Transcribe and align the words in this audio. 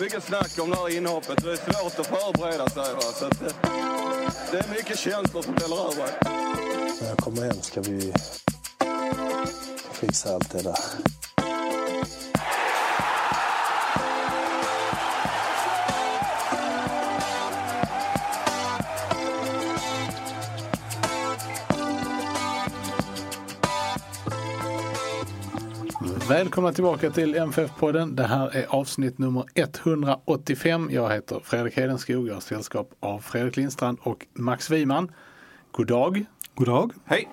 Mycket, 0.00 0.24
snack 0.24 0.58
om 0.58 0.70
det 0.70 0.76
här 0.76 0.96
inhoppet. 0.96 1.44
Det 1.44 1.52
är 1.52 1.56
svårt 1.56 1.98
att 1.98 2.06
förbereda 2.06 2.68
sig. 2.68 2.94
Va? 2.94 3.00
Så 3.00 3.26
att, 3.26 3.40
det, 3.40 3.54
det 4.50 4.58
är 4.58 4.68
mycket 4.68 4.98
känslor 4.98 5.42
som 5.42 5.54
väller 5.54 5.76
över. 5.76 6.10
När 7.00 7.08
jag 7.08 7.18
kommer 7.18 7.42
hem 7.42 7.62
ska 7.62 7.80
vi 7.80 8.12
fixa 9.92 10.34
allt 10.34 10.50
det 10.50 10.62
där. 10.62 10.78
Välkomna 26.28 26.72
tillbaka 26.72 27.10
till 27.10 27.34
MFF-podden. 27.34 28.16
Det 28.16 28.26
här 28.26 28.56
är 28.56 28.66
avsnitt 28.66 29.18
nummer 29.18 29.44
185. 29.54 30.88
Jag 30.92 31.12
heter 31.12 31.40
Fredrik 31.44 31.76
Hedenskog. 31.76 32.28
Jag 32.28 32.34
har 32.34 32.40
sällskap 32.40 32.90
av 33.00 33.18
Fredrik 33.18 33.56
Lindstrand 33.56 33.98
och 34.02 34.26
Max 34.32 34.70
Wiman. 34.70 35.12
God 35.70 35.86
dag. 35.86 36.24
God 36.54 36.66
dag. 36.66 36.92
Hej. 37.04 37.28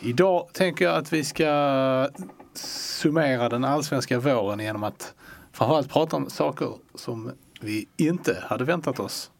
Idag 0.00 0.48
tänker 0.52 0.84
jag 0.84 0.94
att 0.94 1.12
vi 1.12 1.24
ska 1.24 2.08
summera 2.54 3.48
den 3.48 3.64
allsvenska 3.64 4.18
våren 4.18 4.60
genom 4.60 4.84
att 4.84 5.14
framförallt 5.52 5.90
prata 5.90 6.16
om 6.16 6.30
saker 6.30 6.72
som 6.94 7.32
vi 7.60 7.88
inte 7.96 8.44
hade 8.46 8.64
väntat 8.64 9.00
oss 9.00 9.30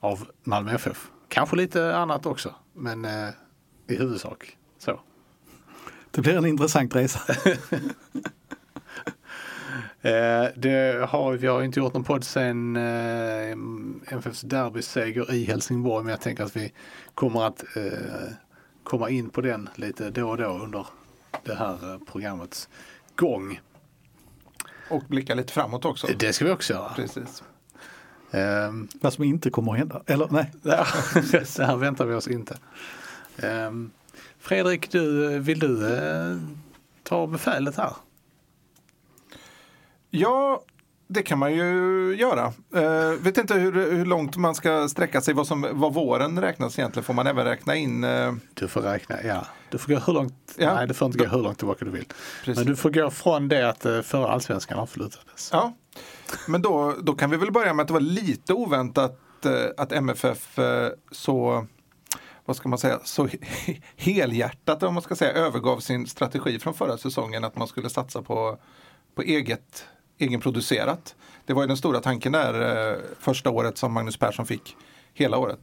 av 0.00 0.28
Malmö 0.42 0.74
FF. 0.74 1.10
Kanske 1.28 1.56
lite 1.56 1.96
annat 1.96 2.26
också, 2.26 2.54
men 2.74 3.04
eh, 3.04 3.28
i 3.88 3.96
huvudsak. 3.96 4.56
Det 6.12 6.20
blir 6.20 6.36
en 6.36 6.46
intressant 6.46 6.96
resa. 6.96 7.20
Eh, 10.04 10.46
det 10.56 11.06
har, 11.08 11.32
vi 11.32 11.46
har 11.46 11.62
inte 11.62 11.80
gjort 11.80 11.94
någon 11.94 12.04
podd 12.04 12.24
sen 12.24 12.76
eh, 12.76 13.50
MFFs 14.12 14.40
derbyseger 14.40 15.34
i 15.34 15.44
Helsingborg 15.44 16.04
men 16.04 16.10
jag 16.10 16.20
tänker 16.20 16.44
att 16.44 16.56
vi 16.56 16.72
kommer 17.14 17.46
att 17.46 17.76
eh, 17.76 17.82
komma 18.82 19.10
in 19.10 19.30
på 19.30 19.40
den 19.40 19.68
lite 19.74 20.10
då 20.10 20.30
och 20.30 20.36
då 20.36 20.48
under 20.48 20.86
det 21.44 21.54
här 21.54 21.98
programmets 22.12 22.68
gång. 23.16 23.60
Och 24.90 25.02
blicka 25.08 25.34
lite 25.34 25.52
framåt 25.52 25.84
också. 25.84 26.06
Det 26.18 26.32
ska 26.32 26.44
vi 26.44 26.50
också 26.50 26.72
göra. 26.72 26.88
Precis. 26.94 27.42
Um, 28.30 28.88
Vad 29.00 29.12
som 29.12 29.24
inte 29.24 29.50
kommer 29.50 29.72
att 29.72 29.78
hända. 29.78 30.02
Eller 30.06 30.28
nej. 30.30 30.52
så 31.46 31.62
här 31.62 31.76
väntar 31.76 32.06
vi 32.06 32.14
oss 32.14 32.28
inte. 32.28 32.58
Um, 33.42 33.90
Fredrik, 34.42 34.90
du, 34.90 35.38
vill 35.38 35.58
du 35.58 35.96
eh, 35.96 36.36
ta 37.02 37.26
befälet 37.26 37.76
här? 37.76 37.92
Ja, 40.10 40.62
det 41.08 41.22
kan 41.22 41.38
man 41.38 41.54
ju 41.54 42.14
göra. 42.18 42.52
Uh, 42.76 43.22
vet 43.22 43.38
inte 43.38 43.54
hur, 43.54 43.72
hur 43.72 44.04
långt 44.04 44.36
man 44.36 44.54
ska 44.54 44.88
sträcka 44.88 45.20
sig, 45.20 45.34
vad, 45.34 45.46
som, 45.46 45.68
vad 45.72 45.94
våren 45.94 46.40
räknas 46.40 46.78
egentligen. 46.78 47.04
Får 47.04 47.14
man 47.14 47.26
även 47.26 47.44
räkna 47.44 47.76
in? 47.76 48.04
Uh... 48.04 48.34
Du 48.54 48.68
får 48.68 48.80
räkna, 48.80 49.22
ja. 49.24 49.46
Du 49.70 49.78
får 49.78 49.92
gå 49.92 49.98
hur 49.98 50.12
långt, 50.12 50.54
ja. 50.58 50.74
nej 50.74 50.86
du 50.86 50.94
får 50.94 51.06
inte 51.06 51.18
gå 51.18 51.24
hur 51.24 51.42
långt 51.42 51.58
tillbaka 51.58 51.84
du 51.84 51.90
vill. 51.90 52.06
Precis. 52.44 52.56
Men 52.56 52.66
du 52.66 52.76
får 52.76 52.90
gå 52.90 53.10
från 53.10 53.48
det 53.48 53.68
att 53.68 53.86
uh, 53.86 54.02
förra 54.02 54.28
allsvenskan 54.28 54.78
avslutades. 54.78 55.50
Ja, 55.52 55.72
men 56.46 56.62
då, 56.62 56.94
då 57.02 57.14
kan 57.14 57.30
vi 57.30 57.36
väl 57.36 57.52
börja 57.52 57.74
med 57.74 57.82
att 57.82 57.88
det 57.88 57.94
var 57.94 58.00
lite 58.00 58.52
oväntat 58.52 59.18
uh, 59.46 59.52
att 59.76 59.92
MFF 59.92 60.58
uh, 60.58 60.64
så 61.10 61.66
vad 62.44 62.56
ska 62.56 62.68
man 62.68 62.78
säga, 62.78 63.00
så 63.04 63.28
helhjärtat 63.96 64.82
om 64.82 64.94
man 64.94 65.02
ska 65.02 65.16
säga 65.16 65.32
övergav 65.32 65.80
sin 65.80 66.06
strategi 66.06 66.58
från 66.58 66.74
förra 66.74 66.98
säsongen 66.98 67.44
att 67.44 67.56
man 67.56 67.68
skulle 67.68 67.90
satsa 67.90 68.22
på, 68.22 68.58
på 69.14 69.22
eget 69.22 69.84
egenproducerat. 70.18 71.16
Det 71.46 71.52
var 71.52 71.62
ju 71.62 71.68
den 71.68 71.76
stora 71.76 72.00
tanken 72.00 72.32
där 72.32 72.90
eh, 72.92 72.98
första 73.18 73.50
året 73.50 73.78
som 73.78 73.92
Magnus 73.92 74.16
Persson 74.16 74.46
fick 74.46 74.76
hela 75.14 75.38
året. 75.38 75.58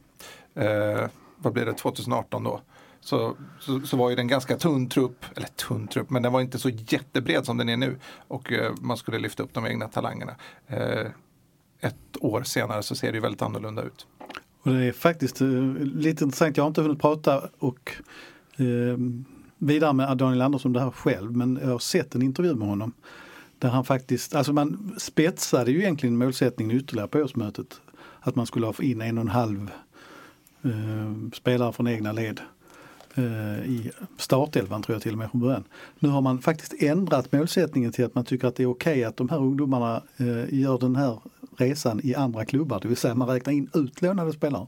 Eh, 0.54 1.08
vad 1.36 1.52
blir 1.52 1.66
det, 1.66 1.72
2018 1.72 2.44
då? 2.44 2.60
Så, 3.00 3.36
så, 3.60 3.80
så, 3.80 3.96
var 3.96 4.10
ju 4.10 4.16
den 4.16 4.28
ganska 4.28 4.56
tunn 4.56 4.88
trupp, 4.88 5.24
eller 5.36 5.48
tunn 5.48 5.88
trupp, 5.88 6.10
men 6.10 6.22
den 6.22 6.32
var 6.32 6.40
inte 6.40 6.58
så 6.58 6.68
jättebred 6.68 7.46
som 7.46 7.56
den 7.56 7.68
är 7.68 7.76
nu. 7.76 7.98
Och 8.28 8.52
eh, 8.52 8.72
man 8.80 8.96
skulle 8.96 9.18
lyfta 9.18 9.42
upp 9.42 9.54
de 9.54 9.66
egna 9.66 9.88
talangerna. 9.88 10.36
Eh, 10.66 11.06
ett 11.80 12.16
år 12.20 12.42
senare 12.42 12.82
så 12.82 12.94
ser 12.94 13.12
det 13.12 13.16
ju 13.16 13.20
väldigt 13.20 13.42
annorlunda 13.42 13.82
ut. 13.82 14.06
Och 14.62 14.72
det 14.72 14.84
är 14.84 14.92
faktiskt 14.92 15.42
uh, 15.42 15.74
lite 15.84 16.24
intressant, 16.24 16.56
jag 16.56 16.64
har 16.64 16.68
inte 16.68 16.82
hunnit 16.82 17.00
prata 17.00 17.42
och 17.58 17.92
uh, 18.60 18.96
vidare 19.58 19.92
med 19.92 20.16
Daniel 20.16 20.42
Andersson 20.42 20.68
om 20.68 20.72
det 20.72 20.80
här 20.80 20.90
själv, 20.90 21.36
men 21.36 21.58
jag 21.62 21.70
har 21.70 21.78
sett 21.78 22.14
en 22.14 22.22
intervju 22.22 22.54
med 22.54 22.68
honom 22.68 22.92
där 23.58 23.68
han 23.68 23.84
faktiskt, 23.84 24.34
alltså 24.34 24.52
man 24.52 24.94
spetsade 24.98 25.70
ju 25.70 25.78
egentligen 25.78 26.18
målsättningen 26.18 26.76
ytterligare 26.76 27.08
på 27.08 27.18
årsmötet. 27.18 27.80
Att 28.20 28.36
man 28.36 28.46
skulle 28.46 28.66
ha 28.66 28.74
in 28.80 29.00
en 29.00 29.18
och 29.18 29.22
en 29.22 29.28
halv 29.28 29.70
uh, 30.64 31.30
spelare 31.32 31.72
från 31.72 31.88
egna 31.88 32.12
led 32.12 32.40
i 33.66 33.90
startelvan 34.18 34.82
tror 34.82 34.94
jag 34.94 35.02
till 35.02 35.12
och 35.12 35.18
med 35.18 35.30
från 35.30 35.40
början. 35.40 35.64
Nu 35.98 36.08
har 36.08 36.20
man 36.20 36.38
faktiskt 36.38 36.82
ändrat 36.82 37.32
målsättningen 37.32 37.92
till 37.92 38.04
att 38.04 38.14
man 38.14 38.24
tycker 38.24 38.48
att 38.48 38.56
det 38.56 38.62
är 38.62 38.66
okej 38.70 38.92
okay 38.92 39.04
att 39.04 39.16
de 39.16 39.28
här 39.28 39.38
ungdomarna 39.38 40.02
gör 40.48 40.78
den 40.78 40.96
här 40.96 41.18
resan 41.60 42.00
i 42.02 42.14
andra 42.14 42.44
klubbar, 42.44 42.80
det 42.80 42.88
vill 42.88 42.96
säga 42.96 43.14
man 43.14 43.28
räknar 43.28 43.52
in 43.52 43.70
utlånade 43.74 44.32
spelare. 44.32 44.66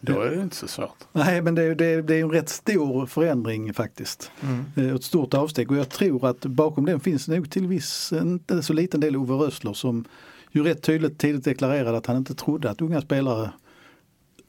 Då 0.00 0.20
är 0.20 0.30
det 0.30 0.42
inte 0.42 0.56
så 0.56 0.68
svårt. 0.68 1.04
Nej, 1.12 1.42
men 1.42 1.54
det, 1.54 1.74
det, 1.74 2.02
det 2.02 2.14
är 2.14 2.22
en 2.22 2.30
rätt 2.30 2.48
stor 2.48 3.06
förändring 3.06 3.74
faktiskt. 3.74 4.30
Mm. 4.40 4.96
Ett 4.96 5.04
stort 5.04 5.34
avsteg 5.34 5.70
och 5.70 5.76
jag 5.76 5.88
tror 5.88 6.26
att 6.26 6.40
bakom 6.40 6.86
den 6.86 7.00
finns 7.00 7.28
nog 7.28 7.50
till 7.50 7.66
viss, 7.66 8.12
inte 8.12 8.62
så 8.62 8.72
liten 8.72 9.00
del 9.00 9.16
Ove 9.16 9.34
Rössler 9.34 9.72
som 9.72 10.04
ju 10.50 10.62
rätt 10.62 10.82
tydligt 10.82 11.18
tidigt 11.18 11.44
deklarerade 11.44 11.98
att 11.98 12.06
han 12.06 12.16
inte 12.16 12.34
trodde 12.34 12.70
att 12.70 12.80
unga 12.80 13.00
spelare 13.00 13.50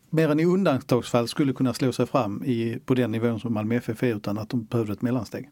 mer 0.09 0.29
än 0.29 0.39
i 0.39 0.45
undantagsfall 0.45 1.27
skulle 1.27 1.53
kunna 1.53 1.73
slå 1.73 1.91
sig 1.91 2.05
fram 2.05 2.43
i, 2.43 2.79
på 2.85 2.93
den 2.93 3.11
nivån 3.11 3.39
som 3.39 3.53
Malmö 3.53 3.75
FF 3.75 4.03
är 4.03 4.15
utan 4.15 4.37
att 4.37 4.49
de 4.49 4.63
behövde 4.63 4.93
ett 4.93 5.01
mellansteg. 5.01 5.49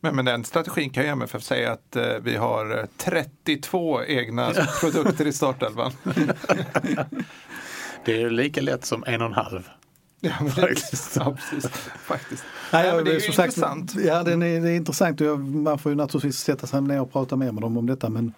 Men 0.00 0.16
med 0.16 0.24
den 0.24 0.44
strategin 0.44 0.90
kan 0.90 1.04
ju 1.04 1.10
MFF 1.10 1.42
säga 1.42 1.72
att 1.72 1.96
eh, 1.96 2.14
vi 2.22 2.36
har 2.36 2.86
32 2.96 4.04
egna 4.04 4.52
produkter 4.80 5.26
i 5.26 5.32
startelvan. 5.32 5.92
det 8.04 8.22
är 8.22 8.30
lika 8.30 8.60
lätt 8.60 8.84
som 8.84 9.04
en 9.06 9.20
och 9.20 9.26
en 9.26 9.32
halv. 9.32 9.68
Ja, 10.20 10.32
men 10.40 10.50
faktiskt. 10.50 11.16
Ja, 11.16 11.36
precis. 11.36 11.70
faktiskt. 12.06 12.44
Nej, 12.72 12.92
Nej, 12.92 13.04
det 13.04 13.16
är 13.16 13.20
sagt, 13.20 13.38
intressant. 13.38 13.94
Ja, 13.94 14.22
det 14.22 14.32
är, 14.32 14.36
det 14.36 14.70
är 14.70 14.76
intressant 14.76 15.20
och 15.20 15.38
man 15.40 15.78
får 15.78 15.92
ju 15.92 15.96
naturligtvis 15.96 16.38
sätta 16.38 16.66
sig 16.66 16.80
ner 16.80 17.00
och 17.00 17.12
prata 17.12 17.36
mer 17.36 17.52
med 17.52 17.62
dem 17.62 17.76
om 17.76 17.86
detta. 17.86 18.08
Men, 18.08 18.32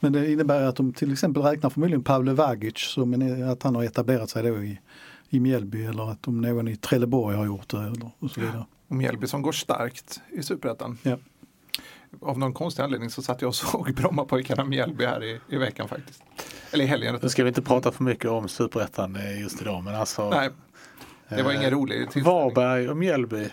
men 0.00 0.12
det 0.12 0.32
innebär 0.32 0.62
att 0.62 0.76
de 0.76 0.92
till 0.92 1.12
exempel 1.12 1.42
räknar 1.42 1.70
förmodligen 1.70 2.02
Pavle 2.02 2.32
Vagic 2.32 2.78
som 2.78 3.14
en, 3.14 3.50
att 3.50 3.62
han 3.62 3.74
har 3.76 3.84
etablerat 3.84 4.30
sig 4.30 4.42
då 4.42 4.62
i, 4.62 4.80
i 5.28 5.40
Mjällby 5.40 5.84
eller 5.84 6.10
att 6.10 6.28
om 6.28 6.40
någon 6.40 6.68
i 6.68 6.76
Trelleborg 6.76 7.36
har 7.36 7.46
gjort 7.46 7.68
det 7.68 7.76
eller, 7.76 8.10
och 8.18 8.30
så 8.30 8.40
vidare 8.40 8.58
och 8.58 8.79
Mjällby 8.96 9.26
som 9.26 9.42
går 9.42 9.52
starkt 9.52 10.20
i 10.32 10.42
superettan. 10.42 10.98
Ja. 11.02 11.16
Av 12.20 12.38
någon 12.38 12.52
konstig 12.52 12.82
anledning 12.82 13.10
så 13.10 13.22
satt 13.22 13.42
jag 13.42 13.48
och 13.48 13.54
såg 13.54 13.94
Brommapojkarna 13.94 14.64
Mjällby 14.64 15.04
här 15.04 15.24
i, 15.24 15.40
i 15.48 15.56
veckan 15.56 15.88
faktiskt. 15.88 16.22
Eller 16.72 16.84
i 16.84 16.86
helgen. 16.86 17.18
Nu 17.22 17.28
ska 17.28 17.44
vi 17.44 17.48
inte 17.48 17.62
prata 17.62 17.92
för 17.92 18.04
mycket 18.04 18.30
om 18.30 18.48
superettan 18.48 19.16
eh, 19.16 19.40
just 19.40 19.60
idag 19.60 19.84
men 19.84 19.94
alltså. 19.94 20.30
Nej, 20.30 20.50
det 21.28 21.42
var 21.42 21.50
eh, 21.50 21.56
ingen 21.56 21.70
rolig 21.70 22.08
Varberg 22.24 22.88
och 22.88 22.96
Mjällby 22.96 23.48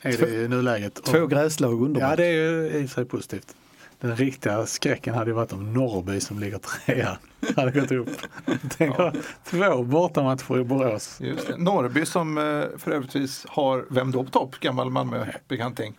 är 0.00 0.18
det 0.18 0.44
i 0.44 0.48
nuläget. 0.48 0.94
Två 1.04 1.26
gräslag 1.26 1.82
underbart. 1.82 2.10
Ja 2.10 2.16
det 2.16 2.26
är 2.26 2.32
ju 2.32 2.70
i 2.70 2.86
och 2.86 2.90
sig 2.90 3.04
positivt. 3.04 3.56
Den 4.02 4.16
riktiga 4.16 4.66
skräcken 4.66 5.14
hade 5.14 5.30
ju 5.30 5.34
varit 5.34 5.52
om 5.52 5.72
Norrby 5.72 6.20
som 6.20 6.38
ligger 6.38 6.58
trea 6.58 7.18
hade 7.56 7.80
gått 7.80 7.92
upp. 7.92 8.08
Tänk 8.78 8.98
ja. 8.98 9.12
två 9.44 9.82
bortamatcher 9.82 10.58
i 10.58 10.64
Borås. 10.64 11.20
Just 11.20 11.46
det. 11.46 11.56
Norrby 11.56 12.06
som 12.06 12.38
eh, 12.38 12.78
för 12.78 12.90
övrigt 12.90 13.44
har, 13.48 13.86
vem 13.90 14.10
då 14.10 14.24
på 14.24 14.30
topp? 14.30 14.60
Gammal 14.60 14.90
Malmö-bekanting. 14.90 15.98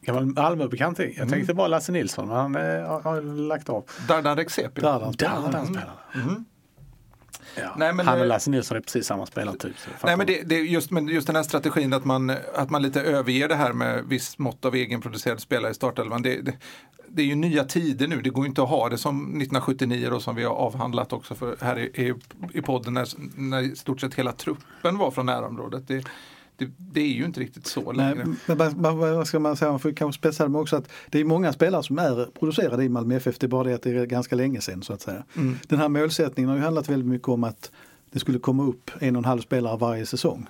Gammal 0.00 0.26
Malmö-bekanting? 0.26 1.08
Jag 1.08 1.16
mm. 1.16 1.30
tänkte 1.30 1.54
bara 1.54 1.68
Lasse 1.68 1.92
Nilsson 1.92 2.28
men 2.28 2.36
han 2.36 2.56
eh, 2.56 2.88
har, 2.88 3.00
har 3.00 3.22
lagt 3.22 3.68
av. 3.68 3.84
Dardan 4.08 4.36
Rexepi. 4.36 4.80
Dardan 4.80 5.12
spelar. 5.12 5.90
Mm. 6.14 6.44
Ja. 7.54 7.74
Nej, 7.76 7.92
men, 7.92 8.06
han 8.06 8.20
och 8.20 8.26
Lasse 8.26 8.50
Nilsson 8.50 8.76
är 8.76 8.80
precis 8.80 9.06
samma 9.06 9.26
spelartyp. 9.26 9.76
Nej, 10.04 10.16
men 10.16 10.26
det, 10.26 10.42
det, 10.42 10.58
just, 10.58 10.90
men 10.90 11.08
just 11.08 11.26
den 11.26 11.36
här 11.36 11.42
strategin 11.42 11.92
att 11.92 12.04
man, 12.04 12.30
att 12.54 12.70
man 12.70 12.82
lite 12.82 13.00
överger 13.00 13.48
det 13.48 13.54
här 13.54 13.72
med 13.72 14.04
visst 14.06 14.38
mått 14.38 14.64
av 14.64 14.74
egenproducerade 14.74 15.40
spelare 15.40 15.70
i 15.70 15.74
startelvan. 15.74 16.22
Det, 16.22 16.40
det, 16.40 16.52
det 17.08 17.22
är 17.22 17.26
ju 17.26 17.34
nya 17.34 17.64
tider 17.64 18.08
nu. 18.08 18.20
Det 18.20 18.30
går 18.30 18.46
inte 18.46 18.62
att 18.62 18.68
ha 18.68 18.88
det 18.88 18.98
som 18.98 19.22
1979 19.22 20.08
då, 20.10 20.20
som 20.20 20.36
vi 20.36 20.44
har 20.44 20.54
avhandlat 20.54 21.12
också 21.12 21.34
för 21.34 21.56
här 21.60 21.78
i, 21.78 21.82
i, 21.82 22.14
i 22.52 22.62
podden 22.62 22.94
när, 22.94 23.08
när 23.36 23.60
i 23.60 23.76
stort 23.76 24.00
sett 24.00 24.14
hela 24.14 24.32
truppen 24.32 24.98
var 24.98 25.10
från 25.10 25.26
närområdet. 25.26 25.88
Det, 25.88 26.04
det, 26.56 26.70
det 26.78 27.00
är 27.00 27.06
ju 27.12 27.24
inte 27.24 27.40
riktigt 27.40 27.66
så 27.66 27.92
längre. 27.92 28.14
Nej, 28.14 28.34
men 28.46 28.58
vad- 28.82 28.96
vad- 28.96 29.26
ska 29.26 29.38
man 29.38 29.56
säga, 29.56 29.70
man 29.70 29.80
får 29.80 29.92
kanske 29.92 30.18
spetsa 30.20 30.48
det 30.48 30.58
också 30.58 30.76
att 30.76 30.88
det 31.10 31.18
är 31.20 31.24
många 31.24 31.52
spelare 31.52 31.82
som 31.82 31.98
är 31.98 32.26
producerade 32.38 32.84
i 32.84 32.88
Malmö 32.88 33.16
FF, 33.16 33.38
det 33.38 33.46
är 33.46 33.48
bara 33.48 33.64
det 33.64 33.74
att 33.74 33.82
det 33.82 33.90
är 33.90 34.06
ganska 34.06 34.36
länge 34.36 34.60
sedan 34.60 34.82
så 34.82 34.92
att 34.92 35.00
säga. 35.00 35.24
Mm. 35.36 35.56
Den 35.68 35.78
här 35.78 35.88
målsättningen 35.88 36.48
har 36.50 36.56
ju 36.56 36.62
handlat 36.62 36.88
väldigt 36.88 37.08
mycket 37.08 37.28
om 37.28 37.44
att 37.44 37.70
det 38.10 38.18
skulle 38.18 38.38
komma 38.38 38.62
upp 38.64 38.90
en 39.00 39.16
och 39.16 39.20
en 39.20 39.24
halv 39.24 39.40
spelare 39.40 39.76
varje 39.76 40.06
säsong. 40.06 40.46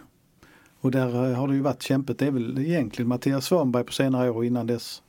Och 0.81 0.91
där 0.91 1.31
eh, 1.31 1.37
har 1.39 1.49
det 1.49 1.55
ju 1.55 1.61
varit 1.61 1.83
kämpet, 1.83 2.19
det 2.19 2.27
är 2.27 2.31
väl 2.31 2.59
egentligen 2.59 3.09
Mattias 3.09 3.45
Svanberg 3.47 3.85
på 3.85 3.93
senare 3.93 4.31
år 4.31 4.37
och 4.37 4.45
innan 4.45 4.67
dess 4.67 5.03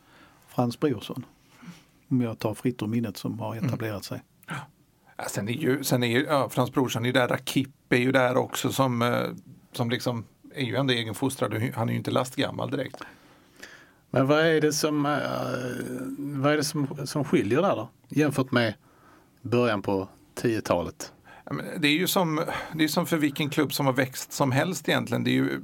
Frans 0.48 0.80
Brorsson. 0.80 1.26
Om 2.10 2.22
jag 2.22 2.40
tar 2.40 2.54
fritt 2.54 2.82
ur 2.82 2.88
minnet 2.88 3.18
som 3.18 3.40
har 3.40 3.56
etablerat 3.56 4.04
sig. 4.04 4.22
Ja, 5.18 5.24
sen 5.30 5.50
är 5.50 5.54
ju, 5.54 5.84
sen 5.84 6.04
är 6.04 6.08
ju 6.08 6.26
ja, 6.26 6.50
Frans 6.50 6.72
Brorsson 6.72 7.02
är 7.04 7.08
ju 7.08 7.12
där, 7.14 7.28
Rakip 7.28 7.70
är 7.94 7.98
ju 7.98 8.12
där 8.12 8.38
också 8.38 8.72
som, 8.72 9.02
eh, 9.02 9.22
som 9.72 9.90
liksom 9.90 10.24
är 10.56 10.66
ju 10.66 10.76
ändå 10.76 10.94
egenfostrad. 10.94 11.72
Han 11.76 11.90
är 11.90 11.94
ju 11.94 11.98
inte 11.98 12.12
lastgammal 12.12 12.72
direkt. 12.72 12.98
Men 14.10 14.28
vad 14.28 14.40
är 14.40 14.62
det 14.62 14.74
som, 14.74 15.06
eh, 15.06 15.12
vad 16.18 16.54
är 16.54 16.58
det 16.58 16.64
som, 16.64 16.88
som 17.06 17.24
skiljer 17.24 17.62
där 17.62 17.76
då? 17.76 17.90
Jämfört 18.10 18.52
med 18.52 18.74
början 19.42 19.82
på 19.82 20.08
10-talet. 20.36 21.14
Ja, 21.44 21.54
men 21.54 21.66
Det 21.78 21.88
är 21.88 21.92
ju 21.92 22.08
som, 22.08 22.42
det 22.74 22.84
är 22.84 22.88
som 22.88 23.06
för 23.06 23.18
vilken 23.18 23.50
klubb 23.50 23.74
som 23.74 23.86
har 23.86 23.94
växt 23.94 24.34
som 24.34 24.52
helst 24.52 24.90
egentligen. 24.90 25.24
Det 25.24 25.30
är 25.30 25.34
ju, 25.34 25.62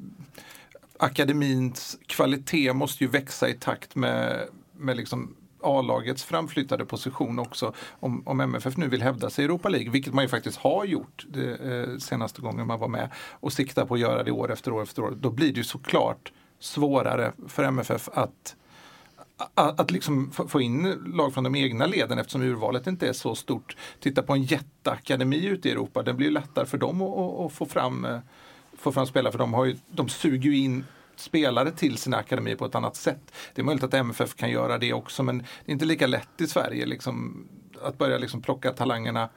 akademins 0.97 1.97
kvalitet 2.07 2.73
måste 2.73 3.03
ju 3.03 3.09
växa 3.09 3.49
i 3.49 3.53
takt 3.53 3.95
med, 3.95 4.47
med 4.77 4.97
liksom 4.97 5.35
A-lagets 5.63 6.23
framflyttade 6.23 6.85
position 6.85 7.39
också. 7.39 7.73
Om, 7.99 8.23
om 8.25 8.39
MFF 8.39 8.77
nu 8.77 8.87
vill 8.87 9.01
hävda 9.01 9.29
sig 9.29 9.41
i 9.43 9.45
Europa 9.45 9.69
League, 9.69 9.89
vilket 9.89 10.13
man 10.13 10.23
ju 10.23 10.29
faktiskt 10.29 10.57
har 10.57 10.85
gjort 10.85 11.25
det, 11.29 11.51
eh, 11.51 11.97
senaste 11.97 12.41
gången 12.41 12.67
man 12.67 12.79
var 12.79 12.87
med 12.87 13.09
och 13.15 13.53
siktar 13.53 13.85
på 13.85 13.93
att 13.93 13.99
göra 13.99 14.23
det 14.23 14.31
år 14.31 14.51
efter 14.51 14.71
år 14.71 14.83
efter 14.83 15.01
år. 15.01 15.13
Då 15.19 15.29
blir 15.29 15.51
det 15.51 15.57
ju 15.57 15.63
såklart 15.63 16.31
svårare 16.59 17.31
för 17.47 17.63
MFF 17.63 18.09
att 18.13 18.55
att, 19.53 19.79
att 19.79 19.91
liksom 19.91 20.31
få- 20.31 20.61
in 20.61 21.03
lag 21.05 21.33
från 21.33 21.43
de 21.43 21.55
egna 21.55 21.85
leden 21.85 22.19
eftersom 22.19 22.41
urvalet 22.41 22.87
inte 22.87 23.07
är 23.07 23.13
så 23.13 23.35
stort. 23.35 23.77
Titta 23.99 24.23
på 24.23 24.33
en 24.33 24.43
jätteakademi 24.43 25.45
ute 25.45 25.69
i 25.69 25.71
Europa, 25.71 26.03
det 26.03 26.13
blir 26.13 26.27
ju 26.27 26.33
lättare 26.33 26.65
för 26.65 26.77
dem 26.77 27.01
att, 27.01 27.17
att, 27.17 27.39
att 27.39 27.53
få, 27.53 27.65
fram, 27.65 28.05
eh, 28.05 28.19
få 28.77 28.91
fram 28.91 29.05
spelare 29.05 29.31
för 29.31 29.39
de, 29.39 29.53
har 29.53 29.65
ju, 29.65 29.77
de 29.87 30.09
suger 30.09 30.49
ju 30.49 30.57
in 30.57 30.85
spelare 31.19 31.71
till 31.71 31.97
sina 31.97 32.17
akademier 32.17 32.55
på 32.55 32.65
ett 32.65 32.75
annat 32.75 32.95
sätt. 32.95 33.33
Det 33.53 33.61
är 33.61 33.65
möjligt 33.65 33.83
att 33.83 33.93
MFF 33.93 34.35
kan 34.35 34.49
göra 34.49 34.77
det 34.77 34.93
också 34.93 35.23
men 35.23 35.37
det 35.37 35.71
är 35.71 35.73
inte 35.73 35.85
lika 35.85 36.07
lätt 36.07 36.41
i 36.41 36.47
Sverige 36.47 36.85
liksom, 36.85 37.47
att 37.83 37.97
börja 37.97 38.17
liksom 38.17 38.41
plocka 38.41 38.71
talangerna 38.71 39.29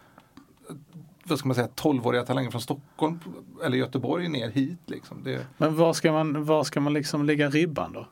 vad 1.25 1.38
ska 1.38 1.49
man 1.49 1.55
säga, 1.55 1.69
12-åriga 1.76 2.25
talanger 2.25 2.50
från 2.50 2.61
Stockholm 2.61 3.20
eller 3.64 3.76
Göteborg 3.79 4.29
ner 4.29 4.50
hit. 4.50 4.79
Liksom. 4.87 5.23
Det, 5.25 5.46
Men 5.56 5.76
var 5.76 5.93
ska 5.93 6.12
man, 6.12 6.44
var 6.44 6.64
ska 6.64 6.81
man 6.81 6.93
liksom 6.93 7.25
lägga 7.25 7.50
ribban 7.50 7.93
då? 7.93 8.06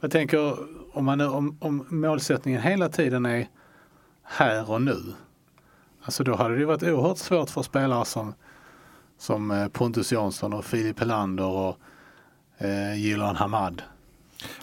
Jag 0.00 0.10
tänker 0.10 0.56
om, 0.96 1.04
man, 1.04 1.20
om, 1.20 1.56
om 1.60 1.86
målsättningen 1.88 2.62
hela 2.62 2.88
tiden 2.88 3.26
är 3.26 3.48
här 4.22 4.70
och 4.70 4.82
nu. 4.82 4.96
Alltså 6.02 6.24
då 6.24 6.34
hade 6.34 6.56
det 6.56 6.64
varit 6.64 6.82
oerhört 6.82 7.18
svårt 7.18 7.50
för 7.50 7.62
spelare 7.62 8.04
som, 8.04 8.34
som 9.18 9.50
eh, 9.50 9.68
Pontus 9.68 10.12
Jansson 10.12 10.52
och 10.52 10.64
Filip 10.64 11.00
Helander 11.00 11.46
och 11.46 11.78
eh, 12.58 12.94
Jilan 13.00 13.36
Hamad. 13.36 13.82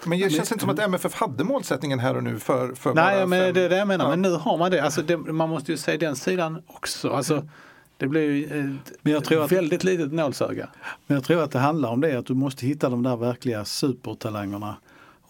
men 0.04 0.18
det 0.20 0.30
känns 0.30 0.52
inte 0.52 0.60
som 0.64 0.70
att 0.70 0.78
MFF 0.78 1.14
hade 1.14 1.44
målsättningen 1.44 1.98
här 1.98 2.16
och 2.16 2.24
nu 2.24 2.38
för, 2.38 2.74
för 2.74 2.94
Nej, 2.94 3.16
bara 3.16 3.26
men 3.26 3.40
fem- 3.44 3.54
det 3.54 3.60
är 3.62 3.68
det 3.68 3.76
jag 3.76 3.88
menar. 3.88 4.04
Ja. 4.04 4.10
Men 4.10 4.22
nu 4.22 4.30
har 4.30 4.58
man 4.58 4.70
det. 4.70 4.80
Alltså 4.80 5.02
det. 5.02 5.16
Man 5.16 5.48
måste 5.48 5.72
ju 5.72 5.78
se 5.78 5.96
den 5.96 6.16
sidan 6.16 6.62
också. 6.66 7.10
Alltså, 7.10 7.48
det 7.96 8.06
blir 8.06 8.30
ju 8.30 8.44
ett 8.44 8.92
Men 9.02 9.12
jag 9.12 9.24
tror 9.24 9.44
att- 9.44 9.52
väldigt 9.52 9.84
litet 9.84 10.12
nålsöga. 10.12 10.68
Men 11.06 11.14
jag 11.14 11.24
tror 11.24 11.42
att 11.42 11.50
det 11.50 11.58
handlar 11.58 11.88
om 11.90 12.00
det, 12.00 12.18
att 12.18 12.26
du 12.26 12.34
måste 12.34 12.66
hitta 12.66 12.88
de 12.88 13.02
där 13.02 13.16
verkliga 13.16 13.64
supertalangerna. 13.64 14.76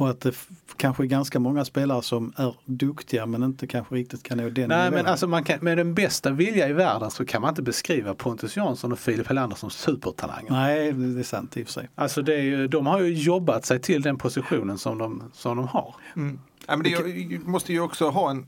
Och 0.02 0.10
att 0.10 0.20
det 0.20 0.34
kanske 0.76 1.02
är 1.02 1.06
ganska 1.06 1.38
många 1.38 1.64
spelare 1.64 2.02
som 2.02 2.32
är 2.36 2.54
duktiga 2.64 3.26
men 3.26 3.42
inte 3.42 3.66
kanske 3.66 3.94
riktigt 3.94 4.22
kan 4.22 4.38
nå 4.38 4.48
den 4.48 4.68
Nej, 4.68 4.78
nivån. 4.78 4.94
men 4.94 5.06
alltså 5.06 5.26
man 5.26 5.44
kan, 5.44 5.58
med 5.62 5.78
den 5.78 5.94
bästa 5.94 6.30
vilja 6.30 6.68
i 6.68 6.72
världen 6.72 7.10
så 7.10 7.24
kan 7.24 7.42
man 7.42 7.48
inte 7.48 7.62
beskriva 7.62 8.14
Pontus 8.14 8.56
Jansson 8.56 8.92
och 8.92 8.98
Filip 8.98 9.26
Helander 9.26 9.56
som 9.56 9.70
supertalanger. 9.70 10.50
Nej, 10.50 10.92
det 10.92 11.20
är 11.20 11.24
sant 11.24 11.56
i 11.56 11.62
och 11.62 11.66
för 11.66 11.72
sig. 11.72 11.88
Alltså 11.94 12.22
det 12.22 12.34
är 12.34 12.42
ju, 12.42 12.68
de 12.68 12.86
har 12.86 13.00
ju 13.00 13.12
jobbat 13.12 13.66
sig 13.66 13.80
till 13.80 14.02
den 14.02 14.18
positionen 14.18 14.78
som 14.78 14.98
de, 14.98 15.22
som 15.32 15.56
de 15.56 15.68
har. 15.68 15.94
Mm. 16.16 16.38
Ja, 16.66 16.76
men 16.76 16.92
det 16.92 17.38
måste 17.38 17.72
ju 17.72 17.80
också 17.80 18.10
ha 18.10 18.30
en 18.30 18.46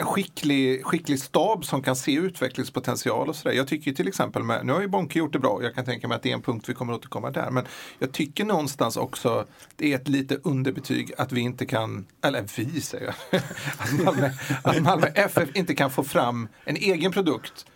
skicklig, 0.00 0.84
skicklig 0.84 1.20
stab 1.20 1.64
som 1.64 1.82
kan 1.82 1.96
se 1.96 2.12
utvecklingspotential 2.12 3.28
och 3.28 3.36
sådär. 3.36 3.56
Jag 3.56 3.68
tycker 3.68 3.92
till 3.92 4.08
exempel, 4.08 4.42
med, 4.42 4.66
nu 4.66 4.72
har 4.72 4.80
ju 4.80 4.88
Bonke 4.88 5.18
gjort 5.18 5.32
det 5.32 5.38
bra, 5.38 5.62
jag 5.62 5.74
kan 5.74 5.84
tänka 5.84 6.08
mig 6.08 6.16
att 6.16 6.22
det 6.22 6.30
är 6.30 6.34
en 6.34 6.42
punkt 6.42 6.68
vi 6.68 6.74
kommer 6.74 6.92
att 6.92 6.98
återkomma 6.98 7.30
där, 7.30 7.50
men 7.50 7.64
jag 7.98 8.12
tycker 8.12 8.44
någonstans 8.44 8.96
också 8.96 9.46
det 9.76 9.92
är 9.92 9.96
ett 9.96 10.08
lite 10.08 10.36
underbetyg 10.36 11.12
att 11.18 11.32
vi 11.32 11.40
inte 11.40 11.66
kan, 11.66 12.06
eller 12.24 12.44
vi 12.56 12.80
säger 12.80 13.14
jag, 13.30 13.40
att 13.78 14.04
Malmö, 14.04 14.30
att 14.62 14.82
Malmö 14.82 15.06
FF 15.14 15.48
inte 15.54 15.74
kan 15.74 15.90
få 15.90 16.04
fram 16.04 16.48
en 16.64 16.76
egen 16.76 17.12
produkt 17.12 17.66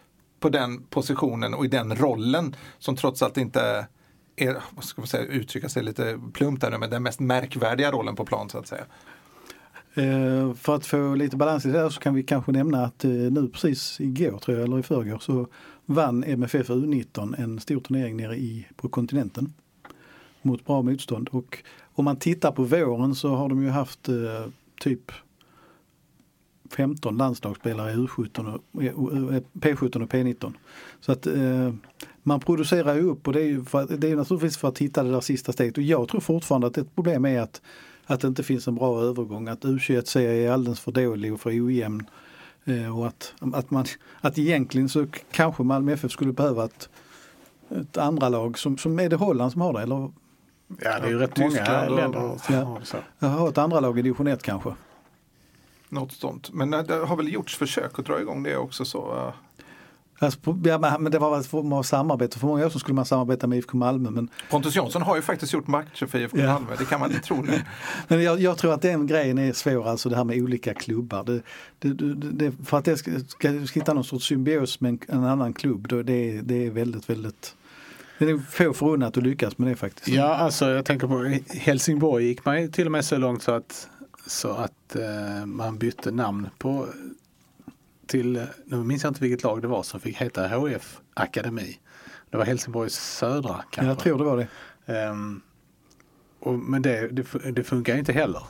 på 0.40 0.48
den 0.48 0.82
positionen 0.82 1.54
och 1.54 1.64
i 1.64 1.68
den 1.68 1.96
rollen 1.96 2.56
som 2.78 2.96
trots 2.96 3.22
allt 3.22 3.36
inte 3.36 3.86
är, 4.36 4.56
vad 4.70 4.84
ska 4.84 5.00
man 5.00 5.08
säga, 5.08 5.24
uttrycka 5.24 5.68
sig 5.68 5.82
lite 5.82 6.20
plumpt 6.34 6.62
här 6.62 6.70
nu, 6.70 6.78
men 6.78 6.90
den 6.90 7.02
mest 7.02 7.20
märkvärdiga 7.20 7.92
rollen 7.92 8.16
på 8.16 8.24
plan 8.24 8.50
så 8.50 8.58
att 8.58 8.66
säga. 8.66 8.84
Eh, 9.96 10.54
för 10.54 10.74
att 10.74 10.86
få 10.86 11.14
lite 11.14 11.36
balans 11.36 11.66
i 11.66 11.70
det 11.70 11.78
här 11.78 11.88
så 11.88 12.00
kan 12.00 12.14
vi 12.14 12.22
kanske 12.22 12.52
nämna 12.52 12.84
att 12.84 13.04
eh, 13.04 13.10
nu 13.10 13.48
precis 13.48 14.00
igår 14.00 14.38
tror 14.38 14.56
jag, 14.56 14.66
eller 14.66 14.78
i 14.78 14.82
förrgår, 14.82 15.18
så 15.18 15.46
vann 15.86 16.24
MFF 16.24 16.70
U19 16.70 17.34
en 17.38 17.60
stor 17.60 17.80
turnering 17.80 18.16
nere 18.16 18.36
i, 18.36 18.66
på 18.76 18.88
kontinenten. 18.88 19.52
Mot 20.42 20.66
bra 20.66 20.82
motstånd. 20.82 21.28
Och 21.32 21.58
om 21.94 22.04
man 22.04 22.16
tittar 22.16 22.52
på 22.52 22.62
våren 22.64 23.14
så 23.14 23.28
har 23.34 23.48
de 23.48 23.62
ju 23.62 23.68
haft 23.68 24.08
eh, 24.08 24.14
typ 24.80 25.12
15 26.70 27.16
landslagsspelare 27.16 27.92
i 27.92 27.94
U17 27.94 28.58
och, 28.72 28.84
eh, 28.84 28.92
och, 28.94 29.12
och 29.12 29.42
P17 29.52 30.02
och 30.02 30.10
P19. 30.12 30.52
Så 31.00 31.12
att 31.12 31.26
eh, 31.26 31.74
man 32.22 32.40
producerar 32.40 32.94
ju 32.94 33.02
upp 33.02 33.26
och 33.26 33.32
det 33.32 33.40
är 33.40 33.46
ju 33.46 33.64
för, 33.64 33.82
att- 33.82 34.00
det 34.00 34.10
är 34.10 34.16
naturligtvis 34.16 34.56
för 34.56 34.68
att 34.68 34.78
hitta 34.78 35.02
det 35.02 35.10
där 35.10 35.20
sista 35.20 35.52
steget. 35.52 35.76
Och 35.76 35.82
jag 35.82 36.08
tror 36.08 36.20
fortfarande 36.20 36.66
att 36.66 36.78
ett 36.78 36.94
problem 36.94 37.24
är 37.24 37.40
att, 37.40 37.62
att 38.06 38.20
det 38.20 38.28
inte 38.28 38.42
finns 38.42 38.68
en 38.68 38.74
bra 38.74 39.00
övergång. 39.02 39.48
Att 39.48 39.64
U21-serie 39.64 40.48
är 40.48 40.52
alldeles 40.52 40.80
för 40.80 40.92
dålig 40.92 41.32
och 41.32 41.40
för 41.40 41.50
ojämn. 41.50 42.06
Eh, 42.64 42.98
och 42.98 43.06
att, 43.06 43.34
att, 43.52 43.70
man, 43.70 43.84
att 44.20 44.38
egentligen 44.38 44.88
så 44.88 45.06
kanske 45.30 45.62
Malmö 45.62 45.92
FF 45.92 46.12
skulle 46.12 46.32
behöva 46.32 46.64
ett, 46.64 46.88
ett 47.70 47.96
andra 47.96 48.28
lag 48.28 48.58
som, 48.58 48.78
som 48.78 48.98
är 49.00 49.08
det 49.08 49.16
Holland 49.16 49.52
som 49.52 49.60
har 49.60 49.72
det. 49.72 49.80
Eller 49.82 50.10
Ja, 50.68 50.98
det 51.00 51.06
är 51.06 51.08
ju 51.08 51.18
rätt 51.18 51.36
många 51.38 51.50
Tyskland 51.50 51.90
och- 51.90 51.96
länder 51.96 52.20
som 52.46 52.54
Ja. 52.54 52.64
har 52.64 52.80
det 52.80 52.86
så. 52.86 53.26
ha 53.26 53.48
ett 53.48 53.58
andra 53.58 53.80
lag 53.80 53.98
i 53.98 54.02
division 54.02 54.26
1 54.26 54.42
kanske. 54.42 54.70
Något 55.88 56.12
sånt. 56.12 56.52
Men 56.52 56.74
eh, 56.74 56.82
det 56.82 56.94
har 56.94 57.16
väl 57.16 57.32
gjorts 57.32 57.56
försök 57.56 57.98
att 57.98 58.06
dra 58.06 58.20
igång 58.20 58.42
det 58.42 58.56
också. 58.56 58.84
Så, 58.84 59.16
eh, 59.16 59.32
Alltså, 60.18 60.58
ja, 60.64 60.98
men 60.98 61.12
det 61.12 61.18
var 61.18 61.30
väl 61.30 61.38
en 61.38 61.44
form 61.44 61.72
av 61.72 61.82
samarbete. 61.82 62.38
För 62.38 62.46
många 62.46 62.66
år 62.66 62.70
sedan 62.70 62.80
skulle 62.80 62.94
man 62.94 63.04
samarbeta 63.04 63.46
med 63.46 63.58
IFK 63.58 63.76
Malmö. 63.76 64.10
Men, 64.10 64.28
Pontus 64.50 64.76
Jansson 64.76 65.02
har 65.02 65.16
ju 65.16 65.22
faktiskt 65.22 65.52
gjort 65.52 65.66
matcher 65.66 66.06
för 66.06 66.18
IFK 66.18 66.38
Ja. 66.38 66.52
Malmö, 66.52 66.76
det 66.78 66.84
kan 66.84 67.00
man 67.00 67.10
inte 67.10 67.26
tro 67.26 67.42
nu. 67.42 67.60
men 68.08 68.22
jag, 68.22 68.40
jag 68.40 68.58
tror 68.58 68.74
att 68.74 68.82
den 68.82 69.06
grejen 69.06 69.38
är 69.38 69.52
svår, 69.52 69.88
alltså 69.88 70.08
det 70.08 70.16
här 70.16 70.24
med 70.24 70.42
olika 70.42 70.74
klubbar. 70.74 71.24
Det, 71.24 71.42
det, 71.78 72.14
det, 72.14 72.52
för 72.64 72.78
att 72.78 72.84
det 72.84 72.96
ska, 72.96 73.10
ska, 73.28 73.66
ska 73.66 73.80
hitta 73.80 73.94
någon 73.94 74.04
sorts 74.04 74.26
symbios 74.26 74.80
med 74.80 74.90
en, 74.90 74.98
en 75.08 75.24
annan 75.24 75.52
klubb, 75.52 75.88
då 75.88 76.02
det, 76.02 76.40
det 76.40 76.66
är 76.66 76.70
väldigt, 76.70 77.10
väldigt 77.10 77.54
det 78.18 78.30
är 78.30 78.38
få 78.38 78.72
förunnat 78.72 79.16
att 79.16 79.22
lyckas 79.22 79.58
med 79.58 79.68
det 79.68 79.76
faktiskt. 79.76 80.08
Ja, 80.08 80.34
alltså 80.34 80.70
jag 80.70 80.84
tänker 80.84 81.06
på 81.06 81.38
Helsingborg 81.58 82.24
gick 82.24 82.44
man 82.44 82.72
till 82.72 82.86
och 82.86 82.92
med 82.92 83.04
så 83.04 83.16
långt 83.16 83.42
så 83.42 83.52
att, 83.52 83.88
så 84.26 84.50
att 84.50 84.96
eh, 84.96 85.46
man 85.46 85.78
bytte 85.78 86.10
namn 86.10 86.48
på 86.58 86.86
till, 88.06 88.46
nu 88.64 88.76
minns 88.76 89.02
jag 89.02 89.10
inte 89.10 89.20
vilket 89.20 89.42
lag 89.42 89.62
det 89.62 89.68
var 89.68 89.82
som 89.82 90.00
fick 90.00 90.16
heta 90.16 90.48
HF 90.48 91.00
Akademi. 91.14 91.78
Det 92.30 92.36
var 92.36 92.44
Helsingborgs 92.44 92.94
södra 92.94 93.64
kanske. 93.70 93.88
jag 93.88 93.98
tror 93.98 94.18
det 94.18 94.24
var 94.24 94.36
det. 94.36 94.48
Ehm, 94.86 95.40
och, 96.40 96.58
men 96.58 96.82
det, 96.82 97.08
det, 97.08 97.52
det 97.52 97.64
funkar 97.64 97.92
ju 97.92 97.98
inte 97.98 98.12
heller. 98.12 98.42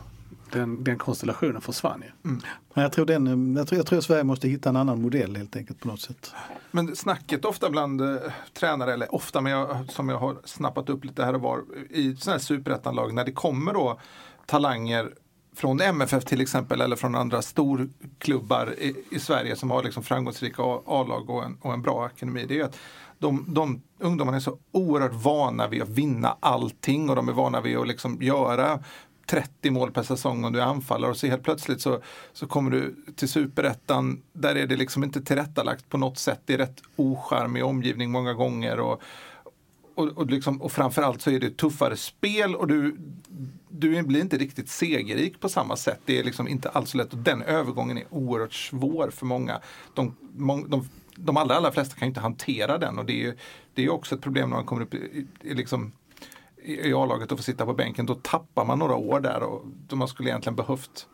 Den, 0.53 0.85
den 0.85 0.99
konstellationen 0.99 1.61
försvann 1.61 2.03
ju. 2.03 2.31
Men 2.75 2.83
jag 2.83 2.93
tror, 2.93 3.07
den, 3.07 3.57
jag, 3.57 3.69
tror, 3.69 3.79
jag 3.79 3.87
tror 3.87 3.99
att 3.99 4.05
Sverige 4.05 4.25
måste 4.25 4.49
hitta 4.49 4.69
en 4.69 4.77
annan 4.77 5.03
modell 5.03 5.37
helt 5.37 5.57
enkelt 5.57 5.81
på 5.81 5.89
något 5.89 6.01
sätt. 6.01 6.35
Men 6.71 6.97
snacket 6.97 7.45
ofta 7.45 7.71
bland 7.71 8.01
eh, 8.01 8.17
tränare, 8.55 8.93
eller 8.93 9.15
ofta 9.15 9.41
men 9.41 9.53
jag, 9.53 9.91
som 9.91 10.09
jag 10.09 10.19
har 10.19 10.37
snappat 10.45 10.89
upp 10.89 11.05
lite 11.05 11.25
här 11.25 11.35
och 11.35 11.41
var 11.41 11.61
i 11.91 12.17
sådana 12.17 12.35
här 12.35 12.45
superettanlag 12.45 13.15
när 13.15 13.25
det 13.25 13.33
kommer 13.33 13.73
då 13.73 14.01
talanger 14.47 15.13
från 15.57 15.81
MFF 15.81 16.25
till 16.25 16.41
exempel 16.41 16.81
eller 16.81 16.97
från 16.97 17.15
andra 17.15 17.43
storklubbar 17.43 18.75
i, 18.79 18.95
i 19.11 19.19
Sverige 19.19 19.57
som 19.57 19.71
har 19.71 19.83
liksom 19.83 20.03
framgångsrika 20.03 20.63
A-lag 20.87 21.31
och 21.31 21.45
en, 21.45 21.59
och 21.61 21.73
en 21.73 21.83
bra 21.83 22.05
akademi. 22.05 22.45
Det 22.49 22.55
är 22.55 22.57
ju 22.57 22.65
att 22.65 22.79
de, 23.19 23.45
de 23.49 23.83
ungdomarna 23.99 24.37
är 24.37 24.41
så 24.41 24.59
oerhört 24.73 25.15
vana 25.15 25.69
vid 25.69 25.83
att 25.83 25.89
vinna 25.89 26.37
allting 26.41 27.11
och 27.11 27.17
de 27.17 27.29
är 27.29 27.33
vana 27.33 27.61
vid 27.61 27.77
att 27.77 27.89
liksom 27.89 28.23
göra 28.23 28.81
30 29.27 29.71
mål 29.71 29.91
per 29.91 30.03
säsong 30.03 30.45
om 30.45 30.53
du 30.53 30.61
är 30.61 30.65
anfallare 30.65 31.11
och 31.11 31.17
så 31.17 31.27
helt 31.27 31.43
plötsligt 31.43 31.81
så, 31.81 32.01
så 32.33 32.47
kommer 32.47 32.71
du 32.71 32.97
till 33.17 33.29
superettan. 33.29 34.23
Där 34.33 34.55
är 34.55 34.67
det 34.67 34.77
liksom 34.77 35.05
inte 35.05 35.23
tillrättalagt 35.23 35.89
på 35.89 35.99
något 35.99 36.19
sätt. 36.19 36.41
Det 36.45 36.55
är 36.55 36.59
rätt 36.59 36.83
ocharmig 36.97 37.65
omgivning 37.65 38.11
många 38.11 38.35
gånger. 38.35 38.81
Och, 38.81 39.03
och, 39.97 40.09
och, 40.09 40.31
liksom, 40.31 40.63
och 40.63 40.73
framförallt 40.73 41.23
så 41.23 41.31
är 41.31 41.41
det 41.41 41.57
tuffare 41.57 41.97
spel 41.97 42.55
och 42.55 42.67
du, 42.67 42.97
du 43.69 44.03
blir 44.03 44.21
inte 44.21 44.37
riktigt 44.39 44.69
segerrik 44.69 45.41
på 45.41 45.49
samma 45.49 45.77
sätt. 45.77 46.01
Det 46.05 46.19
är 46.19 46.25
liksom 46.25 46.49
inte 46.49 46.69
alls 46.69 46.95
lätt 46.95 47.13
och 47.13 47.19
den 47.19 47.43
övergången 47.43 47.99
är 47.99 48.05
oerhört 48.11 48.53
svår 48.53 49.11
för 49.11 49.27
många. 49.27 49.61
De, 49.95 50.17
de, 50.69 50.89
de 51.17 51.37
allra, 51.37 51.55
allra 51.55 51.73
flesta 51.73 51.97
kan 51.97 52.09
inte 52.09 52.21
hantera 52.21 52.79
den 52.79 52.99
och 52.99 53.05
det 53.05 53.27
är, 53.27 53.35
det 53.75 53.85
är 53.85 53.91
också 53.91 54.15
ett 54.15 54.21
problem 54.21 54.51
när 54.51 54.57
man 54.57 54.67
kommer 54.67 54.83
upp 54.83 54.95
i, 54.95 55.27
i, 55.41 55.55
liksom, 55.55 55.93
i 56.63 56.93
A-laget 56.93 57.33
och 57.33 57.39
får 57.39 57.43
sitta 57.43 57.67
på 57.67 57.75
bänken. 57.75 58.07
Då 58.07 58.15
tappar 58.15 58.65
man 58.65 58.79
några 58.79 58.95
år 58.95 59.21
där 59.21 59.43
och 59.43 59.65
då 59.89 59.97
man 59.97 60.09
skulle 60.09 60.29
egentligen 60.29 60.57
behövt 60.57 61.07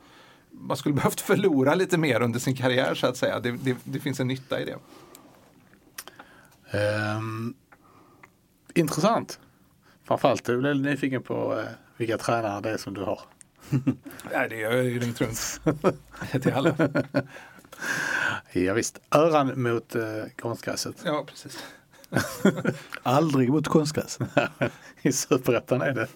man 0.50 0.76
skulle 0.76 0.94
behövt 1.02 1.20
förlora 1.20 1.74
lite 1.74 1.98
mer 1.98 2.22
under 2.22 2.38
sin 2.40 2.56
karriär 2.56 2.94
så 2.94 3.06
att 3.06 3.16
säga. 3.16 3.40
Det, 3.40 3.50
det, 3.50 3.76
det 3.84 4.00
finns 4.00 4.20
en 4.20 4.28
nytta 4.28 4.60
i 4.60 4.64
det. 4.64 4.76
Um, 7.18 7.54
intressant. 8.74 9.40
Framförallt 10.04 10.48
jag 10.48 10.58
blev 10.58 10.76
nyfiken 10.76 11.22
på 11.22 11.54
uh, 11.54 11.64
vilka 11.96 12.18
tränare 12.18 12.60
det 12.60 12.70
är 12.70 12.76
som 12.76 12.94
du 12.94 13.00
har. 13.00 13.20
Nej, 14.32 14.48
det 14.48 14.62
är 14.62 14.82
ju 14.82 14.98
ringt 14.98 15.20
runt 15.20 15.60
till 16.42 16.52
alla. 16.52 16.76
ja, 18.52 18.74
visst. 18.74 19.00
öran 19.10 19.62
mot 19.62 19.96
uh, 19.96 20.02
konstgräset. 20.38 20.96
Ja, 21.04 21.24
precis. 21.28 21.64
Aldrig 23.02 23.48
mot 23.48 23.68
konstgräs. 23.68 24.18
I 25.02 25.12
superettan 25.12 25.82
är 25.82 25.92
det. 25.92 26.08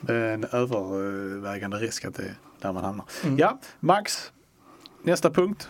Det 0.00 0.14
är 0.14 0.34
en 0.34 0.44
övervägande 0.44 1.76
risk 1.76 2.04
att 2.04 2.14
det 2.14 2.22
är 2.22 2.34
där 2.60 2.72
man 2.72 2.84
hamnar. 2.84 3.06
Mm. 3.24 3.38
Ja, 3.38 3.58
Max, 3.80 4.32
nästa 5.02 5.30
punkt. 5.30 5.68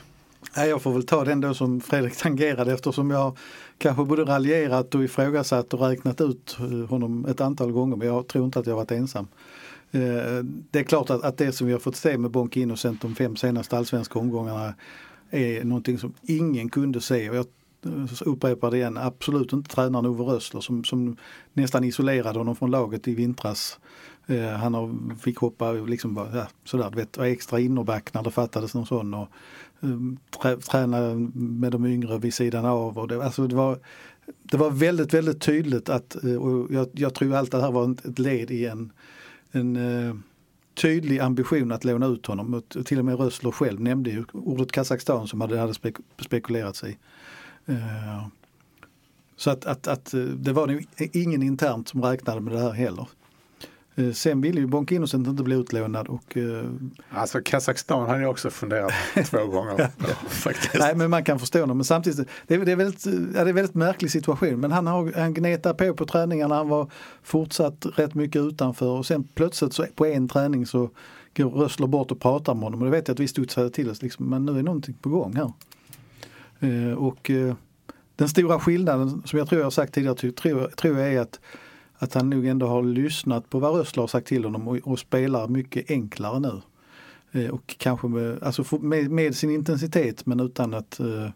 Jag 0.55 0.83
får 0.83 0.93
väl 0.93 1.07
ta 1.07 1.25
den 1.25 1.41
då 1.41 1.55
som 1.55 1.81
Fredrik 1.81 2.17
tangerade 2.17 2.73
eftersom 2.73 3.11
jag 3.11 3.37
kanske 3.79 4.05
både 4.05 4.25
raljerat 4.25 4.95
och 4.95 5.05
ifrågasatt 5.05 5.75
och 5.75 5.81
räknat 5.81 6.21
ut 6.21 6.57
eh, 6.61 6.89
honom 6.89 7.27
ett 7.27 7.41
antal 7.41 7.73
gånger 7.73 7.97
men 7.97 8.09
jag 8.09 8.29
tror 8.29 8.45
inte 8.45 8.59
att 8.59 8.67
jag 8.67 8.77
varit 8.77 8.91
ensam. 8.91 9.29
Eh, 9.91 10.45
det 10.71 10.79
är 10.79 10.83
klart 10.83 11.11
att, 11.11 11.25
att 11.25 11.39
det 11.39 11.53
som 11.53 11.67
vi 11.67 11.73
har 11.73 11.81
fått 11.81 11.97
se 11.97 12.19
med 12.19 12.31
Bonke 12.31 12.61
Innocent 12.61 13.03
de 13.03 13.15
fem 13.15 13.37
senaste 13.37 13.79
allsvenska 13.79 14.19
omgångarna 14.19 14.75
är 15.31 15.65
någonting 15.65 15.99
som 15.99 16.15
ingen 16.23 16.69
kunde 16.69 17.01
se. 17.01 17.31
Och 17.31 17.37
jag 17.37 17.47
eh, 17.85 18.07
upprepar 18.21 18.71
det 18.71 18.77
igen, 18.77 18.97
absolut 18.97 19.53
inte 19.53 19.71
tränaren 19.71 20.07
Ove 20.07 20.25
Rössler 20.25 20.61
som, 20.61 20.85
som 20.85 21.17
nästan 21.53 21.85
isolerade 21.85 22.39
honom 22.39 22.57
från 22.57 22.71
laget 22.71 23.09
i 23.09 23.15
vintras. 23.15 23.79
Eh, 24.27 24.49
han 24.49 24.75
har, 24.75 25.15
fick 25.17 25.39
hoppa 25.39 25.73
liksom 25.73 26.15
bara, 26.15 26.37
ja, 26.37 26.47
sådär, 26.65 26.91
vet, 26.91 27.19
extra 27.19 27.61
innerback 27.61 28.15
när 28.15 28.23
det 28.23 28.31
fattades 28.31 28.75
någon 28.75 28.87
sån. 28.87 29.15
Och, 29.15 29.29
Eh, 29.81 30.59
träna 30.59 31.15
med 31.35 31.73
de 31.73 31.87
yngre 31.87 32.19
vid 32.19 32.35
sidan 32.35 32.65
av. 32.65 32.99
Och 32.99 33.09
det, 33.09 33.25
alltså 33.25 33.47
det, 33.47 33.55
var, 33.55 33.79
det 34.43 34.57
var 34.57 34.71
väldigt, 34.71 35.15
väldigt 35.15 35.41
tydligt 35.41 35.89
att, 35.89 36.25
eh, 36.25 36.35
och 36.35 36.73
jag, 36.73 36.89
jag 36.93 37.15
tror 37.15 37.35
allt 37.35 37.51
det 37.51 37.61
här 37.61 37.73
var 37.73 37.91
ett 37.91 38.19
led 38.19 38.51
i 38.51 38.67
en, 38.67 38.93
en 39.53 39.77
eh, 39.77 40.15
tydlig 40.75 41.19
ambition 41.19 41.73
att 41.73 41.85
låna 41.85 42.07
ut 42.07 42.27
honom. 42.27 42.63
Till 42.85 42.99
och 42.99 43.05
med 43.05 43.19
Rössler 43.19 43.51
själv 43.51 43.81
nämnde 43.81 44.11
ju 44.11 44.25
ordet 44.33 44.73
Kazakstan 44.73 45.29
som 45.29 45.41
hade, 45.41 45.59
hade 45.59 45.75
spek 45.75 45.97
spekulerats 46.19 46.85
i. 46.85 46.97
Så 49.37 49.51
att, 49.51 49.67
att, 49.67 49.87
att 49.87 50.15
det 50.37 50.53
var 50.53 50.67
nog 50.67 50.87
ingen 50.97 51.43
internt 51.43 51.89
som 51.89 52.03
räknade 52.03 52.41
med 52.41 52.53
det 52.53 52.61
här 52.61 52.73
heller. 52.73 53.09
Eh, 53.99 54.13
sen 54.13 54.41
ville 54.41 54.61
ju 54.61 54.67
Bonk 54.67 54.93
Innocent 54.93 55.27
inte 55.27 55.43
bli 55.43 55.57
utlånad. 55.57 56.09
Och, 56.09 56.37
eh, 56.37 56.65
alltså 57.11 57.41
Kazakstan 57.45 58.09
har 58.09 58.19
jag 58.19 58.31
också 58.31 58.51
funderat 58.51 58.93
två 59.25 59.47
gånger 59.47 59.91
faktiskt. 60.29 60.79
Nej 60.79 60.95
men 60.95 61.11
man 61.11 61.25
kan 61.25 61.39
förstå 61.39 61.61
honom. 61.61 61.77
Men 61.77 61.85
samtidigt, 61.85 62.29
det 62.47 62.55
är, 62.55 62.59
det 62.59 62.73
är, 62.73 62.77
väldigt, 62.77 63.07
ja, 63.07 63.45
det 63.45 63.51
är 63.51 63.53
väldigt 63.53 63.75
märklig 63.75 64.11
situation. 64.11 64.61
Men 64.61 64.73
han, 64.73 64.87
har, 64.87 65.13
han 65.13 65.35
gnetar 65.35 65.75
på 65.75 65.95
på 65.95 66.07
träningarna, 66.07 66.55
han 66.55 66.69
var 66.69 66.91
fortsatt 67.23 67.87
rätt 67.95 68.15
mycket 68.15 68.43
utanför 68.43 68.89
och 68.89 69.07
sen 69.07 69.25
plötsligt 69.25 69.73
så 69.73 69.87
på 69.95 70.07
en 70.07 70.29
träning 70.29 70.67
så 70.67 70.91
går 71.37 71.51
Rössler 71.51 71.87
bort 71.87 72.11
och 72.11 72.21
pratar 72.21 72.55
med 72.55 72.63
honom. 72.63 72.81
Och 72.81 72.87
det 72.87 72.93
vet 72.93 73.09
jag 73.09 73.15
att 73.15 73.21
vi 73.21 73.29
studsade 73.29 73.71
till 73.71 73.91
oss, 73.91 74.03
liksom, 74.03 74.31
men 74.31 74.47
nu 74.47 74.59
är 74.59 74.63
någonting 74.63 74.95
på 74.95 75.09
gång 75.09 75.37
här. 75.37 75.53
Eh, 76.61 76.95
och 76.95 77.31
den 78.17 78.29
stora 78.29 78.61
skillnaden 78.61 79.23
som 79.25 79.39
jag 79.39 79.49
tror 79.49 79.61
jag 79.61 79.67
har 79.67 79.71
sagt 79.71 79.95
tidigare 79.95 80.15
tror, 80.15 80.69
tror 80.69 80.99
jag 80.99 81.13
är 81.13 81.21
att 81.21 81.41
att 81.99 82.15
han 82.15 82.31
nog 82.31 82.47
ändå 82.47 82.67
har 82.67 82.83
lyssnat 82.83 83.51
på 83.51 83.59
vad 83.59 83.75
Rössler 83.75 84.03
har 84.03 84.09
sagt 84.09 84.27
till 84.27 84.45
honom 84.45 84.69
och, 84.69 84.77
och 84.77 84.99
spelar 84.99 85.49
mycket 85.49 85.91
enklare 85.91 86.41
nu. 86.41 86.63
Eh, 87.33 87.51
och 87.51 87.75
kanske 87.79 88.09
med, 88.09 88.43
alltså 88.43 88.79
med, 88.81 89.11
med, 89.11 89.37
sin 89.37 89.51
intensitet 89.51 90.27
men 90.27 90.41
utan 90.41 90.75
att 90.75 91.01
eh, 91.01 91.29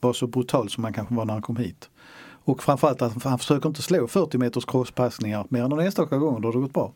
vara 0.00 0.12
så 0.12 0.26
brutal 0.26 0.70
som 0.70 0.84
han 0.84 0.92
kanske 0.92 1.14
var 1.14 1.24
när 1.24 1.32
han 1.32 1.42
kom 1.42 1.56
hit. 1.56 1.90
Och 2.44 2.62
framförallt 2.62 3.02
att 3.02 3.24
han 3.24 3.38
försöker 3.38 3.68
inte 3.68 3.82
slå 3.82 4.06
40 4.06 4.38
meters 4.38 4.64
crosspassningar 4.64 5.46
mer 5.48 5.62
än 5.62 5.70
någon 5.70 5.80
enstaka 5.80 6.18
gång 6.18 6.40
då 6.40 6.48
har 6.48 6.52
det 6.52 6.58
gått 6.58 6.74
bra. 6.74 6.92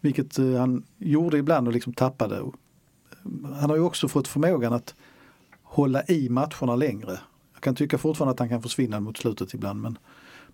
Vilket 0.00 0.38
eh, 0.38 0.54
han 0.54 0.82
gjorde 0.98 1.38
ibland 1.38 1.68
och 1.68 1.74
liksom 1.74 1.92
tappade. 1.92 2.36
Eh, 2.36 2.46
han 3.60 3.70
har 3.70 3.76
ju 3.76 3.82
också 3.82 4.08
fått 4.08 4.28
förmågan 4.28 4.72
att 4.72 4.94
hålla 5.62 6.02
i 6.04 6.28
matcherna 6.28 6.76
längre. 6.76 7.18
Jag 7.54 7.62
kan 7.62 7.74
tycka 7.74 7.98
fortfarande 7.98 8.32
att 8.32 8.38
han 8.38 8.48
kan 8.48 8.62
försvinna 8.62 9.00
mot 9.00 9.16
slutet 9.18 9.54
ibland 9.54 9.80
men 9.80 9.98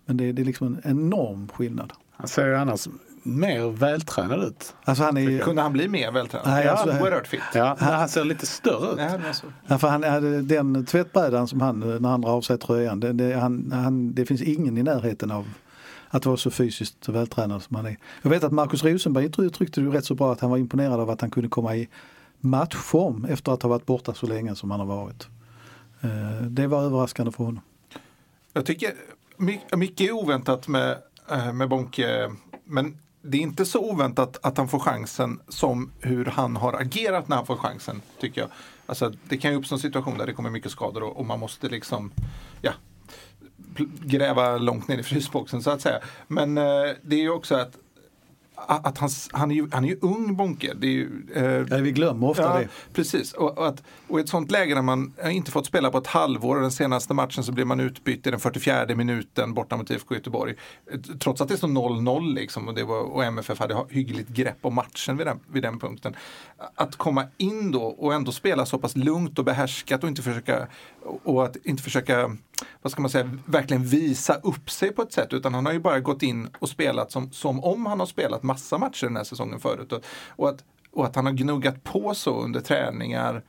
men 0.07 0.17
det, 0.17 0.31
det 0.31 0.41
är 0.41 0.45
liksom 0.45 0.67
en 0.67 0.91
enorm 0.91 1.47
skillnad. 1.47 1.93
Han 2.11 2.27
ser 2.27 2.47
ju 2.47 2.55
annars 2.55 2.87
mer 3.23 3.69
vältränad 3.69 4.43
ut. 4.43 4.75
Alltså 4.83 5.03
han 5.03 5.17
är, 5.17 5.39
Kunde 5.39 5.61
han 5.61 5.73
bli 5.73 5.87
mer 5.87 6.11
vältränad? 6.11 6.47
Nej, 6.47 6.67
alltså, 6.67 6.89
ja, 6.89 7.01
oerhört 7.01 7.27
fit. 7.27 7.41
Ja, 7.53 7.75
han, 7.79 7.93
han 7.93 8.09
ser 8.09 8.23
lite 8.23 8.45
större 8.45 8.91
ut. 8.91 8.99
Ja, 8.99 9.49
ja, 9.67 9.77
för 9.77 9.87
han, 9.87 10.01
den 10.47 10.85
tvättbrädan 10.85 11.47
som 11.47 11.61
han, 11.61 11.79
när 11.79 12.09
han 12.09 12.21
drar 12.21 12.31
av 12.31 12.41
sig 12.41 12.57
tröjan, 12.57 12.99
det, 12.99 13.13
det, 13.13 13.33
han, 13.33 13.71
han, 13.71 14.13
det 14.13 14.25
finns 14.25 14.41
ingen 14.41 14.77
i 14.77 14.83
närheten 14.83 15.31
av 15.31 15.47
att 16.09 16.25
vara 16.25 16.37
så 16.37 16.51
fysiskt 16.51 17.09
vältränad 17.09 17.63
som 17.63 17.75
han 17.75 17.85
är. 17.85 17.97
Jag 18.21 18.29
vet 18.29 18.43
att 18.43 18.51
Markus 18.51 18.83
Rosenberg 18.83 19.25
uttryckte 19.37 19.81
det 19.81 19.89
rätt 19.89 20.05
så 20.05 20.15
bra 20.15 20.31
att 20.31 20.39
han 20.39 20.49
var 20.49 20.57
imponerad 20.57 20.99
av 20.99 21.09
att 21.09 21.21
han 21.21 21.31
kunde 21.31 21.49
komma 21.49 21.75
i 21.75 21.89
matchform 22.39 23.25
efter 23.25 23.51
att 23.51 23.61
ha 23.61 23.69
varit 23.69 23.85
borta 23.85 24.13
så 24.13 24.27
länge 24.27 24.55
som 24.55 24.71
han 24.71 24.79
har 24.79 24.87
varit. 24.87 25.27
Eh, 26.01 26.41
det 26.41 26.67
var 26.67 26.83
överraskande 26.83 27.31
för 27.31 27.43
honom. 27.43 27.61
Jag 28.53 28.65
tycker 28.65 28.93
mycket 29.37 30.01
är 30.01 30.11
oväntat 30.11 30.67
med, 30.67 30.97
eh, 31.31 31.53
med 31.53 31.69
Bonke. 31.69 32.31
Men 32.63 32.97
det 33.21 33.37
är 33.37 33.41
inte 33.41 33.65
så 33.65 33.91
oväntat 33.91 34.39
att 34.41 34.57
han 34.57 34.67
får 34.67 34.79
chansen 34.79 35.39
som 35.47 35.91
hur 35.99 36.25
han 36.25 36.55
har 36.55 36.73
agerat 36.73 37.27
när 37.27 37.35
han 37.35 37.45
får 37.45 37.57
chansen. 37.57 38.01
tycker 38.19 38.41
jag. 38.41 38.49
Alltså, 38.85 39.11
det 39.29 39.37
kan 39.37 39.51
ju 39.51 39.57
uppstå 39.57 39.75
en 39.75 39.79
situation 39.79 40.17
där 40.17 40.25
det 40.25 40.33
kommer 40.33 40.49
mycket 40.49 40.71
skador 40.71 41.03
och, 41.03 41.17
och 41.17 41.25
man 41.25 41.39
måste 41.39 41.69
liksom 41.69 42.11
ja, 42.61 42.71
gräva 44.03 44.57
långt 44.57 44.87
ner 44.87 44.97
i 44.97 45.03
frysboxen 45.03 45.63
så 45.63 45.69
att 45.69 45.81
säga. 45.81 45.99
Men 46.27 46.57
eh, 46.57 46.63
det 47.01 47.15
är 47.15 47.21
ju 47.21 47.29
också 47.29 47.55
att 47.55 47.77
att 48.67 48.97
han, 48.97 49.09
han, 49.31 49.51
är 49.51 49.55
ju, 49.55 49.69
han 49.71 49.83
är 49.83 49.87
ju 49.87 49.97
ung 50.01 50.35
Bonke. 50.35 50.73
Det 50.73 50.87
är 50.87 50.91
ju, 50.91 51.09
eh, 51.35 51.43
ja, 51.43 51.77
vi 51.77 51.91
glömmer 51.91 52.29
ofta 52.29 52.43
ja, 52.43 52.59
det. 52.59 52.67
Precis, 52.93 53.33
och, 53.33 53.57
och, 53.57 53.67
att, 53.67 53.83
och 54.07 54.19
i 54.19 54.21
ett 54.21 54.29
sånt 54.29 54.51
läge 54.51 54.75
när 54.75 54.81
man 54.81 55.13
inte 55.25 55.51
fått 55.51 55.65
spela 55.65 55.91
på 55.91 55.97
ett 55.97 56.07
halvår 56.07 56.55
och 56.55 56.61
den 56.61 56.71
senaste 56.71 57.13
matchen 57.13 57.43
så 57.43 57.51
blir 57.51 57.65
man 57.65 57.79
utbytt 57.79 58.27
i 58.27 58.31
den 58.31 58.39
44 58.39 58.85
minuten 58.95 59.53
borta 59.53 59.77
mot 59.77 59.91
IFK 59.91 60.15
Göteborg. 60.15 60.55
Trots 61.19 61.41
att 61.41 61.47
det 61.47 61.57
står 61.57 61.67
0-0 61.67 62.33
liksom 62.33 62.67
och, 62.67 62.75
det 62.75 62.83
var, 62.83 63.01
och 63.01 63.23
MFF 63.23 63.59
hade 63.59 63.85
hyggligt 63.89 64.29
grepp 64.29 64.57
om 64.61 64.75
matchen 64.75 65.17
vid 65.17 65.27
den, 65.27 65.39
vid 65.47 65.63
den 65.63 65.79
punkten. 65.79 66.15
Att 66.75 66.95
komma 66.95 67.25
in 67.37 67.71
då 67.71 67.83
och 67.83 68.13
ändå 68.13 68.31
spela 68.31 68.65
så 68.65 68.77
pass 68.77 68.95
lugnt 68.95 69.39
och 69.39 69.45
behärskat 69.45 70.03
och 70.03 70.09
inte 70.09 70.21
försöka 70.21 70.67
och 71.23 71.45
att 71.45 71.55
inte 71.55 71.83
försöka 71.83 72.37
vad 72.81 72.91
ska 72.91 73.01
man 73.01 73.11
säga, 73.11 73.37
verkligen 73.45 73.83
visa 73.83 74.33
upp 74.33 74.69
sig 74.69 74.91
på 74.91 75.01
ett 75.01 75.13
sätt 75.13 75.33
utan 75.33 75.53
han 75.53 75.65
har 75.65 75.73
ju 75.73 75.79
bara 75.79 75.99
gått 75.99 76.23
in 76.23 76.49
och 76.59 76.69
spelat 76.69 77.11
som, 77.11 77.31
som 77.31 77.63
om 77.63 77.85
han 77.85 77.99
har 77.99 78.07
spelat 78.07 78.43
massa 78.43 78.77
matcher 78.77 79.05
den 79.05 79.15
här 79.15 79.23
säsongen 79.23 79.59
förut. 79.59 79.91
Och, 79.91 80.03
och, 80.27 80.49
att, 80.49 80.63
och 80.91 81.05
att 81.05 81.15
han 81.15 81.25
har 81.25 81.33
gnuggat 81.33 81.83
på 81.83 82.13
så 82.13 82.41
under 82.41 82.59
träningar 82.59 83.43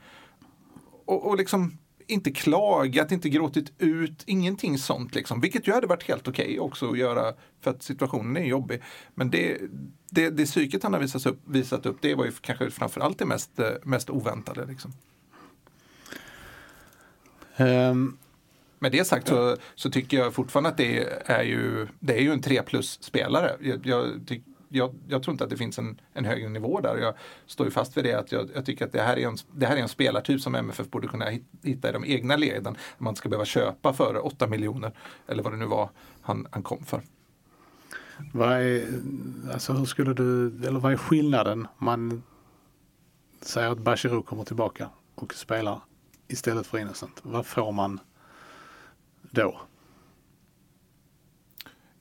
och, 1.05 1.27
och 1.27 1.37
liksom 1.37 1.77
inte 2.07 2.31
klagat, 2.31 3.11
inte 3.11 3.29
gråtit 3.29 3.71
ut, 3.77 4.23
ingenting 4.25 4.77
sånt 4.77 5.15
liksom. 5.15 5.41
Vilket 5.41 5.67
ju 5.67 5.73
hade 5.73 5.87
varit 5.87 6.03
helt 6.03 6.27
okej 6.27 6.45
okay 6.45 6.59
också 6.59 6.91
att 6.91 6.97
göra 6.97 7.33
för 7.61 7.71
att 7.71 7.83
situationen 7.83 8.37
är 8.37 8.45
jobbig. 8.45 8.81
Men 9.15 9.29
det, 9.29 9.57
det, 10.09 10.29
det 10.29 10.45
psyket 10.45 10.83
han 10.83 10.93
har 10.93 10.99
visat 10.99 11.25
upp, 11.25 11.39
visat 11.45 11.85
upp 11.85 11.97
det 12.01 12.15
var 12.15 12.25
ju 12.25 12.31
kanske 12.41 12.71
framförallt 12.71 13.19
det 13.19 13.25
mest, 13.25 13.59
mest 13.83 14.09
oväntade. 14.09 14.65
Liksom. 14.65 14.93
Um, 17.57 18.17
med 18.79 18.91
det 18.91 19.05
sagt 19.05 19.27
så, 19.27 19.57
så, 19.75 19.89
tycker 19.89 20.17
jag 20.17 20.33
fortfarande 20.33 20.69
att 20.69 20.77
det 20.77 21.07
är 21.25 21.43
ju, 21.43 21.87
det 21.99 22.17
är 22.17 22.21
ju 22.21 22.31
en 22.31 22.41
3 22.41 22.61
plus-spelare. 22.61 23.51
Jag, 23.61 23.85
jag, 23.85 24.21
jag, 24.69 24.95
jag, 25.07 25.23
tror 25.23 25.33
inte 25.33 25.43
att 25.43 25.49
det 25.49 25.57
finns 25.57 25.79
en, 25.79 26.01
en 26.13 26.25
högre 26.25 26.49
nivå 26.49 26.79
där. 26.79 26.97
Jag 26.97 27.13
står 27.45 27.67
ju 27.67 27.71
fast 27.71 27.97
vid 27.97 28.03
det 28.03 28.13
att 28.13 28.31
jag, 28.31 28.49
jag, 28.55 28.65
tycker 28.65 28.85
att 28.85 28.91
det 28.91 29.01
här, 29.01 29.17
är 29.17 29.27
en, 29.27 29.37
det 29.51 29.65
här 29.65 29.77
är 29.77 29.81
en 29.81 29.89
spelartyp 29.89 30.41
som 30.41 30.55
MFF 30.55 30.89
borde 30.89 31.07
kunna 31.07 31.25
hitta 31.63 31.89
i 31.89 31.91
de 31.91 32.05
egna 32.05 32.35
leden. 32.35 32.77
Man 32.97 33.15
ska 33.15 33.29
behöva 33.29 33.45
köpa 33.45 33.93
för 33.93 34.25
8 34.25 34.47
miljoner 34.47 34.91
eller 35.27 35.43
vad 35.43 35.53
det 35.53 35.57
nu 35.57 35.65
var 35.65 35.89
han, 36.21 36.47
han 36.51 36.63
kom 36.63 36.83
för. 36.85 37.01
Vad 38.33 38.51
är, 38.51 38.87
alltså 39.53 39.73
hur 39.73 39.85
skulle 39.85 40.13
du, 40.13 40.47
eller 40.67 40.79
vad 40.79 40.93
är 40.93 40.97
skillnaden? 40.97 41.67
Man 41.77 42.23
säger 43.41 43.71
att 43.71 43.79
Bachirou 43.79 44.21
kommer 44.21 44.43
tillbaka 44.43 44.89
och 45.15 45.33
spelar 45.33 45.81
istället 46.27 46.67
för 46.67 46.77
Innocent. 46.77 47.19
Vad 47.21 47.45
får 47.45 47.71
man 47.71 47.99
då? 49.31 49.61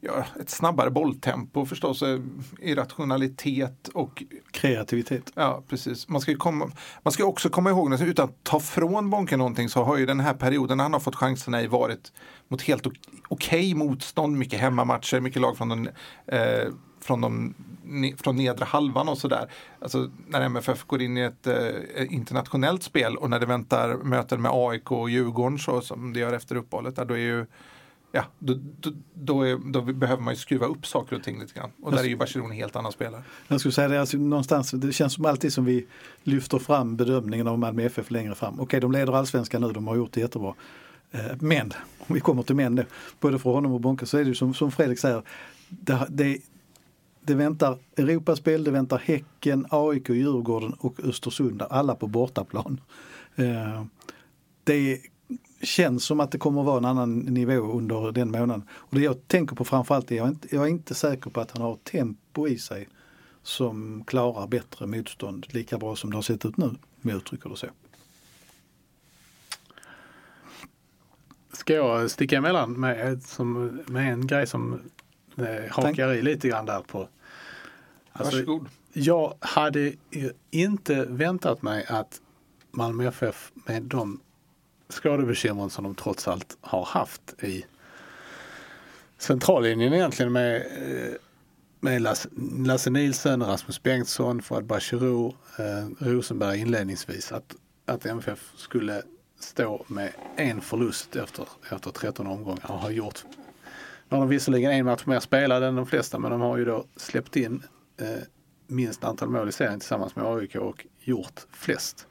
Ja, 0.01 0.25
ett 0.41 0.51
snabbare 0.51 0.91
bolltempo 0.91 1.67
förstås, 1.67 2.03
eh, 2.03 2.21
irrationalitet 2.61 3.89
och 3.89 4.23
Kreativitet. 4.51 5.33
Ja, 5.35 5.63
precis. 5.69 6.09
Man 6.09 6.21
ska, 6.21 6.37
komma, 6.37 6.71
man 7.03 7.13
ska 7.13 7.25
också 7.25 7.49
komma 7.49 7.71
ihåg, 7.71 7.95
att 7.95 8.01
utan 8.01 8.29
att 8.29 8.45
ta 8.45 8.61
från 8.61 9.11
Bonke 9.11 9.37
någonting 9.37 9.69
så 9.69 9.83
har 9.83 9.97
ju 9.97 10.07
den 10.07 10.21
här 10.21 10.35
perioden 10.35 10.81
han 10.81 10.93
har 10.93 11.01
fått 11.01 11.17
chanserna 11.17 11.63
i 11.63 11.67
varit 11.67 12.13
mot 12.49 12.63
helt 12.63 12.87
okej 13.29 13.75
motstånd, 13.75 14.39
mycket 14.39 14.61
hemmamatcher, 14.61 15.21
mycket 15.21 15.43
lag 15.43 15.57
från 15.57 15.69
den, 15.69 15.89
eh, 16.27 16.69
från, 17.09 17.21
de, 17.21 17.55
från 18.17 18.37
nedre 18.37 18.65
halvan 18.65 19.09
och 19.09 19.19
sådär. 19.19 19.51
Alltså 19.79 20.11
när 20.27 20.41
MFF 20.41 20.85
går 20.85 21.03
in 21.03 21.17
i 21.17 21.21
ett 21.21 21.47
eh, 21.47 22.13
internationellt 22.15 22.83
spel 22.83 23.17
och 23.17 23.31
när 23.31 23.41
det 23.41 23.47
väntar 23.47 23.97
möten 23.97 24.43
med 24.43 24.51
AIK 24.55 24.93
och 24.93 25.11
Djurgården 25.11 25.59
så 25.59 25.81
som 25.81 26.13
det 26.13 26.21
gör 26.21 26.33
efter 26.33 26.57
uppehållet, 26.57 26.97
där 26.97 27.05
då 27.05 27.15
är 27.15 27.19
ju 27.19 27.47
ja, 28.13 28.25
då, 28.39 28.55
då, 28.81 28.91
då, 29.15 29.43
är, 29.43 29.73
då, 29.73 29.81
behöver 29.81 30.23
man 30.23 30.35
ju 30.35 30.39
skruva 30.39 30.67
upp 30.67 30.87
saker 30.87 31.17
och 31.17 31.23
ting 31.23 31.41
lite 31.41 31.55
grann. 31.55 31.71
Och 31.83 31.93
där 31.93 31.99
är 31.99 32.05
ju 32.05 32.17
Barcelona 32.17 32.51
en 32.51 32.57
helt 32.57 32.77
annan 32.77 32.93
spelare. 32.93 33.23
Jag 33.49 33.61
skulle 33.61 33.73
säga 33.73 33.89
det, 33.89 34.01
alltså, 34.01 34.17
någonstans, 34.17 34.71
det 34.71 34.93
känns 34.93 35.15
som 35.15 35.25
alltid 35.25 35.53
som 35.53 35.65
vi 35.65 35.87
lyfter 36.23 36.59
fram 36.59 36.97
bedömningen 36.97 37.49
av 37.49 37.59
Malmö 37.59 37.83
FF 37.83 38.11
längre 38.11 38.35
fram. 38.35 38.61
Okej, 38.61 38.81
de 38.81 38.93
leder 38.93 39.13
allsvenskan 39.13 39.63
nu, 39.63 39.73
de 39.73 39.89
har 39.89 39.97
gjort 39.97 40.13
det 40.13 40.21
jättebra. 40.21 40.55
Eh, 41.11 41.21
men, 41.41 41.73
om 41.99 42.15
vi 42.15 42.21
kommer 42.21 42.43
till 42.43 42.57
men 42.57 42.77
då, 42.77 42.83
både 43.21 43.39
för 43.39 43.51
honom 43.51 43.73
och 43.73 43.81
Bonke 43.81 44.07
så 44.07 44.19
är 44.19 44.25
det 44.25 44.29
ju 44.29 44.35
som, 44.35 44.55
som 44.55 44.71
Fredrik 44.71 44.99
säger, 44.99 45.23
det, 45.69 46.07
det, 46.09 46.39
det 47.29 47.35
väntar 47.35 47.79
Europaspel, 47.97 48.65
det 48.65 48.71
väntar 48.71 48.99
Häcken, 48.99 49.67
AIK, 49.71 50.09
Djurgården 50.09 50.73
och 50.73 51.01
Östersund, 51.01 51.63
alla 51.63 51.95
på 51.95 52.07
bortaplan. 52.07 52.81
Eh, 53.37 53.85
det 54.65 55.01
känns 55.63 56.05
som 56.05 56.21
att 56.21 56.31
det 56.31 56.39
kommer 56.39 56.61
att 56.61 56.67
vara 56.67 56.79
en 56.79 56.85
annan 56.85 57.19
nivå 57.19 57.73
under 57.73 58.13
den 58.13 58.31
månaden. 58.31 58.63
Och 58.71 58.95
det 58.97 59.01
jag 59.01 59.29
tänker 59.29 59.57
på 59.57 59.65
framförallt 59.65 60.13
är 60.13 60.17
jag 60.17 60.29
inte, 60.29 60.49
jag 60.55 60.65
är 60.65 60.69
inte 60.69 60.95
säker 60.95 61.31
på 61.31 61.41
att 61.41 61.51
han 61.51 61.63
har 61.63 61.77
tempo 61.77 62.49
i 62.49 62.59
sig 62.59 62.89
som 63.43 64.05
klarar 64.07 64.47
bättre 64.47 64.87
motstånd 64.87 65.47
lika 65.51 65.79
bra 65.79 65.97
som 65.97 66.11
det 66.11 66.17
har 66.17 66.23
sett 66.23 66.45
ut 66.45 66.57
nu, 66.57 66.67
om 66.67 66.79
jag 67.03 67.17
uttrycker 67.17 67.51
det 67.51 67.57
så. 67.57 67.67
Ska 71.53 71.75
jag 71.75 72.11
sticka 72.11 72.37
emellan 72.37 72.81
med, 72.81 73.23
som, 73.23 73.81
med 73.87 74.13
en 74.13 74.27
grej 74.27 74.47
som 74.47 74.81
eh, 75.39 75.71
hakar 75.71 76.15
i 76.15 76.23
lite 76.23 76.49
grann 76.49 76.67
där 76.67 76.81
på. 76.81 77.09
Alltså, 78.13 78.37
Varsågod. 78.37 78.69
Jag 78.93 79.35
hade 79.41 79.93
inte 80.51 81.05
väntat 81.05 81.63
mig 81.63 81.85
att 81.89 82.21
Malmö 82.71 83.09
FF 83.09 83.53
med 83.55 83.83
de 83.83 84.21
skadebekymren 84.89 85.71
som 85.71 85.85
de 85.85 85.95
trots 85.95 86.29
allt 86.29 86.57
har 86.61 86.85
haft 86.85 87.43
i 87.43 87.65
centrallinjen 89.19 89.93
egentligen 89.93 90.33
med, 90.33 90.57
eh, 90.57 91.15
med 91.81 92.03
Lasse, 92.03 92.29
Lasse 92.67 92.91
Nilsson, 92.91 93.43
Rasmus 93.43 93.83
Bengtsson, 93.83 94.43
Fouad 94.43 94.65
Bachirou, 94.65 95.35
eh, 95.59 96.07
Rosenberg 96.07 96.59
inledningsvis. 96.59 97.33
Att, 97.33 97.55
att 97.87 98.07
MFF 98.07 98.53
skulle 98.57 99.03
stå 99.41 99.85
med 99.87 100.13
en 100.37 100.61
förlust 100.61 101.17
efter, 101.17 101.49
efter 101.73 101.91
13 101.91 102.27
omgångar 102.27 102.71
och 102.71 102.79
har 102.79 102.91
gjort 102.91 103.25
nu 104.09 104.17
har 104.17 104.19
de 104.19 104.29
visserligen 104.29 104.73
en 104.73 104.85
match 104.85 105.07
mer 105.07 105.21
spelad 105.21 105.63
än 105.63 105.77
de 105.77 105.87
flesta 105.87 106.19
men 106.19 106.31
de 106.31 106.41
har 106.41 106.57
ju 106.57 106.65
då 106.65 106.85
släppt 106.97 107.37
in 107.37 107.63
minst 108.67 109.05
antal 109.05 109.29
mål 109.29 109.49
i 109.49 109.53
serien 109.53 109.81
tillsammans 109.81 110.17
med 110.17 110.25
AIK 110.25 110.57
och 110.57 110.87
gjort 111.01 111.47
flest. 111.51 112.07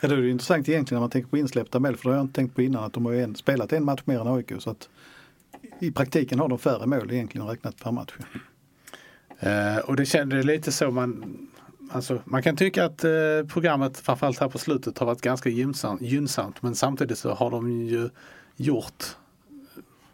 Ja, 0.00 0.08
det 0.08 0.14
är 0.14 0.18
ju 0.18 0.30
intressant 0.30 0.68
egentligen 0.68 0.96
när 0.96 1.00
man 1.00 1.10
tänker 1.10 1.30
på 1.30 1.38
insläppta 1.38 1.80
mål 1.80 1.96
för 1.96 2.02
det 2.04 2.10
har 2.10 2.16
jag 2.16 2.24
inte 2.24 2.34
tänkt 2.34 2.54
på 2.54 2.62
innan 2.62 2.84
att 2.84 2.92
de 2.92 3.06
har 3.06 3.12
en, 3.12 3.34
spelat 3.34 3.72
en 3.72 3.84
match 3.84 4.02
mer 4.04 4.20
än 4.20 4.26
AIK 4.26 4.52
så 4.58 4.70
att 4.70 4.88
i 5.78 5.90
praktiken 5.90 6.38
har 6.38 6.48
de 6.48 6.58
färre 6.58 6.86
mål 6.86 7.12
egentligen 7.12 7.46
räknat 7.46 7.76
per 7.76 7.92
match. 7.92 8.12
Eh, 9.38 9.76
och 9.76 9.96
det 9.96 10.06
kändes 10.06 10.44
lite 10.44 10.72
så 10.72 10.90
man 10.90 11.38
Alltså, 11.92 12.22
man 12.24 12.42
kan 12.42 12.56
tycka 12.56 12.84
att 12.84 13.04
eh, 13.04 13.10
programmet, 13.48 13.96
framförallt 13.96 14.38
här 14.38 14.48
på 14.48 14.58
slutet, 14.58 14.98
har 14.98 15.06
varit 15.06 15.20
ganska 15.20 15.48
gynnsamt, 15.48 16.02
gynnsamt 16.02 16.62
men 16.62 16.74
samtidigt 16.74 17.18
så 17.18 17.34
har 17.34 17.50
de 17.50 17.70
ju 17.70 18.10
gjort 18.56 19.04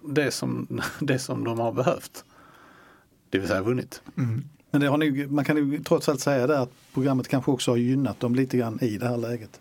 det 0.00 0.30
som, 0.30 0.80
det 1.00 1.18
som 1.18 1.44
de 1.44 1.59
har 1.59 1.72
behövt. 1.72 2.24
Det 3.30 3.38
vill 3.38 3.48
säga 3.48 3.62
vunnit. 3.62 4.02
Mm. 4.16 4.44
Men 4.76 4.80
det 4.80 4.88
har 4.88 4.98
nog, 4.98 5.30
man 5.30 5.44
kan 5.44 5.56
ju 5.56 5.82
trots 5.82 6.08
allt 6.08 6.20
säga 6.20 6.46
det 6.46 6.58
att 6.58 6.70
programmet 6.94 7.28
kanske 7.28 7.50
också 7.50 7.70
har 7.70 7.76
gynnat 7.76 8.20
dem 8.20 8.34
lite 8.34 8.56
grann 8.56 8.78
i 8.82 8.98
det 8.98 9.08
här 9.08 9.16
läget. 9.16 9.60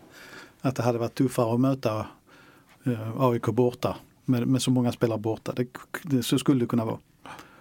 Att 0.60 0.76
det 0.76 0.82
hade 0.82 0.98
varit 0.98 1.14
tuffare 1.14 1.54
att 1.54 1.60
möta 1.60 2.06
eh, 2.86 3.20
AIK 3.20 3.42
borta 3.46 3.96
med, 4.24 4.46
med 4.46 4.62
så 4.62 4.70
många 4.70 4.92
spelare 4.92 5.18
borta. 5.18 5.52
Det, 5.52 5.66
det, 6.02 6.22
så 6.22 6.38
skulle 6.38 6.60
det 6.60 6.66
kunna 6.66 6.84
vara. 6.84 6.98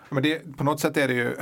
Men 0.09 0.23
det, 0.23 0.57
på 0.57 0.63
något 0.63 0.79
sätt 0.79 0.97
är 0.97 1.07
det 1.07 1.13
ju, 1.13 1.35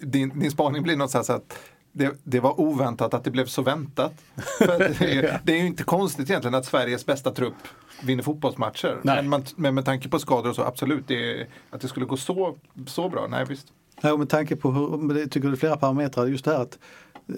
din, 0.00 0.38
din 0.38 0.50
spaning 0.50 0.82
blir 0.82 0.96
något 0.96 1.10
så 1.10 1.32
att 1.32 1.58
det, 1.92 2.20
det, 2.22 2.40
var 2.40 2.60
oväntat 2.60 3.14
att 3.14 3.24
det 3.24 3.30
blev 3.30 3.46
så 3.46 3.62
väntat. 3.62 4.12
det, 4.58 4.64
är, 5.00 5.40
det, 5.44 5.52
är, 5.52 5.58
ju 5.58 5.66
inte 5.66 5.84
konstigt 5.84 6.30
egentligen 6.30 6.54
att 6.54 6.66
Sveriges 6.66 7.06
bästa 7.06 7.30
trupp 7.30 7.68
vinner 8.02 8.22
fotbollsmatcher. 8.22 9.00
Men, 9.02 9.28
man, 9.28 9.44
men, 9.56 9.74
med 9.74 9.84
tanke 9.84 10.08
på 10.08 10.18
skador 10.18 10.50
och 10.50 10.56
så, 10.56 10.62
absolut, 10.62 11.08
det, 11.08 11.46
att 11.70 11.80
det 11.80 11.88
skulle 11.88 12.06
gå 12.06 12.16
så, 12.16 12.56
så 12.86 13.08
bra, 13.08 13.26
nej 13.26 13.44
visst. 13.48 13.72
Ja, 14.00 14.16
med 14.16 14.28
tanke 14.28 14.56
på 14.56 14.70
hur, 14.70 15.18
jag 15.18 15.30
tycker 15.30 15.48
det 15.48 15.54
är 15.54 15.56
flera 15.56 15.76
parametrar, 15.76 16.26
just 16.26 16.44
det 16.44 16.50
här 16.50 16.62
att 16.62 16.78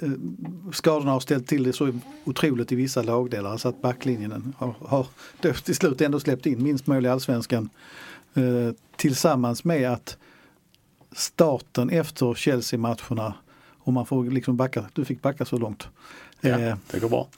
eh, 0.02 0.10
skadorna 0.72 1.12
har 1.12 1.20
ställt 1.20 1.46
till 1.46 1.62
det 1.62 1.72
så 1.72 1.92
otroligt 2.24 2.72
i 2.72 2.74
vissa 2.74 3.02
lagdelar 3.02 3.56
så 3.56 3.68
att 3.68 3.82
backlinjen 3.82 4.54
har, 4.58 4.74
har 4.80 5.06
till 5.64 5.74
slut 5.74 6.00
ändå 6.00 6.20
släppt 6.20 6.46
in 6.46 6.62
minst 6.62 6.86
mål 6.86 7.06
i 7.06 7.08
allsvenskan. 7.08 7.68
Eh, 8.34 8.74
tillsammans 8.96 9.64
med 9.64 9.92
att 9.92 10.16
starten 11.12 11.90
efter 11.90 12.34
Chelsea-matcherna, 12.34 13.34
om 13.78 13.94
man 13.94 14.06
får 14.06 14.24
liksom 14.24 14.56
backa, 14.56 14.84
du 14.92 15.04
fick 15.04 15.22
backa 15.22 15.44
så 15.44 15.58
långt. 15.58 15.88
Ja, 16.40 16.58
eh, 16.58 16.76
det 16.90 17.00
går 17.00 17.08
bra. 17.08 17.28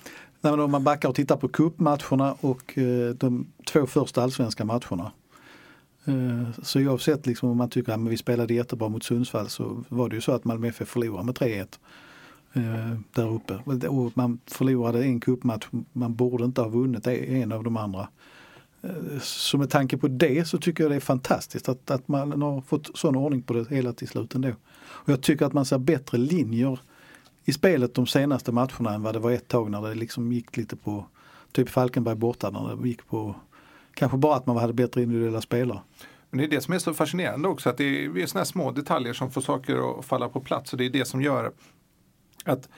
Nej, 0.40 0.52
om 0.52 0.70
man 0.70 0.84
backar 0.84 1.08
och 1.08 1.14
tittar 1.14 1.36
på 1.36 1.48
cupmatcherna 1.48 2.36
och 2.40 2.78
eh, 2.78 3.14
de 3.14 3.46
två 3.66 3.86
första 3.86 4.22
allsvenska 4.22 4.64
matcherna 4.64 5.12
Eh, 6.06 6.48
så 6.62 6.80
oavsett 6.80 7.26
liksom 7.26 7.48
om 7.50 7.56
man 7.56 7.70
tycker 7.70 7.92
att 7.92 8.00
vi 8.00 8.16
spelade 8.16 8.54
jättebra 8.54 8.88
mot 8.88 9.04
Sundsvall 9.04 9.48
så 9.48 9.84
var 9.88 10.08
det 10.08 10.14
ju 10.14 10.20
så 10.20 10.32
att 10.32 10.44
Malmö 10.44 10.68
FF 10.68 10.88
förlorade 10.88 11.24
med 11.24 11.34
3-1 11.34 11.78
eh, 12.52 12.98
där 13.14 13.32
uppe. 13.32 13.54
Och 13.88 14.16
man 14.16 14.40
förlorade 14.46 15.04
en 15.04 15.20
cupmatch, 15.20 15.66
man 15.92 16.14
borde 16.14 16.44
inte 16.44 16.60
ha 16.60 16.68
vunnit 16.68 17.06
e-, 17.06 17.42
en 17.42 17.52
av 17.52 17.64
de 17.64 17.76
andra. 17.76 18.08
Eh, 18.82 19.18
så 19.22 19.58
med 19.58 19.70
tanke 19.70 19.96
på 19.96 20.08
det 20.08 20.48
så 20.48 20.58
tycker 20.58 20.84
jag 20.84 20.90
det 20.90 20.96
är 20.96 21.00
fantastiskt 21.00 21.68
att, 21.68 21.90
att 21.90 22.08
man 22.08 22.42
har 22.42 22.60
fått 22.60 22.98
sån 22.98 23.16
ordning 23.16 23.42
på 23.42 23.52
det 23.52 23.70
hela 23.70 23.92
till 23.92 24.08
slut 24.08 24.34
ändå. 24.34 24.52
Och 24.78 25.08
jag 25.08 25.22
tycker 25.22 25.46
att 25.46 25.52
man 25.52 25.64
ser 25.64 25.78
bättre 25.78 26.18
linjer 26.18 26.80
i 27.44 27.52
spelet 27.52 27.94
de 27.94 28.06
senaste 28.06 28.52
matcherna 28.52 28.94
än 28.94 29.02
vad 29.02 29.14
det 29.14 29.18
var 29.18 29.30
ett 29.30 29.48
tag 29.48 29.70
när 29.70 29.82
det 29.82 29.94
liksom 29.94 30.32
gick 30.32 30.56
lite 30.56 30.76
på 30.76 31.06
typ 31.52 31.68
Falkenberg 31.68 32.14
borta 32.14 32.50
när 32.50 32.76
det 32.76 32.88
gick 32.88 33.06
på 33.06 33.34
Kanske 33.96 34.18
bara 34.18 34.36
att 34.36 34.46
man 34.46 34.56
hade 34.56 34.72
bättre 34.72 35.02
individuella 35.02 35.40
spelare. 35.40 35.80
Men 36.30 36.38
det 36.38 36.44
är 36.44 36.48
det 36.48 36.60
som 36.60 36.74
är 36.74 36.78
så 36.78 36.94
fascinerande 36.94 37.48
också, 37.48 37.70
att 37.70 37.76
det 37.76 38.04
är, 38.04 38.26
sådana 38.26 38.44
små 38.44 38.70
detaljer 38.70 39.12
som 39.12 39.30
får 39.30 39.40
saker 39.40 39.98
att 39.98 40.04
falla 40.04 40.28
på 40.28 40.40
plats 40.40 40.72
och 40.72 40.78
det 40.78 40.84
är 40.84 40.90
det 40.90 41.04
som 41.04 41.22
gör 41.22 41.52
att 42.44 42.68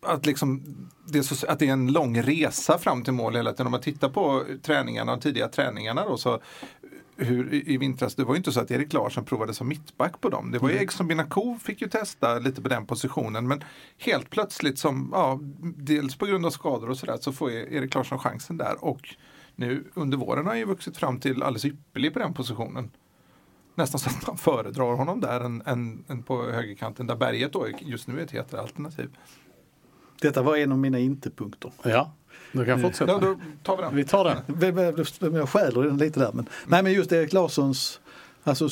att, 0.00 0.26
liksom, 0.26 0.62
det 1.08 1.18
är 1.18 1.22
så, 1.22 1.46
att 1.46 1.58
det 1.58 1.68
är 1.68 1.72
en 1.72 1.92
lång 1.92 2.22
resa 2.22 2.78
fram 2.78 3.04
till 3.04 3.12
mål 3.12 3.36
hela 3.36 3.52
tiden. 3.52 3.66
Om 3.66 3.70
man 3.70 3.80
tittar 3.80 4.08
på 4.08 4.44
träningarna, 4.62 5.16
de 5.16 5.20
tidiga 5.20 5.48
träningarna 5.48 6.04
då, 6.04 6.16
så 6.16 6.40
hur, 7.16 7.54
i 7.68 7.76
vintras, 7.76 8.14
det 8.14 8.24
var 8.24 8.34
ju 8.34 8.38
inte 8.38 8.52
så 8.52 8.60
att 8.60 8.70
Erik 8.70 8.92
Larsson 8.92 9.24
provade 9.24 9.54
som 9.54 9.68
mittback 9.68 10.20
på 10.20 10.28
dem. 10.28 10.50
Det 10.50 10.58
var 10.58 10.68
ju 10.68 10.74
mm. 10.74 10.82
Egson 10.82 11.08
Binako 11.08 11.58
fick 11.58 11.82
ju 11.82 11.88
testa 11.88 12.38
lite 12.38 12.62
på 12.62 12.68
den 12.68 12.86
positionen 12.86 13.48
men 13.48 13.64
helt 13.98 14.30
plötsligt 14.30 14.78
som, 14.78 15.10
ja, 15.12 15.38
dels 15.76 16.16
på 16.16 16.26
grund 16.26 16.46
av 16.46 16.50
skador 16.50 16.90
och 16.90 16.98
sådär 16.98 17.18
så 17.20 17.32
får 17.32 17.50
Erik 17.50 17.94
Larsson 17.94 18.18
chansen 18.18 18.56
där 18.56 18.84
och 18.84 19.14
nu 19.60 19.84
under 19.94 20.18
våren 20.18 20.44
har 20.44 20.52
han 20.52 20.58
ju 20.58 20.64
vuxit 20.64 20.96
fram 20.96 21.20
till 21.20 21.42
alldeles 21.42 21.64
ypperlig 21.64 22.12
på 22.12 22.18
den 22.18 22.34
positionen. 22.34 22.90
Nästan 23.74 24.00
så 24.00 24.10
att 24.10 24.26
man 24.26 24.36
föredrar 24.36 24.96
honom 24.96 25.20
där 25.20 25.40
än, 25.40 25.62
än, 25.66 26.04
än 26.08 26.22
på 26.22 26.42
högerkanten 26.50 27.06
där 27.06 27.16
berget 27.16 27.52
då 27.52 27.66
just 27.80 28.08
nu 28.08 28.18
är 28.18 28.24
ett 28.24 28.30
hetare 28.30 28.60
alternativ. 28.60 29.10
Detta 30.20 30.42
var 30.42 30.56
en 30.56 30.72
av 30.72 30.78
mina 30.78 30.98
inte-punkter. 30.98 31.72
Ja, 31.82 32.12
du 32.52 32.64
kan 32.64 32.80
fortsätta. 32.80 33.12
Ja, 33.12 33.18
då 33.18 33.40
tar 33.62 33.76
vi 33.76 33.82
den. 33.82 33.96
Vi 33.96 34.04
tar 34.04 34.24
den. 35.20 35.34
Jag 35.34 35.48
stjäler 35.48 35.82
den 35.82 35.96
lite 35.96 36.20
där. 36.20 36.32
Men, 36.32 36.44
mm. 36.44 36.52
nej, 36.66 36.82
men 36.82 36.92
just 36.92 37.12
Erik 37.12 37.32
Larssons, 37.32 38.00
alltså, 38.44 38.68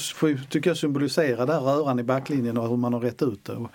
tycker 0.48 0.70
jag 0.70 0.77
symboliserar 0.77 1.46
där 1.46 1.61
röran 1.61 1.98
i 1.98 2.03
backlinjen 2.03 2.59
och 2.59 2.68
hur 2.68 2.77
man 2.77 2.92
har 2.92 3.01
rätt 3.01 3.22
ut 3.22 3.44
det. 3.44 3.53
Och, 3.53 3.70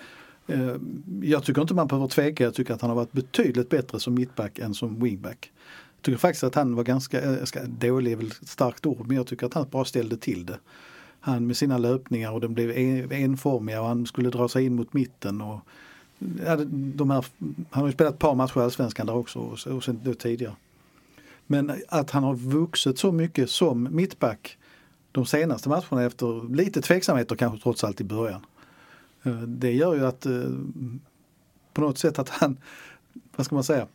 eh, 0.47 0.75
jag 1.21 1.43
tycker 1.43 1.61
inte 1.61 1.73
man 1.73 1.87
behöver 1.87 2.07
tveka, 2.07 2.43
jag 2.43 2.53
tycker 2.53 2.73
att 2.73 2.81
han 2.81 2.89
har 2.89 2.95
varit 2.95 3.11
betydligt 3.11 3.69
bättre 3.69 3.99
som 3.99 4.13
mittback 4.13 4.59
än 4.59 4.73
som 4.73 5.03
wingback 5.03 5.51
tycker 6.03 6.17
faktiskt 6.17 6.43
att 6.43 6.55
han 6.55 6.75
var 6.75 6.83
ganska, 6.83 7.21
eh, 7.21 7.43
ska, 7.43 7.63
dålig 7.63 8.11
är 8.11 8.15
väl 8.15 8.27
ett 8.27 8.47
starkt 8.47 8.85
ord, 8.85 9.07
men 9.07 9.17
jag 9.17 9.27
tycker 9.27 9.45
att 9.45 9.53
han 9.53 9.67
bara 9.71 9.85
ställde 9.85 10.17
till 10.17 10.45
det. 10.45 10.59
han 11.19 11.47
med 11.47 11.57
sina 11.57 11.77
löpningar 11.77 12.31
och 12.31 12.41
de 12.41 12.53
blev 12.53 12.71
enformiga 13.11 13.81
och 13.81 13.87
han 13.87 14.05
skulle 14.05 14.29
dra 14.29 14.47
sig 14.47 14.65
in 14.65 14.75
mot 14.75 14.93
mitten. 14.93 15.41
Och, 15.41 15.59
ja, 16.45 16.55
de 16.95 17.09
här, 17.09 17.25
han 17.69 17.81
har 17.81 17.87
ju 17.87 17.93
spelat 17.93 18.13
ett 18.13 18.19
par 18.19 18.35
matcher 18.35 18.59
i 18.59 18.63
Allsvenskan 18.63 19.07
där 19.07 19.15
också 19.15 19.39
och, 19.39 19.67
och 19.67 19.83
sen 19.83 19.99
då 20.03 20.13
tidigare. 20.13 20.55
Men 21.47 21.81
att 21.87 22.11
han 22.11 22.23
har 22.23 22.35
vuxit 22.35 22.99
så 22.99 23.11
mycket 23.11 23.49
som 23.49 23.87
mittback 23.91 24.57
de 25.11 25.25
senaste 25.25 25.69
matcherna 25.69 26.03
efter 26.03 26.55
lite 26.55 26.81
tveksamheter 26.81 27.35
kanske 27.35 27.63
trots 27.63 27.83
allt 27.83 28.01
i 28.01 28.03
början. 28.03 28.45
Eh, 29.23 29.41
det 29.41 29.71
gör 29.71 29.95
ju 29.95 30.05
att 30.05 30.25
eh, 30.25 30.41
på 31.73 31.81
något 31.81 31.97
sätt 31.97 32.19
att 32.19 32.29
han, 32.29 32.57
vad 33.35 33.45
ska 33.45 33.55
man 33.55 33.63
säga, 33.63 33.87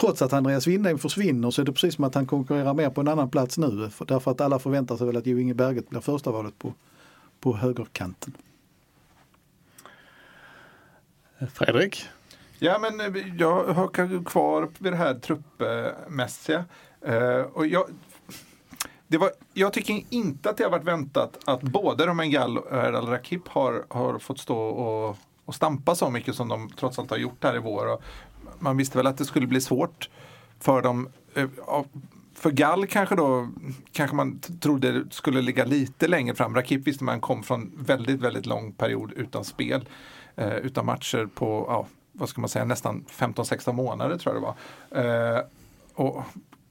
trots 0.00 0.22
att 0.22 0.32
Andreas 0.32 0.66
Windheim 0.66 0.98
försvinner 0.98 1.50
så 1.50 1.60
är 1.62 1.66
det 1.66 1.72
precis 1.72 1.94
som 1.94 2.04
att 2.04 2.14
han 2.14 2.26
konkurrerar 2.26 2.74
mer 2.74 2.90
på 2.90 3.00
en 3.00 3.08
annan 3.08 3.30
plats 3.30 3.58
nu. 3.58 3.90
För- 3.90 4.04
Därför 4.04 4.30
att 4.30 4.40
alla 4.40 4.58
förväntar 4.58 4.96
sig 4.96 5.06
väl 5.06 5.16
att 5.16 5.26
Jo 5.26 5.38
Inge 5.38 5.54
Berget 5.54 5.90
blir 5.90 6.00
första 6.00 6.30
valet 6.30 6.58
på, 6.58 6.74
på 7.40 7.56
högerkanten. 7.56 8.32
Fredrik? 11.54 12.04
Ja, 12.58 12.78
men 12.78 13.00
eh, 13.00 13.36
jag 13.38 13.64
hakar 13.74 14.24
kvar 14.24 14.68
vid 14.78 14.92
det 14.92 14.96
här 14.96 15.14
truppmässiga. 15.14 16.64
Eh, 17.00 17.40
och 17.40 17.66
jag, 17.66 17.84
det 19.06 19.18
var, 19.18 19.30
jag 19.54 19.72
tycker 19.72 20.02
inte 20.10 20.50
att 20.50 20.56
det 20.56 20.64
har 20.64 20.70
varit 20.70 20.84
väntat 20.84 21.38
att 21.44 21.62
både 21.62 22.06
Romain 22.06 22.30
Gall 22.30 22.58
och 22.58 22.72
Erdal 22.72 23.06
Rakip 23.08 23.48
har, 23.48 23.84
har 23.88 24.18
fått 24.18 24.38
stå 24.38 24.58
och, 24.58 25.16
och 25.44 25.54
stampa 25.54 25.94
så 25.94 26.10
mycket 26.10 26.34
som 26.34 26.48
de 26.48 26.70
trots 26.70 26.98
allt 26.98 27.10
har 27.10 27.16
gjort 27.16 27.44
här 27.44 27.56
i 27.56 27.58
vår. 27.58 27.92
Och 27.92 28.02
man 28.58 28.76
visste 28.76 28.98
väl 28.98 29.06
att 29.06 29.18
det 29.18 29.24
skulle 29.24 29.46
bli 29.46 29.60
svårt 29.60 30.10
för 30.60 30.82
dem. 30.82 31.08
Eh, 31.34 31.48
för 32.34 32.50
Gall 32.50 32.86
kanske 32.86 33.14
då, 33.14 33.48
kanske 33.92 34.16
man 34.16 34.40
trodde 34.60 34.92
det 34.92 35.14
skulle 35.14 35.42
ligga 35.42 35.64
lite 35.64 36.08
längre 36.08 36.34
fram. 36.34 36.54
Rakip 36.54 36.86
visste 36.86 37.04
man 37.04 37.20
kom 37.20 37.42
från 37.42 37.72
väldigt, 37.76 38.20
väldigt 38.20 38.46
lång 38.46 38.72
period 38.72 39.12
utan 39.16 39.44
spel. 39.44 39.88
Eh, 40.36 40.56
utan 40.56 40.86
matcher 40.86 41.28
på, 41.34 41.64
ja, 41.68 41.86
vad 42.12 42.28
ska 42.28 42.40
man 42.40 42.50
säga, 42.50 42.64
nästan 42.64 43.04
15-16 43.10 43.72
månader 43.72 44.18
tror 44.18 44.34
jag 44.34 44.42
det 44.42 44.46
var. 44.46 45.36
Eh, 45.36 45.44
och 45.94 46.22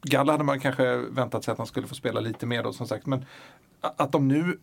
Gall 0.02 0.30
hade 0.30 0.44
man 0.44 0.60
kanske 0.60 0.96
väntat 0.96 1.44
sig 1.44 1.52
att 1.52 1.58
han 1.58 1.68
skulle 1.68 1.88
få 1.88 1.96
spela 1.96 2.20
lite 2.20 2.46
mer 2.46 2.64
då 2.64 2.74
som 2.74 2.88
sagt. 2.88 3.06
Men 3.06 3.26
att 3.82 4.12
de 4.12 4.28
nu 4.28 4.58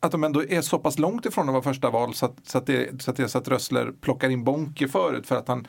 att 0.00 0.12
de 0.12 0.24
ändå 0.24 0.44
är 0.44 0.60
så 0.60 0.78
pass 0.78 0.98
långt 0.98 1.26
ifrån 1.26 1.48
att 1.48 1.52
vara 1.52 1.62
första 1.62 1.90
val 1.90 2.14
så 2.14 2.26
att, 2.26 2.36
så 2.42 2.58
att, 2.58 2.66
det, 2.66 3.02
så 3.02 3.10
att 3.10 3.16
det 3.16 3.22
är 3.22 3.26
så 3.26 3.38
att 3.38 3.48
Rössler 3.48 3.92
plockar 4.00 4.30
in 4.30 4.44
Bonke 4.44 4.88
förut 4.88 5.26
för 5.26 5.36
att 5.36 5.48
han, 5.48 5.66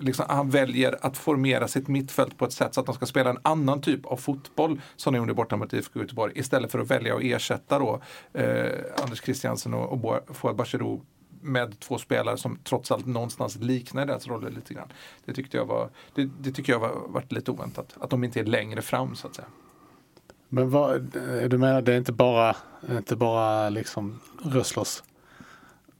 liksom, 0.00 0.26
han 0.28 0.50
väljer 0.50 0.98
att 1.00 1.18
formera 1.18 1.68
sitt 1.68 1.88
mittfält 1.88 2.38
på 2.38 2.44
ett 2.44 2.52
sätt 2.52 2.74
så 2.74 2.80
att 2.80 2.86
de 2.86 2.94
ska 2.94 3.06
spela 3.06 3.30
en 3.30 3.38
annan 3.42 3.80
typ 3.80 4.06
av 4.06 4.16
fotboll 4.16 4.80
som 4.96 5.12
de 5.12 5.18
gjorde 5.18 5.34
borta 5.34 5.56
mot 5.56 5.72
IFK 5.72 6.00
Göteborg 6.00 6.32
istället 6.34 6.72
för 6.72 6.78
att 6.78 6.90
välja 6.90 7.16
att 7.16 7.22
ersätta 7.22 7.78
då 7.78 8.00
eh, 8.32 8.70
Anders 9.02 9.22
Christiansen 9.22 9.74
och, 9.74 10.04
och 10.04 10.36
Fouad 10.36 10.56
Bachirou 10.56 11.00
med 11.40 11.80
två 11.80 11.98
spelare 11.98 12.36
som 12.36 12.58
trots 12.64 12.90
allt 12.90 13.06
någonstans 13.06 13.56
liknar 13.56 14.06
deras 14.06 14.26
roller 14.26 14.50
lite 14.50 14.74
grann. 14.74 14.88
Det 15.24 15.32
tyckte 15.32 15.56
jag 15.56 15.64
var, 15.64 15.90
det, 16.14 16.30
det 16.40 16.52
tycker 16.52 16.72
jag 16.72 16.80
var, 16.80 17.02
varit 17.06 17.32
lite 17.32 17.50
oväntat. 17.50 17.96
Att 18.00 18.10
de 18.10 18.24
inte 18.24 18.40
är 18.40 18.44
längre 18.44 18.82
fram 18.82 19.16
så 19.16 19.26
att 19.26 19.34
säga. 19.34 19.48
Men 20.48 20.70
vad, 20.70 21.16
är 21.16 21.48
du 21.48 21.58
menar, 21.58 21.82
det 21.82 21.92
är 21.92 21.96
inte 21.96 22.12
bara, 22.12 22.56
inte 22.90 23.16
bara 23.16 23.68
liksom 23.68 24.20
Rösslers 24.42 25.02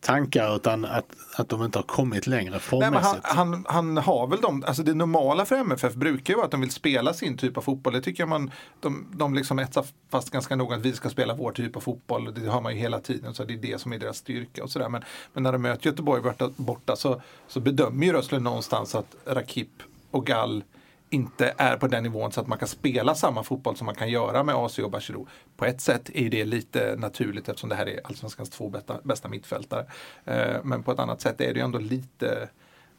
tankar 0.01 0.57
utan 0.57 0.85
att, 0.85 1.07
att 1.37 1.49
de 1.49 1.65
inte 1.65 1.79
har 1.79 1.83
kommit 1.83 2.27
längre 2.27 2.51
Nej, 2.51 2.61
men 2.71 2.95
han, 2.95 3.03
formmässigt. 3.03 3.27
han, 3.27 3.65
han 3.69 3.97
har 3.97 4.27
väl 4.27 4.41
de, 4.41 4.65
alltså 4.67 4.83
det 4.83 4.95
normala 4.95 5.45
för 5.45 5.57
MFF 5.57 5.95
brukar 5.95 6.35
ju 6.35 6.37
vara 6.37 6.45
att 6.45 6.51
de 6.51 6.61
vill 6.61 6.71
spela 6.71 7.15
sin 7.15 7.37
typ 7.37 7.57
av 7.57 7.63
fotboll. 7.63 7.93
Det 7.93 8.01
tycker 8.01 8.23
jag 8.23 8.29
man, 8.29 8.51
de, 8.81 9.07
de 9.13 9.35
liksom 9.35 9.59
etsar 9.59 9.87
fast 10.11 10.31
ganska 10.31 10.57
noga 10.57 10.77
att 10.77 10.83
vi 10.83 10.93
ska 10.93 11.11
spela 11.11 11.35
vår 11.35 11.53
typ 11.53 11.77
av 11.77 11.81
fotboll. 11.81 12.35
Det 12.35 12.47
har 12.47 12.61
man 12.61 12.75
ju 12.75 12.79
hela 12.81 13.01
tiden, 13.01 13.35
så 13.35 13.45
det 13.45 13.55
är 13.55 13.59
det 13.59 13.81
som 13.81 13.93
är 13.93 13.99
deras 13.99 14.17
styrka 14.17 14.65
och 14.65 14.71
sådär. 14.71 14.89
Men, 14.89 15.05
men 15.33 15.43
när 15.43 15.53
de 15.53 15.63
möter 15.63 15.87
Göteborg 15.87 16.23
borta, 16.23 16.51
borta 16.57 16.97
så, 16.97 17.23
så 17.49 17.61
bedömer 17.61 18.07
ju 18.07 18.13
Rössler 18.13 18.41
någonstans 18.41 18.95
att 18.95 19.17
Rakip 19.27 19.83
och 20.11 20.27
Gall 20.27 20.65
inte 21.11 21.55
är 21.57 21.77
på 21.77 21.87
den 21.87 22.03
nivån 22.03 22.33
så 22.33 22.41
att 22.41 22.47
man 22.47 22.59
kan 22.59 22.69
spela 22.69 23.15
samma 23.15 23.43
fotboll 23.43 23.77
som 23.77 23.87
man 23.87 23.95
kan 23.95 24.11
göra 24.11 24.43
med 24.43 24.55
AC 24.55 24.79
och 24.79 24.91
Bachirou. 24.91 25.27
På 25.57 25.65
ett 25.65 25.81
sätt 25.81 26.11
är 26.15 26.31
det 26.31 26.45
lite 26.45 26.97
naturligt 26.99 27.49
eftersom 27.49 27.69
det 27.69 27.77
här 27.77 27.89
är 27.89 28.01
allsvenskans 28.05 28.51
två 28.51 28.69
bästa, 28.69 29.01
bästa 29.05 29.29
mittfältare. 29.29 29.87
Eh, 30.25 30.57
men 30.65 30.83
på 30.83 30.93
ett 30.93 30.99
annat 30.99 31.21
sätt 31.21 31.41
är 31.41 31.55
det 31.55 31.59
ju 31.59 31.65
ändå 31.65 31.79
lite 31.79 32.49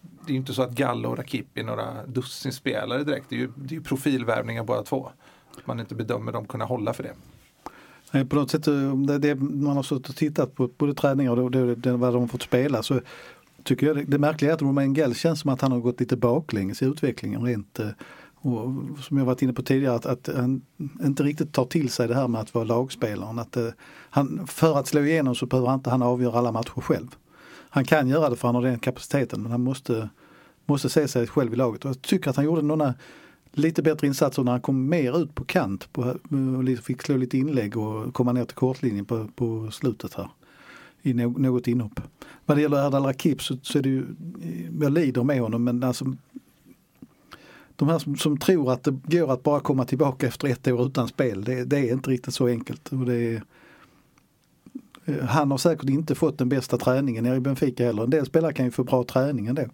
det 0.02 0.32
är 0.32 0.34
ju 0.34 0.38
inte 0.38 0.54
så 0.54 0.62
att 0.62 0.72
Gallo 0.72 1.10
och 1.10 1.18
Rakip 1.18 1.58
är 1.58 1.64
några 1.64 2.06
dussin 2.06 2.54
spelare 2.54 3.04
direkt. 3.04 3.26
Det 3.30 3.36
är 3.36 3.40
ju, 3.40 3.52
det 3.56 3.74
är 3.74 3.78
ju 3.78 3.84
profilvärvningar 3.84 4.64
båda 4.64 4.84
två. 4.84 5.12
Att 5.58 5.68
man 5.68 5.80
inte 5.80 5.96
bedömer 5.96 6.32
dem 6.32 6.46
kunna 6.46 6.66
hålla 6.66 6.94
för 6.94 7.04
det. 7.04 7.14
Nej, 8.12 8.26
På 8.26 8.36
något 8.36 8.52
sätt, 8.52 8.68
eh, 8.68 8.96
det, 8.96 9.18
det, 9.18 9.36
man 9.36 9.76
har 9.76 9.84
suttit 9.84 10.10
och 10.10 10.16
tittat 10.16 10.56
på 10.56 10.68
både 10.78 10.94
träningar 10.94 11.40
och 11.40 11.52
det, 11.52 11.66
det, 11.66 11.76
det, 11.76 11.92
vad 11.92 12.14
de 12.14 12.22
har 12.22 12.28
fått 12.28 12.42
spela 12.42 12.84
så 12.84 13.02
tycker 13.68 13.88
jag 13.88 13.96
det, 13.96 14.04
det 14.04 14.18
märkliga 14.18 14.52
är 14.52 14.56
att 14.56 14.62
Romain 14.62 14.94
Gell 14.94 15.16
känns 15.16 15.40
som 15.40 15.50
att 15.50 15.62
han 15.62 15.72
har 15.72 15.80
gått 15.80 16.00
lite 16.00 16.18
baklänges 16.18 16.82
i 16.82 16.86
utvecklingen 16.86 17.44
rent 17.44 17.80
eh, 17.80 17.90
och 18.40 18.72
som 19.00 19.18
jag 19.18 19.26
varit 19.26 19.42
inne 19.42 19.54
på 19.54 19.62
tidigare 19.62 19.96
att, 19.96 20.06
att 20.06 20.30
han 20.36 20.62
inte 21.04 21.24
riktigt 21.24 21.54
tar 21.54 21.66
till 21.66 21.90
sig 21.90 22.08
det 22.08 22.16
här 22.16 22.28
med 22.28 22.42
att 22.42 22.54
vara 22.54 22.66
lagspelaren. 22.66 23.40
Att, 23.40 23.58
uh, 23.58 23.70
han, 24.10 24.48
för 24.48 24.80
att 24.80 24.88
slå 24.88 25.02
igenom 25.02 25.36
så 25.36 25.46
behöver 25.46 25.68
han 25.68 25.80
inte 25.80 25.90
han 25.90 26.02
avgöra 26.02 26.38
alla 26.38 26.52
matcher 26.52 26.82
själv. 26.82 27.08
Han 27.70 27.86
kan 27.86 28.08
göra 28.08 28.30
det 28.30 28.36
för 28.36 28.48
han 28.48 28.56
har 28.56 28.62
den 28.62 28.80
kapaciteten 28.80 29.42
men 29.42 29.52
han 29.52 29.64
måste, 29.64 30.10
måste 30.66 30.90
se 30.90 31.08
sig 31.08 31.28
själv 31.28 31.54
i 31.54 31.56
laget. 31.56 31.86
Och 31.86 31.90
jag 31.90 32.02
tycker 32.02 32.30
att 32.30 32.36
han 32.36 32.46
gjorde 32.46 32.62
några 32.62 32.94
lite 33.52 33.84
bättre 33.84 34.08
insatser 34.08 34.44
när 34.44 34.52
han 34.52 34.62
kom 34.62 34.90
mer 34.90 35.22
ut 35.22 35.36
på 35.36 35.44
kant 35.44 35.94
på, 35.94 36.02
eh, 36.02 36.78
och 36.78 36.84
fick 36.84 37.02
slå 37.02 37.18
lite 37.18 37.38
inlägg 37.38 37.78
och 37.78 38.14
komma 38.14 38.32
ner 38.32 38.46
till 38.46 38.56
kortlinjen 38.56 39.06
på, 39.06 39.28
på 39.36 39.72
slutet 39.72 40.14
här. 40.14 40.30
I 41.08 41.14
något 41.14 41.68
inhopp. 41.68 42.02
Vad 42.46 42.58
det 42.58 42.62
gäller 42.62 42.88
Erdal 42.88 43.04
Rakip 43.04 43.42
så, 43.42 43.58
så 43.62 43.78
är 43.78 43.82
det 43.82 43.90
ju, 43.90 44.06
jag 44.82 44.92
lider 44.92 45.24
med 45.24 45.42
honom 45.42 45.64
men 45.64 45.84
alltså 45.84 46.06
de 47.76 47.88
här 47.90 48.00
som, 48.00 48.16
som 48.16 48.38
tror 48.38 48.72
att 48.72 48.84
det 48.84 49.20
går 49.20 49.34
att 49.34 49.44
bara 49.44 49.60
komma 49.60 49.86
tillbaka 49.86 50.28
efter 50.28 50.48
ett 50.48 50.68
år 50.68 50.86
utan 50.88 51.08
spel, 51.08 51.44
det, 51.44 51.64
det 51.64 51.78
är 51.78 51.94
inte 51.94 52.10
riktigt 52.10 52.34
så 52.34 52.48
enkelt. 52.48 52.92
Och 52.92 53.14
är, 53.14 53.42
eh, 55.06 55.26
han 55.26 55.52
har 55.52 55.58
säkert 55.58 55.90
inte 55.90 56.16
fått 56.16 56.38
den 56.38 56.50
bästa 56.50 56.78
träningen 56.78 57.24
nere 57.24 57.36
i 57.36 57.40
Benfica 57.40 57.86
heller. 57.86 58.04
En 58.04 58.10
del 58.10 58.26
spelare 58.26 58.54
kan 58.54 58.66
ju 58.66 58.72
få 58.72 58.84
bra 58.84 59.04
träning 59.04 59.48
ändå. 59.48 59.66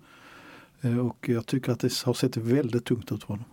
Eh, 0.81 0.97
Och 0.97 1.29
jag 1.29 1.45
tycker 1.45 1.71
att 1.71 1.79
det 1.79 2.03
har 2.05 2.13
sett 2.13 2.37
väldigt 2.37 2.85
tungt 2.85 3.11
ut 3.11 3.21
för 3.21 3.27
honom. 3.27 3.45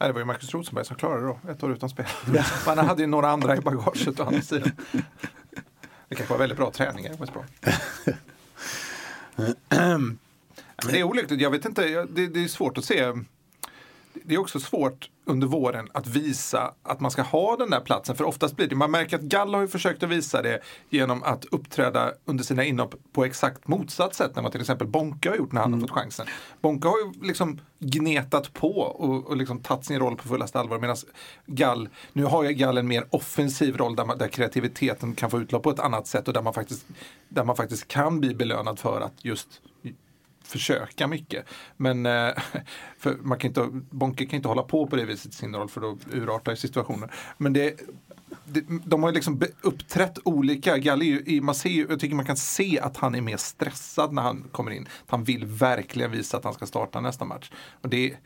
Nej, 0.00 0.08
det 0.08 0.12
var 0.12 0.20
ju 0.20 0.26
Marcus 0.26 0.54
Rosenberg 0.54 0.84
som 0.84 0.96
klarade 0.96 1.20
det 1.26 1.26
då, 1.44 1.50
ett 1.50 1.62
år 1.62 1.72
utan 1.72 1.88
spel. 1.88 2.06
Men 2.26 2.42
han 2.78 2.86
hade 2.86 3.02
ju 3.02 3.06
några 3.06 3.28
andra 3.30 3.56
i 3.56 3.60
bagaget 3.60 4.20
å 4.20 4.22
andra 4.22 4.40
sidan. 4.42 4.70
Det 6.08 6.14
kanske 6.14 6.34
var 6.34 6.38
väldigt 6.38 6.58
bra 6.58 6.70
träningar 6.70 7.12
i 7.12 7.16
West 7.16 7.32
Brom. 7.32 7.44
Men 10.84 10.92
det 10.92 10.98
är 10.98 11.02
olyckligt, 11.02 11.40
jag 11.40 11.50
vet 11.50 11.64
inte, 11.64 12.06
det, 12.10 12.26
det 12.26 12.44
är 12.44 12.48
svårt 12.48 12.78
att 12.78 12.84
se. 12.84 13.12
Det 14.24 14.34
är 14.34 14.38
också 14.38 14.60
svårt 14.60 15.10
under 15.24 15.46
våren 15.46 15.88
att 15.94 16.06
visa 16.06 16.74
att 16.82 17.00
man 17.00 17.10
ska 17.10 17.22
ha 17.22 17.56
den 17.56 17.70
där 17.70 17.80
platsen. 17.80 18.16
För 18.16 18.24
oftast 18.24 18.56
blir 18.56 18.66
det, 18.66 18.76
man 18.76 18.90
märker 18.90 19.16
att 19.16 19.22
Gall 19.22 19.54
har 19.54 19.60
ju 19.60 19.68
försökt 19.68 20.02
att 20.02 20.08
visa 20.08 20.42
det 20.42 20.60
genom 20.90 21.22
att 21.22 21.44
uppträda 21.44 22.12
under 22.24 22.44
sina 22.44 22.64
inhopp 22.64 22.94
på 23.12 23.24
exakt 23.24 23.68
motsatt 23.68 24.14
sätt 24.14 24.36
än 24.36 24.42
vad 24.42 24.52
till 24.52 24.60
exempel 24.60 24.86
Bonke 24.86 25.30
har 25.30 25.36
gjort 25.36 25.52
när 25.52 25.60
han 25.60 25.72
har 25.72 25.80
fått 25.80 25.90
chansen. 25.90 26.26
Bonke 26.60 26.88
har 26.88 26.98
ju 26.98 27.26
liksom 27.26 27.60
gnetat 27.78 28.52
på 28.52 28.78
och, 28.78 29.26
och 29.26 29.36
liksom 29.36 29.62
tagit 29.62 29.84
sin 29.84 29.98
roll 29.98 30.16
på 30.16 30.28
fullaste 30.28 30.60
allvar 30.60 30.78
medan 30.78 30.96
Gall, 31.46 31.88
nu 32.12 32.24
har 32.24 32.44
ju 32.44 32.52
Gall 32.52 32.78
en 32.78 32.88
mer 32.88 33.06
offensiv 33.10 33.76
roll 33.76 33.96
där, 33.96 34.04
man, 34.04 34.18
där 34.18 34.28
kreativiteten 34.28 35.14
kan 35.14 35.30
få 35.30 35.40
utlopp 35.40 35.62
på 35.62 35.70
ett 35.70 35.80
annat 35.80 36.06
sätt 36.06 36.28
och 36.28 36.34
där 36.34 36.42
man 36.42 36.54
faktiskt, 36.54 36.86
där 37.28 37.44
man 37.44 37.56
faktiskt 37.56 37.88
kan 37.88 38.20
bli 38.20 38.34
belönad 38.34 38.78
för 38.78 39.00
att 39.00 39.24
just 39.24 39.60
försöka 40.46 41.06
mycket. 41.06 41.44
Men 41.76 42.06
eh, 42.06 42.32
för 42.98 43.16
man 43.22 43.38
kan 43.38 43.48
inte, 43.48 43.68
Bonke 43.90 44.26
kan 44.26 44.36
inte 44.36 44.48
hålla 44.48 44.62
på 44.62 44.86
på 44.86 44.96
det 44.96 45.04
viset 45.04 45.32
i 45.32 45.36
sin 45.36 45.54
roll 45.54 45.68
för 45.68 45.80
då 45.80 45.98
urartar 46.12 46.52
ju 46.52 46.56
situationen. 46.56 47.08
Men 47.38 47.52
det, 47.52 47.80
det, 48.44 48.64
de 48.84 49.02
har 49.02 49.10
ju 49.10 49.14
liksom 49.14 49.42
uppträtt 49.60 50.18
olika. 50.24 50.78
Galli, 50.78 51.40
man 51.40 51.54
ser 51.54 51.70
ju, 51.70 51.86
jag 51.88 52.00
tycker 52.00 52.14
man 52.14 52.26
kan 52.26 52.36
se 52.36 52.80
att 52.80 52.96
han 52.96 53.14
är 53.14 53.20
mer 53.20 53.36
stressad 53.36 54.12
när 54.12 54.22
han 54.22 54.44
kommer 54.52 54.70
in. 54.70 54.88
Han 55.06 55.24
vill 55.24 55.46
verkligen 55.46 56.10
visa 56.10 56.36
att 56.36 56.44
han 56.44 56.54
ska 56.54 56.66
starta 56.66 57.00
nästa 57.00 57.24
match. 57.24 57.50
Och 57.82 57.88
det, 57.88 58.16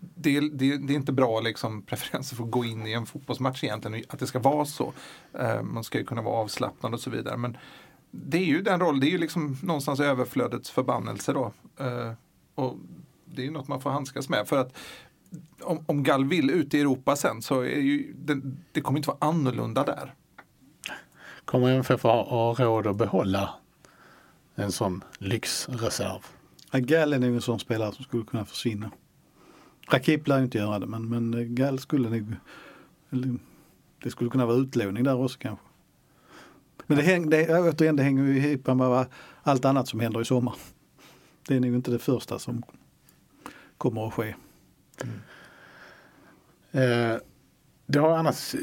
det, 0.00 0.40
det, 0.40 0.76
det 0.76 0.92
är 0.92 0.96
inte 0.96 1.12
bra 1.12 1.40
liksom, 1.40 1.82
preferenser 1.86 2.36
för 2.36 2.44
att 2.44 2.50
gå 2.50 2.64
in 2.64 2.86
i 2.86 2.92
en 2.92 3.06
fotbollsmatch 3.06 3.64
egentligen, 3.64 4.04
att 4.08 4.18
det 4.18 4.26
ska 4.26 4.38
vara 4.38 4.64
så. 4.64 4.92
Eh, 5.38 5.62
man 5.62 5.84
ska 5.84 5.98
ju 5.98 6.04
kunna 6.04 6.22
vara 6.22 6.36
avslappnad 6.36 6.94
och 6.94 7.00
så 7.00 7.10
vidare. 7.10 7.36
Men 7.36 7.56
det 8.10 8.38
är 8.38 8.44
ju 8.44 8.62
den 8.62 8.80
roll, 8.80 9.00
det 9.00 9.06
är 9.06 9.10
ju 9.10 9.18
liksom 9.18 9.56
någonstans 9.62 10.00
överflödets 10.00 10.70
förbannelse 10.70 11.32
då. 11.32 11.52
Eh, 11.80 12.12
och 12.54 12.76
det 13.24 13.42
är 13.42 13.46
ju 13.46 13.52
något 13.52 13.68
man 13.68 13.80
får 13.80 13.90
handskas 13.90 14.28
med. 14.28 14.48
För 14.48 14.58
att 14.58 14.76
om, 15.62 15.84
om 15.86 16.02
Gall 16.02 16.24
vill 16.24 16.50
ut 16.50 16.74
i 16.74 16.80
Europa 16.80 17.16
sen 17.16 17.42
så 17.42 17.60
är 17.60 17.80
ju, 17.80 18.14
det, 18.16 18.40
det 18.72 18.80
kommer 18.80 18.98
inte 18.98 19.08
vara 19.08 19.18
annorlunda 19.20 19.84
där. 19.84 20.14
Kommer 21.44 21.72
MFF 21.72 22.02
ha, 22.02 22.22
ha 22.22 22.54
råd 22.54 22.86
att 22.86 22.96
behålla 22.96 23.54
en 24.54 24.72
sån 24.72 25.04
lyxreserv? 25.18 26.26
Ja, 26.70 26.78
Gall 26.78 27.12
är 27.12 27.18
nog 27.18 27.34
en 27.34 27.40
sån 27.40 27.58
spelare 27.58 27.92
som 27.92 28.04
skulle 28.04 28.24
kunna 28.24 28.44
försvinna. 28.44 28.90
Rakip 29.90 30.28
lär 30.28 30.38
ju 30.38 30.44
inte 30.44 30.58
göra 30.58 30.78
det 30.78 30.86
men, 30.86 31.08
men 31.08 31.34
eh, 31.34 31.40
Gall 31.40 31.78
skulle 31.78 32.10
nog 32.10 32.36
det 34.02 34.10
skulle 34.10 34.30
kunna 34.30 34.46
vara 34.46 34.56
utlåning 34.56 35.04
där 35.04 35.22
också 35.22 35.38
kanske. 35.38 35.64
Men 36.88 36.96
det, 36.96 37.02
häng, 37.02 37.30
det, 37.30 37.58
återigen, 37.60 37.96
det 37.96 38.02
hänger 38.02 38.24
ju 38.24 38.38
ihop 38.38 38.66
med 38.66 39.06
allt 39.42 39.64
annat 39.64 39.88
som 39.88 40.00
händer 40.00 40.20
i 40.20 40.24
sommar. 40.24 40.54
Det 41.48 41.56
är 41.56 41.60
nog 41.60 41.74
inte 41.74 41.90
det 41.90 41.98
första 41.98 42.38
som 42.38 42.62
kommer 43.78 44.06
att 44.06 44.14
ske. 44.14 44.34
Eh, 46.72 47.16
det 47.86 47.98
har 47.98 48.16
annars 48.16 48.54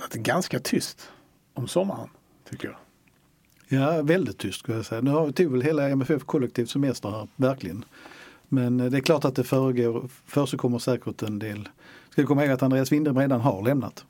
varit 0.00 0.14
ganska 0.14 0.60
tyst 0.60 1.10
om 1.54 1.68
sommaren, 1.68 2.08
tycker 2.50 2.68
jag. 2.68 2.76
Ja, 3.68 4.02
väldigt 4.02 4.38
tyst 4.38 4.58
skulle 4.58 4.76
jag 4.76 4.86
säga. 4.86 5.00
Nu 5.00 5.10
har, 5.10 5.30
tog 5.30 5.52
väl 5.52 5.62
hela 5.62 5.88
MFF 5.88 6.24
kollektivt 6.24 6.70
semester 6.70 7.10
här, 7.10 7.28
verkligen. 7.36 7.84
Men 8.48 8.80
eh, 8.80 8.86
det 8.86 8.98
är 8.98 9.02
klart 9.02 9.24
att 9.24 9.36
det 9.36 9.44
föregår, 9.44 10.08
försigkommer 10.26 10.78
säkert 10.78 11.22
en 11.22 11.38
del. 11.38 11.68
Ska 12.10 12.26
komma 12.26 12.44
ihåg 12.44 12.52
att 12.52 12.62
Andreas 12.62 12.92
Windem 12.92 13.18
redan 13.18 13.40
har 13.40 13.62
lämnat. 13.62 14.04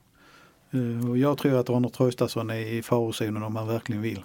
Eh, 0.71 1.09
Och 1.09 1.17
jag 1.17 1.37
tror 1.37 1.59
att 1.59 1.69
Arne 1.69 1.89
Traustason 1.89 2.49
är 2.49 2.73
i 2.73 2.81
farozonen 2.81 3.43
om 3.43 3.53
man 3.53 3.67
verkligen 3.67 4.01
vill. 4.01 4.23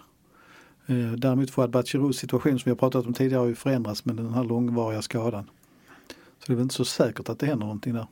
Eh, 0.87 1.13
Däremot 1.13 1.51
Fouad 1.51 1.71
Batshirous 1.71 2.17
situation 2.17 2.59
som 2.59 2.63
vi 2.65 2.71
har 2.71 2.77
pratat 2.77 3.07
om 3.07 3.15
tidigare 3.15 3.41
har 3.41 3.47
ju 3.47 3.55
förändrats 3.55 4.05
med 4.05 4.17
den 4.17 4.35
här 4.35 4.45
långvariga 4.45 5.03
skadan. 5.03 5.51
Så 6.09 6.47
det 6.47 6.53
är 6.53 6.55
väl 6.55 6.63
inte 6.63 6.75
så 6.75 6.85
säkert 6.85 7.29
att 7.29 7.39
det 7.39 7.47
händer 7.47 7.67
någonting 7.67 7.95
där. 7.95 8.07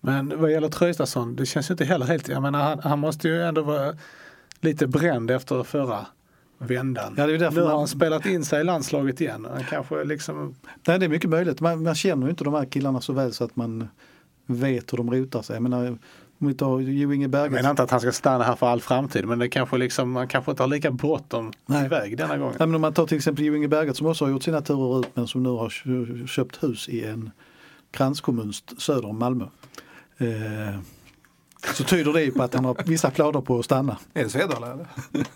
Men 0.00 0.40
vad 0.40 0.52
gäller 0.52 0.68
Traustason, 0.68 1.36
det 1.36 1.46
känns 1.46 1.70
ju 1.70 1.72
inte 1.72 1.84
heller 1.84 2.06
helt... 2.06 2.28
Jag 2.28 2.42
menar, 2.42 2.62
han, 2.62 2.78
han 2.78 2.98
måste 2.98 3.28
ju 3.28 3.42
ändå 3.42 3.62
vara 3.62 3.96
lite 4.60 4.86
bränd 4.86 5.30
efter 5.30 5.62
förra 5.62 6.06
vändan. 6.58 7.14
Ja, 7.16 7.26
det 7.26 7.34
är 7.34 7.38
därför 7.38 7.60
nu 7.60 7.66
har 7.66 7.78
han 7.78 7.88
spelat 7.88 8.26
in 8.26 8.44
sig 8.44 8.60
i 8.60 8.64
landslaget 8.64 9.20
igen. 9.20 9.46
Han 9.50 9.64
kanske 9.64 10.04
liksom... 10.04 10.54
Nej, 10.86 10.98
det 10.98 11.04
är 11.04 11.08
mycket 11.08 11.30
möjligt. 11.30 11.60
Man, 11.60 11.82
man 11.82 11.94
känner 11.94 12.26
ju 12.26 12.30
inte 12.30 12.44
de 12.44 12.54
här 12.54 12.64
killarna 12.64 13.00
så 13.00 13.12
väl 13.12 13.32
så 13.32 13.44
att 13.44 13.56
man 13.56 13.88
vet 14.46 14.92
hur 14.92 14.96
de 14.96 15.10
rotar 15.10 15.42
sig. 15.42 15.56
Jag 15.56 15.62
menar, 15.62 15.98
om 16.40 16.46
vi 16.48 16.54
tar 16.54 16.80
Jo 16.80 17.12
Inge 17.12 17.24
Jag 17.24 17.30
Berget. 17.30 17.52
menar 17.52 17.70
inte 17.70 17.82
att 17.82 17.90
han 17.90 18.00
ska 18.00 18.12
stanna 18.12 18.44
här 18.44 18.56
för 18.56 18.66
all 18.66 18.80
framtid, 18.80 19.24
men 19.24 19.38
det 19.38 19.48
kanske 19.48 19.78
liksom, 19.78 20.10
man 20.10 20.28
kanske 20.28 20.50
inte 20.50 20.62
har 20.62 20.68
lika 20.68 20.90
bråttom 20.90 21.52
iväg 21.86 22.16
denna 22.16 22.38
gången. 22.38 22.54
Nej, 22.58 22.68
men 22.68 22.74
om 22.74 22.80
man 22.80 22.92
tar 22.94 23.06
till 23.06 23.16
exempel 23.16 23.44
Jo 23.44 23.54
Inge 23.56 23.68
Berget 23.68 23.96
som 23.96 24.06
också 24.06 24.24
har 24.24 24.30
gjort 24.32 24.42
sina 24.42 24.60
turer 24.60 25.00
ut 25.00 25.06
men 25.16 25.26
som 25.26 25.42
nu 25.42 25.48
har 25.48 25.68
kö- 25.68 26.26
köpt 26.26 26.62
hus 26.62 26.88
i 26.88 27.04
en 27.04 27.30
kranskommun 27.90 28.52
söder 28.78 29.08
om 29.08 29.18
Malmö. 29.18 29.44
Eh, 30.18 30.78
så 31.74 31.84
tyder 31.84 32.12
det 32.12 32.22
ju 32.22 32.30
på 32.32 32.42
att 32.42 32.54
han 32.54 32.64
har 32.64 32.76
vissa 32.86 33.10
planer 33.10 33.40
på 33.40 33.58
att 33.58 33.64
stanna. 33.64 33.96
Är 34.14 34.24
det 34.24 34.30
Svedala 34.30 34.72
eller? 34.72 34.86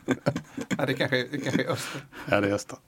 Nej, 0.77 0.87
det 0.87 0.95
kanske, 0.95 1.27
det 1.31 1.39
kanske 1.39 1.63
är 1.63 1.71
Öster. 1.73 2.01
Ja, 2.31 2.41
det 2.41 2.49
är 2.49 2.53
Öster. 2.53 2.79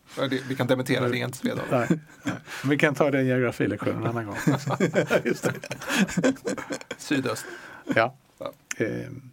Vi 0.48 0.54
kan 0.54 0.66
dementera, 0.66 1.08
det 1.08 1.18
är 1.18 1.24
inte 1.24 1.38
Svedala. 1.38 1.62
Nej. 1.70 1.86
Nej. 2.22 2.34
Vi 2.64 2.78
kan 2.78 2.94
ta 2.94 3.10
den 3.10 3.26
geografilektionen 3.26 3.96
en 4.02 4.06
annan 4.06 4.26
gång. 4.26 4.36
Sydöst. 6.98 7.44
Ja. 7.94 8.14
Ja. 8.38 8.52
Ehm. 8.76 9.30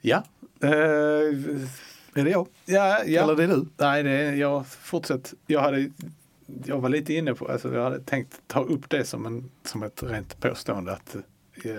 Ja. 0.00 0.22
Eh, 0.60 0.70
Är 2.14 2.24
det 2.24 2.30
jag? 2.30 2.46
ja, 2.64 3.04
ja. 3.06 3.22
Eller 3.22 3.32
är 3.32 3.36
det 3.36 3.46
du? 3.46 3.66
Nej, 3.76 4.02
det 4.02 4.10
är, 4.10 4.34
jag 4.34 4.66
fortsätter. 4.66 5.38
Jag, 5.46 5.60
hade, 5.60 5.90
jag 6.64 6.78
var 6.78 6.88
lite 6.88 7.14
inne 7.14 7.34
på, 7.34 7.48
alltså 7.48 7.74
jag 7.74 7.84
hade 7.84 8.00
tänkt 8.00 8.40
ta 8.46 8.62
upp 8.62 8.90
det 8.90 9.04
som, 9.04 9.26
en, 9.26 9.50
som 9.64 9.82
ett 9.82 10.02
rent 10.02 10.40
påstående. 10.40 10.92
Att, 10.92 11.16
eh, 11.64 11.72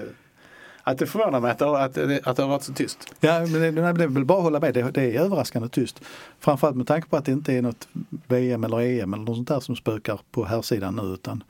att 0.83 0.97
det 0.97 1.05
förvånar 1.05 1.39
mig 1.39 1.51
att 1.51 1.59
det, 1.59 1.83
att, 1.83 1.93
det, 1.93 2.21
att 2.23 2.37
det 2.37 2.43
har 2.43 2.49
varit 2.49 2.63
så 2.63 2.73
tyst. 2.73 3.13
Ja, 3.19 3.39
men 3.39 3.53
det, 3.53 3.71
nej, 3.71 3.93
det 3.93 4.03
är 4.03 4.07
väl 4.07 4.25
bara 4.25 4.37
att 4.37 4.43
hålla 4.43 4.59
med. 4.59 4.73
Det, 4.73 4.91
det 4.91 5.01
är 5.01 5.21
överraskande 5.21 5.69
tyst. 5.69 6.01
Framförallt 6.39 6.77
med 6.77 6.87
tanke 6.87 7.09
på 7.09 7.17
att 7.17 7.25
det 7.25 7.31
inte 7.31 7.53
är 7.53 7.61
något 7.61 7.87
VM 8.27 8.63
eller 8.63 8.81
EM 8.81 9.13
eller 9.13 9.23
något 9.23 9.35
sånt 9.35 9.47
där 9.47 9.59
som 9.59 9.75
spökar 9.75 10.19
på 10.31 10.45
här 10.45 10.61
sidan 10.61 10.95
nu. 10.95 11.13
Utan, 11.13 11.43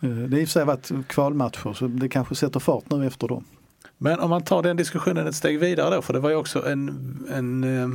det 0.00 0.08
har 0.08 0.38
i 0.38 0.44
och 0.44 0.48
för 0.48 0.52
sig 0.52 0.64
varit 0.64 0.90
kvalmatcher 1.08 1.72
så 1.72 1.86
det 1.86 2.08
kanske 2.08 2.34
sätter 2.34 2.60
fart 2.60 2.90
nu 2.90 3.06
efter 3.06 3.28
dem. 3.28 3.44
Men 3.98 4.20
om 4.20 4.30
man 4.30 4.42
tar 4.42 4.62
den 4.62 4.76
diskussionen 4.76 5.26
ett 5.26 5.34
steg 5.34 5.60
vidare 5.60 5.94
då, 5.94 6.02
för 6.02 6.12
det 6.12 6.20
var 6.20 6.30
ju 6.30 6.36
också 6.36 6.66
en, 6.66 6.88
en 7.34 7.64
eh, 7.64 7.88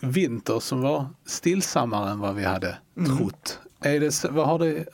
vinter 0.00 0.60
som 0.60 0.80
var 0.80 1.06
stillsammare 1.26 2.10
än 2.10 2.18
vad 2.18 2.34
vi 2.34 2.44
hade 2.44 2.78
trott. 3.18 3.58
Är 3.80 4.00
det, 4.00 4.24
vad 4.30 4.46
har, 4.46 4.58
det, 4.58 4.84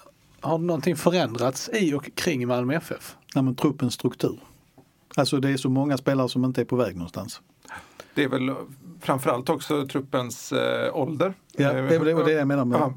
har 0.41 0.59
någonting 0.59 0.97
förändrats 0.97 1.71
i 1.73 1.95
och 1.95 2.11
kring 2.15 2.47
Malmö 2.47 2.75
FF? 2.75 3.17
Nej, 3.35 3.45
men 3.45 3.55
truppens 3.55 3.95
struktur. 3.95 4.41
Alltså 5.17 5.41
det 5.41 5.51
är 5.51 5.57
så 5.57 5.69
många 5.69 5.99
spelare 5.99 6.29
som 6.29 6.45
inte 6.45 6.61
är 6.61 6.65
på 6.65 6.77
väg 6.77 6.97
någonstans. 6.97 7.41
Det 8.15 8.25
är 8.25 8.29
väl 8.29 8.55
framförallt 9.01 9.49
också 9.49 9.87
truppens 9.87 10.53
eh, 10.53 10.97
ålder. 10.97 11.35
Ja, 11.53 11.73
det 11.73 11.79
är 11.79 11.99
väl 11.99 12.17
det, 12.17 12.25
det 12.25 12.33
jag 12.33 12.49
menar 12.49 12.65
med 12.65 12.81
Ja. 12.81 12.95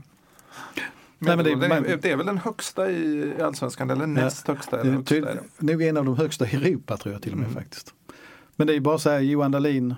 Nej, 1.19 1.35
men 1.35 1.45
det 1.45 1.51
är- 1.51 1.55
det, 1.55 1.65
är, 1.65 1.69
man- 1.69 1.83
det 2.01 2.11
är 2.11 2.15
väl 2.17 2.25
den 2.25 2.37
högsta 2.37 2.91
i 2.91 3.33
allsvenskan 3.41 3.89
eller 3.89 4.07
näst 4.07 4.47
högsta? 4.47 4.75
Det 4.75 4.81
Eller 4.81 4.91
är 4.91 4.95
högsta 5.25 5.43
nog 5.59 5.81
en 5.81 5.97
av 5.97 6.05
de 6.05 6.17
högsta 6.17 6.45
i 6.47 6.55
Europa 6.55 6.97
tror 6.97 7.13
jag 7.13 7.21
till 7.21 7.31
och 7.31 7.37
med 7.37 7.47
Mm. 7.47 7.55
faktiskt. 7.61 7.93
Men 8.55 8.67
det 8.67 8.75
är 8.75 8.79
bara 8.79 8.97
så 8.97 9.09
här 9.09 9.19
Johan 9.19 9.51
Dahlin, 9.51 9.95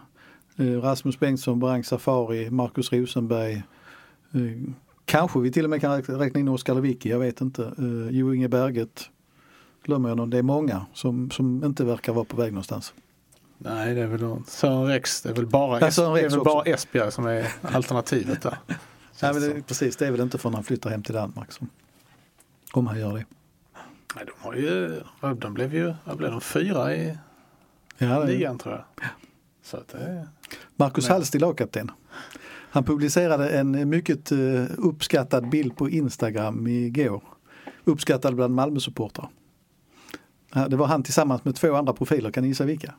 eh, 0.58 0.66
Rasmus 0.66 1.20
Bengtsson, 1.20 1.60
Brang 1.60 1.84
Safari, 1.84 2.50
Marcus 2.50 2.92
Rosenberg. 2.92 3.54
eh, 3.54 4.74
Kanske 5.06 5.40
vi 5.40 5.52
till 5.52 5.64
och 5.64 5.70
med 5.70 5.82
kan 5.82 6.02
räkna- 6.02 6.40
in 6.40 6.48
Oskar 6.48 6.76
Lewicki, 6.76 7.10
jag 7.10 7.20
vet 7.20 7.42
inte. 7.42 7.64
Eh, 7.64 8.10
Jo 8.10 8.34
Inge 8.34 8.48
Berget. 8.48 9.10
Glömmer 9.84 10.10
jag 10.10 10.18
någon? 10.18 10.30
Det 10.30 10.38
är 10.38 10.44
många 10.44 10.86
som, 10.94 11.32
som 11.32 11.64
inte 11.64 11.84
verkar 11.86 12.14
vara 12.14 12.26
på 12.26 12.38
väg 12.38 12.52
någonstans. 12.52 12.94
Nej, 13.58 13.96
det 13.96 14.02
är 14.02 14.08
väl 14.08 14.36
Sören 14.48 14.88
Rex. 14.88 15.22
Det 15.22 15.30
är 15.30 15.34
väl 15.34 15.48
bara, 15.48 15.80
Ja, 15.82 15.92
Sören 15.92 16.14
det 16.14 16.20
är 16.20 16.24
Rex 16.24 16.36
väl 16.36 16.44
bara 16.44 16.64
Esbjerg 16.64 17.12
som 17.12 17.26
är 17.26 17.48
alternativet 17.62 18.42
där. 18.42 18.58
Nej, 19.22 19.34
det, 19.40 19.62
precis, 19.68 19.96
det 19.96 20.08
är 20.08 20.12
väl 20.12 20.22
inte 20.22 20.38
förrän 20.38 20.54
han 20.56 20.64
flyttar 20.64 20.90
hem 20.90 21.04
till 21.04 21.14
Danmark 21.16 21.52
som 21.52 21.70
om 22.74 22.88
han 22.88 23.00
gör 23.00 23.14
det. 23.14 23.26
Nej, 24.16 24.26
de, 24.26 24.32
har 24.38 24.54
ju, 24.54 25.02
de 25.40 25.54
blev 25.54 25.74
ju 25.76 25.94
vad 26.06 26.18
blev 26.18 26.32
de, 26.32 26.42
fyra 26.42 26.96
i 26.96 27.18
Ja, 27.98 28.24
ligan 28.24 28.58
tror 28.58 28.74
jag. 28.76 29.08
Så 29.64 29.78
att 29.78 29.88
det 29.88 29.98
är... 29.98 30.28
Marcus 30.76 31.06
Men- 31.06 31.14
Hallstig, 31.14 31.42
lagkapten. 31.42 31.92
Han 32.74 32.84
publicerade 32.84 33.50
en 33.50 33.90
mycket 33.90 34.32
eh, 34.32 34.38
uppskattad 34.78 35.50
bild 35.50 35.76
på 35.78 35.90
Instagram 35.90 36.68
igår. 36.68 37.24
Uppskattad 37.84 38.36
bland 38.36 38.56
Malmö-supportrar. 38.56 39.30
Ja, 40.54 40.68
Det 40.68 40.76
var 40.76 40.88
han 40.88 41.04
tillsammans 41.04 41.46
med 41.46 41.56
två 41.56 41.76
andra 41.76 41.94
profiler, 41.94 42.32
kan 42.32 42.44
ni 42.44 42.50
gissa 42.50 42.66
vilka? 42.66 42.94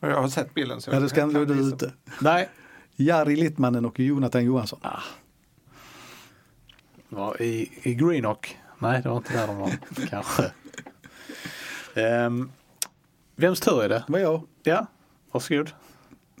Jag 0.00 0.20
har 0.20 0.28
sett 0.28 0.54
bilden. 0.54 0.80
Så 0.80 0.90
Ja, 0.90 1.00
det 1.00 1.08
ska 1.08 1.26
du 1.26 1.68
ute. 1.68 1.92
Nej, 2.20 2.48
Jari 2.96 3.36
Littmannen 3.36 3.84
och 3.84 4.00
Jonathan 4.00 4.44
Johansson. 4.44 4.80
Var 7.16 7.42
i, 7.42 7.70
i 7.82 7.94
Greenock. 7.94 8.58
Nej, 8.78 9.02
det 9.02 9.08
var 9.08 9.16
inte 9.16 9.32
där 9.32 9.46
de 9.46 9.56
var. 9.56 9.72
Kanske. 10.08 10.52
Um, 12.26 12.52
vems 13.36 13.60
tur 13.60 13.82
är 13.82 13.88
det? 13.88 14.04
Det 14.06 14.12
var 14.12 14.18
jag. 14.18 14.42
Ja, 14.62 14.86
varsågod. 15.32 15.70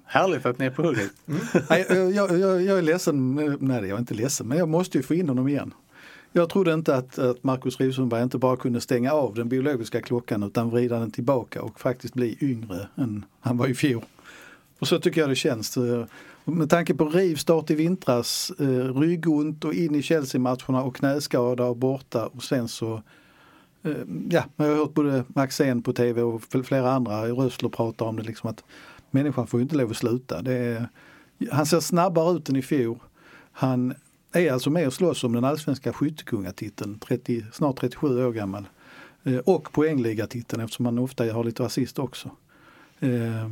Härligt 0.04 0.46
att 0.46 0.58
ni 0.58 0.66
är 0.66 0.70
på 0.70 0.82
hugget. 0.82 1.10
Nej, 1.70 1.86
jag, 1.88 2.12
jag, 2.12 2.38
jag, 2.38 2.62
jag 2.62 2.78
är 2.78 2.82
ledsen, 2.82 3.34
nej 3.60 3.76
jag 3.76 3.96
är 3.96 3.98
inte 3.98 4.14
ledsen, 4.14 4.48
men 4.48 4.58
jag 4.58 4.68
måste 4.68 4.98
ju 4.98 5.02
få 5.02 5.14
in 5.14 5.28
honom 5.28 5.48
igen. 5.48 5.74
Jag 6.32 6.48
trodde 6.50 6.72
inte 6.72 6.96
att, 6.96 7.18
att 7.18 7.44
Marcus 7.44 7.80
Rosenberg 7.80 8.22
inte 8.22 8.38
bara 8.38 8.56
kunde 8.56 8.80
stänga 8.80 9.12
av 9.12 9.34
den 9.34 9.48
biologiska 9.48 10.00
klockan 10.00 10.42
utan 10.42 10.70
vrida 10.70 10.98
den 10.98 11.10
tillbaka 11.10 11.62
och 11.62 11.80
faktiskt 11.80 12.14
bli 12.14 12.38
yngre 12.40 12.88
än 12.96 13.24
han 13.40 13.56
var 13.56 13.66
i 13.66 13.74
fjol. 13.74 14.04
Och 14.78 14.88
så 14.88 14.98
tycker 14.98 15.20
jag 15.20 15.30
det 15.30 15.36
känns. 15.36 15.78
Med 16.44 16.70
tanke 16.70 16.94
på 16.94 17.08
rivstart 17.08 17.70
i 17.70 17.74
vintras, 17.74 18.52
eh, 18.58 18.94
ryggont 19.00 19.64
och 19.64 19.74
in 19.74 19.94
i 19.94 20.02
Chelsea-matcherna 20.02 20.82
och 20.82 20.96
knäskada 20.96 21.64
och 21.64 21.76
borta 21.76 22.26
och 22.26 22.42
sen 22.42 22.68
så 22.68 23.02
eh, 23.82 23.92
Ja, 24.30 24.44
jag 24.56 24.64
har 24.64 24.76
hört 24.76 24.94
både 24.94 25.24
Maxén 25.28 25.82
på 25.82 25.92
tv 25.92 26.22
och 26.22 26.42
flera 26.64 26.92
andra 26.92 27.26
röster 27.26 27.68
prata 27.68 28.04
om 28.04 28.16
det 28.16 28.22
liksom 28.22 28.50
att 28.50 28.64
människan 29.10 29.46
får 29.46 29.60
ju 29.60 29.62
inte 29.62 29.76
lov 29.76 29.90
att 29.90 29.96
sluta. 29.96 30.42
Det 30.42 30.52
är, 30.52 30.88
han 31.50 31.66
ser 31.66 31.80
snabbare 31.80 32.36
ut 32.36 32.48
än 32.48 32.56
i 32.56 32.62
fjol. 32.62 32.98
Han 33.52 33.94
är 34.32 34.52
alltså 34.52 34.70
med 34.70 34.86
och 34.86 34.92
slåss 34.92 35.24
om 35.24 35.32
den 35.32 35.44
allsvenska 35.44 35.92
skyttekungatiteln, 35.92 36.98
30, 36.98 37.44
snart 37.52 37.80
37 37.80 38.26
år 38.26 38.32
gammal. 38.32 38.68
Eh, 39.24 39.36
och 39.36 39.72
poängligatiteln 39.72 40.62
eftersom 40.62 40.86
han 40.86 40.98
ofta 40.98 41.32
har 41.32 41.44
lite 41.44 41.64
assist 41.64 41.98
också. 41.98 42.30
Eh, 43.00 43.48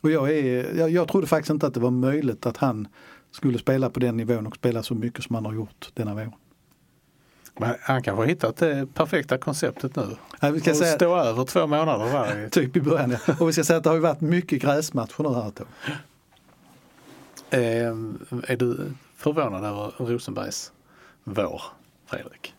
och 0.00 0.10
jag, 0.10 0.30
är, 0.30 0.74
jag, 0.78 0.90
jag 0.90 1.08
trodde 1.08 1.26
faktiskt 1.26 1.50
inte 1.50 1.66
att 1.66 1.74
det 1.74 1.80
var 1.80 1.90
möjligt 1.90 2.46
att 2.46 2.56
han 2.56 2.88
skulle 3.30 3.58
spela 3.58 3.90
på 3.90 4.00
den 4.00 4.16
nivån 4.16 4.46
och 4.46 4.56
spela 4.56 4.82
så 4.82 4.94
mycket 4.94 5.24
som 5.24 5.34
han 5.34 5.46
har 5.46 5.52
gjort 5.54 5.90
denna 5.94 6.14
vår. 6.14 6.32
Men 7.58 7.74
han 7.80 8.02
kanske 8.02 8.22
har 8.22 8.26
hittat 8.28 8.56
det 8.56 8.86
perfekta 8.94 9.38
konceptet 9.38 9.96
nu. 9.96 10.16
Nej, 10.42 10.52
vi 10.52 10.60
ska 10.60 10.70
Och 10.70 10.76
säga, 10.76 10.94
stå 10.96 11.16
över 11.16 11.44
två 11.44 11.66
månader 11.66 12.46
i- 12.46 12.50
typ 12.50 12.76
i 12.76 12.80
början, 12.80 13.10
ja. 13.26 13.34
Och 13.40 13.48
vi 13.48 13.52
ska 13.52 13.64
säga 13.64 13.76
att 13.76 13.84
det 13.84 13.90
har 13.90 13.98
varit 13.98 14.20
mycket 14.20 14.62
gräsmatcher 14.62 15.22
nu 15.22 15.28
här 15.28 15.48
ett. 15.48 15.60
Ehm, 17.50 18.18
är 18.48 18.56
du 18.56 18.92
förvånad 19.16 19.64
över 19.64 19.92
Rosenbergs 19.98 20.72
vår, 21.24 21.62
Fredrik? 22.06 22.54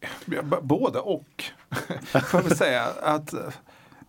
Ja, 0.00 0.42
b- 0.42 0.56
Både 0.62 0.98
och. 0.98 1.44
Får 2.22 2.42
jag 2.42 2.56
säga 2.56 2.84
att 3.02 3.32
eh, 3.32 3.40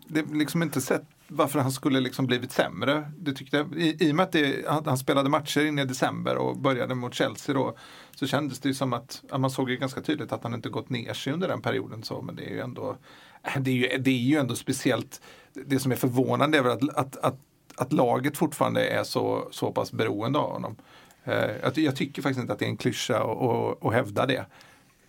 det 0.08 0.19
är 0.19 0.36
liksom 0.36 0.63
inte 0.63 0.82
sett 0.82 1.04
varför 1.34 1.60
han 1.60 1.72
skulle 1.72 2.00
liksom 2.00 2.28
blivit 2.28 2.52
sämre. 2.52 3.12
Det 3.17 3.34
tyckte 3.34 3.58
jag, 3.58 3.76
i, 3.76 3.98
I 4.00 4.12
och 4.12 4.15
med 4.15 4.24
att 4.24 4.32
det, 4.32 4.65
han, 4.67 4.86
han 4.86 4.98
spelade 4.98 5.30
matcher 5.30 5.65
in 5.65 5.80
i 5.80 5.86
december 5.86 6.36
och 6.36 6.58
började 6.58 6.96
mot 6.96 7.13
Chelsea 7.13 7.56
då 7.56 7.76
så 8.15 8.28
kändes 8.28 8.60
det 8.60 8.67
ju 8.69 8.74
som 8.74 8.93
att, 8.93 9.24
att 9.30 9.41
man 9.41 9.52
såg 9.52 9.69
ju 9.69 9.78
ganska 9.78 10.02
tydligt 10.02 10.32
att 10.32 10.43
han 10.43 10.54
inte 10.54 10.69
gått 10.69 10.89
ner 10.89 11.13
sig 11.13 11.34
under 11.34 11.48
den 11.48 11.62
perioden. 11.62 12.04
Så, 12.04 12.22
men 12.22 12.36
det 12.36 12.46
är 12.46 12.50
ju 12.50 12.60
ändå 12.60 12.98
äh, 13.43 13.62
det 13.62 13.72
är 13.72 13.76
ju, 13.76 13.98
det 13.98 14.12
är 14.12 14.17
ju 14.17 14.38
ändå 14.38 14.56
speciellt. 14.56 15.22
Det 15.54 15.80
som 15.80 15.91
är 15.91 15.96
förvånande 15.96 16.58
är 16.58 16.62
väl 16.62 16.72
att, 16.72 16.89
att, 16.98 17.17
att, 17.17 17.39
att 17.76 17.93
laget 17.93 18.38
fortfarande 18.38 18.88
är 18.88 19.04
så, 19.04 19.48
så 19.52 19.72
pass 19.72 19.91
beroende 19.91 20.39
av 20.39 20.52
honom. 20.52 20.76
Eh, 21.24 21.52
jag, 21.62 21.78
jag 21.78 21.96
tycker 21.96 22.22
faktiskt 22.22 22.41
inte 22.41 22.54
att 22.54 22.60
det 22.60 22.65
är 22.65 22.69
en 22.69 22.78
klyscha 22.78 23.24
att 23.82 23.93
hävda 23.93 24.26
det. 24.26 24.46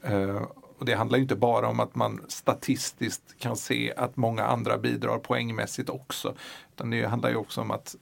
Eh, 0.02 0.42
och 0.84 0.88
det 0.88 0.94
handlar 0.94 1.18
ju 1.18 1.22
inte 1.22 1.36
bara 1.36 1.68
om 1.68 1.80
att 1.80 1.94
man 1.94 2.20
statistiskt 2.28 3.38
kan 3.38 3.56
se 3.56 3.92
att 3.96 4.16
många 4.16 4.44
andra 4.44 4.78
bidrar 4.78 5.18
poängmässigt 5.18 5.88
också. 5.90 6.34
Utan 6.74 6.90
det 6.90 7.06
handlar 7.06 7.30
ju 7.30 7.36
också 7.36 7.60
om 7.60 7.70
att 7.70 7.96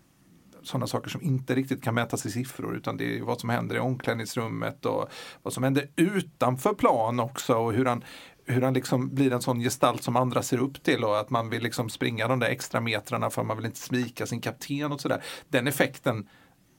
sådana 0.62 0.86
saker 0.86 1.10
som 1.10 1.22
inte 1.22 1.54
riktigt 1.54 1.82
kan 1.82 1.94
mätas 1.94 2.26
i 2.26 2.30
siffror 2.30 2.76
utan 2.76 2.96
det 2.96 3.18
är 3.18 3.22
vad 3.22 3.40
som 3.40 3.50
händer 3.50 3.76
i 3.76 3.78
omklädningsrummet 3.78 4.86
och 4.86 5.08
vad 5.42 5.52
som 5.52 5.62
händer 5.62 5.88
utanför 5.96 6.74
plan 6.74 7.20
också 7.20 7.54
och 7.54 7.72
hur 7.72 7.84
han, 7.84 8.04
hur 8.44 8.62
han 8.62 8.74
liksom 8.74 9.14
blir 9.14 9.32
en 9.32 9.42
sån 9.42 9.60
gestalt 9.60 10.02
som 10.02 10.16
andra 10.16 10.42
ser 10.42 10.58
upp 10.58 10.82
till 10.82 11.04
och 11.04 11.20
att 11.20 11.30
man 11.30 11.50
vill 11.50 11.62
liksom 11.62 11.88
springa 11.88 12.28
de 12.28 12.38
där 12.38 12.48
extra 12.48 12.80
metrarna 12.80 13.30
för 13.30 13.42
man 13.42 13.56
vill 13.56 13.66
inte 13.66 13.78
smika 13.78 14.26
sin 14.26 14.40
kapten 14.40 14.92
och 14.92 15.00
sådär. 15.00 15.22
Den 15.48 15.66
effekten 15.66 16.28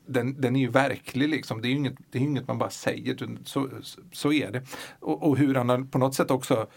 den, 0.05 0.41
den 0.41 0.55
är 0.55 0.59
ju 0.59 0.69
verklig 0.69 1.29
liksom. 1.29 1.61
Det 1.61 1.67
är 1.67 1.69
ju 1.69 1.75
inget, 1.75 1.95
det 2.11 2.17
är 2.17 2.21
inget 2.21 2.47
man 2.47 2.57
bara 2.57 2.69
säger, 2.69 3.37
så, 3.43 3.69
så, 4.11 4.33
är 4.33 4.51
det. 4.51 4.63
Och, 4.99 5.23
och 5.23 5.37
hur 5.37 5.55
han 5.55 5.69
har 5.69 5.83
på 5.83 5.97
något 5.97 6.15
sätt 6.15 6.31
också 6.31 6.67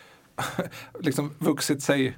liksom 1.00 1.30
vuxit 1.38 1.82
sig 1.82 2.16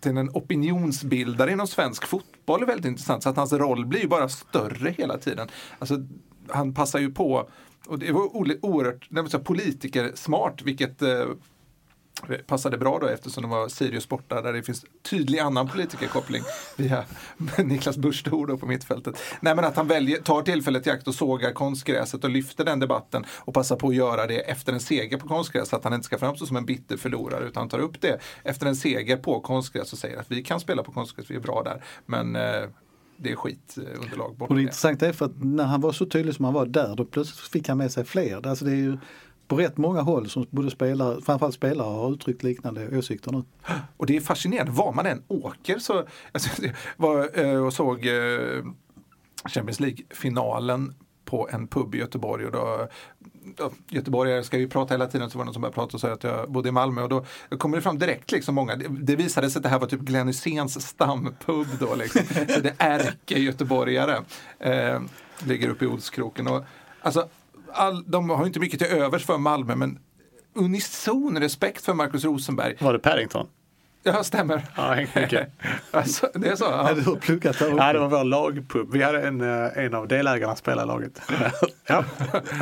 till 0.00 0.16
en 0.16 0.30
opinionsbildare 0.30 1.52
inom 1.52 1.66
svensk 1.66 2.06
fotboll 2.06 2.62
är 2.62 2.66
väldigt 2.66 2.86
intressant. 2.86 3.22
Så 3.22 3.28
att 3.28 3.36
hans 3.36 3.52
roll 3.52 3.86
blir 3.86 4.00
ju 4.00 4.08
bara 4.08 4.28
större 4.28 4.90
hela 4.90 5.18
tiden. 5.18 5.48
Alltså, 5.78 6.06
han 6.48 6.74
passar 6.74 6.98
ju 6.98 7.10
på, 7.10 7.48
och 7.86 7.98
det 7.98 8.12
var 8.12 8.36
oerhört 8.36 9.44
politiker 9.44 10.12
smart, 10.14 10.62
vilket 10.62 11.02
eh, 11.02 11.24
passade 12.46 12.78
bra 12.78 12.98
då 12.98 13.06
eftersom 13.06 13.42
det 13.42 13.48
var 13.48 13.68
Sirius 13.68 14.08
borta 14.08 14.42
där 14.42 14.52
det 14.52 14.62
finns 14.62 14.84
tydlig 15.02 15.38
annan 15.38 15.68
politikerkoppling 15.68 16.42
via 16.76 17.04
Niklas 17.64 17.96
Busch 17.96 18.24
då 18.24 18.58
på 18.58 18.66
mittfältet. 18.66 19.18
Nej 19.40 19.54
men 19.54 19.64
att 19.64 19.76
han 19.76 19.88
väljer, 19.88 20.18
tar 20.18 20.42
tillfället 20.42 20.86
i 20.86 20.90
akt 20.90 21.08
och 21.08 21.14
sågar 21.14 21.52
konstgräset 21.52 22.24
och 22.24 22.30
lyfter 22.30 22.64
den 22.64 22.80
debatten 22.80 23.24
och 23.30 23.54
passar 23.54 23.76
på 23.76 23.88
att 23.88 23.94
göra 23.94 24.26
det 24.26 24.38
efter 24.38 24.72
en 24.72 24.80
seger 24.80 25.18
på 25.18 25.28
konstgräs 25.28 25.68
så 25.68 25.76
att 25.76 25.84
han 25.84 25.94
inte 25.94 26.06
ska 26.06 26.18
framstå 26.18 26.46
som 26.46 26.56
en 26.56 26.66
bitter 26.66 26.96
förlorare 26.96 27.44
utan 27.44 27.68
tar 27.68 27.78
upp 27.78 28.00
det 28.00 28.18
efter 28.42 28.66
en 28.66 28.76
seger 28.76 29.16
på 29.16 29.40
konstgräs 29.40 29.92
och 29.92 29.98
säger 29.98 30.18
att 30.18 30.30
vi 30.30 30.42
kan 30.42 30.60
spela 30.60 30.82
på 30.82 30.92
konstgräs, 30.92 31.30
vi 31.30 31.36
är 31.36 31.40
bra 31.40 31.62
där 31.62 31.84
men 32.06 32.36
eh, 32.36 32.68
det 33.16 33.32
är 33.32 33.36
skitunderlag 33.36 34.36
borta. 34.36 34.48
Och 34.48 34.54
det 34.54 34.60
det. 34.60 34.62
intressanta 34.62 35.06
är 35.06 35.12
för 35.12 35.24
att 35.24 35.44
när 35.44 35.64
han 35.64 35.80
var 35.80 35.92
så 35.92 36.06
tydlig 36.06 36.34
som 36.34 36.44
han 36.44 36.54
var 36.54 36.66
där, 36.66 36.96
då 36.96 37.04
plötsligt 37.04 37.38
fick 37.38 37.68
han 37.68 37.78
med 37.78 37.92
sig 37.92 38.04
fler. 38.04 38.46
Alltså 38.46 38.64
det 38.64 38.70
är 38.70 38.76
ju 38.76 38.98
på 39.48 39.56
rätt 39.56 39.76
många 39.76 40.00
håll 40.00 40.30
som 40.30 40.46
både 40.50 40.70
spelare, 40.70 41.20
framförallt 41.20 41.54
spelare 41.54 41.86
har 41.86 42.12
uttryckt 42.12 42.42
liknande 42.42 42.98
åsikter 42.98 43.32
nu. 43.32 43.42
Och 43.96 44.06
det 44.06 44.16
är 44.16 44.20
fascinerande, 44.20 44.72
var 44.72 44.92
man 44.92 45.06
än 45.06 45.22
åker 45.28 45.78
så, 45.78 46.04
alltså, 46.32 46.62
var 46.96 47.38
eh, 47.38 47.66
och 47.66 47.72
såg 47.72 48.06
eh, 48.06 48.64
Champions 49.44 49.80
League-finalen 49.80 50.94
på 51.24 51.48
en 51.52 51.68
pub 51.68 51.94
i 51.94 51.98
Göteborg 51.98 52.46
och 52.46 52.52
då 52.52 52.88
Göteborgare 53.88 54.44
ska 54.44 54.58
ju 54.58 54.68
prata 54.68 54.94
hela 54.94 55.06
tiden 55.06 55.30
så 55.30 55.38
var 55.38 55.44
det 55.44 55.46
någon 55.46 55.54
som 55.54 55.62
började 55.62 55.74
prata 55.74 55.96
och 55.96 56.00
sa 56.00 56.12
att 56.12 56.24
jag 56.24 56.50
bodde 56.50 56.68
i 56.68 56.72
Malmö 56.72 57.02
och 57.02 57.08
då 57.08 57.24
kommer 57.58 57.76
det 57.76 57.82
fram 57.82 57.98
direkt 57.98 58.32
liksom 58.32 58.54
många, 58.54 58.76
det, 58.76 58.88
det 58.88 59.16
visade 59.16 59.50
sig 59.50 59.58
att 59.58 59.62
det 59.62 59.68
här 59.68 59.78
var 59.78 59.86
typ 59.86 60.00
Glenn 60.00 60.26
Hyséns 60.26 60.86
stampub 60.86 61.66
då 61.80 61.94
liksom. 61.94 62.22
Så 62.48 62.60
det 62.60 62.74
är 62.78 62.98
ärke-göteborgare. 62.98 64.18
Eh, 64.58 65.00
ligger 65.46 65.68
uppe 65.68 65.84
i 65.84 65.88
Olskroken 65.88 66.46
och 66.46 66.64
alltså 67.00 67.28
all, 67.74 68.04
de 68.10 68.30
har 68.30 68.40
ju 68.40 68.46
inte 68.46 68.60
mycket 68.60 68.78
till 68.78 68.88
övers 68.88 69.24
för 69.24 69.38
Malmö 69.38 69.76
men 69.76 69.98
unison 70.54 71.40
respekt 71.40 71.84
för 71.84 71.94
Markus 71.94 72.24
Rosenberg. 72.24 72.76
Var 72.80 72.92
det 72.92 72.98
Paddington? 72.98 73.46
Ja, 74.06 74.24
stämmer. 74.24 74.62
Ja, 74.76 74.96
mycket. 74.96 75.48
Alltså, 75.90 76.30
det 76.34 76.48
är 76.48 76.56
så? 76.56 76.64
Ja. 76.64 76.88
Ja. 76.88 76.94
Du 76.94 77.02
har 77.02 77.16
pluggat 77.16 77.58
där 77.58 77.68
Ja, 77.68 77.92
det 77.92 77.98
var 77.98 78.08
vår 78.08 78.24
lagpub. 78.24 78.92
Vi 78.92 79.02
hade 79.02 79.22
en, 79.22 79.40
eh, 79.40 79.84
en 79.84 79.94
av 79.94 80.08
delägarna 80.08 80.56
spelade 80.56 80.82
i 80.82 80.86
laget. 80.86 81.20
ja, 81.86 82.04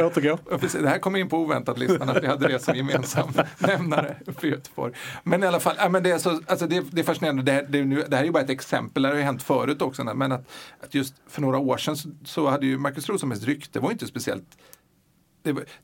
återgå. 0.00 0.38
Ja, 0.50 0.58
precis. 0.58 0.80
Det 0.80 0.88
här 0.88 0.98
kom 0.98 1.16
in 1.16 1.28
på 1.28 1.38
oväntat 1.38 1.78
listan 1.78 2.08
att 2.08 2.22
vi 2.22 2.26
hade 2.26 2.48
det 2.48 2.58
som 2.58 2.76
gemensam 2.76 3.32
nämnare 3.58 4.16
i 4.42 4.46
Göteborg. 4.46 4.92
Men 5.22 5.42
i 5.42 5.46
alla 5.46 5.60
fall, 5.60 5.74
ja, 5.78 5.88
men 5.88 6.02
det, 6.02 6.10
är 6.10 6.18
så, 6.18 6.40
alltså 6.46 6.66
det, 6.66 6.84
det 6.90 7.00
är 7.00 7.04
fascinerande. 7.04 7.42
Det 7.42 7.52
här, 7.52 7.66
det, 7.68 7.78
är 7.78 7.84
nu, 7.84 8.04
det 8.08 8.16
här 8.16 8.22
är 8.22 8.26
ju 8.26 8.32
bara 8.32 8.42
ett 8.42 8.50
exempel, 8.50 9.02
det 9.02 9.08
har 9.08 9.16
ju 9.16 9.22
hänt 9.22 9.42
förut 9.42 9.82
också. 9.82 10.04
Men 10.04 10.32
att, 10.32 10.48
att 10.80 10.94
just 10.94 11.14
för 11.28 11.40
några 11.40 11.58
år 11.58 11.76
sedan 11.76 11.96
så, 11.96 12.08
så 12.24 12.48
hade 12.48 12.66
ju 12.66 12.78
Marcus 12.78 13.08
Rosenbergs 13.08 13.42
rykte 13.42 13.80
var 13.80 13.90
inte 13.90 14.06
speciellt 14.06 14.58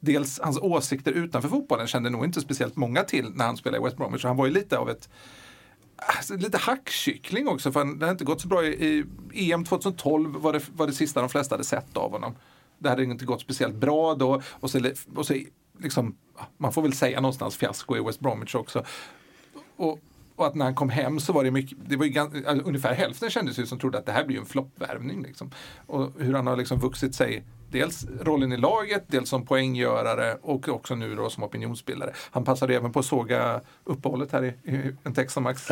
dels 0.01 0.41
hans 0.41 0.59
åsikter 0.59 1.13
utanför 1.13 1.49
fotbollen 1.49 1.87
kände 1.87 2.11
nog 2.11 2.25
inte 2.25 2.41
speciellt 2.41 2.77
många 2.77 3.03
till 3.03 3.31
när 3.35 3.45
han 3.45 3.57
spelade 3.57 3.83
i 3.83 3.85
West 3.85 3.97
Bromwich. 3.97 4.23
Så 4.23 4.29
han 4.29 4.37
var 4.37 4.47
ju 4.47 4.53
lite 4.53 4.79
av 4.79 4.91
ett 4.91 5.09
alltså, 5.97 6.37
lite 6.37 6.59
hackkyckling 6.59 7.49
också 7.49 7.73
för 7.73 7.99
det 7.99 8.07
har 8.07 8.13
inte 8.13 8.25
gått 8.25 8.41
så 8.41 8.49
bra 8.49 8.65
i, 8.65 9.05
i 9.33 9.53
EM 9.53 9.65
2012 9.65 10.37
var 10.37 10.53
det, 10.53 10.61
var 10.77 10.87
det 10.87 10.93
sista 10.93 11.21
de 11.21 11.29
flesta 11.29 11.55
hade 11.55 11.65
sett 11.65 11.97
av 11.97 12.11
honom. 12.11 12.35
Det 12.79 12.89
hade 12.89 13.05
inte 13.05 13.25
gått 13.25 13.41
speciellt 13.41 13.75
bra 13.75 14.15
då 14.15 14.43
och 14.51 14.71
så, 14.71 14.91
och 15.15 15.27
så 15.27 15.35
liksom, 15.79 16.17
man 16.57 16.73
får 16.73 16.83
väl 16.83 16.93
säga 16.93 17.21
någonstans 17.21 17.57
fiasko 17.57 17.97
i 17.97 18.01
West 18.01 18.21
Bromwich 18.21 18.55
också. 18.55 18.85
Och, 19.77 19.99
och 20.39 20.47
att 20.47 20.55
när 20.55 20.65
han 20.65 20.75
kom 20.75 20.89
hem 20.89 21.21
så 21.21 21.33
var 21.33 21.45
det 21.45 21.51
mycket, 21.51 21.79
det 21.87 21.97
var 21.97 22.05
ju 22.05 22.11
gans, 22.11 22.35
alltså, 22.47 22.67
ungefär 22.67 22.95
hälften 22.95 23.31
kändes 23.31 23.59
ju 23.59 23.67
som 23.67 23.79
trodde 23.79 23.99
att 23.99 24.07
det 24.07 24.13
här 24.13 24.25
blir 24.25 24.39
en 24.39 24.47
floppvärvning. 24.47 25.23
Liksom. 25.23 25.51
Och 25.87 26.13
hur 26.19 26.35
han 26.35 26.47
har 26.47 26.57
liksom 26.57 26.79
vuxit 26.79 27.15
sig, 27.15 27.45
dels 27.71 28.07
rollen 28.21 28.53
i 28.53 28.57
laget, 28.57 29.05
dels 29.07 29.29
som 29.29 29.47
poänggörare 29.47 30.39
och 30.43 30.69
också 30.69 30.95
nu 30.95 31.15
då 31.15 31.31
som 31.31 31.43
opinionsbildare. 31.45 32.13
Han 32.31 32.45
passade 32.45 32.75
även 32.75 32.93
på 32.93 32.99
att 32.99 33.05
såga 33.05 33.61
uppehållet 33.85 34.33
här 34.33 34.45
i, 34.45 34.71
i 34.73 34.93
en 35.05 35.15
text 35.15 35.35
som 35.35 35.43
Max 35.43 35.63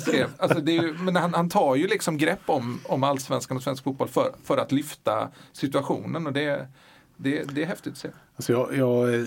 skrev. 0.00 0.28
Alltså 0.38 0.60
det 0.60 0.76
är 0.76 0.82
ju, 0.82 0.92
men 0.92 1.16
han, 1.16 1.34
han 1.34 1.48
tar 1.48 1.76
ju 1.76 1.86
liksom 1.86 2.18
grepp 2.18 2.42
om, 2.46 2.80
om 2.84 3.04
allsvenskan 3.04 3.56
och 3.56 3.62
svensk 3.62 3.84
fotboll 3.84 4.08
för, 4.08 4.32
för 4.44 4.56
att 4.56 4.72
lyfta 4.72 5.28
situationen 5.52 6.26
och 6.26 6.32
det, 6.32 6.68
det, 7.16 7.42
det 7.42 7.62
är 7.62 7.66
häftigt 7.66 7.92
att 7.92 7.98
se. 7.98 8.08
Alltså 8.36 8.52
jag, 8.52 8.76
jag 8.76 9.14
eh, 9.14 9.26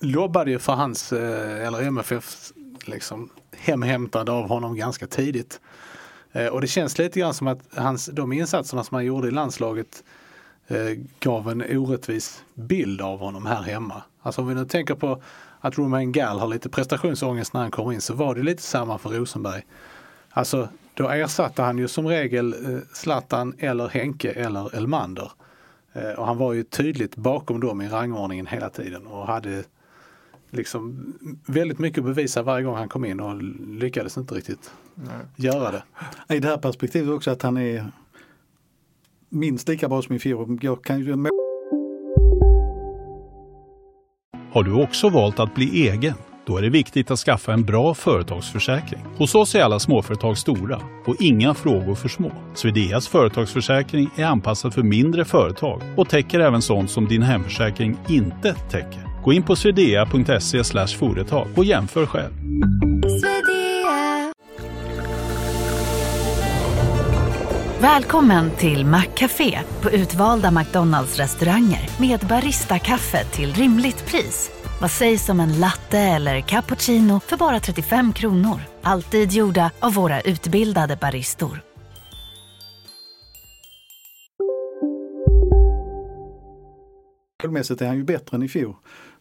lobbade 0.00 0.50
ju 0.50 0.58
för 0.58 0.72
hans, 0.72 1.12
eh, 1.12 1.66
eller 1.66 1.82
MFFs, 1.82 2.52
liksom, 2.88 3.28
hemhämtad 3.56 4.28
av 4.28 4.48
honom 4.48 4.76
ganska 4.76 5.06
tidigt. 5.06 5.60
Eh, 6.32 6.46
och 6.46 6.60
det 6.60 6.66
känns 6.66 6.98
lite 6.98 7.20
grann 7.20 7.34
som 7.34 7.46
att 7.46 7.58
hans, 7.76 8.06
de 8.06 8.32
insatserna 8.32 8.84
som 8.84 8.94
han 8.94 9.04
gjorde 9.04 9.28
i 9.28 9.30
landslaget 9.30 10.04
eh, 10.68 10.98
gav 11.20 11.50
en 11.50 11.78
orättvis 11.78 12.42
bild 12.54 13.00
av 13.00 13.18
honom 13.18 13.46
här 13.46 13.62
hemma. 13.62 14.02
Alltså 14.22 14.40
om 14.40 14.48
vi 14.48 14.54
nu 14.54 14.64
tänker 14.64 14.94
på 14.94 15.22
att 15.60 15.78
Romain 15.78 16.12
Gall 16.12 16.38
har 16.38 16.48
lite 16.48 16.68
prestationsångest 16.68 17.52
när 17.52 17.60
han 17.60 17.70
kommer 17.70 17.92
in 17.92 18.00
så 18.00 18.14
var 18.14 18.34
det 18.34 18.42
lite 18.42 18.62
samma 18.62 18.98
för 18.98 19.10
Rosenberg. 19.10 19.62
Alltså 20.30 20.68
då 20.94 21.08
ersatte 21.08 21.62
han 21.62 21.78
ju 21.78 21.88
som 21.88 22.06
regel 22.06 22.74
eh, 22.74 22.80
Zlatan 22.92 23.54
eller 23.58 23.88
Henke 23.88 24.32
eller 24.32 24.74
Elmander. 24.76 25.30
Eh, 25.92 26.10
Och 26.10 26.26
han 26.26 26.38
var 26.38 26.52
ju 26.52 26.62
tydligt 26.62 27.16
bakom 27.16 27.60
dem 27.60 27.80
i 27.80 27.88
rangordningen 27.88 28.46
hela 28.46 28.68
tiden 28.68 29.06
och 29.06 29.26
hade 29.26 29.64
liksom 30.52 31.12
väldigt 31.46 31.78
mycket 31.78 31.98
att 31.98 32.04
bevisa 32.04 32.42
varje 32.42 32.64
gång 32.64 32.76
han 32.76 32.88
kom 32.88 33.04
in 33.04 33.20
och 33.20 33.42
lyckades 33.66 34.16
inte 34.16 34.34
riktigt 34.34 34.70
göra 35.36 35.70
det. 35.70 35.82
I 36.34 36.40
det 36.40 36.48
här 36.48 36.56
perspektivet 36.56 37.10
också 37.10 37.30
att 37.30 37.42
han 37.42 37.56
är 37.56 37.92
minst 39.28 39.68
lika 39.68 39.88
bra 39.88 40.02
som 40.02 40.16
i 40.16 40.18
fjol. 40.18 40.58
Jag 40.62 40.84
kan 40.84 41.00
ju 41.00 41.16
Har 44.52 44.62
du 44.62 44.82
också 44.82 45.08
valt 45.08 45.40
att 45.40 45.54
bli 45.54 45.88
egen? 45.88 46.14
Då 46.46 46.56
är 46.56 46.62
det 46.62 46.70
viktigt 46.70 47.10
att 47.10 47.18
skaffa 47.18 47.52
en 47.52 47.64
bra 47.64 47.94
företagsförsäkring. 47.94 49.00
Hos 49.16 49.34
oss 49.34 49.54
är 49.54 49.62
alla 49.62 49.78
småföretag 49.78 50.38
stora 50.38 50.80
och 51.06 51.16
inga 51.20 51.54
frågor 51.54 51.94
för 51.94 52.08
små. 52.08 52.32
Swedeas 52.54 53.08
företagsförsäkring 53.08 54.10
är 54.16 54.24
anpassad 54.24 54.74
för 54.74 54.82
mindre 54.82 55.24
företag 55.24 55.82
och 55.96 56.08
täcker 56.08 56.40
även 56.40 56.62
sånt 56.62 56.90
som 56.90 57.08
din 57.08 57.22
hemförsäkring 57.22 57.96
inte 58.08 58.54
täcker. 58.54 59.11
Gå 59.24 59.32
in 59.32 59.42
på 59.42 59.56
swedea.se 59.56 60.64
företag 60.98 61.48
och 61.56 61.64
jämför 61.64 62.06
själv. 62.06 62.32
Välkommen 67.80 68.50
till 68.50 68.86
Maccafé 68.86 69.58
på 69.82 69.90
utvalda 69.90 70.50
McDonalds 70.50 71.18
restauranger 71.18 71.88
med 72.00 72.20
Baristakaffe 72.20 73.24
till 73.24 73.52
rimligt 73.52 74.06
pris. 74.06 74.50
Vad 74.80 74.90
sägs 74.90 75.28
om 75.28 75.40
en 75.40 75.60
latte 75.60 75.98
eller 75.98 76.40
cappuccino 76.40 77.20
för 77.20 77.36
bara 77.36 77.60
35 77.60 78.12
kronor? 78.12 78.60
Alltid 78.82 79.32
gjorda 79.32 79.70
av 79.80 79.94
våra 79.94 80.20
utbildade 80.20 80.96
baristor. 81.00 81.62
Målmässigt 87.42 87.82
är 87.82 87.86
han 87.86 87.96
ju 87.96 88.04
bättre 88.04 88.36
än 88.36 88.42
i 88.42 88.48
fjol. 88.48 88.74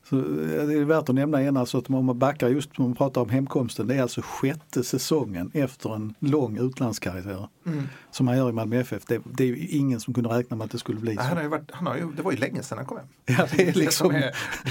Så 0.09 0.17
eh, 0.17 0.23
det 0.67 0.73
är 0.73 0.83
värt 0.83 1.09
att 1.09 1.15
nämna 1.15 1.41
igen 1.41 1.57
alltså 1.57 1.77
att 1.77 1.89
om 1.89 2.05
man 2.05 2.19
backar 2.19 2.49
just 2.49 2.79
om 2.79 2.85
man 2.85 2.95
pratar 2.95 3.21
om 3.21 3.29
hemkomsten, 3.29 3.87
det 3.87 3.95
är 3.95 4.01
alltså 4.01 4.21
sjätte 4.23 4.83
säsongen 4.83 5.51
efter 5.53 5.95
en 5.95 6.15
lång 6.19 6.57
utlandskarriär. 6.57 7.47
Mm. 7.65 7.87
Som 8.11 8.27
han 8.27 8.37
gör 8.37 8.49
i 8.49 8.51
Malmö 8.51 8.79
FF. 8.79 9.05
Det, 9.05 9.21
det 9.25 9.43
är 9.43 9.75
ingen 9.75 9.99
som 9.99 10.13
kunde 10.13 10.29
räkna 10.29 10.57
med 10.57 10.65
att 10.65 10.71
det 10.71 10.77
skulle 10.77 10.99
bli 10.99 11.15
så. 11.15 11.21
Han 11.21 11.37
har 11.37 11.43
ju 11.43 11.49
varit, 11.49 11.71
han 11.71 11.87
har 11.87 11.97
ju, 11.97 12.11
det 12.11 12.21
var 12.21 12.31
ju 12.31 12.37
länge 12.37 12.63
sedan 12.63 12.77
han 12.77 12.87
kom 12.87 12.97
hem. 12.97 13.07
Ja, 13.37 13.47
det 13.55 13.61
är 13.61 13.65
det, 13.65 13.75
liksom, 13.79 14.07
som 14.07 14.15
är, 14.15 14.21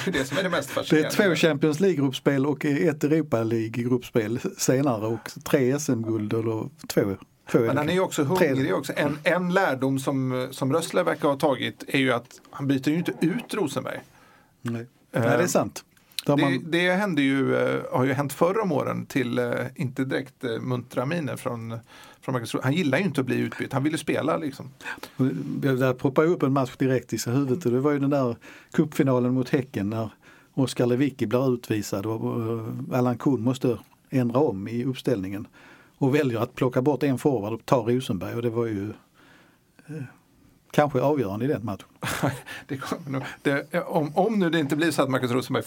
det 0.04 0.06
är 0.06 0.12
det 0.12 0.24
som 0.24 0.38
är 0.38 0.42
det 0.42 0.50
mest 0.50 0.68
det 0.68 0.74
fascinerande. 0.74 1.24
är 1.24 1.28
två 1.28 1.34
Champions 1.34 1.80
League-gruppspel 1.80 2.46
och 2.46 2.64
ett 2.64 3.04
Europa 3.04 3.42
League-gruppspel 3.42 4.40
senare 4.58 5.06
och 5.06 5.30
tre 5.44 5.78
SM-guld 5.78 6.32
eller 6.32 6.68
två. 6.88 7.16
Men 7.52 7.76
han 7.76 7.88
är 7.88 7.92
ju 7.92 8.00
också 8.00 8.24
hungrig 8.24 8.74
också. 8.74 8.92
En, 8.96 9.18
en 9.24 9.54
lärdom 9.54 9.98
som, 9.98 10.48
som 10.50 10.72
Rössler 10.72 11.04
verkar 11.04 11.28
ha 11.28 11.36
tagit 11.36 11.84
är 11.88 11.98
ju 11.98 12.12
att 12.12 12.40
han 12.50 12.66
byter 12.66 12.88
ju 12.88 12.96
inte 12.96 13.12
ut 13.20 13.54
Rosenberg. 13.54 14.00
Nej. 14.62 14.86
Nej, 15.12 15.22
det 15.22 15.42
är 15.42 15.46
sant. 15.46 15.84
Det, 16.26 16.36
man, 16.36 16.70
det 16.70 16.92
hände 16.92 17.22
ju, 17.22 17.56
eh, 17.56 17.82
har 17.92 18.04
ju 18.04 18.12
hänt 18.12 18.32
förr 18.32 18.60
om 18.62 18.72
åren 18.72 19.06
till, 19.06 19.38
eh, 19.38 19.52
inte 19.74 20.04
direkt 20.04 20.44
eh, 20.44 20.60
muntra 20.60 21.06
miner 21.06 21.36
från, 21.36 21.78
från 22.20 22.32
Marcus. 22.32 22.56
Han 22.62 22.72
gillar 22.72 22.98
ju 22.98 23.04
inte 23.04 23.20
att 23.20 23.26
bli 23.26 23.38
utbytt, 23.38 23.72
han 23.72 23.82
ville 23.82 23.98
spela 23.98 24.36
liksom. 24.36 24.70
Där 25.60 25.92
poppar 25.92 26.24
upp 26.24 26.42
en 26.42 26.52
match 26.52 26.76
direkt 26.76 27.12
i 27.12 27.18
sig 27.18 27.32
huvudet 27.32 27.66
och 27.66 27.72
det 27.72 27.80
var 27.80 27.92
ju 27.92 27.98
den 27.98 28.10
där 28.10 28.36
cupfinalen 28.72 29.34
mot 29.34 29.48
Häcken 29.48 29.90
när 29.90 30.10
Oskar 30.54 30.86
Lewicki 30.86 31.26
blir 31.26 31.54
utvisad 31.54 32.06
och 32.06 32.60
Allan 32.92 33.18
Kuhn 33.18 33.40
måste 33.40 33.78
ändra 34.10 34.40
om 34.40 34.68
i 34.68 34.84
uppställningen. 34.84 35.46
Och 35.98 36.14
väljer 36.14 36.40
att 36.40 36.54
plocka 36.54 36.82
bort 36.82 37.02
en 37.02 37.18
forward 37.18 37.52
och 37.52 37.66
ta 37.66 37.76
Rosenberg 37.76 38.34
och 38.34 38.42
det 38.42 38.50
var 38.50 38.66
ju 38.66 38.92
eh, 39.86 40.02
kanske 40.70 41.00
avgörande 41.00 41.44
i 41.44 41.48
den 41.48 41.64
matchen. 41.64 41.88
Det 43.42 43.80
om, 43.86 44.16
om 44.16 44.38
nu 44.38 44.50
det 44.50 44.58
inte 44.58 44.76
blir 44.76 44.90
så 44.90 45.02
att 45.02 45.10
Marcus 45.10 45.30
Rosenberg 45.30 45.64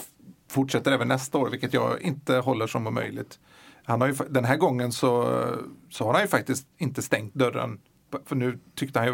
fortsätter 0.49 0.91
även 0.91 1.08
nästa 1.08 1.38
år, 1.38 1.49
vilket 1.49 1.74
jag 1.74 2.01
inte 2.01 2.36
håller 2.36 2.68
som 2.68 2.93
möjligt. 2.93 3.39
Han 3.86 4.01
har 4.01 4.08
ju, 4.08 4.16
den 4.30 4.45
här 4.45 4.58
gången 4.58 4.91
så, 4.91 5.41
så 5.89 6.06
har 6.06 6.14
han 6.14 6.22
ju 6.22 6.28
faktiskt 6.28 6.68
inte 6.78 7.01
stängt 7.01 7.34
dörren. 7.34 7.80
För 8.26 8.36
nu 8.36 8.60
tyckte 8.76 8.99
han 8.99 9.08
ju, 9.08 9.14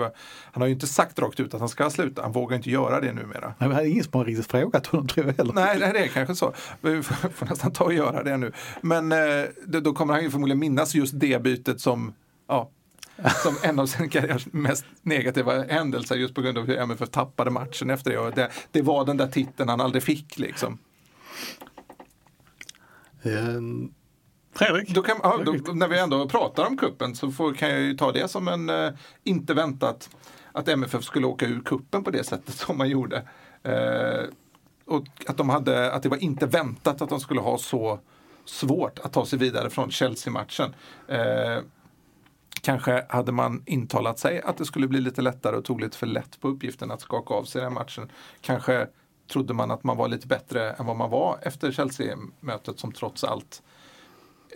han 0.51 0.61
har 0.61 0.65
ju 0.65 0.73
inte 0.73 0.87
sagt 0.87 1.19
rakt 1.19 1.39
ut 1.39 1.53
att 1.53 1.59
han 1.59 1.69
ska 1.69 1.89
sluta, 1.89 2.21
han 2.21 2.31
vågar 2.31 2.57
inte 2.57 2.69
göra 2.69 3.01
det 3.01 3.13
numera. 3.13 3.53
Men 3.57 3.69
det 3.69 3.75
hade 3.75 3.89
ingen 3.89 4.03
som 4.03 4.13
har 4.13 4.25
riktigt 4.25 4.51
frågat 4.51 4.87
honom 4.87 5.07
tror 5.07 5.25
jag 5.25 5.33
heller. 5.33 5.53
Nej, 5.53 5.79
nej, 5.79 5.93
det 5.93 5.99
är 5.99 6.07
kanske 6.07 6.35
så. 6.35 6.53
Vi 6.81 7.03
får 7.03 7.29
får 7.33 7.45
nästan 7.45 7.71
ta 7.71 7.83
och 7.83 7.93
göra 7.93 8.23
det 8.23 8.37
nu. 8.37 8.51
Men 8.81 9.11
eh, 9.11 9.45
då, 9.65 9.79
då 9.79 9.93
kommer 9.93 10.13
han 10.13 10.23
ju 10.23 10.31
förmodligen 10.31 10.59
minnas 10.59 10.95
just 10.95 11.19
det 11.19 11.43
bytet 11.43 11.81
som, 11.81 12.13
ja, 12.47 12.69
som 13.43 13.55
en 13.63 13.79
av 13.79 13.85
sin 13.85 14.09
karriärs 14.09 14.45
mest 14.51 14.85
negativa 15.01 15.63
händelser 15.63 16.15
just 16.15 16.33
på 16.33 16.41
grund 16.41 16.57
av 16.57 16.67
hur 16.67 16.77
MFF 16.77 17.09
tappade 17.09 17.51
matchen 17.51 17.89
efter 17.89 18.11
det. 18.11 18.31
Det. 18.31 18.49
Det 18.71 18.81
var 18.81 19.05
den 19.05 19.17
där 19.17 19.27
titeln 19.27 19.69
han 19.69 19.81
aldrig 19.81 20.03
fick 20.03 20.39
liksom. 20.39 20.77
Eh, 23.23 23.61
Fredrik? 24.53 24.89
Då 24.89 25.01
kan, 25.01 25.17
ja, 25.23 25.39
då, 25.45 25.73
när 25.73 25.87
vi 25.87 25.99
ändå 25.99 26.29
pratar 26.29 26.65
om 26.65 26.77
kuppen 26.77 27.15
så 27.15 27.31
får, 27.31 27.53
kan 27.53 27.69
jag 27.69 27.81
ju 27.81 27.97
ta 27.97 28.11
det 28.11 28.27
som 28.27 28.47
en 28.47 28.69
eh, 28.69 28.91
inte 29.23 29.53
väntat 29.53 30.09
att 30.51 30.67
MFF 30.67 31.03
skulle 31.03 31.27
åka 31.27 31.45
ur 31.45 31.61
kuppen 31.61 32.03
på 32.03 32.11
det 32.11 32.23
sättet 32.23 32.55
som 32.55 32.77
man 32.77 32.89
gjorde. 32.89 33.27
Eh, 33.63 34.23
och 34.85 35.05
att, 35.27 35.37
de 35.37 35.49
hade, 35.49 35.91
att 35.91 36.03
det 36.03 36.09
var 36.09 36.23
inte 36.23 36.45
väntat 36.45 37.01
att 37.01 37.09
de 37.09 37.19
skulle 37.19 37.41
ha 37.41 37.57
så 37.57 37.99
svårt 38.45 38.99
att 38.99 39.13
ta 39.13 39.25
sig 39.25 39.39
vidare 39.39 39.69
från 39.69 39.91
Chelsea-matchen. 39.91 40.73
Eh, 41.07 41.57
kanske 42.61 43.05
hade 43.09 43.31
man 43.31 43.63
intalat 43.65 44.19
sig 44.19 44.41
att 44.41 44.57
det 44.57 44.65
skulle 44.65 44.87
bli 44.87 45.01
lite 45.01 45.21
lättare 45.21 45.55
och 45.55 45.65
tog 45.65 45.81
lite 45.81 45.97
för 45.97 46.07
lätt 46.07 46.39
på 46.39 46.47
uppgiften 46.47 46.91
att 46.91 47.01
skaka 47.01 47.33
av 47.33 47.43
sig 47.43 47.61
den 47.61 47.73
matchen. 47.73 48.11
Kanske 48.41 48.87
trodde 49.31 49.53
man 49.53 49.71
att 49.71 49.83
man 49.83 49.97
var 49.97 50.07
lite 50.07 50.27
bättre 50.27 50.71
än 50.71 50.85
vad 50.85 50.95
man 50.95 51.09
var 51.09 51.39
efter 51.41 51.71
Chelsea-mötet 51.71 52.79
som 52.79 52.91
trots 52.91 53.23
allt 53.23 53.61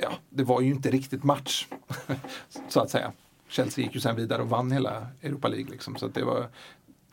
ja, 0.01 0.13
det 0.29 0.43
var 0.43 0.61
ju 0.61 0.69
inte 0.69 0.91
riktigt 0.91 1.23
match, 1.23 1.67
så 2.69 2.79
att 2.79 2.89
säga. 2.89 3.11
Chelsea 3.47 3.85
gick 3.85 3.95
ju 3.95 4.01
sen 4.01 4.15
vidare 4.15 4.41
och 4.41 4.49
vann 4.49 4.71
hela 4.71 5.07
Europa 5.21 5.47
League. 5.47 5.71
Liksom, 5.71 5.95
så 5.95 6.05
att 6.05 6.13
det 6.13 6.23
var, 6.23 6.49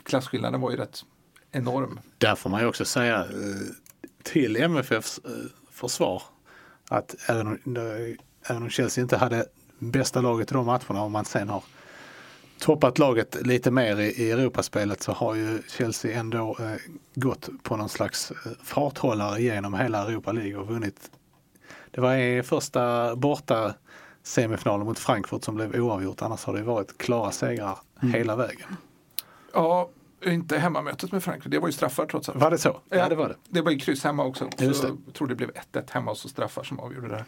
klasskillnaden 0.03 0.61
var 0.61 0.71
ju 0.71 0.77
rätt 0.77 1.05
enorm. 1.53 2.01
Där 2.19 2.35
får 2.35 2.51
man 2.51 2.61
ju 2.61 2.67
också 2.67 2.85
säga 2.85 3.21
eh, 3.21 3.27
till 4.23 4.57
MFFs 4.57 5.21
eh, 5.25 5.31
försvar 5.71 6.23
att 6.89 7.15
även 7.29 7.47
om, 7.47 7.77
eh, 7.77 8.17
även 8.51 8.63
om 8.63 8.71
Chelsea 8.71 9.03
inte 9.03 9.17
hade 9.17 9.47
bästa 9.81 10.21
laget 10.21 10.51
i 10.53 10.55
de 10.55 10.67
matcherna 10.67 11.03
och 11.03 11.11
man 11.11 11.25
sen 11.25 11.49
har 11.49 11.63
toppat 12.59 12.99
laget 12.99 13.47
lite 13.47 13.71
mer 13.71 14.01
i, 14.01 14.23
i 14.23 14.31
Europaspelet 14.31 15.03
så 15.03 15.13
har 15.13 15.35
ju 15.35 15.63
Chelsea 15.69 16.21
ändå 16.21 16.57
eh, 16.61 16.93
gått 17.15 17.49
på 17.63 17.77
någon 17.77 17.89
slags 17.89 18.31
eh, 18.31 18.37
farthållare 18.63 19.43
genom 19.43 19.75
hela 19.75 20.09
Europa 20.09 20.33
League 20.33 20.57
och 20.57 20.67
vunnit. 20.69 21.11
Det 21.91 22.01
var 22.01 22.15
i 22.15 22.43
första 22.43 23.17
borta 23.17 23.75
semifinalen 24.23 24.87
mot 24.87 24.99
Frankfurt 24.99 25.45
som 25.45 25.55
blev 25.55 25.75
oavgjort. 25.75 26.23
Annars 26.23 26.45
har 26.45 26.55
det 26.55 26.63
varit 26.63 26.99
klara 26.99 27.31
segrar 27.31 27.79
hela 28.13 28.37
vägen. 28.37 28.77
Ja, 29.53 29.91
inte 30.27 30.59
hemmamötet 30.59 31.13
med 31.13 31.23
Frankrike, 31.23 31.49
det 31.49 31.59
var 31.59 31.69
ju 31.69 31.73
straffar 31.73 32.07
trots 32.07 32.29
allt. 32.29 32.39
Var 32.41 32.51
det 32.51 32.59
så? 32.59 32.81
Ja, 32.89 33.09
det 33.09 33.15
var 33.15 33.29
det. 33.29 33.37
Det 33.49 33.61
var 33.61 33.71
ju 33.71 33.79
kryss 33.79 34.05
hemma 34.05 34.25
också. 34.25 34.49
Just 34.59 34.83
det. 34.83 34.89
jag 34.89 35.15
tror 35.15 35.29
det 35.29 35.35
blev 35.35 35.51
1-1 35.73 35.93
hemma 35.93 36.11
och 36.11 36.17
så 36.17 36.29
straffar 36.29 36.63
som 36.63 36.81
avgjorde 36.81 37.09
det. 37.09 37.17
här. 37.17 37.25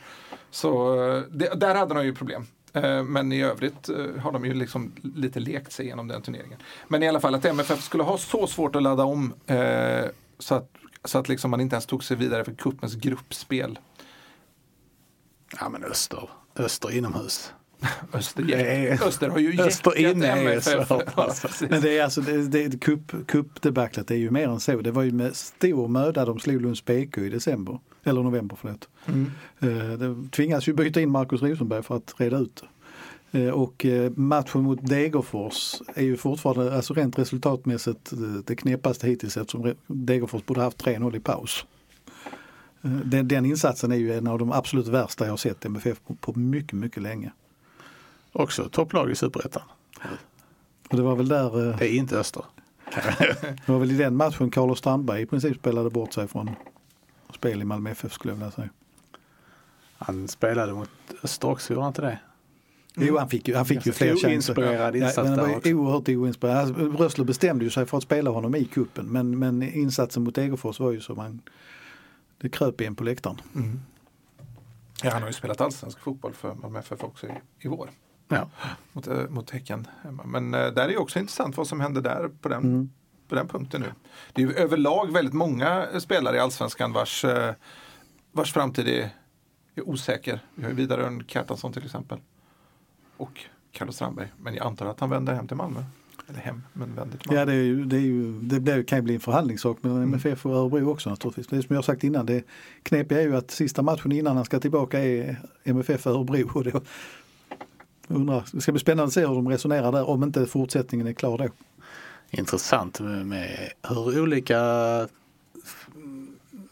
Så 0.52 0.94
eh, 1.16 1.22
det, 1.30 1.60
där 1.60 1.74
hade 1.74 1.94
de 1.94 2.04
ju 2.04 2.14
problem. 2.14 2.46
Eh, 2.72 3.02
Men 3.02 3.32
i 3.32 3.42
övrigt 3.42 3.88
eh, 3.88 3.96
har 4.22 4.32
de 4.32 4.44
ju 4.44 4.54
liksom 4.54 4.92
lite 5.16 5.40
lekt 5.40 5.72
sig 5.72 5.84
igenom 5.86 6.08
den 6.08 6.22
turneringen. 6.22 6.58
Men 6.88 7.02
i 7.02 7.08
alla 7.08 7.20
fall 7.20 7.34
att 7.34 7.44
MFF 7.44 7.82
skulle 7.82 8.02
ha 8.02 8.18
så 8.18 8.46
svårt 8.46 8.76
att 8.76 8.82
ladda 8.82 9.04
om 9.04 9.32
så 10.38 10.54
att, 10.54 10.70
så 11.04 11.18
att 11.18 11.28
liksom 11.28 11.50
man 11.50 11.60
inte 11.60 11.74
ens 11.76 11.86
tog 11.86 12.04
sig 12.04 12.16
vidare 12.16 12.44
för 12.44 12.52
cupens 12.54 12.94
gruppspel. 12.94 13.78
Ja 15.60 15.68
men 15.68 15.84
Öster, 15.84 16.30
Öster 16.56 16.96
inomhus. 16.96 17.52
Öster, 18.12 18.54
är- 18.54 19.06
Öster 19.08 19.28
har 19.28 19.38
ju 19.38 19.60
Öster 19.62 19.98
inne 19.98 20.26
är 20.26 20.42
MFF. 20.42 20.64
svårt, 20.88 20.88
Ja, 20.88 21.02
alltså. 21.22 21.48
precis. 21.48 21.70
Men 21.70 21.80
det 21.80 21.98
är 21.98 22.04
alltså, 22.04 22.20
det, 22.20 22.48
det, 22.68 22.80
cup, 22.80 23.12
cupdebaclet 23.28 24.10
är 24.10 24.14
ju 24.14 24.30
mer 24.30 24.48
än 24.48 24.60
så. 24.60 24.80
Det 24.80 24.90
var 24.90 25.02
ju 25.02 25.12
med 25.12 25.36
stor 25.36 25.88
möda 25.88 26.24
de 26.24 26.38
slog 26.40 26.60
Lunds 26.62 26.84
BK 26.84 27.18
i 27.18 27.28
december. 27.28 27.78
Eller 28.04 28.22
november 28.22 28.56
förlåt. 28.60 28.88
Mm. 29.06 29.30
Eh, 29.60 29.98
De 29.98 30.28
tvingas 30.28 30.68
ju 30.68 30.72
byta 30.74 31.00
in 31.00 31.10
Marcus 31.10 31.42
Rosenberg 31.42 31.82
för 31.82 31.96
att 31.96 32.14
reda 32.16 32.38
ut 32.38 32.62
det. 32.62 32.68
Eh, 33.44 33.50
Och 33.50 33.86
eh, 33.86 34.12
matchen 34.16 34.62
mot 34.62 34.88
Degerfors 34.88 35.74
är 35.94 36.02
ju 36.02 36.16
fortfarande, 36.16 36.76
alltså 36.76 36.94
rent 36.94 37.18
resultatmässigt, 37.18 38.12
det 38.46 38.56
knepaste 38.56 39.06
hittills 39.06 39.36
eftersom 39.36 39.74
Degerfors 39.86 40.44
borde 40.44 40.60
haft 40.60 40.84
3-0 40.84 41.16
i 41.16 41.20
paus. 41.20 41.66
Den, 43.04 43.28
den 43.28 43.46
insatsen 43.46 43.92
är 43.92 43.96
ju 43.96 44.12
en 44.12 44.26
av 44.26 44.38
de 44.38 44.52
absolut 44.52 44.86
värsta 44.86 45.24
jag 45.24 45.32
har 45.32 45.36
sett 45.36 45.64
MFF 45.64 46.00
på, 46.06 46.14
på 46.14 46.38
mycket, 46.38 46.72
mycket 46.72 47.02
länge. 47.02 47.32
Också 48.32 48.68
topplag 48.68 49.10
i 49.10 49.14
Superettan. 49.14 49.62
Och 50.90 50.96
det 50.96 51.02
var 51.02 51.16
väl 51.16 51.28
där, 51.28 51.76
Det 51.78 51.88
är 51.88 51.94
inte 51.96 52.18
Öster. 52.18 52.44
det 53.66 53.72
var 53.72 53.78
väl 53.78 53.90
i 53.90 53.96
den 53.96 54.16
matchen 54.16 54.50
Carlos 54.50 54.78
Strandberg 54.78 55.22
i 55.22 55.26
princip 55.26 55.56
spelade 55.56 55.90
bort 55.90 56.12
sig 56.12 56.28
från 56.28 56.50
spel 57.34 57.62
i 57.62 57.64
Malmö 57.64 57.90
FF 57.90 58.12
skulle 58.12 58.32
jag 58.32 58.36
vilja 58.36 58.50
säga. 58.50 58.68
Han 59.98 60.28
spelade 60.28 60.72
mot 60.72 60.90
Öster 61.22 61.48
också, 61.48 61.72
gjorde 61.72 61.82
han 61.82 61.90
inte 61.90 62.02
det? 62.02 62.18
Jo, 62.94 63.18
han 63.18 63.28
fick 63.28 63.48
ju, 63.48 63.54
han 63.54 63.66
fick 63.66 63.86
ju 63.86 63.92
fler 63.92 64.16
chanser. 64.16 64.96
insats 64.96 65.16
men 65.16 65.38
han 65.38 65.48
var 65.48 65.56
också. 65.56 65.68
ju 65.68 65.74
oerhört 65.74 66.08
oinspirerad. 66.08 66.58
Alltså, 66.58 66.82
Rössler 66.84 67.24
bestämde 67.24 67.64
ju 67.64 67.70
sig 67.70 67.86
för 67.86 67.96
att 67.96 68.02
spela 68.02 68.30
honom 68.30 68.54
i 68.54 68.64
kuppen 68.64 69.06
men, 69.06 69.38
men 69.38 69.62
insatsen 69.62 70.24
mot 70.24 70.34
Degerfors 70.34 70.80
var 70.80 70.90
ju 70.90 71.00
som 71.00 71.18
han 71.18 71.40
det 72.38 72.48
kröp 72.48 72.80
in 72.80 72.94
på 72.94 73.04
läktaren. 73.04 73.40
Mm. 73.54 73.80
Ja, 75.02 75.10
han 75.10 75.22
har 75.22 75.28
ju 75.28 75.32
spelat 75.32 75.60
allsvensk 75.60 76.00
fotboll 76.00 76.32
för 76.32 76.54
Malmö 76.54 76.78
FF 76.78 77.04
också 77.04 77.26
i, 77.26 77.30
i 77.60 77.68
vår. 77.68 77.90
Ja. 78.28 78.50
Mot, 78.92 79.06
eh, 79.06 79.28
mot 79.28 79.50
Häcken. 79.50 79.86
Men 80.24 80.54
eh, 80.54 80.60
där 80.60 80.84
är 80.84 80.88
ju 80.88 80.96
också 80.96 81.18
intressant 81.18 81.56
vad 81.56 81.66
som 81.66 81.80
händer 81.80 82.00
där 82.00 82.30
på 82.40 82.48
den, 82.48 82.62
Mm. 82.62 82.90
På 83.32 83.36
den 83.36 83.48
punkten 83.48 83.80
nu. 83.80 83.92
Det 84.32 84.42
är 84.42 84.46
ju 84.46 84.52
överlag 84.52 85.12
väldigt 85.12 85.34
många 85.34 86.00
spelare 86.00 86.36
i 86.36 86.40
allsvenskan 86.40 86.92
vars, 86.92 87.24
eh, 87.24 87.54
vars 88.32 88.52
framtid 88.52 88.88
är, 88.88 89.10
är 89.74 89.88
osäker. 89.88 90.40
Vi 90.54 90.62
har 90.62 90.70
ju 90.70 90.76
Vidar 90.76 90.98
Örn 90.98 91.24
Kjartansson 91.26 91.72
till 91.72 91.84
exempel. 91.84 92.18
Och 93.16 93.40
Carlos 93.72 93.94
Strandberg. 93.94 94.32
Men 94.36 94.54
jag 94.54 94.66
antar 94.66 94.86
att 94.86 95.00
han 95.00 95.10
vänder 95.10 95.34
hem 95.34 95.48
till 95.48 95.56
Malmö. 95.56 95.84
Eller 96.28 96.38
hem, 96.38 96.62
men 96.72 96.94
vänder 96.94 97.18
till 97.18 97.28
Malmö. 97.28 97.40
Ja 97.40 97.46
det, 97.46 97.52
är 97.52 97.56
ju, 97.56 97.84
det, 97.84 97.96
är 97.96 98.00
ju, 98.00 98.40
det 98.40 98.60
blir, 98.60 98.82
kan 98.82 98.98
ju 98.98 99.02
bli 99.02 99.14
en 99.14 99.20
förhandlingssak 99.20 99.82
mellan 99.82 99.98
Mm. 99.98 100.14
MFF 100.14 100.46
och 100.46 100.52
Örebro 100.52 100.90
också 100.90 101.10
naturligtvis. 101.10 101.46
Det 101.46 101.56
är 101.56 101.62
som 101.62 101.76
jag 101.76 101.84
sagt 101.84 102.04
innan, 102.04 102.26
det 102.26 102.44
knepiga 102.82 103.20
är 103.20 103.24
ju 103.24 103.36
att 103.36 103.50
sista 103.50 103.82
matchen 103.82 104.12
innan 104.12 104.36
han 104.36 104.44
ska 104.44 104.60
tillbaka 104.60 105.04
är 105.04 105.36
MFF 105.64 106.06
Örebro. 106.06 106.50
Och 106.58 106.64
då, 106.64 106.80
undrar, 108.08 108.44
det 108.52 108.60
ska 108.60 108.72
bli 108.72 108.80
spännande 108.80 109.04
att 109.04 109.12
se 109.12 109.26
hur 109.26 109.34
de 109.34 109.48
resonerar 109.48 109.92
där 109.92 110.08
om 110.08 110.22
inte 110.22 110.46
fortsättningen 110.46 111.06
är 111.06 111.12
klar 111.12 111.38
då. 111.38 111.48
Intressant 112.34 113.00
med, 113.00 113.72
hur 113.88 114.20
olika 114.22 114.58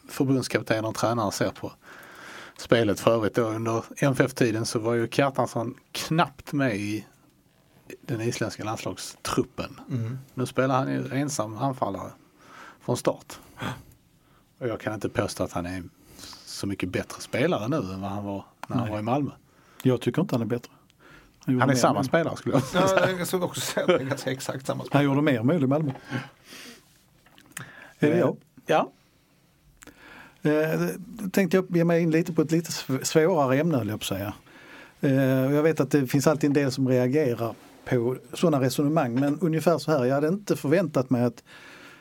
förbundskaptener 0.09 0.89
och 0.89 0.95
tränare 0.95 1.33
ser 1.33 1.51
på 1.51 1.73
spelet. 2.57 3.01
För 3.01 3.15
övrigt 3.15 3.35
då 3.35 3.43
under 3.43 3.85
MFF-tiden 3.97 4.67
så 4.67 4.79
var 4.79 4.95
ju 4.95 5.09
Kjartansson 5.09 5.75
knappt 5.93 6.53
med 6.53 6.77
i 6.77 7.07
den 8.01 8.21
isländska 8.21 8.65
landslagstruppen. 8.65 9.81
Mm. 9.91 10.19
Nu 10.35 10.47
spelar 10.47 10.75
han 10.75 10.93
ju 10.93 11.13
ensam 11.13 11.57
anfallare 11.57 12.11
från 12.81 12.97
start. 12.97 13.39
Och 14.59 14.69
jag 14.69 14.81
kan 14.81 14.95
inte 14.95 15.09
påstå 15.09 15.45
att 15.45 15.53
han 15.53 15.67
är 15.67 15.83
så 16.45 16.67
mycket 16.67 16.89
bättre 16.89 17.21
spelare 17.21 17.69
nu 17.69 17.77
än 17.77 18.01
vad 18.01 18.11
han 18.11 18.25
var 18.25 18.45
när 18.67 18.77
han 18.77 18.85
Nej. 18.85 18.93
var 18.93 18.99
i 18.99 19.03
Malmö. 19.03 19.31
Jag 19.83 20.01
tycker 20.01 20.23
inte 20.23 20.35
han 20.35 20.43
är 20.43 20.47
bättre. 20.47 20.73
Gjorde 21.53 21.62
Han 21.62 21.70
är 21.70 21.74
samma 21.74 22.05
spelare 22.05 22.36
skulle 22.36 22.55
jag 22.55 22.62
säga. 22.64 22.84
Ja, 22.96 23.11
jag 23.18 23.26
skulle 23.26 23.44
också 23.44 23.61
säga 23.61 23.84
att 23.84 23.88
det 23.98 24.05
är 24.05 24.05
ganska 24.05 24.30
exakt 24.32 24.66
samma 24.66 24.84
spel. 24.84 24.90
Han 24.96 25.05
gjorde 25.05 25.22
mer 25.22 25.42
mål 25.42 25.64
i 25.64 25.66
Malmö. 25.66 25.92
Är 27.98 28.11
det 28.11 28.18
jag? 28.18 28.36
Ja. 28.66 28.92
Eh, 30.42 30.88
tänkte 31.32 31.57
jag 31.57 31.76
ge 31.76 31.84
mig 31.84 32.03
in 32.03 32.11
lite 32.11 32.32
på 32.32 32.42
ett 32.42 32.51
lite 32.53 32.70
sv- 32.70 33.05
svårare 33.05 33.59
ämne 33.61 33.76
höll 33.78 33.88
jag 33.88 34.01
på 34.01 34.03
att 34.03 34.07
säga. 34.18 34.34
Eh, 35.01 35.53
jag 35.55 35.62
vet 35.62 35.80
att 35.80 35.90
det 35.90 36.07
finns 36.07 36.26
alltid 36.26 36.48
en 36.48 36.55
del 36.55 36.72
som 36.72 36.88
reagerar 36.88 37.55
på 37.84 38.16
sådana 38.32 38.61
resonemang 38.64 39.14
men 39.20 39.38
ungefär 39.40 39.78
så 39.78 39.90
här, 39.92 40.05
jag 40.05 40.14
hade 40.14 40.28
inte 40.28 40.57
förväntat 40.57 41.11
mig 41.11 41.24
att, 41.24 41.44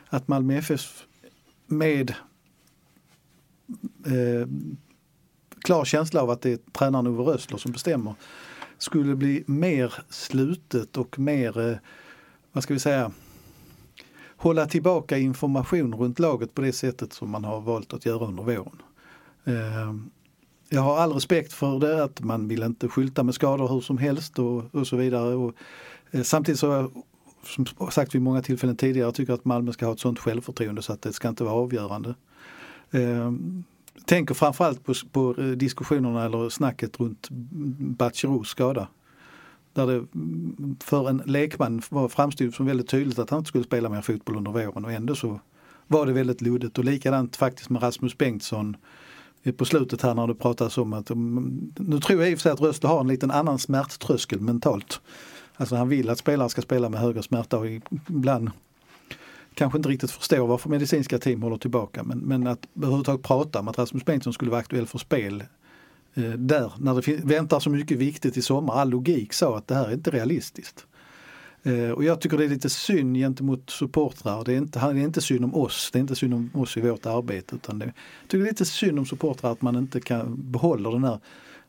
att 0.08 0.28
Malmö 0.28 0.54
FF 0.58 1.04
med 1.66 2.10
eh, 4.06 4.48
klar 5.62 5.84
känsla 5.84 6.22
av 6.22 6.30
att 6.30 6.42
det 6.42 6.52
är 6.52 6.58
tränaren 6.72 7.06
Ove 7.06 7.32
Rössler 7.32 7.58
som 7.58 7.72
bestämmer 7.72 8.14
skulle 8.82 9.16
bli 9.16 9.44
mer 9.46 9.94
slutet 10.08 10.96
och 10.96 11.18
mer, 11.18 11.70
eh, 11.70 11.76
vad 12.52 12.62
ska 12.62 12.74
vi 12.74 12.80
säga, 12.80 13.12
hålla 14.36 14.66
tillbaka 14.66 15.18
information 15.18 15.94
runt 15.94 16.18
laget 16.18 16.54
på 16.54 16.62
det 16.62 16.72
sättet 16.72 17.12
som 17.12 17.30
man 17.30 17.44
har 17.44 17.60
valt 17.60 17.92
att 17.92 18.06
göra 18.06 18.26
under 18.26 18.42
våren. 18.42 18.82
Ehm, 19.44 20.10
jag 20.68 20.80
har 20.80 20.96
all 20.96 21.12
respekt 21.12 21.52
för 21.52 21.78
det, 21.78 22.04
att 22.04 22.20
man 22.20 22.48
vill 22.48 22.62
inte 22.62 22.88
skylta 22.88 23.22
med 23.22 23.34
skador 23.34 23.68
hur 23.68 23.80
som 23.80 23.98
helst 23.98 24.38
och, 24.38 24.74
och 24.74 24.86
så 24.86 24.96
vidare. 24.96 25.34
Och, 25.34 25.54
eh, 26.10 26.22
samtidigt 26.22 26.58
så 26.60 26.68
har 26.68 26.76
jag 26.76 26.90
som 27.44 27.66
sagt 27.90 28.14
vid 28.14 28.22
många 28.22 28.42
tillfällen 28.42 28.76
tidigare, 28.76 29.06
jag 29.06 29.14
tycker 29.14 29.32
att 29.32 29.44
Malmö 29.44 29.72
ska 29.72 29.86
ha 29.86 29.92
ett 29.92 30.00
sånt 30.00 30.18
självförtroende 30.18 30.82
så 30.82 30.92
att 30.92 31.02
det 31.02 31.12
ska 31.12 31.28
inte 31.28 31.44
vara 31.44 31.54
avgörande. 31.54 32.14
Ehm, 32.90 33.64
Tänker 34.04 34.34
framförallt 34.34 34.84
på, 34.84 34.94
på 35.12 35.34
eh, 35.38 35.46
diskussionerna 35.46 36.24
eller 36.24 36.48
snacket 36.48 37.00
runt 37.00 37.28
Batcherous 37.30 38.48
skada. 38.48 38.88
Där 39.72 39.86
det 39.86 39.94
mm, 39.94 40.76
för 40.80 41.08
en 41.08 41.22
lekman 41.26 41.82
var 41.90 42.08
framstod 42.08 42.54
som 42.54 42.66
väldigt 42.66 42.88
tydligt 42.88 43.18
att 43.18 43.30
han 43.30 43.38
inte 43.38 43.48
skulle 43.48 43.64
spela 43.64 43.88
mer 43.88 44.00
fotboll 44.00 44.36
under 44.36 44.50
våren 44.50 44.84
och 44.84 44.92
ändå 44.92 45.14
så 45.14 45.40
var 45.86 46.06
det 46.06 46.12
väldigt 46.12 46.40
luddigt 46.40 46.78
och 46.78 46.84
likadant 46.84 47.36
faktiskt 47.36 47.70
med 47.70 47.82
Rasmus 47.82 48.18
Bengtsson 48.18 48.76
eh, 49.42 49.54
på 49.54 49.64
slutet 49.64 50.02
här 50.02 50.14
när 50.14 50.26
det 50.26 50.34
pratas 50.34 50.78
om 50.78 50.92
att, 50.92 51.10
mm, 51.10 51.72
nu 51.78 52.00
tror 52.00 52.20
jag 52.20 52.30
i 52.30 52.34
och 52.34 52.38
för 52.38 52.42
sig 52.42 52.52
att 52.52 52.60
Rösler 52.60 52.90
har 52.90 53.00
en 53.00 53.08
liten 53.08 53.30
annan 53.30 53.58
smärttröskel 53.58 54.40
mentalt. 54.40 55.00
Alltså 55.54 55.76
han 55.76 55.88
vill 55.88 56.10
att 56.10 56.18
spelare 56.18 56.48
ska 56.48 56.62
spela 56.62 56.88
med 56.88 57.00
högre 57.00 57.22
smärta 57.22 57.58
och 57.58 57.66
ibland 58.08 58.50
kanske 59.54 59.78
inte 59.78 59.88
riktigt 59.88 60.10
förstår 60.10 60.46
varför 60.46 60.68
medicinska 60.68 61.18
team 61.18 61.42
håller 61.42 61.56
tillbaka 61.56 62.02
men, 62.02 62.18
men 62.18 62.46
att 62.46 62.66
överhuvudtaget 62.76 63.22
prata 63.22 63.60
om 63.60 63.68
att 63.68 63.78
Rasmus 63.78 64.04
Bengtsson 64.04 64.32
skulle 64.32 64.50
vara 64.50 64.60
aktuell 64.60 64.86
för 64.86 64.98
spel 64.98 65.44
eh, 66.14 66.30
där 66.30 66.72
när 66.78 66.94
det 66.94 67.24
väntar 67.24 67.60
så 67.60 67.70
mycket 67.70 67.98
viktigt 67.98 68.36
i 68.36 68.42
sommar. 68.42 68.74
All 68.74 68.90
logik 68.90 69.32
sa 69.32 69.58
att 69.58 69.66
det 69.66 69.74
här 69.74 69.88
är 69.88 69.92
inte 69.92 70.10
realistiskt. 70.10 70.86
Eh, 71.62 71.90
och 71.90 72.04
jag 72.04 72.20
tycker 72.20 72.38
det 72.38 72.44
är 72.44 72.48
lite 72.48 72.70
synd 72.70 73.16
gentemot 73.16 73.70
supportrar. 73.70 74.44
Det 74.44 74.52
är, 74.52 74.56
inte, 74.56 74.78
det 74.92 75.00
är 75.00 75.04
inte 75.04 75.20
synd 75.20 75.44
om 75.44 75.54
oss, 75.54 75.90
det 75.92 75.98
är 75.98 76.00
inte 76.00 76.16
synd 76.16 76.34
om 76.34 76.50
oss 76.54 76.76
i 76.76 76.80
vårt 76.80 77.06
arbete. 77.06 77.56
Utan 77.56 77.78
det, 77.78 77.84
jag 77.84 77.94
tycker 78.28 78.38
det 78.38 78.48
är 78.48 78.52
lite 78.52 78.64
synd 78.64 78.98
om 78.98 79.06
supportrar 79.06 79.52
att 79.52 79.62
man 79.62 79.76
inte 79.76 80.00
kan 80.00 80.50
behålla 80.50 80.90
den 80.90 81.04
här 81.04 81.18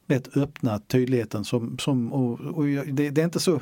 rätt 0.07 0.37
öppna 0.37 0.79
tydligheten 0.79 1.45
som, 1.45 1.77
som 1.77 2.13
och, 2.13 2.39
och 2.39 2.69
jag, 2.69 2.93
det, 2.93 3.09
det 3.09 3.21
är 3.21 3.25
inte 3.25 3.39
så 3.39 3.61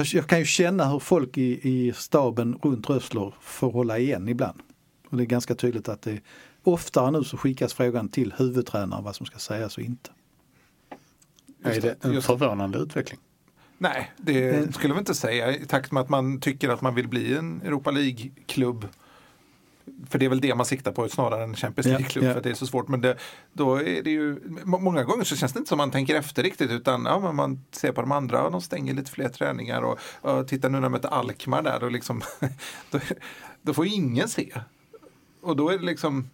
jag, 0.00 0.06
jag 0.06 0.26
kan 0.26 0.38
ju 0.38 0.44
känna 0.44 0.88
hur 0.88 0.98
folk 0.98 1.38
i, 1.38 1.68
i 1.68 1.92
staben 1.92 2.58
runt 2.62 2.90
Rössler 2.90 3.34
får 3.40 3.70
hålla 3.72 3.98
igen 3.98 4.28
ibland. 4.28 4.60
Och 5.08 5.16
det 5.16 5.22
är 5.22 5.26
ganska 5.26 5.54
tydligt 5.54 5.88
att 5.88 6.02
det 6.02 6.20
oftare 6.62 7.10
nu 7.10 7.24
så 7.24 7.36
skickas 7.36 7.74
frågan 7.74 8.08
till 8.08 8.34
huvudtränaren 8.38 9.04
vad 9.04 9.16
som 9.16 9.26
ska 9.26 9.38
sägas 9.38 9.76
och 9.78 9.82
inte. 9.82 10.10
Är 11.64 11.80
det 11.80 12.04
en 12.04 12.12
Just- 12.12 12.26
förvånande 12.26 12.78
utveckling? 12.78 13.20
Nej, 13.78 14.12
det 14.16 14.74
skulle 14.74 14.94
jag 14.94 15.00
inte 15.00 15.14
säga. 15.14 15.56
I 15.56 15.66
takt 15.66 15.92
med 15.92 16.00
att 16.00 16.08
man 16.08 16.40
tycker 16.40 16.68
att 16.68 16.80
man 16.80 16.94
vill 16.94 17.08
bli 17.08 17.36
en 17.36 17.62
Europa 17.62 17.90
League-klubb. 17.90 18.86
För 20.08 20.18
det 20.18 20.24
är 20.24 20.28
väl 20.28 20.40
det 20.40 20.54
man 20.54 20.66
siktar 20.66 20.92
på 20.92 21.08
snarare 21.08 21.44
än 21.44 21.54
Champions 21.56 21.86
League-klubb. 21.86 22.24
För 22.24 22.36
att 22.36 22.42
det 22.42 22.50
är 22.50 22.54
så 22.54 22.66
svårt. 22.66 22.88
Men 22.88 23.00
det, 23.00 23.16
då 23.52 23.76
är 23.76 24.02
det 24.02 24.10
ju, 24.10 24.40
må- 24.64 24.78
många 24.78 25.04
gånger 25.04 25.24
så 25.24 25.36
känns 25.36 25.52
det 25.52 25.58
inte 25.58 25.68
som 25.68 25.78
man 25.78 25.90
tänker 25.90 26.14
efter 26.14 26.42
riktigt. 26.42 26.70
Utan 26.70 27.04
ja, 27.04 27.20
men 27.20 27.36
man 27.36 27.64
ser 27.72 27.92
på 27.92 28.00
de 28.00 28.12
andra 28.12 28.44
och 28.44 28.52
de 28.52 28.60
stänger 28.60 28.94
lite 28.94 29.10
fler 29.10 29.28
träningar. 29.28 29.82
Och, 29.82 29.98
och 30.20 30.48
titta 30.48 30.68
nu 30.68 30.72
när 30.72 30.82
de 30.82 30.92
möter 30.92 31.08
Alkmaar 31.08 31.62
där. 31.62 31.84
Och 31.84 31.90
liksom, 31.90 32.22
då, 32.90 33.00
då 33.62 33.74
får 33.74 33.86
ju 33.86 33.92
ingen 33.92 34.28
se. 34.28 34.52
Och 35.40 35.56
då 35.56 35.68
är 35.68 35.78
det 35.78 35.84
liksom 35.84 36.30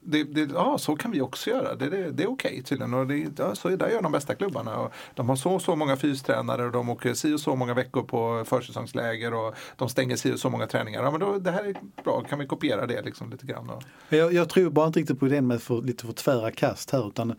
det, 0.00 0.24
det, 0.24 0.50
ja, 0.54 0.78
så 0.78 0.96
kan 0.96 1.10
vi 1.10 1.20
också 1.20 1.50
göra. 1.50 1.74
Det, 1.74 1.88
det, 1.88 2.10
det 2.10 2.22
är 2.22 2.30
okej 2.30 2.62
tydligen. 2.62 2.94
Och 2.94 3.06
det, 3.06 3.26
ja, 3.38 3.54
så 3.54 3.68
där 3.68 3.88
gör 3.88 4.02
de 4.02 4.12
bästa 4.12 4.34
klubbarna. 4.34 4.76
Och 4.76 4.92
de 5.14 5.28
har 5.28 5.36
så 5.36 5.50
och 5.50 5.62
så 5.62 5.76
många 5.76 5.96
fystränare 5.96 6.64
och 6.64 6.72
de 6.72 6.88
åker 6.88 7.14
si 7.14 7.34
och 7.34 7.40
så 7.40 7.56
många 7.56 7.74
veckor 7.74 8.02
på 8.02 8.44
försäsongsläger 8.46 9.34
och 9.34 9.54
de 9.76 9.88
stänger 9.88 10.16
si 10.16 10.32
och 10.32 10.38
så 10.38 10.50
många 10.50 10.66
träningar. 10.66 11.02
Ja, 11.02 11.10
men 11.10 11.20
då, 11.20 11.38
det 11.38 11.50
här 11.50 11.64
är 11.64 11.76
bra, 12.04 12.20
kan 12.20 12.38
vi 12.38 12.46
kopiera 12.46 12.86
det 12.86 13.02
liksom 13.02 13.30
lite 13.30 13.46
grann? 13.46 13.70
Och, 13.70 13.82
Jag, 14.08 14.32
jag 14.32 14.48
tror 14.48 14.70
bara 14.70 14.86
inte 14.86 15.00
riktigt 15.00 15.20
på 15.20 15.26
idén 15.26 15.46
med 15.46 15.62
för, 15.62 15.82
lite 15.82 16.06
för 16.06 16.12
tvära 16.12 16.50
kast 16.50 16.90
här 16.90 17.08
utan 17.08 17.34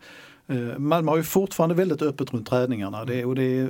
eh, 0.46 0.78
Malmö 0.78 1.10
har 1.10 1.16
ju 1.16 1.22
fortfarande 1.22 1.74
väldigt 1.74 2.02
öppet 2.02 2.32
runt 2.32 2.48
träningarna. 2.48 3.04
Det, 3.04 3.24
och 3.24 3.34
det 3.34 3.68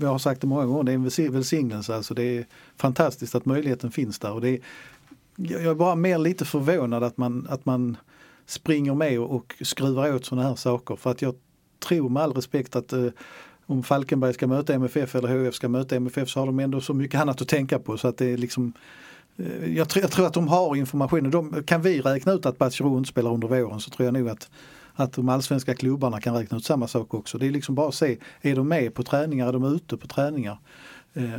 jag 0.00 0.08
har 0.08 0.18
sagt 0.18 0.40
det 0.40 0.46
många 0.46 0.66
gånger, 0.66 0.82
det 0.82 0.92
är 0.92 1.26
en 1.26 1.32
välsignelse. 1.32 1.96
Alltså 1.96 2.14
det 2.14 2.38
är 2.38 2.46
fantastiskt 2.76 3.34
att 3.34 3.44
möjligheten 3.44 3.90
finns 3.90 4.18
där. 4.18 4.32
Och 4.32 4.40
det 4.40 4.60
jag 5.36 5.62
jag 5.62 5.70
är 5.70 5.74
bara 5.74 5.94
mer 5.94 6.18
lite 6.18 6.44
förvånad 6.44 7.02
att 7.02 7.16
man, 7.16 7.46
att 7.50 7.64
man 7.64 7.96
springer 8.52 8.94
med 8.94 9.18
och, 9.18 9.54
skruvar 9.60 10.14
åt 10.14 10.24
sådana 10.24 10.48
här 10.48 10.54
saker. 10.54 10.96
För 10.96 11.10
att 11.10 11.22
jag 11.22 11.34
tror 11.88 12.08
med 12.08 12.22
all 12.22 12.32
respekt 12.32 12.76
att 12.76 12.92
eh, 12.92 13.06
om 13.66 13.82
Falkenberg 13.82 14.34
ska 14.34 14.46
möta 14.46 14.74
MFF 14.74 15.14
eller 15.14 15.46
HF 15.46 15.54
ska 15.54 15.68
möta 15.68 15.96
MFF 15.96 16.28
så 16.28 16.40
har 16.40 16.46
de 16.46 16.58
ändå 16.58 16.80
så 16.80 16.94
mycket 16.94 17.20
annat 17.20 17.42
att 17.42 17.48
tänka 17.48 17.78
på 17.78 17.98
så 17.98 18.08
att 18.08 18.18
det 18.18 18.26
är 18.26 18.36
liksom 18.36 18.72
eh, 19.36 19.76
jag, 19.76 19.88
tror, 19.88 20.02
jag 20.02 20.10
tror 20.10 20.26
att 20.26 20.34
de 20.34 20.48
har 20.48 20.76
information. 20.76 21.30
De, 21.30 21.62
kan 21.64 21.82
vi 21.82 22.00
räkna 22.00 22.32
ut 22.32 22.46
att 22.46 22.58
Batshiro 22.58 22.98
inte 22.98 23.08
spelar 23.08 23.32
under 23.32 23.48
våren 23.48 23.80
så 23.80 23.90
tror 23.90 24.04
jag 24.04 24.14
nog 24.14 24.28
att, 24.28 24.50
att 24.94 25.12
de 25.12 25.28
allsvenska 25.28 25.74
klubbarna 25.74 26.20
kan 26.20 26.34
räkna 26.34 26.56
ut 26.56 26.64
samma 26.64 26.88
sak 26.88 27.14
också. 27.14 27.38
Det 27.38 27.46
är 27.46 27.50
liksom 27.50 27.74
bara 27.74 27.88
att 27.88 27.94
se, 27.94 28.18
är 28.40 28.56
de 28.56 28.68
med 28.68 28.94
på 28.94 29.02
träningar, 29.02 29.48
är 29.48 29.52
de 29.52 29.64
ute 29.64 29.96
på 29.96 30.06
träningar? 30.06 30.58
Eh, 31.14 31.30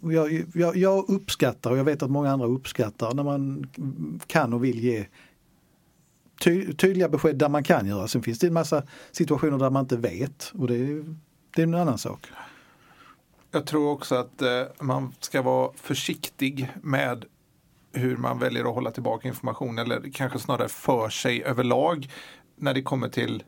jag, 0.00 0.44
jag, 0.54 0.76
jag 0.76 1.10
uppskattar 1.10 1.70
och 1.70 1.78
jag 1.78 1.84
vet 1.84 2.02
att 2.02 2.10
många 2.10 2.30
andra 2.30 2.46
uppskattar 2.46 3.14
när 3.14 3.22
man 3.22 3.66
kan 4.26 4.52
och 4.52 4.64
vill 4.64 4.84
ge 4.84 5.06
ty, 6.40 6.72
tydliga 6.74 7.08
besked 7.08 7.36
där 7.36 7.48
man 7.48 7.64
kan 7.64 7.86
göra. 7.86 8.08
Sen 8.08 8.22
finns 8.22 8.38
det 8.38 8.46
en 8.46 8.52
massa 8.52 8.82
situationer 9.12 9.58
där 9.58 9.70
man 9.70 9.84
inte 9.84 9.96
vet 9.96 10.52
och 10.58 10.66
det, 10.68 10.74
är- 10.76 11.16
det 11.56 11.62
är 11.62 11.66
en 11.66 11.74
annan 11.74 11.98
sak. 11.98 12.26
Jag 13.50 13.66
tror 13.66 13.90
också 13.90 14.14
att 14.14 14.42
eh, 14.42 14.62
man 14.80 15.14
ska 15.20 15.42
vara 15.42 15.70
försiktig 15.76 16.68
med 16.82 17.24
hur 17.92 18.16
man 18.16 18.38
väljer 18.38 18.64
att 18.68 18.74
hålla 18.74 18.90
tillbaka 18.90 19.28
information 19.28 19.78
eller 19.78 20.10
kanske 20.14 20.38
snarare 20.38 20.68
för 20.68 21.08
sig 21.08 21.42
överlag 21.44 22.08
när 22.56 22.74
det 22.74 22.82
kommer 22.82 23.08
till 23.08 23.42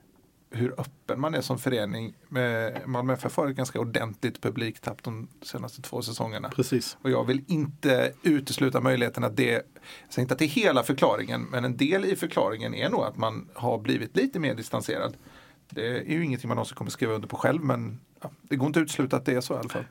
hur 0.51 0.81
öppen 0.81 1.21
man 1.21 1.35
är 1.35 1.41
som 1.41 1.59
förening. 1.59 2.15
Malmö 2.87 3.13
FF 3.13 3.37
har 3.37 3.49
ett 3.49 3.57
ganska 3.57 3.81
ordentligt 3.81 4.41
publiktapp 4.41 5.03
de 5.03 5.29
senaste 5.43 5.83
två 5.83 6.03
säsongerna. 6.03 6.49
Precis. 6.49 6.97
Och 7.03 7.11
jag 7.11 7.25
vill 7.25 7.45
inte 7.47 8.13
utesluta 8.23 8.81
möjligheten 8.81 9.25
att 9.25 9.37
det, 9.37 9.51
jag 9.53 9.63
säger 10.09 10.25
inte 10.25 10.35
att 10.35 10.39
det 10.39 10.45
är 10.45 10.49
hela 10.49 10.83
förklaringen, 10.83 11.43
men 11.43 11.65
en 11.65 11.77
del 11.77 12.05
i 12.05 12.17
förklaringen 12.17 12.75
är 12.75 12.91
nog 12.91 13.03
att 13.03 13.17
man 13.17 13.49
har 13.55 13.79
blivit 13.79 14.17
lite 14.17 14.39
mer 14.39 14.55
distanserad. 14.55 15.17
Det 15.71 15.99
är 15.99 16.13
ju 16.13 16.25
ingenting 16.25 16.49
man 16.49 16.57
någonsin 16.57 16.77
kommer 16.77 16.91
skriva 16.91 17.13
under 17.13 17.29
på 17.29 17.37
själv, 17.37 17.63
men 17.65 18.01
ja, 18.23 18.31
det 18.43 18.57
går 18.57 18.67
inte 18.67 18.81
att 18.81 18.85
utesluta 18.85 19.17
att 19.17 19.25
det 19.25 19.35
är 19.35 19.41
så 19.41 19.55
i 19.55 19.57
alla 19.57 19.69
fall. 19.69 19.85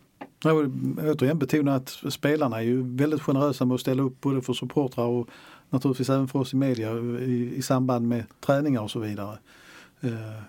Jag 0.44 0.56
vill 0.56 1.00
återigen 1.00 1.40
betona 1.40 1.76
att 1.76 1.90
spelarna 2.10 2.58
är 2.58 2.62
ju 2.62 2.98
väldigt 2.98 3.22
generösa 3.22 3.66
med 3.66 3.76
att 3.76 3.82
ställa 3.82 4.04
upp 4.04 4.22
både 4.22 4.42
för 4.42 4.54
supportrar 4.54 5.06
och 5.06 5.30
naturligtvis 5.70 6.10
även 6.10 6.28
för 6.28 6.40
oss 6.40 6.54
i 6.54 6.56
media 6.56 6.94
i, 7.20 7.54
i 7.56 7.62
samband 7.62 8.08
med 8.08 8.24
träningar 8.40 8.82
och 8.82 8.92
så 8.92 9.00
vidare. 9.00 9.38
Eh, 10.02 10.42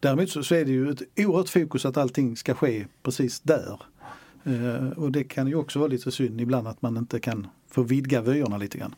däremot 0.00 0.30
så, 0.30 0.42
så 0.42 0.54
är 0.54 0.64
det 0.64 0.70
ju 0.70 0.90
ett 0.90 1.02
oerhört 1.16 1.48
fokus 1.48 1.84
att 1.86 1.96
allting 1.96 2.36
ska 2.36 2.54
ske 2.54 2.86
precis 3.02 3.40
där. 3.40 3.80
Eh, 4.44 4.88
och 4.96 5.12
det 5.12 5.24
kan 5.24 5.48
ju 5.48 5.54
också 5.54 5.78
vara 5.78 5.88
lite 5.88 6.10
synd 6.10 6.40
ibland 6.40 6.68
att 6.68 6.82
man 6.82 6.96
inte 6.96 7.20
kan 7.20 7.46
få 7.68 7.82
vidga 7.82 8.20
vyerna 8.20 8.58
lite 8.58 8.78
grann. 8.78 8.94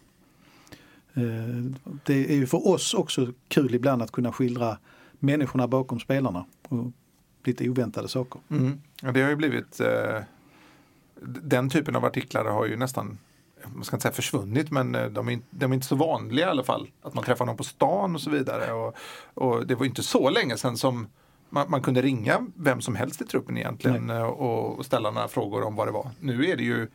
Eh, 1.15 1.73
det 2.05 2.33
är 2.33 2.37
ju 2.37 2.47
för 2.47 2.69
oss 2.69 2.95
också 2.95 3.33
kul 3.49 3.75
ibland 3.75 4.03
att 4.03 4.13
kunna 4.13 4.33
skildra 4.33 4.79
människorna 5.19 5.69
bakom 5.69 6.01
spelarna 6.01 6.45
och 6.69 6.93
lite 7.45 7.69
oväntade 7.69 8.09
saker. 8.09 8.41
Mm. 8.49 8.81
Ja, 9.03 9.13
det 9.13 9.23
har 9.23 9.31
ju 9.31 9.37
blivit 9.37 9.81
eh, 9.81 10.23
den 11.43 11.71
typen 11.71 11.97
av 11.97 12.05
artiklar 12.05 12.45
har 12.45 12.67
ju 12.67 12.77
nästan 12.77 13.19
man 13.75 13.85
ska 13.85 13.97
inte 13.97 14.03
säga 14.03 14.13
försvunnit 14.13 14.71
men 14.71 14.95
eh, 14.95 15.07
de 15.07 15.29
är, 15.29 15.33
inte- 15.33 15.47
de 15.51 15.71
är 15.73 15.75
inte 15.75 15.87
så 15.87 15.97
vanliga 15.97 16.47
i 16.47 16.51
alla 16.51 16.65
fall. 16.65 16.89
Att 17.03 17.15
man 17.15 17.25
träffar 17.25 17.47
någon 17.47 17.57
på 17.57 17.65
stan 17.65 18.15
och 18.15 18.21
så 18.21 18.31
vidare. 18.31 18.73
Och, 18.73 18.95
och 19.35 19.67
det 19.67 19.75
var 19.75 19.87
inte 19.87 20.03
så 20.03 20.31
länge 20.31 20.57
sedan 20.57 20.77
som 20.77 21.09
man, 21.51 21.71
man 21.71 21.83
kunde 21.83 22.03
ringa 22.03 22.47
vem 22.55 22.81
som 22.81 22.97
helst 22.97 23.21
i 23.21 23.25
truppen 23.25 23.57
egentligen 23.59 24.11
eh, 24.11 24.23
och, 24.23 24.79
och 24.79 24.87
ställa 24.87 25.11
några 25.11 25.29
frågor 25.29 25.63
om 25.63 25.75
vad 25.77 25.89
det 25.89 25.93
var. 25.93 26.11
Nu 26.21 26.47
är 26.51 26.57
det 26.57 26.63
ju 26.65 26.89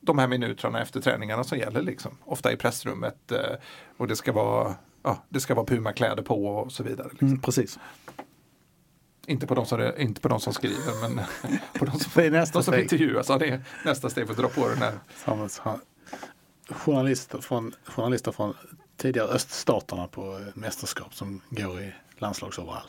de 0.00 0.18
här 0.18 0.28
minuterna 0.28 0.82
efter 0.82 1.00
träningarna 1.00 1.44
som 1.44 1.58
gäller 1.58 1.82
liksom. 1.82 2.12
Ofta 2.24 2.52
i 2.52 2.56
pressrummet 2.56 3.32
eh, 3.32 3.38
och 3.96 4.08
det 4.08 4.16
ska 4.16 4.32
vara 4.32 4.74
ja, 5.02 5.18
det 5.28 5.40
ska 5.40 5.54
vara 5.54 5.66
Puma-kläder 5.66 6.22
på 6.22 6.46
och 6.46 6.72
så 6.72 6.82
vidare. 6.82 7.08
Liksom. 7.10 7.28
Mm, 7.28 7.40
precis. 7.40 7.78
Inte, 9.26 9.46
på 9.46 9.54
de 9.54 9.66
som, 9.66 9.92
inte 9.98 10.20
på 10.20 10.28
de 10.28 10.40
som 10.40 10.52
skriver 10.52 11.00
men 11.08 11.20
på 11.78 11.84
de 11.84 11.98
som, 11.98 12.12
Det 12.14 12.26
är 12.26 12.30
nästa 12.30 12.58
de 12.58 12.62
som 12.64 12.74
intervjuas. 12.74 13.28
Ja, 13.28 13.38
det 13.38 13.48
är 13.48 13.60
nästa 13.84 14.10
steg 14.10 14.26
för 14.26 14.32
att 14.32 14.38
dra 14.38 14.48
på 14.48 14.68
den 14.68 14.78
här. 14.78 14.92
Journalister 16.68 17.38
från, 17.40 17.74
journalister 17.84 18.32
från 18.32 18.54
tidigare 18.96 19.28
öststaterna 19.28 20.06
på 20.08 20.40
mästerskap 20.54 21.14
som 21.14 21.40
går 21.50 21.80
i 21.80 21.92
landslagsoverall. 22.18 22.82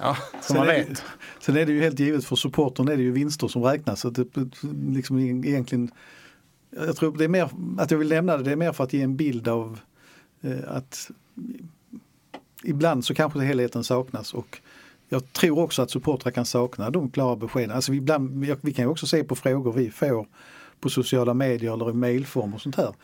Ja, 0.00 0.16
Som 0.42 0.56
man 0.56 0.68
är- 0.68 0.84
vet. 0.84 1.02
Sen 1.40 1.56
är 1.56 1.66
det 1.66 1.72
ju 1.72 1.80
helt 1.82 1.98
givet 1.98 2.24
för 2.24 2.36
supportern 2.36 2.88
är 2.88 2.96
det 2.96 3.02
ju 3.02 3.12
vinster 3.12 3.48
som 3.48 3.62
räknas. 3.62 4.00
Så 4.00 4.10
det, 4.10 4.26
liksom 4.88 5.18
egentligen, 5.18 5.90
jag 6.70 6.96
tror 6.96 7.16
det 7.16 7.24
är 7.24 7.28
mer, 7.28 7.50
att 7.78 7.90
jag 7.90 7.98
vill 7.98 8.08
nämna 8.08 8.36
det, 8.36 8.42
det 8.42 8.52
är 8.52 8.56
mer 8.56 8.72
för 8.72 8.84
att 8.84 8.92
ge 8.92 9.02
en 9.02 9.16
bild 9.16 9.48
av 9.48 9.80
eh, 10.42 10.58
att 10.68 11.10
ibland 12.64 13.04
så 13.04 13.14
kanske 13.14 13.40
helheten 13.40 13.84
saknas 13.84 14.34
och 14.34 14.60
jag 15.08 15.32
tror 15.32 15.58
också 15.58 15.82
att 15.82 15.90
supportrar 15.90 16.30
kan 16.32 16.44
sakna 16.46 16.90
de 16.90 17.10
klara 17.10 17.36
beskeden. 17.36 17.70
Alltså 17.70 17.92
vi, 17.92 17.98
ibland, 17.98 18.44
vi 18.60 18.72
kan 18.72 18.84
ju 18.84 18.90
också 18.90 19.06
se 19.06 19.24
på 19.24 19.34
frågor 19.36 19.72
vi 19.72 19.90
får 19.90 20.26
på 20.80 20.90
sociala 20.90 21.34
medier 21.34 21.72
eller 21.72 21.90
i 21.90 21.92
mailform 21.92 22.54
och 22.54 22.60
sånt 22.60 22.76
här. 22.76 22.94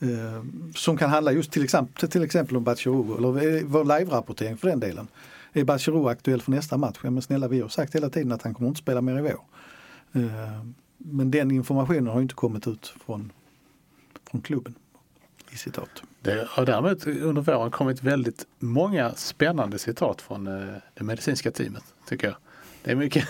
Eh, 0.00 0.44
som 0.74 0.96
kan 0.96 1.10
handla 1.10 1.32
just 1.32 1.52
till 1.52 1.64
exempel, 1.64 2.08
till 2.08 2.22
exempel 2.22 2.56
om 2.56 2.64
Batshiro 2.64 3.16
eller 3.18 3.56
eh, 3.56 3.62
vår 3.64 3.84
live-rapportering 3.84 4.56
för 4.56 4.68
den 4.68 4.80
delen. 4.80 5.08
Är 5.52 5.64
Batshiro 5.64 6.08
aktuell 6.08 6.42
för 6.42 6.50
nästa 6.50 6.76
match? 6.76 6.98
Ja, 7.02 7.10
men 7.10 7.22
snälla 7.22 7.48
vi 7.48 7.60
har 7.60 7.68
sagt 7.68 7.94
hela 7.94 8.10
tiden 8.10 8.32
att 8.32 8.42
han 8.42 8.54
kommer 8.54 8.68
inte 8.68 8.80
spela 8.80 9.00
mer 9.00 9.18
i 9.18 9.22
vår. 9.22 9.40
Eh, 10.12 10.64
men 10.98 11.30
den 11.30 11.50
informationen 11.50 12.06
har 12.06 12.20
inte 12.20 12.34
kommit 12.34 12.66
ut 12.66 12.94
från, 13.06 13.32
från 14.30 14.40
klubben 14.40 14.74
i 15.50 15.56
citat. 15.56 16.02
Det 16.20 16.46
har 16.48 16.66
däremot 16.66 17.06
under 17.06 17.42
våren 17.42 17.70
kommit 17.70 18.02
väldigt 18.02 18.46
många 18.58 19.14
spännande 19.14 19.78
citat 19.78 20.22
från 20.22 20.46
eh, 20.46 20.74
det 20.94 21.04
medicinska 21.04 21.50
teamet 21.50 21.84
tycker 22.08 22.26
jag. 22.26 22.36
Det 22.82 22.90
är 22.90 22.96
mycket, 22.96 23.24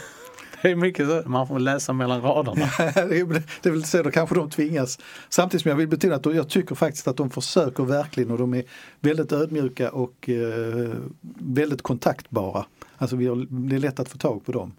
det 0.62 0.70
är 0.70 0.76
mycket 0.76 1.08
så, 1.08 1.22
man 1.26 1.48
får 1.48 1.58
läsa 1.58 1.92
mellan 1.92 2.22
raderna. 2.22 2.66
det 3.08 3.68
är 3.68 3.70
väl 3.70 3.84
så 3.84 4.02
då 4.02 4.10
kanske 4.10 4.34
de 4.34 4.50
tvingas. 4.50 4.98
Samtidigt 5.28 5.62
som 5.62 5.68
jag 5.68 5.76
vill 5.76 5.88
betona 5.88 6.14
att 6.14 6.34
jag 6.34 6.48
tycker 6.48 6.74
faktiskt 6.74 7.08
att 7.08 7.16
de 7.16 7.30
försöker 7.30 7.84
verkligen 7.84 8.30
och 8.30 8.38
de 8.38 8.54
är 8.54 8.64
väldigt 9.00 9.32
ödmjuka 9.32 9.90
och 9.90 10.28
eh, 10.28 10.94
väldigt 11.38 11.82
kontaktbara. 11.82 12.66
Alltså 12.98 13.16
vi 13.16 13.26
har, 13.26 13.46
det 13.68 13.76
är 13.76 13.80
lätt 13.80 14.00
att 14.00 14.08
få 14.08 14.18
tag 14.18 14.46
på 14.46 14.52
dem 14.52 14.72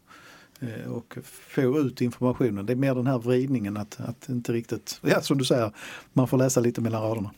eh, 0.59 0.91
och 0.91 1.17
få 1.23 1.79
ut 1.79 2.01
informationen. 2.01 2.65
Det 2.65 2.73
är 2.73 2.77
mer 2.77 2.95
den 2.95 3.07
här 3.07 3.19
vridningen 3.19 3.77
att, 3.77 3.99
att 3.99 4.29
inte 4.29 4.53
riktigt, 4.53 4.99
ja 5.03 5.21
som 5.21 5.37
du 5.37 5.45
säger, 5.45 5.71
man 6.13 6.27
får 6.27 6.37
läsa 6.37 6.59
lite 6.59 6.81
mellan 6.81 7.01
raderna. 7.01 7.31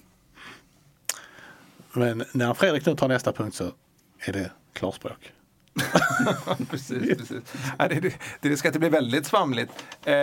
Men 1.93 2.23
när 2.31 2.53
Fredrik 2.53 2.85
nu 2.85 2.95
tar 2.95 3.07
nästa 3.07 3.31
punkt 3.31 3.55
så 3.55 3.71
är 4.19 4.33
det 4.33 4.51
klarspråk. 4.73 5.31
precis. 6.69 7.17
precis. 7.17 7.53
Ja, 7.77 7.88
det, 7.88 7.99
det, 7.99 8.13
det 8.41 8.57
ska 8.57 8.67
inte 8.67 8.80
bli 8.80 8.89
väldigt 8.89 9.25
svamligt. 9.25 9.71
Eh, 10.05 10.15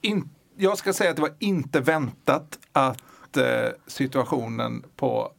in, 0.00 0.30
jag 0.56 0.78
ska 0.78 0.92
säga 0.92 1.10
att 1.10 1.16
det 1.16 1.22
var 1.22 1.34
inte 1.38 1.80
väntat 1.80 2.58
att 2.72 3.36
eh, 3.36 3.44
situationen 3.86 4.84
på, 4.96 5.32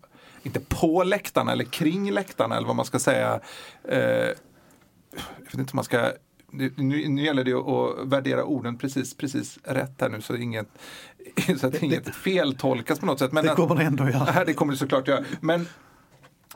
inte 0.44 0.60
på 0.60 1.04
läktarna 1.04 1.52
eller 1.52 1.64
kring 1.64 2.12
läktarna 2.12 2.58
eller 2.58 2.68
vad 2.68 2.76
man 2.76 2.86
ska 2.86 3.00
säga. 3.00 3.40
Eh, 3.90 4.00
jag 4.00 5.46
vet 5.46 5.54
inte 5.54 5.72
om 5.72 5.76
man 5.76 5.84
ska 5.86 6.12
nu, 6.54 6.74
nu 6.78 7.08
nu 7.10 7.24
gäller 7.24 7.44
det 7.44 7.54
att 7.54 8.08
värdera 8.08 8.44
orden 8.44 8.78
precis, 8.78 9.18
precis 9.18 9.60
rätt 9.64 10.02
här 10.02 10.10
nu 10.10 10.22
så, 10.22 10.36
inget, 10.36 10.68
så 11.60 11.68
att 11.68 11.84
inget 11.84 12.16
feltolkas 12.16 13.00
på 13.00 13.06
något 13.06 13.20
sätt. 13.20 13.32
Men 13.32 13.44
Det 13.46 13.52
att- 13.52 13.58
kommer 13.58 13.76
det 13.76 13.84
ändå 13.84 14.10
göra. 14.10 14.28
Ja, 14.36 14.46
det 14.46 14.54
kommer 14.54 14.74
det 14.74 14.80
såklart 14.80 15.08
göra. 15.08 15.24
Men 15.42 15.68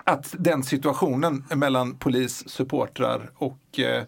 att 0.06 0.36
den 0.40 0.64
situationen 0.64 1.44
mellan 1.56 1.96
polis, 1.96 2.50
supportrar 2.50 3.32
och 3.36 3.80
eh, 3.80 4.04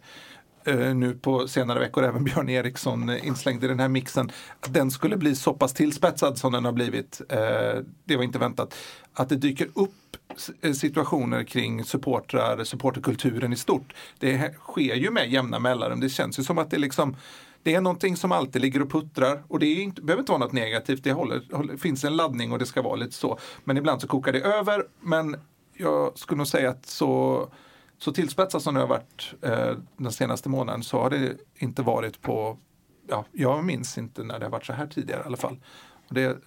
eh 0.65 0.95
nu 0.95 1.13
på 1.13 1.47
senare 1.47 1.79
veckor 1.79 2.03
även 2.03 2.23
Björn 2.23 2.49
Eriksson 2.49 3.09
eh, 3.09 3.27
inslängd 3.27 3.63
i 3.63 3.67
den 3.67 3.79
här 3.79 3.87
mixen. 3.87 4.31
Att 4.59 4.73
den 4.73 4.91
skulle 4.91 5.17
bli 5.17 5.35
så 5.35 5.53
pass 5.53 5.73
tillspetsad 5.73 6.37
som 6.37 6.51
den 6.51 6.65
har 6.65 6.71
blivit. 6.71 7.21
Eh, 7.29 7.81
det 8.05 8.15
var 8.15 8.23
inte 8.23 8.39
väntat. 8.39 8.75
Att 9.13 9.29
det 9.29 9.35
dyker 9.35 9.67
upp 9.73 10.17
eh, 10.61 10.71
situationer 10.71 11.43
kring 11.43 11.83
supportrar, 11.83 12.63
supporterkulturen 12.63 13.53
i 13.53 13.57
stort. 13.57 13.93
Det 14.19 14.53
sker 14.53 14.95
ju 14.95 15.11
med 15.11 15.31
jämna 15.31 15.59
mellanrum. 15.59 15.99
Det 15.99 16.09
känns 16.09 16.39
ju 16.39 16.43
som 16.43 16.57
att 16.57 16.71
det 16.71 16.77
liksom 16.77 17.15
det 17.63 17.75
är 17.75 17.81
någonting 17.81 18.17
som 18.17 18.31
alltid 18.31 18.61
ligger 18.61 18.81
och 18.81 18.91
puttrar 18.91 19.43
och 19.47 19.59
det 19.59 19.65
är 19.65 19.83
inte, 19.83 20.01
behöver 20.01 20.21
inte 20.21 20.31
vara 20.31 20.39
något 20.39 20.53
negativt. 20.53 21.03
Det 21.03 21.11
håller, 21.11 21.41
håller, 21.51 21.77
finns 21.77 22.03
en 22.03 22.15
laddning 22.15 22.51
och 22.51 22.59
det 22.59 22.65
ska 22.65 22.81
vara 22.81 22.95
lite 22.95 23.13
så. 23.13 23.39
Men 23.63 23.77
ibland 23.77 24.01
så 24.01 24.07
kokar 24.07 24.33
det 24.33 24.41
över. 24.41 24.83
Men 25.01 25.35
jag 25.77 26.17
skulle 26.17 26.37
nog 26.37 26.47
säga 26.47 26.69
att 26.69 26.85
så, 26.85 27.47
så 27.97 28.11
tillspetsat 28.11 28.61
som 28.61 28.73
det 28.73 28.79
har 28.79 28.87
varit 28.87 29.33
eh, 29.41 29.77
den 29.97 30.11
senaste 30.11 30.49
månaden 30.49 30.83
så 30.83 31.01
har 31.01 31.09
det 31.09 31.37
inte 31.55 31.81
varit 31.81 32.21
på, 32.21 32.57
ja, 33.07 33.25
jag 33.31 33.63
minns 33.63 33.97
inte 33.97 34.23
när 34.23 34.39
det 34.39 34.45
har 34.45 34.51
varit 34.51 34.65
så 34.65 34.73
här 34.73 34.87
tidigare 34.87 35.21
i 35.21 35.25
alla 35.25 35.37
fall. 35.37 35.59
Och 36.07 36.13
det, 36.13 36.37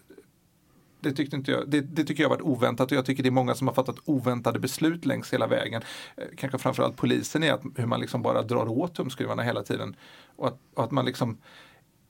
det, 1.00 1.12
tyckte 1.12 1.36
inte 1.36 1.50
jag, 1.50 1.70
det, 1.70 1.80
det 1.80 2.04
tycker 2.04 2.22
jag 2.22 2.30
har 2.30 2.36
varit 2.36 2.46
oväntat 2.46 2.92
och 2.92 2.96
jag 2.98 3.06
tycker 3.06 3.22
det 3.22 3.28
är 3.28 3.30
många 3.30 3.54
som 3.54 3.66
har 3.66 3.74
fattat 3.74 3.96
oväntade 4.04 4.58
beslut 4.58 5.04
längs 5.06 5.32
hela 5.32 5.46
vägen. 5.46 5.82
Eh, 6.16 6.24
kanske 6.36 6.58
framförallt 6.58 6.96
polisen 6.96 7.42
i 7.42 7.50
att 7.50 7.62
hur 7.76 7.86
man 7.86 8.00
liksom 8.00 8.22
bara 8.22 8.42
drar 8.42 8.68
åt 8.68 8.94
tumskruvarna 8.94 9.42
hela 9.42 9.62
tiden. 9.62 9.96
Och 10.36 10.48
att, 10.48 10.58
och 10.74 10.84
att 10.84 10.90
man 10.90 11.04
liksom 11.04 11.38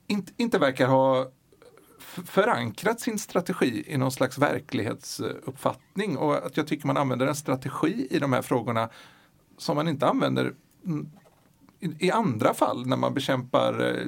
inte, 0.07 0.33
inte 0.37 0.59
verkar 0.59 0.87
ha 0.87 1.31
förankrat 2.25 2.99
sin 2.99 3.19
strategi 3.19 3.83
i 3.87 3.97
någon 3.97 4.11
slags 4.11 4.37
verklighetsuppfattning 4.37 6.17
och 6.17 6.45
att 6.45 6.57
jag 6.57 6.67
tycker 6.67 6.87
man 6.87 6.97
använder 6.97 7.27
en 7.27 7.35
strategi 7.35 8.07
i 8.09 8.19
de 8.19 8.33
här 8.33 8.41
frågorna 8.41 8.89
som 9.57 9.75
man 9.75 9.87
inte 9.87 10.07
använder 10.07 10.53
i, 11.99 12.11
andra 12.11 12.53
fall 12.53 12.87
när 12.87 12.97
man 12.97 13.13
bekämpar 13.13 13.89
eh, 13.89 14.07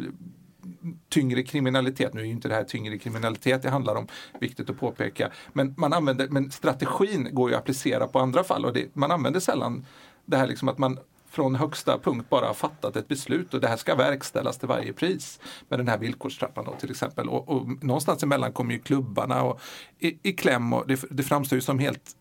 tyngre 1.10 1.44
kriminalitet. 1.44 2.14
Nu 2.14 2.22
är 2.22 2.26
ju 2.26 2.32
inte 2.32 2.48
det 2.48 2.56
här 2.56 2.64
tyngre 2.64 2.98
kriminalitet 2.98 3.62
det 3.62 3.70
handlar 3.70 3.96
om, 3.96 4.08
viktigt 4.40 4.70
att 4.70 4.80
påpeka. 4.80 5.32
Men, 5.54 5.74
man 5.78 5.94
använder, 5.94 6.28
men 6.28 6.52
strategin 6.52 7.30
går 7.32 7.50
ju 7.50 7.56
att 7.56 7.62
applicera 7.62 8.08
på 8.08 8.20
andra 8.20 8.44
fall 8.44 8.66
och 8.66 8.74
det, 8.74 8.96
man 8.96 9.12
använder 9.12 9.40
sällan 9.40 9.86
det 10.26 10.38
här 10.38 10.48
liksom 10.48 10.68
att 10.68 10.78
man 10.78 11.00
från 11.34 11.56
högsta 11.56 12.00
punkt 12.00 12.26
bara 12.30 12.48
har 12.48 12.54
fattat 12.54 12.96
ett 12.96 13.08
beslut 13.08 13.54
och 13.54 13.62
det 13.62 13.68
här 13.68 13.78
ska 13.78 13.96
verkställas 13.96 14.58
till 14.58 14.68
varje 14.68 14.94
pris. 14.94 15.40
Med 15.70 15.80
den 15.80 15.88
här 15.88 15.98
villkorstrappan 15.98 16.66
då 16.66 16.76
till 16.80 16.92
exempel. 16.92 17.30
Och, 17.30 17.50
och 17.50 17.84
någonstans 17.84 18.24
emellan 18.24 18.54
kommer 18.54 18.74
ju 18.74 18.80
klubbarna 18.80 19.44
och 19.44 19.62
i, 20.00 20.30
i 20.30 20.34
kläm 20.34 20.74
och 20.74 20.88
det, 20.88 21.06
det 21.10 21.24
framstår 21.24 21.56
ju 21.56 21.62
som 21.62 21.80
helt 21.80 22.16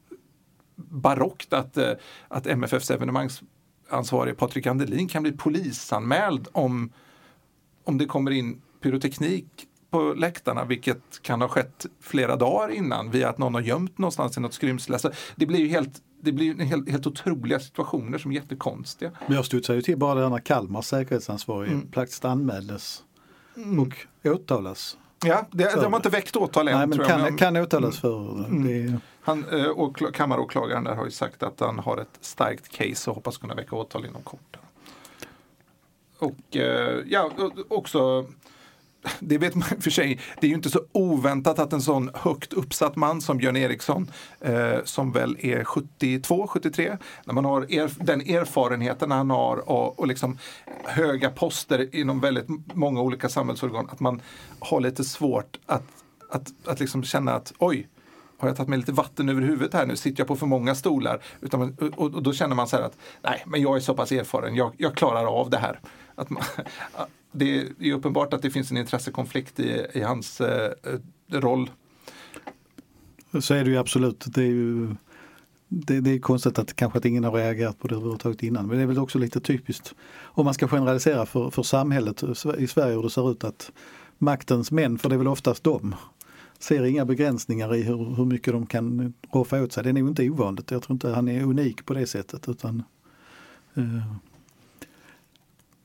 barockt 0.76 1.52
att, 1.52 1.76
eh, 1.76 1.92
att 2.28 2.46
MFFs 2.46 2.90
evenemangsansvarige 2.90 4.34
Patrik 4.34 4.66
Andelin 4.66 5.08
kan 5.08 5.22
bli 5.22 5.32
polisanmäld 5.32 6.48
om, 6.52 6.92
om 7.84 7.98
det 7.98 8.06
kommer 8.06 8.30
in 8.30 8.62
pyroteknik 8.80 9.66
på 9.90 10.14
läktarna, 10.16 10.64
vilket 10.64 11.22
kan 11.22 11.40
ha 11.40 11.48
skett 11.48 11.86
flera 12.00 12.36
dagar 12.36 12.68
innan 12.68 13.10
via 13.10 13.28
att 13.28 13.38
någon 13.38 13.54
har 13.54 13.60
gömt 13.60 13.98
någonstans 13.98 14.36
i 14.36 14.40
något 14.40 14.54
skrymsle. 14.54 14.94
Alltså, 14.94 15.12
det 15.36 15.46
blir 15.46 15.60
ju 15.60 15.68
helt, 15.68 16.02
det 16.24 16.32
blir 16.32 16.54
helt, 16.64 16.90
helt 16.90 17.06
otroliga 17.06 17.60
situationer 17.60 18.18
som 18.18 18.30
är 18.30 18.34
jättekonstiga. 18.34 19.10
Men 19.26 19.36
jag 19.36 19.44
studsar 19.44 19.74
ju 19.74 19.82
till 19.82 19.98
bara 19.98 20.20
det 20.20 20.28
när 20.28 20.38
Kalmars 20.38 20.84
säkerhetsansvarige 20.86 21.72
Mm. 21.72 21.92
faktiskt 21.92 22.24
anmäldes 22.24 23.02
och 23.80 24.06
åtalas. 24.32 24.98
Ja, 25.24 25.46
det, 25.50 25.74
de 25.74 25.92
har 25.92 25.96
inte 25.98 26.08
väckt 26.08 26.36
åtal 26.36 26.68
än. 26.68 26.78
Nej 26.78 26.86
men 26.86 26.98
tror 26.98 27.08
jag, 27.08 27.16
kan, 27.16 27.22
men- 27.22 27.36
kan 27.36 27.56
åtalas 27.56 27.98
för 28.00 28.48
det. 28.64 28.98
Han, 29.20 29.44
eh, 29.44 29.70
åkla- 29.78 30.10
kammaråklagaren 30.12 30.84
där 30.84 30.94
har 30.94 31.04
ju 31.04 31.10
sagt 31.10 31.42
att 31.42 31.60
han 31.60 31.78
har 31.78 31.98
ett 31.98 32.18
starkt 32.20 32.68
case 32.68 33.10
och 33.10 33.16
hoppas 33.16 33.36
kunna 33.38 33.54
väcka 33.54 33.76
åtal 33.76 34.06
inom 34.06 34.22
kort. 34.22 34.56
Och 36.18 36.56
eh, 36.56 36.98
ja, 37.06 37.30
och- 37.38 37.76
också 37.78 38.26
det 39.20 39.38
vet 39.38 39.55
man 39.55 39.68
för 39.80 39.90
sig, 39.90 40.20
det 40.40 40.46
är 40.46 40.48
ju 40.48 40.55
inte 40.55 40.70
så 40.70 40.80
oväntat 40.92 41.59
att 41.59 41.72
en 41.72 41.82
sån 41.82 42.11
högt 42.14 42.53
uppsatt 42.53 42.96
man 42.96 43.20
som 43.20 43.38
Björn 43.38 43.57
Eriksson, 43.57 44.11
eh, 44.40 44.78
som 44.84 45.12
väl 45.12 45.36
är 45.40 45.64
72, 45.64 46.46
73, 46.46 46.98
när 47.24 47.34
man 47.34 47.44
har 47.44 47.72
er, 47.72 47.90
den 47.96 48.20
erfarenheten 48.20 49.11
han 49.11 49.30
har 49.30 49.70
och, 49.70 49.98
och 49.98 50.07
liksom 50.07 50.38
höga 50.84 51.30
poster 51.30 51.94
inom 51.96 52.20
väldigt 52.20 52.74
många 52.74 53.00
olika 53.00 53.28
samhällsorgan, 53.28 53.88
att 53.92 54.00
man 54.00 54.20
har 54.59 54.80
lite 54.80 55.05
svårt 55.05 55.59
att, 55.66 55.84
att, 56.30 56.48
att 56.66 56.80
liksom 56.80 57.05
känna 57.05 57.32
att 57.32 57.53
oj, 57.59 57.88
har 58.38 58.48
jag 58.48 58.57
tagit 58.57 58.68
mig 58.68 58.78
lite 58.78 58.92
vatten 58.92 59.28
över 59.28 59.42
huvudet 59.42 59.74
här 59.74 59.86
nu? 59.86 59.96
Sitter 59.96 60.20
jag 60.20 60.28
på 60.28 60.36
för 60.36 60.46
många 60.46 60.74
stolar? 60.74 61.22
Utan, 61.40 61.76
och, 61.96 62.14
och 62.14 62.22
då 62.22 62.32
känner 62.32 62.57
man 62.57 62.68
så 62.68 62.76
här 62.76 62.82
att 62.82 62.96
nej, 63.22 63.42
men 63.46 63.62
jag 63.62 63.76
är 63.76 63.80
så 63.80 63.94
pass 63.94 64.12
erfaren, 64.12 64.57
jag, 64.57 64.72
jag 64.76 64.94
klarar 64.94 65.40
av 65.40 65.50
det 65.50 65.59
här. 65.59 65.80
Att 66.14 66.30
man, 66.30 66.42
det 67.32 67.68
är 67.78 67.92
uppenbart 67.92 68.34
att 68.34 68.42
det 68.42 68.50
finns 68.50 68.70
en 68.70 68.76
intressekonflikt 68.76 69.60
i, 69.60 69.86
i 69.92 70.00
hans 70.00 70.40
eh, 70.40 70.72
roll. 71.28 71.70
Så 73.40 73.54
är 73.54 73.64
det 73.64 73.70
ju 73.70 73.76
absolut. 73.76 74.24
Det 74.28 74.42
är 74.42 74.46
ju 74.46 74.94
det, 75.68 76.00
det 76.00 76.10
är 76.10 76.18
konstigt 76.18 76.58
att 76.58 76.76
kanske 76.76 76.98
att 76.98 77.04
ingen 77.04 77.24
har 77.24 77.32
reagerat 77.32 77.78
på 77.78 77.88
det 77.88 77.94
överhuvudtaget 77.94 78.42
innan. 78.42 78.66
Men 78.66 78.76
det 78.76 78.82
är 78.82 78.86
väl 78.86 78.98
också 78.98 79.18
lite 79.18 79.40
typiskt 79.40 79.94
om 80.22 80.44
man 80.44 80.54
ska 80.54 80.68
generalisera 80.68 81.26
för, 81.26 81.50
för 81.50 81.62
samhället 81.62 82.22
eh, 82.22 82.30
i 82.58 82.66
Sverige 82.66 82.94
hur 82.94 83.02
det 83.02 83.10
ser 83.10 83.30
ut 83.30 83.44
att 83.44 83.72
maktens 84.18 84.70
män, 84.70 84.98
för 84.98 85.08
det 85.08 85.14
är 85.14 85.18
väl 85.18 85.28
oftast 85.28 85.64
de 85.64 85.94
ser 86.58 86.84
inga 86.84 87.04
begränsningar 87.04 87.74
i 87.74 87.82
hur, 87.82 88.14
hur 88.14 88.24
mycket 88.24 88.52
de 88.52 88.66
kan 88.66 89.14
roffa 89.32 89.62
åt 89.62 89.72
sig. 89.72 89.84
Det 89.84 89.90
är 89.90 89.92
nog 89.92 90.08
inte 90.08 90.30
ovanligt. 90.30 90.70
Jag 90.70 90.82
tror 90.82 90.94
inte 90.94 91.08
han 91.08 91.28
är 91.28 91.42
unik 91.42 91.86
på 91.86 91.94
det 91.94 92.06
sättet. 92.06 92.48
utan 92.48 92.82
eh, 93.74 94.14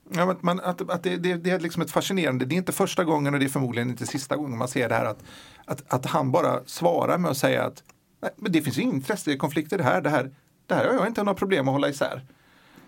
Ja, 0.09 0.25
men 0.25 0.37
man, 0.41 0.59
att, 0.59 0.89
att 0.89 1.03
det, 1.03 1.17
det, 1.17 1.33
det 1.33 1.49
är 1.49 1.59
liksom 1.59 1.81
ett 1.81 1.91
fascinerande, 1.91 2.45
det 2.45 2.55
är 2.55 2.57
inte 2.57 2.71
första 2.71 3.03
gången 3.03 3.33
och 3.33 3.39
det 3.39 3.45
är 3.45 3.49
förmodligen 3.49 3.89
inte 3.89 4.05
sista 4.05 4.35
gången 4.35 4.57
man 4.57 4.67
ser 4.67 4.89
det 4.89 4.95
här 4.95 5.05
att, 5.05 5.23
att, 5.65 5.93
att 5.93 6.05
han 6.05 6.31
bara 6.31 6.59
svarar 6.65 7.17
med 7.17 7.31
att 7.31 7.37
säga 7.37 7.63
att 7.63 7.83
nej, 8.21 8.31
men 8.35 8.51
det 8.51 8.61
finns 8.61 8.77
ingen 8.77 8.95
intressekonflikt 8.95 9.73
i 9.73 9.77
det 9.77 9.83
här, 9.83 10.01
det 10.01 10.09
här, 10.09 10.31
det 10.65 10.75
här 10.75 10.85
har 10.85 10.93
jag 10.93 11.07
inte 11.07 11.23
några 11.23 11.37
problem 11.37 11.67
att 11.67 11.73
hålla 11.73 11.89
isär. 11.89 12.25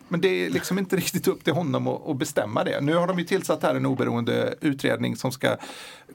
Men 0.08 0.22
det 0.22 0.28
är 0.28 0.50
liksom 0.50 0.80
inte 0.80 0.96
riktigt 0.96 1.28
upp 1.28 1.44
till 1.44 1.54
honom 1.54 1.88
att, 1.88 2.08
att 2.08 2.18
bestämma 2.18 2.64
det. 2.64 2.82
Nu 2.82 2.96
har 2.96 3.08
de 3.08 3.20
ju 3.20 3.26
tillsatt 3.26 3.64
här 3.64 3.76
en 3.76 3.86
oberoende 3.86 4.56
utredning 4.62 5.16
som 5.16 5.32
ska 5.32 5.56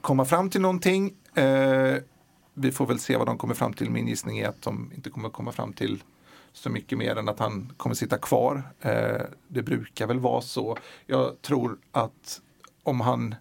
komma 0.01 0.25
fram 0.25 0.49
till 0.49 0.61
någonting. 0.61 1.13
Eh, 1.35 1.95
vi 2.53 2.71
får 2.71 2.85
väl 2.85 2.99
se 2.99 3.17
vad 3.17 3.27
de 3.27 3.37
kommer 3.37 3.53
fram 3.53 3.73
till. 3.73 3.89
Min 3.89 4.07
gissning 4.07 4.37
är 4.37 4.47
att 4.47 4.61
de 4.61 4.91
inte 4.95 5.09
kommer 5.09 5.29
komma 5.29 5.51
fram 5.51 5.73
till 5.73 6.03
så 6.55 6.69
mycket 6.69 6.97
mer 6.97 7.15
än 7.15 7.29
att 7.29 7.39
han 7.39 7.73
kommer 7.77 7.95
sitta 7.95 8.17
kvar. 8.17 8.63
Eh, 8.81 9.21
det 9.47 9.61
brukar 9.61 10.07
väl 10.07 10.19
vara 10.19 10.41
så. 10.41 10.77
Jag 11.05 11.41
tror 11.41 11.77
att 11.91 12.41
om 12.83 13.01
han 13.01 13.35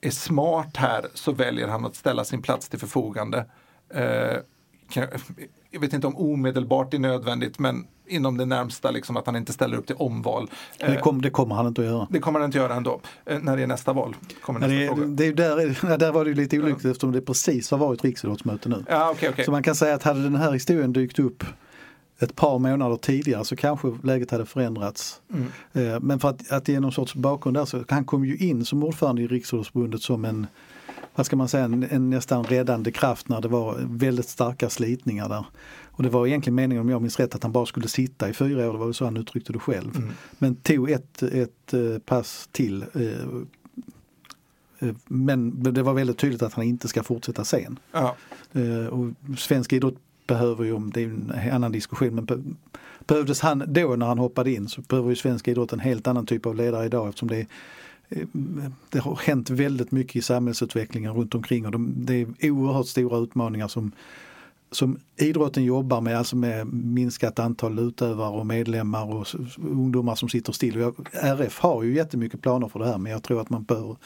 är 0.00 0.10
smart 0.10 0.76
här 0.76 1.06
så 1.14 1.32
väljer 1.32 1.68
han 1.68 1.84
att 1.84 1.96
ställa 1.96 2.24
sin 2.24 2.42
plats 2.42 2.68
till 2.68 2.78
förfogande. 2.78 3.46
Eh, 3.94 4.36
jag 5.70 5.80
vet 5.80 5.92
inte 5.92 6.06
om 6.06 6.16
omedelbart 6.16 6.94
är 6.94 6.98
nödvändigt 6.98 7.58
men 7.58 7.86
inom 8.06 8.36
det 8.36 8.44
närmsta 8.44 8.90
liksom 8.90 9.16
att 9.16 9.26
han 9.26 9.36
inte 9.36 9.52
ställer 9.52 9.76
upp 9.76 9.86
till 9.86 9.96
omval. 9.98 10.50
det, 10.78 10.84
Eh, 10.86 11.00
kom, 11.00 11.22
det 11.22 11.30
kommer 11.30 11.54
han 11.54 11.66
inte 11.66 11.80
att 11.80 11.86
göra. 11.86 12.06
det 12.10 12.18
kommer 12.20 12.40
han 12.40 12.48
inte 12.48 12.58
göra 12.58 12.74
ändå. 12.74 13.00
När 13.40 13.56
det 13.56 13.62
är 13.62 13.66
nästa 13.66 13.92
val. 13.92 14.16
Kommer 14.42 14.60
nästa 14.60 14.74
det, 14.74 14.86
fråga. 14.86 15.06
det, 15.06 15.26
är 15.26 15.32
där, 15.32 15.96
där 15.98 16.12
var 16.12 16.24
det 16.24 16.34
lite 16.34 16.58
olyckligt 16.58 16.84
eftersom 16.84 17.12
det 17.12 17.20
precis 17.20 17.70
har 17.70 17.78
varit 17.78 18.04
riksidrottsmöte 18.04 18.68
nu. 18.68 18.84
Ja, 18.88 19.10
okej, 19.10 19.28
okej. 19.28 19.44
Så 19.44 19.50
man 19.50 19.62
kan 19.62 19.74
säga 19.74 19.94
att 19.94 20.02
hade 20.02 20.22
den 20.22 20.36
här 20.36 20.52
historien 20.52 20.92
dykt 20.92 21.18
upp 21.18 21.44
ett 22.18 22.36
par 22.36 22.58
månader 22.58 22.96
tidigare 22.96 23.44
så 23.44 23.56
kanske 23.56 23.92
läget 24.02 24.30
hade 24.30 24.46
förändrats. 24.46 25.20
Mm. 25.32 25.46
Eh, 25.72 26.00
Men 26.00 26.18
för 26.20 26.28
att, 26.28 26.50
att 26.52 26.68
ge 26.68 26.80
någon 26.80 26.92
sorts 26.92 27.14
bakgrund 27.14 27.56
där 27.56 27.64
så 27.64 27.84
han 27.88 28.04
kom 28.04 28.24
ju 28.24 28.36
in 28.36 28.64
som 28.64 28.82
ordförande 28.82 29.22
i 29.22 29.26
Riksidrottsförbundet 29.26 30.02
som 30.02 30.24
en 30.24 30.46
vad 31.16 31.26
ska 31.26 31.36
man 31.36 31.48
säga, 31.48 31.64
en, 31.64 31.82
en 31.90 32.10
nästan 32.10 32.44
räddande 32.44 32.92
kraft 32.92 33.28
när 33.28 33.40
det 33.40 33.48
var 33.48 33.76
väldigt 33.80 34.28
starka 34.28 34.70
slitningar 34.70 35.28
där. 35.28 35.44
Och 35.90 36.02
det 36.02 36.08
var 36.08 36.26
egentligen 36.26 36.54
meningen, 36.54 36.80
om 36.82 36.88
jag 36.88 37.02
minns 37.02 37.18
rätt, 37.20 37.34
att 37.34 37.42
han 37.42 37.52
bara 37.52 37.66
skulle 37.66 37.88
sitta 37.88 38.28
i 38.28 38.32
fyra 38.32 38.68
år, 38.68 38.72
det 38.72 38.78
var 38.78 38.92
så 38.92 39.04
han 39.04 39.16
uttryckte 39.16 39.52
det 39.52 39.58
själv. 39.58 39.96
Mm. 39.96 40.10
Men 40.38 40.54
tog 40.56 40.90
ett, 40.90 41.22
ett 41.22 41.74
eh, 41.74 41.98
pass 42.04 42.48
till. 42.52 42.84
eh, 44.78 44.88
Men 45.06 45.62
det 45.62 45.82
var 45.82 45.94
väldigt 45.94 46.18
tydligt 46.18 46.42
att 46.42 46.54
han 46.54 46.64
inte 46.64 46.88
ska 46.88 47.02
fortsätta 47.02 47.44
sen. 47.44 47.78
Ja. 47.92 48.16
Och 48.90 49.38
svensk 49.38 49.72
idrott 49.72 49.96
behöver 50.26 50.64
ju, 50.64 50.72
om 50.72 50.90
det 50.90 51.00
är 51.00 51.04
en 51.04 51.32
annan 51.52 51.72
diskussion, 51.72 52.14
men 52.14 52.24
be- 52.24 52.42
behövdes 53.06 53.40
han 53.40 53.64
då 53.66 53.96
när 53.96 54.06
han 54.06 54.18
hoppade 54.18 54.52
in 54.52 54.68
så 54.68 54.80
behöver 54.80 55.10
ju 55.10 55.16
svensk 55.16 55.48
idrott 55.48 55.72
en 55.72 55.80
helt 55.80 56.06
annan 56.06 56.26
typ 56.26 56.46
av 56.46 56.54
ledare 56.54 56.86
idag 56.86 57.08
eftersom 57.08 57.28
det, 57.28 57.36
är, 57.36 57.46
eh, 58.08 58.26
det 58.90 58.98
har 58.98 59.16
hänt 59.16 59.50
väldigt 59.50 59.92
mycket 59.92 60.16
i 60.16 60.22
samhällsutvecklingen 60.22 61.12
runt 61.14 61.34
omkring 61.34 61.66
och 61.66 61.72
de, 61.72 61.92
det 61.96 62.14
är 62.38 62.50
oerhört 62.50 62.86
stora 62.86 63.18
utmaningar 63.18 63.68
som, 63.68 63.92
som 64.70 64.98
idrotten 65.16 65.64
jobbar 65.64 66.00
med, 66.00 66.18
alltså 66.18 66.36
med 66.36 66.66
minskat 66.66 67.38
antal 67.38 67.78
utövare 67.78 68.30
och 68.38 68.46
medlemmar 68.46 69.14
och 69.14 69.26
ungdomar 69.70 70.14
som 70.14 70.28
sitter 70.28 70.52
still. 70.52 70.76
Och 70.76 70.82
jag- 71.12 71.40
RF 71.40 71.58
har 71.58 71.82
ju 71.82 71.94
jättemycket 71.94 72.42
planer 72.42 72.68
för 72.68 72.78
det 72.78 72.86
här 72.86 72.98
men 72.98 73.12
jag 73.12 73.22
tror 73.22 73.40
att 73.40 73.50
man 73.50 73.62
bör 73.64 73.96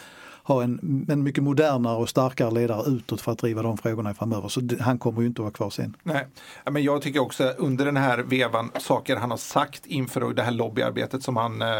ha 0.48 0.62
en, 0.62 1.06
en 1.08 1.22
mycket 1.22 1.42
modernare 1.42 1.96
och 1.96 2.08
starkare 2.08 2.50
ledare 2.50 2.90
utåt 2.90 3.20
för 3.20 3.32
att 3.32 3.38
driva 3.38 3.62
de 3.62 3.78
frågorna 3.78 4.14
framöver. 4.14 4.48
Så 4.48 4.60
det, 4.60 4.82
han 4.82 4.98
kommer 4.98 5.20
ju 5.20 5.26
inte 5.26 5.40
att 5.40 5.44
vara 5.44 5.52
kvar 5.52 5.70
sen. 5.70 5.96
Nej, 6.02 6.26
men 6.70 6.82
jag 6.82 7.02
tycker 7.02 7.20
också 7.20 7.44
under 7.58 7.84
den 7.84 7.96
här 7.96 8.18
vevan 8.18 8.70
saker 8.78 9.16
han 9.16 9.30
har 9.30 9.38
sagt 9.38 9.86
inför 9.86 10.34
det 10.34 10.42
här 10.42 10.50
lobbyarbetet 10.50 11.22
som 11.22 11.36
han 11.36 11.62
eh, 11.62 11.78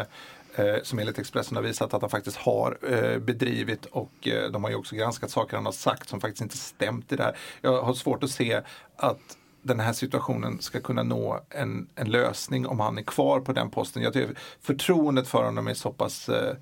eh, 0.54 0.76
som 0.82 0.98
enligt 0.98 1.18
Expressen 1.18 1.56
har 1.56 1.62
visat 1.62 1.94
att 1.94 2.00
han 2.00 2.10
faktiskt 2.10 2.36
har 2.36 2.78
eh, 2.82 3.18
bedrivit 3.18 3.84
och 3.84 4.28
de 4.52 4.64
har 4.64 4.70
ju 4.70 4.76
också 4.76 4.96
granskat 4.96 5.30
saker 5.30 5.56
han 5.56 5.64
har 5.64 5.72
sagt 5.72 6.08
som 6.08 6.20
faktiskt 6.20 6.42
inte 6.42 6.56
stämt 6.56 7.12
i 7.12 7.16
det 7.16 7.22
här. 7.22 7.36
Jag 7.60 7.82
har 7.82 7.94
svårt 7.94 8.24
att 8.24 8.30
se 8.30 8.60
att 8.96 9.37
den 9.62 9.80
här 9.80 9.92
situationen 9.92 10.60
ska 10.60 10.80
kunna 10.80 11.02
nå 11.02 11.40
en, 11.50 11.86
en 11.94 12.10
lösning 12.10 12.66
om 12.66 12.80
han 12.80 12.98
är 12.98 13.02
kvar 13.02 13.40
på 13.40 13.52
den 13.52 13.70
posten. 13.70 14.02
Jag 14.02 14.12
tycker 14.12 14.34
förtroendet 14.60 15.28
för 15.28 15.44
honom 15.44 15.66
är 15.68 15.74
så 15.74 15.92
pass, 15.92 16.28
eh, 16.28 16.56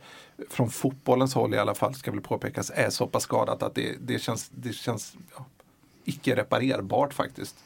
från 0.50 0.70
fotbollens 0.70 1.34
håll 1.34 1.54
i 1.54 1.58
alla 1.58 1.74
fall, 1.74 1.94
ska 1.94 2.10
väl 2.10 2.20
påpekas, 2.20 2.72
är 2.74 2.90
så 2.90 3.06
pass 3.06 3.22
skadat 3.22 3.62
att 3.62 3.74
det, 3.74 3.96
det 4.00 4.18
känns, 4.18 4.50
det 4.54 4.72
känns 4.72 5.16
ja, 5.36 5.44
icke 6.04 6.36
reparerbart 6.36 7.14
faktiskt. 7.14 7.56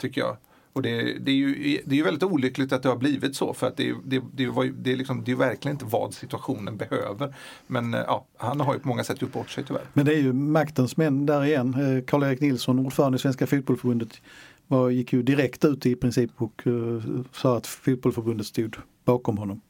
Tycker 0.00 0.20
jag. 0.20 0.36
Och 0.72 0.82
det, 0.82 1.18
det, 1.18 1.30
är 1.30 1.34
ju, 1.36 1.80
det 1.84 1.94
är 1.94 1.96
ju 1.96 2.02
väldigt 2.02 2.22
olyckligt 2.22 2.72
att 2.72 2.82
det 2.82 2.88
har 2.88 2.96
blivit 2.96 3.36
så 3.36 3.54
för 3.54 3.66
att 3.66 3.76
det, 3.76 3.88
är- 3.88 3.96
det, 4.04 4.22
det, 4.32 4.46
var 4.46 4.64
ju, 4.64 4.72
det, 4.72 4.92
är 4.92 4.96
liksom, 4.96 5.24
det 5.24 5.32
är 5.32 5.36
verkligen 5.36 5.74
inte 5.74 5.84
vad 5.84 6.14
situationen 6.14 6.76
behöver. 6.76 7.34
Men 7.66 7.94
eh, 7.94 8.00
ja, 8.06 8.24
han 8.36 8.60
har 8.60 8.74
ju 8.74 8.80
på 8.80 8.88
många 8.88 9.04
sätt 9.04 9.22
gjort 9.22 9.32
bort 9.32 9.50
sig 9.50 9.64
tyvärr. 9.64 9.82
Men 9.92 10.06
det 10.06 10.14
är 10.14 10.18
ju 10.18 10.32
maktens 10.32 10.96
män 10.96 11.26
där 11.26 11.44
igen. 11.44 11.96
Eh, 11.96 12.04
Karl-Erik 12.04 12.40
Nilsson, 12.40 12.78
ordförande 12.78 13.16
i 13.16 13.18
Svenska 13.18 13.46
Fotbollförbundet, 13.46 14.20
var, 14.68 14.90
gick 14.90 15.12
ju 15.12 15.22
direkt 15.22 15.64
ut 15.64 15.86
i 15.86 15.96
princip 15.96 16.30
och 16.36 16.66
eh, 16.66 17.02
sa 17.32 17.56
att 17.56 17.66
Fotbollförbundet 17.66 18.46
stod 18.46 18.76
bakom 19.04 19.38
honom. 19.38 19.60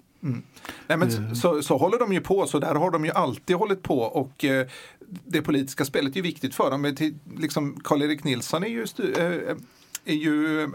Nej, 0.86 0.98
men 0.98 1.36
så, 1.36 1.62
så 1.62 1.76
håller 1.76 1.98
de 1.98 2.12
ju 2.12 2.20
på, 2.20 2.46
så 2.46 2.58
där 2.58 2.74
har 2.74 2.90
de 2.90 3.04
ju 3.04 3.10
alltid 3.10 3.56
hållit 3.56 3.82
på 3.82 3.98
och 3.98 4.44
eh, 4.44 4.66
det 5.08 5.42
politiska 5.42 5.84
spelet 5.84 6.12
är 6.12 6.16
ju 6.16 6.22
viktigt 6.22 6.54
för 6.54 6.70
dem. 6.70 6.94
Liksom, 7.36 7.80
Karl-Erik 7.84 8.24
Nilsson 8.24 8.64
är 8.64 8.68
ju, 8.68 8.86
eh, 9.16 9.56
är 10.04 10.14
ju 10.14 10.68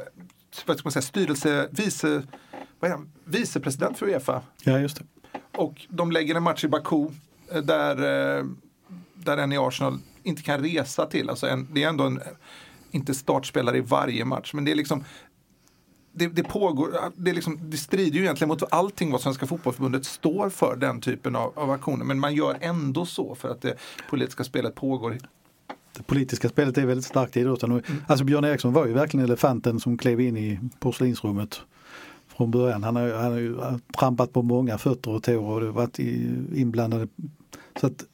vad 0.65 0.77
ska 0.77 0.85
man 0.85 0.91
säga, 0.91 1.01
styrelse, 1.01 1.69
vice, 1.71 2.23
vad 2.79 2.91
är 2.91 2.95
han? 2.95 3.11
vicepresident 3.23 3.97
för 3.97 4.05
Uefa. 4.05 4.41
Ja, 4.63 4.79
just 4.79 4.97
det. 4.97 5.03
Och 5.57 5.85
de 5.89 6.11
lägger 6.11 6.35
en 6.35 6.43
match 6.43 6.63
i 6.63 6.67
Baku 6.67 7.07
eh, 7.51 7.61
där, 7.61 8.37
eh, 8.39 8.45
där 9.13 9.37
en 9.37 9.51
i 9.51 9.57
Arsenal 9.57 9.99
inte 10.23 10.41
kan 10.41 10.63
resa 10.63 11.05
till. 11.05 11.29
Alltså 11.29 11.47
en, 11.47 11.67
det 11.73 11.83
är 11.83 11.89
ändå 11.89 12.03
en, 12.03 12.19
inte 12.91 13.13
startspelare 13.13 13.77
i 13.77 13.81
varje 13.81 14.25
match, 14.25 14.53
men 14.53 14.65
det 14.65 14.71
är 14.71 14.75
liksom 14.75 15.03
det, 16.11 16.27
det 16.27 16.43
pågår, 16.43 16.89
det, 17.15 17.33
liksom, 17.33 17.59
det 17.69 17.77
strider 17.77 18.17
ju 18.17 18.23
egentligen 18.23 18.49
mot 18.49 18.63
allting 18.73 19.11
vad 19.11 19.21
Svenska 19.21 19.47
Fotbollförbundet 19.47 20.05
står 20.05 20.49
för, 20.49 20.75
den 20.75 21.01
typen 21.01 21.35
av, 21.35 21.59
av 21.59 21.71
aktioner. 21.71 22.05
Men 22.05 22.19
man 22.19 22.35
gör 22.35 22.57
ändå 22.61 23.05
så 23.05 23.35
för 23.35 23.49
att 23.49 23.61
det 23.61 23.75
politiska 24.09 24.43
spelet 24.43 24.75
pågår. 24.75 25.17
Det 25.97 26.03
politiska 26.03 26.49
spelet 26.49 26.77
är 26.77 26.85
väldigt 26.85 27.05
starkt 27.05 27.37
i 27.37 27.39
idrotten. 27.39 27.71
Och, 27.71 27.81
Alltså 28.07 28.25
Björn 28.25 28.45
Eriksson 28.45 28.73
var 28.73 28.85
ju 28.85 28.93
verkligen 28.93 29.25
elefanten 29.25 29.79
som 29.79 29.97
klev 29.97 30.21
in 30.21 30.37
i 30.37 30.59
porslinsrummet 30.79 31.61
från 32.27 32.51
början. 32.51 32.83
Han 32.83 32.95
har, 32.95 33.13
han 33.13 33.31
har 33.31 33.39
ju 33.39 33.57
trampat 33.99 34.33
på 34.33 34.41
många 34.41 34.77
fötter 34.77 35.11
och 35.11 35.23
tår 35.23 35.61
och 35.61 35.73
varit 35.73 35.99
i, 35.99 36.35
inblandade. 36.55 37.07
Så 37.79 37.87
att, 37.87 38.05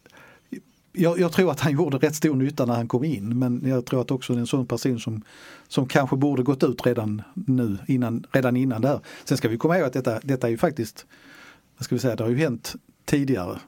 jag, 0.98 1.20
jag 1.20 1.32
tror 1.32 1.52
att 1.52 1.60
han 1.60 1.74
gjorde 1.74 1.98
rätt 1.98 2.16
stor 2.16 2.36
nytta 2.36 2.66
när 2.66 2.74
han 2.74 2.88
kom 2.88 3.04
in 3.04 3.40
men 3.40 3.62
jag 3.66 3.86
tror 3.86 4.02
att 4.02 4.12
också 4.12 4.34
det 4.34 4.38
är 4.38 4.42
en 4.42 4.48
sån 4.48 4.66
person 4.66 5.00
som, 5.00 5.22
som 5.68 5.88
kanske 5.88 6.16
borde 6.16 6.44
gått 6.44 6.64
ut 6.64 6.86
redan 6.86 7.22
nu, 7.34 7.78
innan, 7.88 8.26
redan 8.32 8.58
innan 8.58 8.82
det 8.82 8.88
här. 8.88 9.00
Sen 9.26 9.38
ska 9.38 9.50
vi 9.50 9.58
komma 9.58 9.78
ihåg 9.78 9.88
att 9.88 9.94
detta, 9.94 10.20
detta 10.24 10.48
är 10.48 10.52
ju 10.52 10.58
faktiskt, 10.58 11.06
vad 11.78 11.86
ska 11.86 11.96
vi 11.96 12.00
säga, 12.00 12.16
det 12.16 12.24
har 12.24 12.30
ju 12.30 12.38
hänt 12.38 12.76
tidigare 13.06 13.60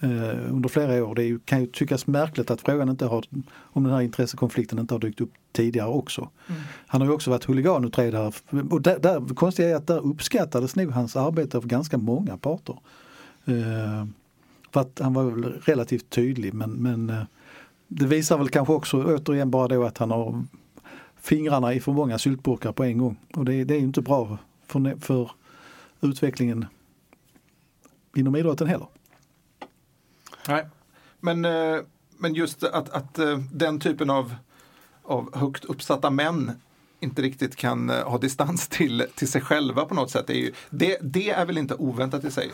eh, 0.00 0.52
under 0.52 0.68
flera 0.68 1.04
år. 1.04 1.14
Det 1.14 1.24
ju, 1.24 1.38
kan 1.38 1.60
ju 1.60 1.66
tyckas 1.66 2.06
märkligt 2.06 2.50
att 2.50 2.60
frågan 2.60 2.88
inte 2.88 3.06
har, 3.06 3.24
om 3.56 3.84
den 3.84 3.92
här 3.92 4.00
intressekonflikten 4.00 4.78
inte 4.78 4.94
har 4.94 4.98
dykt 4.98 5.20
upp 5.20 5.32
tidigare 5.52 5.88
också. 5.88 6.28
Han 6.86 7.00
har 7.00 7.08
ju 7.08 7.14
också 7.14 7.30
varit 7.30 7.44
huliganutredare 7.44 8.32
och 8.70 8.82
där, 8.82 8.98
där, 8.98 9.20
det 9.20 9.34
konstiga 9.34 9.68
är 9.68 9.74
att 9.74 9.86
där 9.86 10.06
uppskattades 10.06 10.76
nog 10.76 10.90
hans 10.90 11.16
arbete 11.16 11.56
av 11.56 11.66
ganska 11.66 11.98
många 11.98 12.36
parter. 12.36 12.78
Eh, 13.44 14.06
för 14.74 14.80
att 14.80 14.98
han 14.98 15.14
var 15.14 15.24
väl 15.24 15.44
relativt 15.44 16.10
tydlig 16.10 16.54
men, 16.54 16.70
men 16.70 17.10
eh, 17.10 17.22
det 17.88 18.06
visar 18.06 18.38
väl 18.38 18.48
kanske 18.48 18.72
också 18.72 19.04
återigen 19.04 19.50
bara 19.50 19.68
då 19.68 19.84
att 19.84 19.98
han 19.98 20.10
har 20.10 20.44
fingrarna 21.20 21.74
i 21.74 21.80
för 21.80 21.92
många 21.92 22.18
syltburkar 22.18 22.72
på 22.72 22.84
en 22.84 22.98
gång. 22.98 23.16
Och 23.34 23.44
det, 23.44 23.64
det 23.64 23.74
är 23.74 23.78
ju 23.78 23.84
inte 23.84 24.02
bra 24.02 24.38
för, 24.66 25.00
för 25.00 25.30
utvecklingen 26.00 26.66
inom 28.16 28.36
idrotten 28.36 28.68
heller. 28.68 28.86
Nej. 30.48 30.66
Men, 31.20 31.44
eh, 31.44 31.80
men 32.18 32.34
just 32.34 32.64
att, 32.64 32.90
att 32.90 33.18
eh, 33.18 33.38
den 33.52 33.80
typen 33.80 34.10
av, 34.10 34.34
av 35.02 35.36
högt 35.36 35.64
uppsatta 35.64 36.10
män 36.10 36.52
inte 37.00 37.22
riktigt 37.22 37.56
kan 37.56 37.88
ha 37.90 38.18
distans 38.18 38.68
till, 38.68 39.06
till 39.14 39.28
sig 39.28 39.40
själva 39.40 39.84
på 39.84 39.94
något 39.94 40.10
sätt. 40.10 40.26
Det 40.26 40.32
är, 40.32 40.40
ju, 40.40 40.52
det, 40.70 40.98
det 41.02 41.30
är 41.30 41.46
väl 41.46 41.58
inte 41.58 41.74
oväntat 41.74 42.24
i 42.24 42.30
sig. 42.30 42.50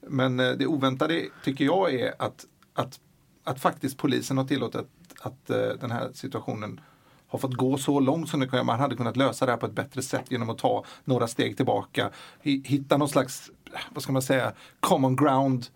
Men 0.00 0.40
eh, 0.40 0.50
det 0.50 0.66
oväntade 0.66 1.26
tycker 1.44 1.64
jag 1.64 1.94
är 1.94 2.14
att, 2.18 2.46
att, 2.74 3.00
att 3.44 3.60
faktiskt 3.60 3.98
polisen 3.98 4.38
har 4.38 4.44
tillåtit 4.44 4.86
att 5.20 5.50
eh, 5.50 5.68
den 5.80 5.90
här 5.90 6.10
situationen 6.14 6.80
har 7.28 7.38
fått 7.38 7.54
gå 7.54 7.78
så 7.78 8.00
långt 8.00 8.28
som 8.28 8.40
det 8.40 8.48
kan. 8.48 8.66
Man 8.66 8.80
hade 8.80 8.96
kunnat 8.96 9.16
lösa 9.16 9.46
det 9.46 9.52
här 9.52 9.56
på 9.58 9.66
ett 9.66 9.72
bättre 9.72 10.02
sätt 10.02 10.24
genom 10.28 10.50
att 10.50 10.58
ta 10.58 10.84
några 11.04 11.28
steg 11.28 11.56
tillbaka. 11.56 12.10
Hitta 12.42 12.96
någon 12.96 13.08
slags, 13.08 13.50
eh, 13.72 13.80
vad 13.90 14.02
ska 14.02 14.12
man 14.12 14.22
säga, 14.22 14.52
common 14.80 15.16
ground 15.16 15.66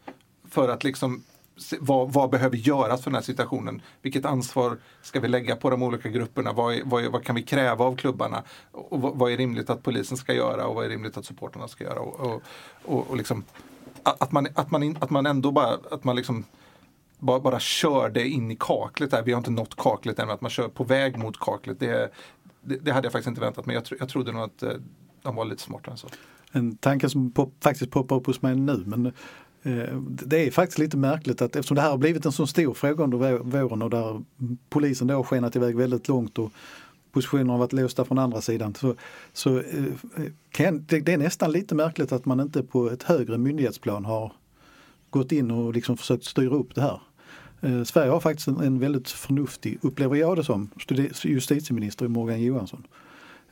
för 0.49 0.69
att 0.69 0.85
liksom 0.85 1.25
se- 1.57 1.79
vad, 1.81 2.13
vad 2.13 2.31
behöver 2.31 2.57
göras 2.57 3.03
för 3.03 3.11
den 3.11 3.15
här 3.15 3.23
situationen? 3.23 3.83
Vilket 4.03 4.25
ansvar 4.25 4.79
ska 5.03 5.21
vi 5.21 5.29
lägga 5.29 5.57
på 5.57 5.71
de 5.71 5.83
olika 5.83 6.09
grupperna? 6.09 6.53
Vad, 6.53 6.75
är, 6.75 6.83
vad, 6.85 7.05
är, 7.05 7.09
vad 7.09 7.25
kan 7.25 7.35
vi 7.35 7.43
kräva 7.43 7.85
av 7.85 7.97
klubbarna? 7.97 8.43
Och 8.73 9.01
vad, 9.01 9.17
vad 9.17 9.33
är 9.33 9.37
rimligt 9.37 9.71
att 9.71 9.83
polisen 9.83 10.17
ska 10.17 10.35
göra 10.35 10.67
och 10.67 10.75
vad 10.75 10.85
är 10.85 10.89
rimligt 10.89 11.17
att 11.17 11.25
supporterna 11.25 11.69
ska 11.69 11.85
göra? 11.85 12.01
Och, 12.01 12.21
och, 12.21 12.43
och, 12.85 13.11
och 13.11 13.17
liksom, 13.17 13.45
att, 14.05 14.33
man, 14.33 14.47
att, 14.55 14.71
man, 14.71 14.83
in- 14.83 14.99
att 15.01 15.11
man 15.11 15.27
ändå 15.27 15.53
bara, 15.53 15.79
att 15.91 16.05
man 16.05 16.17
liksom 16.17 16.45
bara, 17.19 17.41
bara 17.41 17.61
kör 17.61 18.09
det 18.09 18.29
in 18.29 18.51
i 18.51 18.57
kaklet 18.61 19.11
där. 19.11 19.23
Vi 19.23 19.33
har 19.33 19.39
inte 19.39 19.51
nått 19.51 19.77
kaklet 19.77 20.19
än, 20.19 20.27
men 20.27 20.35
att 20.35 20.41
man 20.41 20.51
kör 20.51 20.69
på 20.69 20.85
väg 20.85 21.19
mot 21.19 21.41
kaklet. 21.41 21.81
Det, 21.81 22.13
det, 22.63 22.77
det 22.77 22.93
hade 22.93 23.07
jag 23.07 23.13
faktiskt 23.13 23.29
inte 23.29 23.41
väntat 23.41 23.67
mig. 23.67 23.75
Jag, 23.75 23.85
tro, 23.85 23.97
jag 24.01 24.09
trodde 24.09 24.33
nog 24.33 24.43
att 24.43 24.63
eh, 24.63 24.73
de 25.23 25.37
var 25.37 25.45
lite 25.45 25.63
smartare 25.63 25.93
än 25.93 25.99
så. 25.99 26.09
En 26.53 26.77
tanke 26.77 27.09
som 27.09 27.31
pop, 27.33 27.55
faktiskt 27.61 27.91
poppar 27.91 28.17
upp 28.17 28.27
hos 28.27 28.43
mig 28.43 28.57
nu 28.57 28.85
men 28.87 29.07
eh, 29.63 29.99
det 30.01 30.47
är 30.47 30.51
faktiskt 30.51 30.79
lite 30.79 30.97
märkligt 30.97 31.43
att 31.43 31.57
eftersom 31.57 31.75
det 31.75 31.81
här 31.81 31.91
har 31.91 31.99
blivit 31.99 32.27
en 32.27 32.33
så 32.33 32.47
stor 32.47 32.75
fråga 32.75 33.05
under 33.05 33.39
våren 33.39 33.83
och 33.83 33.91
där 33.91 34.23
polisen 34.69 35.07
då 35.07 35.15
har 35.15 35.23
skenat 35.23 35.57
iväg 35.57 35.77
väldigt 35.77 36.09
långt 36.09 36.39
och 36.39 36.53
positionerna 37.15 37.53
har 37.53 37.59
varit 37.59 37.73
låsta 37.73 38.05
från 38.05 38.19
andra 38.19 38.41
sidan 38.41 38.75
så, 38.75 38.95
så 39.33 39.59
eh, 39.59 39.85
kan, 40.51 40.85
det, 40.85 41.01
det 41.01 41.13
är 41.13 41.19
nästan 41.19 41.53
lite 41.53 41.75
märkligt 41.75 42.13
att 42.13 42.25
man 42.25 42.41
inte 42.41 42.63
på 42.63 42.91
ett 42.91 43.03
högre 43.03 43.39
myndighetsplan 43.39 44.05
har 44.05 44.33
gått 45.11 45.33
in 45.33 45.51
och 45.51 45.75
liksom 45.75 45.97
försökt 45.97 46.25
styra 46.25 46.55
upp 46.55 46.75
det 46.75 46.81
här. 46.81 47.01
Eh, 47.61 47.85
Sverige 47.85 48.11
har 48.11 48.21
faktiskt 48.21 48.49
en, 48.49 48.61
en 48.61 48.79
väldigt 48.79 49.11
förnuftig, 49.11 49.79
upplever 49.83 50.17
jag 50.17 50.37
det 50.37 50.45
som, 50.45 50.71
justitieminister 51.23 52.09
Morgan 52.09 52.43
Johansson. 52.43 52.87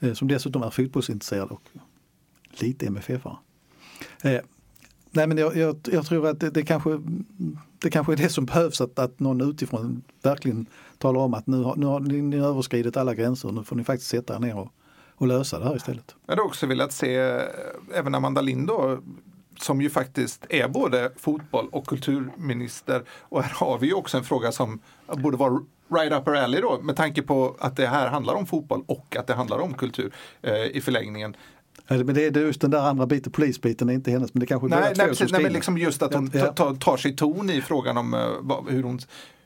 Eh, 0.01 0.13
som 0.13 0.29
dessutom 0.29 0.63
är 0.63 0.71
fotbollsintresserad 0.71 1.51
och 1.51 1.63
lite 2.51 2.87
MFF-are. 2.87 3.37
Eh, 4.23 4.41
Nej 5.15 5.27
men 5.27 5.39
jag, 5.39 5.57
jag, 5.57 5.77
jag 5.93 6.07
tror 6.07 6.27
att 6.27 6.41
det, 6.41 6.51
det, 6.51 6.63
kanske, 6.63 7.01
det 7.83 7.91
kanske 7.91 8.13
är 8.13 8.17
det 8.17 8.29
som 8.29 8.47
behövs 8.47 8.81
att, 8.81 8.99
att 8.99 9.21
någon 9.21 9.41
utifrån 9.41 10.03
verkligen 10.23 10.67
talar 10.99 11.21
om 11.21 11.35
att 11.35 11.47
nu 11.47 11.63
har, 11.63 11.77
nu 11.77 11.87
har 11.87 12.01
ni, 12.01 12.23
ni 12.23 12.39
har 12.39 12.49
överskridit 12.49 12.97
alla 12.97 13.15
gränser 13.15 13.53
nu 13.53 13.65
får 13.65 13.77
ni 13.77 13.85
faktiskt 13.85 14.11
sätta 14.11 14.35
er 14.35 14.39
ner 14.39 14.59
och, 14.59 14.73
och 15.15 15.27
lösa 15.27 15.59
det 15.59 15.65
här 15.65 15.77
istället. 15.77 16.15
Jag 16.27 16.33
hade 16.33 16.43
också 16.43 16.67
velat 16.67 16.93
se 16.93 17.17
eh, 17.17 17.43
även 17.95 18.15
Amanda 18.15 18.41
Lind 18.41 18.67
då, 18.67 18.99
som 19.61 19.83
ju 19.83 19.91
faktiskt 19.91 20.47
är 20.49 20.69
både 20.69 21.13
fotboll 21.17 21.69
och 21.73 21.87
kulturminister. 21.87 23.03
Och 23.21 23.43
här 23.43 23.55
har 23.55 23.79
vi 23.79 23.87
ju 23.87 23.95
också 23.95 24.17
en 24.19 24.25
fråga 24.25 24.53
som 24.53 24.81
borde 25.07 25.37
vara 25.37 25.61
right 25.95 26.13
up 26.13 26.27
her 26.27 26.35
alley 26.35 26.61
då 26.61 26.81
med 26.83 26.97
tanke 26.97 27.23
på 27.23 27.57
att 27.59 27.77
det 27.77 27.87
här 27.87 28.09
handlar 28.09 28.35
om 28.35 28.47
fotboll 28.47 28.85
och 28.87 29.17
att 29.17 29.27
det 29.27 29.35
handlar 29.35 29.59
om 29.59 29.75
kultur 29.75 30.15
eh, 30.43 30.67
i 30.67 30.81
förlängningen. 30.81 31.37
Men 31.89 32.15
det 32.15 32.37
är 32.37 32.41
just 32.41 32.61
den 32.61 32.71
där 32.71 32.89
andra 32.89 33.07
biten, 33.07 33.33
polisbiten 33.33 33.89
är 33.89 33.93
inte 33.93 34.11
hennes 34.11 34.35
men 34.35 34.41
det 34.41 34.47
kanske 34.47 34.67
är 34.67 34.69
Nej, 34.69 34.95
två 34.95 35.03
nej, 35.03 35.09
precis, 35.09 35.33
nej, 35.33 35.43
men 35.43 35.53
liksom 35.53 35.79
just 35.79 36.03
att 36.03 36.15
hon 36.15 36.31
Ja, 36.35 36.47
tar, 36.47 36.75
tar 36.75 36.97
sig 36.97 37.17
ton 37.17 37.51
i 37.51 37.61
frågan 37.61 37.97
om 37.97 38.15
eh, 38.15 38.21
hur, 38.69 38.83
hon, 38.83 38.99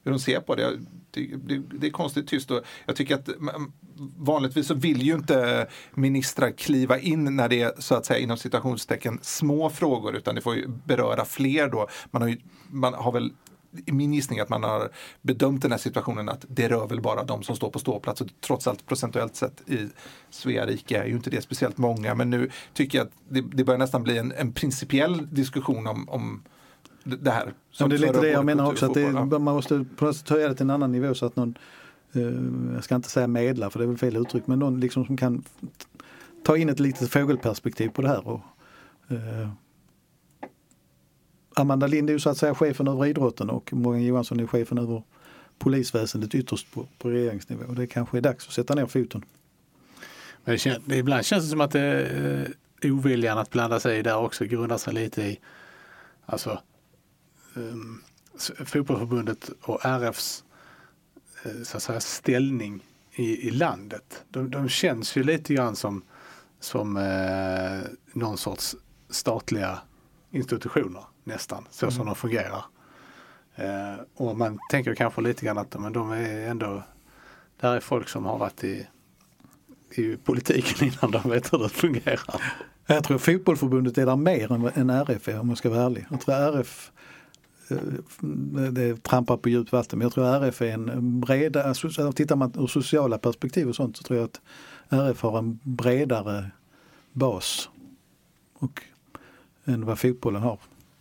hur 0.05 0.11
hon 0.11 0.21
ser 0.21 0.41
på 0.41 0.55
det. 0.55 0.79
Det, 1.11 1.27
det, 1.37 1.63
det 1.81 1.87
är 1.87 1.91
konstigt 1.91 2.29
tyst. 2.29 2.51
Och 2.51 2.61
jag 2.87 2.97
tycker 2.97 3.15
att 3.15 3.29
mm, 3.29 3.73
vanligtvis 4.17 4.67
så 4.67 4.75
vill 4.75 5.03
ju 5.03 5.15
inte 5.15 5.67
ministrar 5.95 6.51
kliva 6.51 6.99
in 6.99 7.37
när 7.37 7.49
det 7.49 7.63
är 7.63 7.73
så 7.79 7.95
att 7.95 8.07
säga 8.07 8.19
inom 8.19 8.37
citationstecken 8.37 9.19
små 9.23 9.71
frågor 9.71 10.17
utan 10.17 10.35
det 10.35 10.41
får 10.41 10.55
ju 10.55 10.69
beröra 10.69 11.25
fler 11.25 11.69
då. 11.69 11.89
Man 12.11 12.23
har, 12.23 12.29
ju, 12.29 12.37
man 12.71 12.95
har 12.95 13.13
väl 13.13 13.33
min 13.71 14.15
gissning 14.15 14.41
att 14.41 14.49
man 14.49 14.63
har 14.63 14.91
bedömt 15.23 15.63
den 15.63 15.71
här 15.71 15.79
situationen 15.79 16.29
att 16.29 16.45
det 16.49 16.69
rör 16.69 16.87
väl 16.87 17.01
bara 17.01 17.25
de 17.25 17.43
som 17.43 17.57
står 17.57 17.71
på 17.71 17.79
ståplats 17.79 18.21
och 18.21 18.29
trots 18.41 18.67
allt 18.67 18.87
procentuellt 18.87 19.37
sett 19.37 19.71
i 19.71 19.89
Svea 20.31 20.67
rike 20.67 20.99
är 20.99 21.07
ju 21.07 21.13
inte 21.13 21.31
det 21.31 21.43
speciellt 21.43 21.79
många 21.79 22.15
men 22.15 22.31
nu 22.31 22.51
tycker 22.73 22.99
jag 22.99 23.07
att 23.07 23.13
det, 23.29 23.41
det 23.41 23.65
börjar 23.65 23.79
nästan 23.79 24.03
bli 24.03 24.19
en, 24.19 24.33
en 24.33 24.53
principiell 24.53 25.35
diskussion 25.35 25.87
om, 25.87 26.09
om 26.09 26.43
det 27.05 27.31
här. 27.31 27.53
Som 27.71 27.91
det 27.91 27.97
är 27.97 27.99
lite 27.99 28.21
det 28.21 28.31
jag 28.31 28.45
menar 28.45 28.71
också 28.71 28.87
att 28.87 28.95
det, 28.95 29.13
man 29.13 29.43
måste 29.43 29.85
på 29.97 30.05
något 30.05 30.17
sätt 30.17 30.29
höja 30.29 30.49
det 30.49 30.55
till 30.55 30.63
en 30.63 30.71
annan 30.71 30.93
nivå 30.93 31.15
så 31.15 31.27
att 31.27 31.37
någon, 31.37 31.59
eh, 32.13 32.75
jag 32.75 32.85
ska 32.85 32.95
inte 32.95 33.11
säga 33.11 33.27
medla 33.27 33.71
för 33.71 33.79
det 33.79 33.85
är 33.85 33.87
väl 33.87 33.99
fel 33.99 34.17
uttryck, 34.17 34.47
men 34.47 34.59
någon 34.59 34.81
liksom 34.81 35.07
som 35.07 35.17
kan 35.17 35.45
ta 36.45 36.57
in 36.57 36.69
ett 36.69 36.81
litet 36.81 37.11
fågelperspektiv 37.11 37.89
på 37.89 38.03
det 38.03 38.09
här. 38.09 38.29
Och, 38.29 38.41
eh, 39.09 39.49
Amanda 41.59 41.87
Lind 41.87 42.11
är 42.11 42.15
ju 42.15 42.21
så 42.21 42.31
att 42.31 42.39
säga 42.39 42.55
chefen 42.55 42.89
över 42.89 43.07
idrotten 43.07 43.51
och 43.51 43.73
Morgan 43.73 44.03
Johansson 44.03 44.41
är 44.41 44.47
chefen 44.47 44.79
över 44.79 45.03
polisväsendet 45.59 46.35
ytterst 46.35 46.73
på, 46.73 46.87
på 46.99 47.11
regeringsnivå. 47.11 47.65
Och 47.69 47.75
det 47.75 47.87
kanske 47.87 48.17
är 48.17 48.21
dags 48.21 48.47
att 48.47 48.53
sätta 48.53 48.75
ner 48.75 48.87
foten. 48.87 49.25
Men 50.45 50.53
det 50.53 50.59
kän, 50.59 50.83
det, 50.85 50.97
ibland 50.97 51.25
känns 51.25 51.45
det 51.45 51.51
som 51.51 51.61
att 51.61 51.71
det, 51.71 52.07
eh, 52.83 52.91
oviljan 52.93 53.39
att 53.39 53.51
blanda 53.51 53.81
sig 53.81 53.99
i 53.99 54.03
där 54.03 54.17
också 54.17 54.45
grundar 54.45 54.79
sig 54.79 54.95
lite 54.95 55.23
i 55.23 55.41
alltså, 56.27 56.61
ehm, 57.57 57.63
um, 57.63 58.03
fotbollförbundet 58.67 59.51
och 59.63 59.85
RFs 59.85 60.45
eh, 61.43 61.63
så 61.63 61.77
att 61.77 61.83
säga, 61.83 62.01
ställning 62.01 62.85
i, 63.13 63.49
i 63.49 63.51
landet. 63.51 64.25
De, 64.29 64.51
de 64.51 64.69
känns 64.69 65.17
ju 65.17 65.23
lite 65.23 65.55
grann 65.55 65.77
som, 65.77 66.03
som 66.61 66.97
eh, 66.97 67.91
någon 68.13 68.39
sorts 68.39 68.77
statliga 69.11 69.79
institutioner 70.31 71.03
nästan, 71.27 71.67
så 71.71 71.91
som 71.91 72.07
de 72.07 72.15
fungerar. 72.15 72.65
Eh, 73.55 73.95
och 74.15 74.37
man 74.37 74.59
tänker 74.71 74.95
kanske 74.95 75.21
lite 75.21 75.47
grann 75.47 75.59
att 75.59 75.81
men 75.81 75.93
de 75.93 76.11
är 76.11 76.49
ändå, 76.49 76.83
där 77.61 77.77
är 77.77 77.81
folk 77.81 78.09
som 78.09 78.25
har 78.25 78.39
varit 78.39 78.65
i 78.65 78.87
i 79.91 80.17
politiken 80.17 80.89
innan 81.03 81.11
de 81.11 81.31
vet 81.31 81.53
hur 81.53 81.59
det 81.59 81.69
fungerar. 81.69 82.43
Jag 82.87 83.05
tror 83.05 83.19
fotbollförbundet 83.19 83.99
är 83.99 84.07
där 84.07 84.17
mer 84.17 84.53
än, 84.53 84.71
än 84.75 84.91
RF 84.91 85.29
är 85.29 85.41
om 85.41 85.49
jag 85.49 85.59
ska 85.59 85.71
vara 85.71 85.83
ärlig. 85.83 86.07
Jag 86.11 86.21
tror 86.21 86.35
RF 86.35 86.91
eh, 87.71 87.77
det 88.73 89.03
trampar 89.03 89.37
på 89.37 89.49
djupt 89.49 89.73
vatten 89.73 89.99
men 89.99 90.07
jag 90.07 90.13
tror 90.13 90.27
RF 90.27 90.63
är 90.63 90.73
en 90.73 91.21
bredare, 91.21 91.65
alltså, 91.65 92.13
tittar 92.13 92.37
man 92.37 92.53
ur 92.59 92.67
sociala 92.67 93.19
perspektiv 93.19 93.69
och 93.69 93.77
sånt 93.77 93.97
så 93.97 94.03
tror 94.03 94.19
jag 94.19 94.25
att 94.25 94.41
RF 94.89 95.23
har 95.23 95.39
en 95.39 95.59
bredare 95.63 96.51
bas 97.13 97.69
och, 98.55 98.83
än 99.65 99.85
vad 99.85 99.99
fotbollen 99.99 100.43
har 100.43 100.59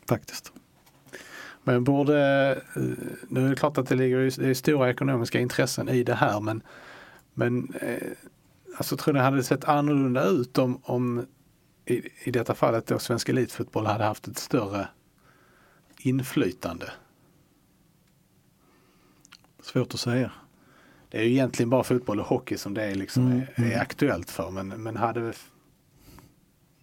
faktiskt. 0.07 0.51
Men 1.63 1.83
borde, 1.83 2.51
eh, 2.75 2.81
nu 3.27 3.45
är 3.45 3.49
det 3.49 3.55
klart 3.55 3.77
att 3.77 3.87
det 3.87 3.95
ligger 3.95 4.41
det 4.47 4.55
stora 4.55 4.89
ekonomiska 4.89 5.39
intressen 5.39 5.89
i 5.89 6.03
det 6.03 6.13
här 6.13 6.39
men, 6.39 6.61
men 7.33 7.73
eh, 7.81 8.07
alltså 8.77 8.97
tror 8.97 9.13
ni 9.13 9.19
det 9.19 9.23
hade 9.23 9.43
sett 9.43 9.65
annorlunda 9.65 10.23
ut 10.23 10.57
om, 10.57 10.79
om 10.83 11.25
i, 11.85 12.09
i 12.23 12.31
detta 12.31 12.55
fallet 12.55 12.87
då 12.87 12.99
svensk 12.99 13.29
elitfotboll 13.29 13.85
hade 13.85 14.03
haft 14.03 14.27
ett 14.27 14.37
större 14.37 14.87
inflytande? 15.97 16.91
Svårt 19.61 19.93
att 19.93 19.99
säga. 19.99 20.31
Det 21.09 21.17
är 21.17 21.23
ju 21.23 21.31
egentligen 21.31 21.69
bara 21.69 21.83
fotboll 21.83 22.19
och 22.19 22.25
hockey 22.25 22.57
som 22.57 22.73
det 22.73 22.83
är, 22.83 22.95
liksom, 22.95 23.25
Mm, 23.25 23.39
är, 23.39 23.63
är 23.63 23.65
mm. 23.65 23.81
aktuellt 23.81 24.31
för 24.31 24.51
men, 24.51 24.67
men 24.67 24.97
hade 24.97 25.33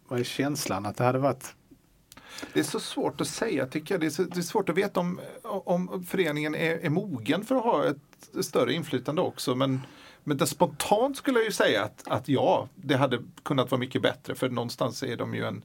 vad 0.08 0.20
är 0.20 0.24
känslan 0.24 0.86
att 0.86 0.96
det 0.96 1.04
hade 1.04 1.18
varit 1.18 1.54
det 2.52 2.60
är 2.60 2.64
så 2.64 2.80
svårt 2.80 3.20
att 3.20 3.28
säga 3.28 3.66
tycker 3.66 3.94
jag. 3.94 4.00
Det 4.00 4.06
är, 4.06 4.10
så, 4.10 4.22
det 4.22 4.38
är 4.38 4.42
svårt 4.42 4.68
att 4.68 4.76
veta 4.76 5.00
om, 5.00 5.20
om 5.42 6.04
föreningen 6.08 6.54
är, 6.54 6.78
är 6.78 6.90
mogen 6.90 7.44
för 7.44 7.54
att 7.54 7.62
ha 7.62 7.84
ett 7.84 8.44
större 8.44 8.72
inflytande 8.72 9.22
också. 9.22 9.54
Men, 9.54 9.80
men 10.24 10.36
det 10.36 10.46
spontant 10.46 11.16
skulle 11.16 11.38
jag 11.38 11.46
ju 11.46 11.52
säga 11.52 11.84
att, 11.84 12.02
att 12.06 12.28
ja, 12.28 12.68
det 12.74 12.96
hade 12.96 13.18
kunnat 13.42 13.70
vara 13.70 13.78
mycket 13.78 14.02
bättre. 14.02 14.34
För 14.34 14.50
någonstans 14.50 15.02
är 15.02 15.16
de 15.16 15.34
ju 15.34 15.44
en 15.44 15.64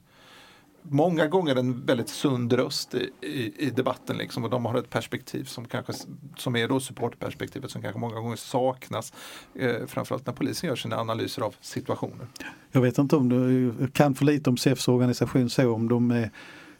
många 0.82 1.26
gånger 1.26 1.56
en 1.56 1.86
väldigt 1.86 2.08
sund 2.08 2.52
röst 2.52 2.94
i, 2.94 3.10
i, 3.20 3.54
i 3.58 3.70
debatten 3.70 4.16
liksom, 4.16 4.44
och 4.44 4.50
de 4.50 4.64
har 4.64 4.74
ett 4.78 4.90
perspektiv 4.90 5.44
som 5.44 5.64
kanske 5.64 5.92
som 6.36 6.56
är 6.56 6.68
då 6.68 6.80
supportperspektivet 6.80 7.70
som 7.70 7.82
kanske 7.82 8.00
många 8.00 8.20
gånger 8.20 8.36
saknas. 8.36 9.12
Eh, 9.54 9.86
framförallt 9.86 10.26
när 10.26 10.32
polisen 10.32 10.68
gör 10.68 10.76
sina 10.76 10.96
analyser 10.96 11.42
av 11.42 11.54
situationer. 11.60 12.26
Jag 12.72 12.80
vet 12.80 12.98
inte 12.98 13.16
om 13.16 13.28
du 13.28 13.88
kan 13.88 14.14
för 14.14 14.24
lite 14.24 14.50
om 14.50 14.56
SEFs 14.56 14.88
organisation 14.88 15.50
så 15.50 15.72
om 15.72 15.88
de 15.88 16.10
är, 16.10 16.30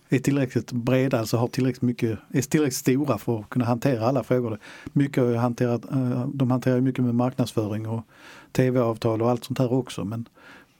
är 0.08 0.18
tillräckligt 0.18 0.72
breda, 0.72 1.18
alltså 1.18 1.36
har 1.36 1.48
tillräckligt 1.48 1.82
mycket, 1.82 2.18
är 2.30 2.42
tillräckligt 2.42 2.76
stora 2.76 3.18
för 3.18 3.40
att 3.40 3.48
kunna 3.48 3.64
hantera 3.64 4.06
alla 4.06 4.22
frågor. 4.22 4.58
Mycket 4.92 5.36
hanterat, 5.36 5.84
eh, 5.90 6.28
de 6.34 6.50
hanterar 6.50 6.80
mycket 6.80 7.04
med 7.04 7.14
marknadsföring 7.14 7.88
och 7.88 8.02
tv-avtal 8.52 9.22
och 9.22 9.30
allt 9.30 9.44
sånt 9.44 9.58
här 9.58 9.72
också. 9.72 10.04
Men 10.04 10.28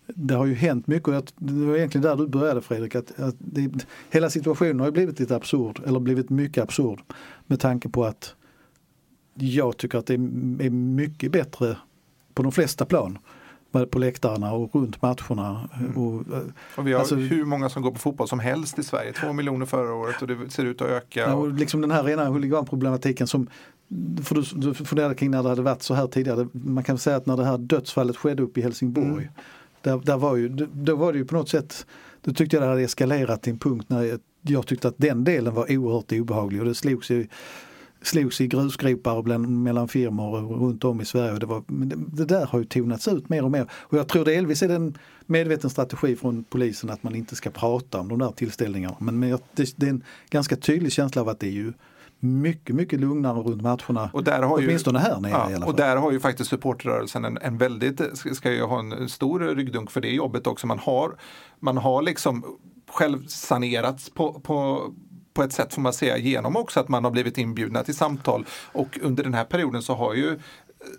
det 0.07 0.35
har 0.35 0.47
ju 0.47 0.55
hänt 0.55 0.87
mycket 0.87 1.09
och 1.09 1.33
det 1.37 1.66
var 1.66 1.76
egentligen 1.76 2.03
där 2.03 2.16
du 2.16 2.26
började 2.26 2.61
Fredrik. 2.61 2.95
Att, 2.95 3.20
att 3.20 3.35
det, 3.39 3.87
hela 4.11 4.31
situationen 4.31 4.81
har 4.81 4.87
ju 4.87 4.93
blivit 4.93 5.20
lite 5.20 5.37
absurd, 5.37 5.81
eller 5.87 6.01
blivit 6.01 6.31
mycket 6.31 6.62
absurd 6.62 7.01
med 7.47 7.61
tanke 7.61 7.89
på 7.89 8.05
att 8.05 8.35
jag 9.35 9.76
tycker 9.76 9.99
att 9.99 10.07
det 10.07 10.14
är 10.14 10.62
är 10.62 10.70
mycket 10.70 11.33
bättre 11.33 11.76
på 12.35 12.43
de 12.43 12.53
flesta 12.53 12.85
plan. 12.85 13.18
På 13.87 13.99
läktarna 13.99 14.53
och 14.53 14.74
runt 14.74 15.03
matcherna. 15.03 15.68
Och, 15.97 16.35
eh, 16.35 16.43
Och 16.76 16.87
vi 16.87 16.93
har 16.93 17.01
Alltså- 17.01 17.14
hur 17.14 17.45
många 17.45 17.68
som 17.68 17.83
går 17.83 17.91
på 17.91 17.99
fotboll 17.99 18.29
som 18.29 18.39
helst 18.39 18.79
i 18.79 18.83
Sverige. 18.83 19.12
Två 19.12 19.33
miljoner 19.33 19.66
förra 19.66 19.95
året 19.95 20.22
och 20.22 20.29
det 20.29 20.51
ser 20.51 20.64
ut 20.64 20.83
att 20.83 20.89
öka. 20.89 21.20
Ja, 21.20 21.35
Och, 21.35 21.43
och 21.43 21.53
liksom 21.53 21.81
den 21.81 21.91
här 21.91 22.03
rena 22.03 22.24
huliganproblematiken 22.24 23.26
som 23.26 23.49
för 24.22 24.35
du, 24.35 24.43
du 24.55 24.74
funderade 24.74 25.14
kring 25.14 25.31
när 25.31 25.43
det 25.43 25.49
hade 25.49 25.62
varit 25.62 25.83
så 25.83 25.95
här 25.95 26.07
tidigare. 26.07 26.49
Man 26.53 26.85
kan 26.85 26.99
säga 26.99 27.16
att 27.16 27.26
när 27.26 27.37
det 27.37 27.45
här 27.45 27.59
dödsfallet 27.59 28.16
skedde 28.16 28.43
uppe 28.43 28.61
i 28.61 28.62
Helsingborg. 28.62 29.09
Mm. 29.09 29.29
Där, 29.83 29.99
där 30.05 30.16
var 30.16 30.37
ju, 30.37 30.49
då 30.72 30.97
var 30.97 31.12
det 31.12 31.18
ju 31.18 31.24
på 31.24 31.35
något 31.35 31.49
sätt, 31.49 31.87
då 32.24 32.33
tyckte 32.33 32.57
jag 32.57 32.62
det 32.62 32.68
hade 32.68 32.83
eskalerat 32.83 33.43
till 33.43 33.53
en 33.53 33.59
punkt 33.59 33.85
när 33.89 34.14
ett 34.14 34.20
jag 34.43 34.66
tyckte 34.66 34.89
att 34.89 34.95
den 34.99 35.24
delen 35.24 35.55
var 35.55 35.72
oerhört 35.76 36.12
obehaglig 36.12 36.61
och 36.61 36.66
det 36.66 36.74
slogs 36.74 37.11
i, 37.11 37.29
slogs 38.03 38.41
i 38.41 38.47
grusgropar 38.47 39.23
bland, 39.23 39.49
mellan 39.49 39.89
firmor 39.89 40.41
runt 40.41 40.85
om 40.85 41.01
i 41.01 41.05
Sverige. 41.05 41.39
Det, 41.39 41.47
var, 41.47 41.65
det, 41.67 41.97
det, 41.97 42.25
där 42.25 42.47
har 42.47 42.59
ju 42.59 42.65
tonats 42.65 43.09
ut 43.09 43.29
mer 43.29 43.45
och 43.45 43.51
mer. 43.51 43.67
Och 43.73 43.99
jag 43.99 44.09
tror 44.09 44.25
delvis 44.25 44.63
är 44.63 44.69
det 44.69 44.75
en 44.75 44.99
medveten 45.27 45.71
strategi 45.71 46.17
från 46.17 46.45
polisen 46.45 46.91
att 46.91 47.03
man 47.03 47.15
inte 47.15 47.37
ska 47.37 47.51
prata 47.51 48.01
om 48.01 48.09
de 48.09 48.19
där 48.19 48.31
tillställningarna. 48.31 48.97
Men, 48.99 49.19
men 49.19 49.31
det, 49.31 49.73
det 49.77 49.87
är 49.87 49.91
en 49.91 50.05
ganska 50.31 50.57
tydlig 50.57 50.93
känsla 50.93 51.23
av 51.23 51.29
att 51.29 51.41
det 51.41 51.47
är 51.47 51.53
ju 51.53 51.73
mycket, 52.21 52.77
mycket 52.77 53.01
lugnare 53.01 53.39
runt 53.39 53.63
matcherna. 53.63 54.11
Och 54.13 54.25
där 54.25 54.43
har 54.43 54.59
åtminstone 54.59 54.99
ju, 54.99 55.05
här 55.05 55.21
nere 55.21 55.33
ja, 55.33 55.51
i 55.51 55.55
alla 55.55 55.65
fall. 55.65 55.73
Och 55.73 55.77
där 55.77 55.97
har 55.97 56.13
ju 56.13 56.21
faktiskt 56.21 56.51
supportrörelsen 56.51 57.25
en, 57.25 57.39
en 57.43 57.59
väldigt, 57.59 58.01
ska 58.33 58.53
ju 58.53 58.63
ha 58.63 58.79
en 58.79 59.09
stor 59.09 59.41
ryggdunk 59.41 59.91
för 59.91 60.01
det 60.01 60.11
jobbet 60.11 60.47
också. 60.47 60.67
Man 60.67 60.79
har, 60.79 61.17
man 61.61 61.77
har 61.77 62.03
liksom 62.03 62.45
självsanerats 62.91 64.11
på, 64.11 64.33
på 64.33 64.89
på 65.39 65.45
ett 65.45 65.53
sätt 65.53 65.74
får 65.74 65.82
man 65.82 65.93
säga 65.93 66.16
genom 66.16 66.57
också 66.57 66.80
att 66.80 66.89
man 66.89 67.05
har 67.05 67.11
blivit 67.11 67.39
inbjudna 67.39 67.84
till 67.84 67.97
samtal 67.97 68.47
och 68.72 68.99
under 69.03 69.24
den 69.24 69.34
här 69.34 69.45
perioden 69.45 69.82
så 69.82 69.95
har 69.95 70.14
ju 70.14 70.30
eh, 70.30 70.36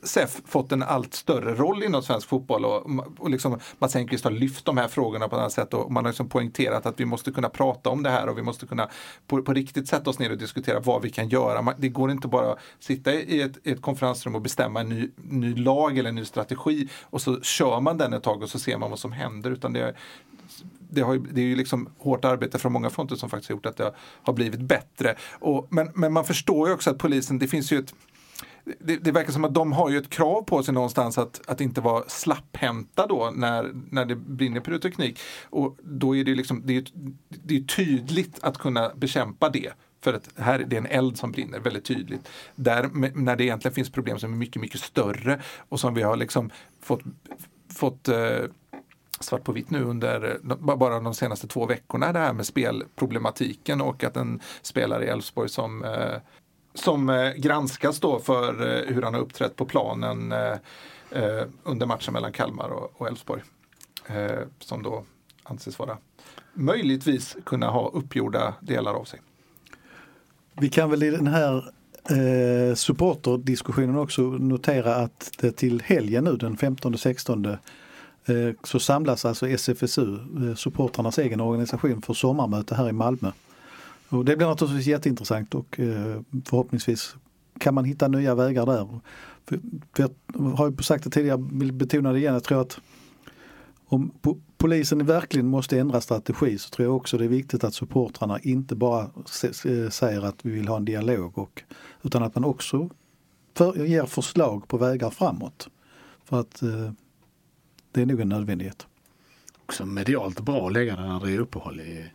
SEF 0.03 0.41
fått 0.45 0.71
en 0.71 0.83
allt 0.83 1.13
större 1.13 1.55
roll 1.55 1.83
inom 1.83 2.01
svensk 2.01 2.27
fotboll 2.27 2.65
och, 2.65 2.89
och 3.17 3.29
liksom 3.29 3.59
Mats 3.79 3.95
Engqvist 3.95 4.23
har 4.23 4.31
lyft 4.31 4.65
de 4.65 4.77
här 4.77 4.87
frågorna 4.87 5.27
på 5.27 5.35
ett 5.35 5.39
annat 5.39 5.51
sätt 5.51 5.73
och 5.73 5.91
man 5.91 6.05
har 6.05 6.11
liksom 6.11 6.29
poängterat 6.29 6.85
att 6.85 6.99
vi 6.99 7.05
måste 7.05 7.31
kunna 7.31 7.49
prata 7.49 7.89
om 7.89 8.03
det 8.03 8.09
här 8.09 8.29
och 8.29 8.37
vi 8.37 8.41
måste 8.41 8.67
kunna 8.67 8.89
på, 9.27 9.41
på 9.41 9.53
riktigt 9.53 9.87
sätta 9.87 10.09
oss 10.09 10.19
ner 10.19 10.31
och 10.31 10.37
diskutera 10.37 10.79
vad 10.79 11.01
vi 11.01 11.09
kan 11.09 11.29
göra. 11.29 11.73
Det 11.77 11.89
går 11.89 12.11
inte 12.11 12.27
bara 12.27 12.51
att 12.51 12.59
sitta 12.79 13.13
i 13.13 13.41
ett, 13.41 13.57
i 13.63 13.71
ett 13.71 13.81
konferensrum 13.81 14.35
och 14.35 14.41
bestämma 14.41 14.79
en 14.79 14.89
ny, 14.89 15.09
ny 15.15 15.55
lag 15.55 15.97
eller 15.97 16.09
en 16.09 16.15
ny 16.15 16.25
strategi 16.25 16.89
och 17.01 17.21
så 17.21 17.41
kör 17.41 17.79
man 17.79 17.97
den 17.97 18.13
ett 18.13 18.23
tag 18.23 18.43
och 18.43 18.49
så 18.49 18.59
ser 18.59 18.77
man 18.77 18.89
vad 18.89 18.99
som 18.99 19.11
händer 19.11 19.51
utan 19.51 19.73
det, 19.73 19.95
det, 20.89 21.01
har, 21.01 21.17
det 21.17 21.41
är 21.41 21.45
ju 21.45 21.55
liksom 21.55 21.89
hårt 21.97 22.25
arbete 22.25 22.59
från 22.59 22.73
många 22.73 22.89
fronter 22.89 23.15
som 23.15 23.29
faktiskt 23.29 23.49
har 23.49 23.55
gjort 23.55 23.65
att 23.65 23.77
det 23.77 23.93
har 24.23 24.33
blivit 24.33 24.61
bättre. 24.61 25.15
Och, 25.31 25.67
men, 25.69 25.91
men 25.95 26.13
man 26.13 26.25
förstår 26.25 26.67
ju 26.67 26.73
också 26.73 26.89
att 26.89 26.97
polisen, 26.97 27.39
det 27.39 27.47
finns 27.47 27.71
ju 27.71 27.79
ett 27.79 27.93
det, 28.79 28.97
det, 28.97 29.11
verkar 29.11 29.31
som 29.31 29.45
att 29.45 29.53
de 29.53 29.71
har 29.71 29.89
ju 29.89 29.97
ett 29.97 30.09
krav 30.09 30.41
på 30.41 30.63
sig 30.63 30.73
någonstans 30.73 31.17
att, 31.17 31.41
att 31.47 31.61
inte 31.61 31.81
vara 31.81 32.03
slapphänta 32.07 33.07
då 33.07 33.31
när, 33.35 33.71
när 33.89 34.05
det 34.05 34.15
brinner 34.15 34.59
pyroteknik. 34.59 35.19
Och 35.43 35.77
då 35.83 36.15
är 36.15 36.23
det, 36.23 36.35
liksom, 36.35 36.61
det, 36.65 36.77
är, 36.77 36.85
det 37.29 37.57
är 37.57 37.61
tydligt 37.61 38.39
att 38.41 38.57
kunna 38.57 38.91
bekämpa 38.95 39.49
det. 39.49 39.71
För 40.01 40.13
att 40.13 40.29
här 40.35 40.59
är 40.59 40.65
det 40.65 40.77
en 40.77 40.85
eld 40.85 41.17
som 41.17 41.31
brinner 41.31 41.59
väldigt 41.59 41.85
tydligt. 41.85 42.29
Där, 42.55 42.89
när 43.15 43.35
det 43.35 43.43
egentligen 43.43 43.75
finns 43.75 43.91
problem 43.91 44.19
som 44.19 44.33
är 44.33 44.37
mycket, 44.37 44.61
mycket 44.61 44.81
större 44.81 45.41
och 45.69 45.79
som 45.79 45.93
vi 45.93 46.01
har 46.01 46.15
liksom 46.15 46.51
fått, 46.81 47.01
fått 47.73 48.07
eh, 48.07 48.39
svart 49.19 49.43
på 49.43 49.51
vitt 49.51 49.69
nu 49.69 49.83
under 49.83 50.39
eh, 50.49 50.55
bara 50.55 50.99
de 50.99 51.13
senaste 51.13 51.47
två 51.47 51.65
veckorna 51.65 52.13
det 52.13 52.19
här 52.19 52.33
med 52.33 52.45
spelproblematiken 52.45 53.81
och 53.81 54.03
att 54.03 54.17
en 54.17 54.39
spelare 54.61 55.05
i 55.05 55.07
Elfsborg 55.07 55.49
som 55.49 55.83
eh, 55.83 56.17
som 56.73 57.09
eh, 57.09 57.33
granskas 57.33 57.99
då 57.99 58.19
för 58.19 58.85
hur 58.87 59.01
han 59.01 59.13
har 59.13 59.21
uppträtt 59.21 59.55
på 59.55 59.65
planen 59.65 60.33
under 61.63 61.85
matchen 61.85 62.13
mellan 62.13 62.31
Kalmar 62.31 62.69
och 62.69 63.07
Elfsborg. 63.07 63.41
Som 64.59 64.83
då 64.83 65.03
anses 65.43 65.79
vara 65.79 65.97
möjligtvis 66.53 67.37
kunna 67.45 67.69
ha 67.69 67.89
uppgjorda 67.89 68.53
delar 68.61 68.93
av 68.93 69.03
sig. 69.03 69.19
Vi 70.59 70.69
kan 70.69 70.89
väl 70.89 71.03
i 71.03 71.09
den 71.09 71.27
här 71.27 71.71
eh, 72.09 72.75
supporterdiskussionen 72.75 73.97
också 73.97 74.21
notera 74.21 74.95
att 74.95 75.31
det 75.39 75.51
till 75.51 75.81
helgen 75.81 76.23
nu 76.23 76.37
den 76.37 76.57
15-16 76.57 77.57
Eh, 78.29 78.53
så 78.63 78.79
samlas 78.79 79.25
alltså 79.25 79.47
SFSU, 79.47 80.15
eh, 80.15 80.55
supportrarnas 80.55 81.19
egen 81.19 81.41
organisation, 81.41 82.01
för 82.01 82.13
sommarmöte 82.13 82.75
här 82.75 82.89
i 82.89 82.91
Malmö. 82.91 83.31
Och 84.09 84.25
det 84.25 84.35
blir 84.35 84.47
naturligtvis 84.47 84.87
jätteintressant 84.87 85.55
och 85.55 85.79
eh, 85.79 86.21
förhoppningsvis 86.45 87.15
kan 87.59 87.73
man 87.73 87.85
hitta 87.85 88.07
nya 88.07 88.35
vägar 88.35 88.65
där. 88.65 88.99
För, 89.45 89.59
för 89.93 90.03
jag 90.03 90.41
har 90.55 90.69
ju 90.69 90.77
sagt 90.77 91.03
det 91.03 91.09
tidigare, 91.09 91.47
vill 91.51 91.71
betona 91.71 92.11
det 92.11 92.19
igen, 92.19 92.33
jag 92.33 92.43
tror 92.43 92.61
att 92.61 92.79
om 93.85 94.11
polisen 94.57 95.05
verkligen 95.05 95.47
måste 95.47 95.79
ändra 95.79 96.01
strategi 96.01 96.57
så 96.57 96.69
tror 96.69 96.87
jag 96.87 96.95
också 96.95 97.17
det 97.17 97.23
är 97.23 97.29
viktigt 97.29 97.63
att 97.63 97.73
supportrarna 97.73 98.39
inte 98.39 98.75
bara 98.75 99.09
säger 99.89 100.25
att 100.25 100.45
vi 100.45 100.51
vill 100.51 100.67
ha 100.67 100.77
en 100.77 100.85
dialog 100.85 101.37
och, 101.37 101.63
utan 102.01 102.23
att 102.23 102.35
man 102.35 102.43
också 102.43 102.89
för, 103.53 103.85
ger 103.85 104.05
förslag 104.05 104.67
på 104.67 104.77
vägar 104.77 105.09
framåt. 105.09 105.69
För 106.25 106.39
att 106.39 106.61
eh, 106.61 106.91
det 107.91 108.01
är 108.01 108.05
nog 108.05 108.21
en 108.21 108.29
nödvändighet. 108.29 108.87
Också 109.65 109.85
medialt 109.85 110.39
bra 110.39 110.67
att 110.67 110.73
lägga 110.73 110.95
när 110.95 111.25
det 111.25 111.31
är 111.31 111.39
uppehåll 111.39 111.79
i 111.79 112.11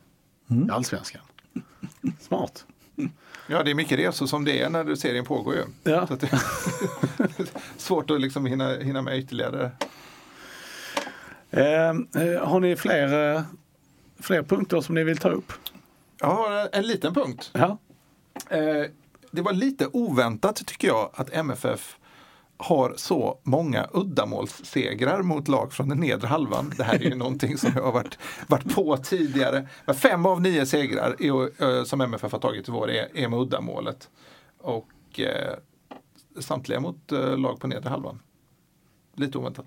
mm. 0.51 0.71
allsvenskan. 0.71 1.23
Smart. 2.21 2.67
Ja, 3.47 3.63
det 3.63 3.71
är 3.71 3.75
mycket 3.75 3.99
resor 3.99 4.27
som 4.27 4.45
det 4.45 4.63
är 4.63 4.71
när 4.71 4.95
serien 4.95 5.25
pågår 5.25 5.55
ju. 5.55 5.63
Ja. 5.83 6.07
Så 6.07 6.17
det, 6.17 6.31
svårt 7.77 8.11
att 8.11 8.21
liksom 8.21 8.47
hinna, 8.47 8.77
hinna 8.77 9.03
med 9.03 9.19
ytterligare. 9.19 9.71
Ehm, 11.51 12.09
eh, 12.17 12.47
har 12.47 12.61
ni 12.61 12.77
fler, 12.77 13.35
eh, 13.37 13.43
fler 14.21 14.43
punkter 14.43 14.81
som 14.81 14.95
ni 14.95 15.05
vill 15.05 15.19
ta 15.19 15.29
upp? 15.29 15.53
Jag 16.21 16.27
har 16.27 16.69
en 16.73 16.87
liten 16.87 17.15
punkt. 17.15 17.51
Ja. 17.53 17.79
Eh, 18.51 18.85
det 19.31 19.43
var 19.43 19.53
lite 19.53 19.87
oväntat 19.93 20.67
tycker 20.67 20.89
jag 20.89 21.11
att 21.15 21.33
MFF 21.33 21.97
har 22.65 22.95
så 22.97 23.39
många 23.43 23.89
uddamålssegrar 23.93 25.23
mot 25.23 25.49
lag 25.49 25.73
från 25.73 25.89
den 25.89 25.99
nedre 25.99 26.27
halvan. 26.27 26.73
Det 26.77 26.85
här 26.85 26.95
är 26.95 26.99
ju 26.99 27.15
någonting 27.15 27.59
som 27.59 27.73
jag 27.75 27.83
har 27.83 27.93
varit, 27.93 28.19
varit 28.47 28.75
på 28.75 28.97
tidigare. 28.97 29.69
Men 29.87 29.95
fem 29.95 30.27
av 30.27 30.43
nio 30.43 30.67
segrar 30.67 31.17
är, 31.19 31.85
som 31.85 32.01
MFF 32.01 32.33
har 32.33 32.39
tagit 32.39 32.69
i 32.69 32.73
vår 32.73 32.91
är, 32.91 33.09
är 33.15 33.29
med 33.29 33.39
uddamålet. 33.39 34.11
Och 34.59 35.21
eh, 35.21 35.55
samtliga 36.39 36.81
mot 36.81 37.13
eh, 37.13 37.39
lag 37.39 37.61
på 37.61 37.67
nedre 37.67 37.91
halvan. 37.91 38.21
Lite 39.17 39.39
oväntat. 39.39 39.67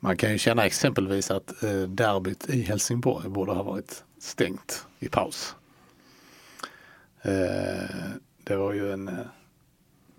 Man 0.00 0.16
kan 0.16 0.32
ju 0.32 0.38
känna 0.38 0.66
exempelvis 0.66 1.30
att 1.30 1.62
eh, 1.62 1.82
derbyt 1.82 2.48
i 2.48 2.62
Helsingborg 2.62 3.28
borde 3.28 3.52
ha 3.52 3.62
varit 3.62 4.04
stängt 4.18 4.86
i 4.98 5.08
paus. 5.08 5.56
Eh, 7.22 8.10
det 8.44 8.56
var 8.56 8.72
ju 8.72 8.92
en 8.92 9.08
eh, 9.08 9.14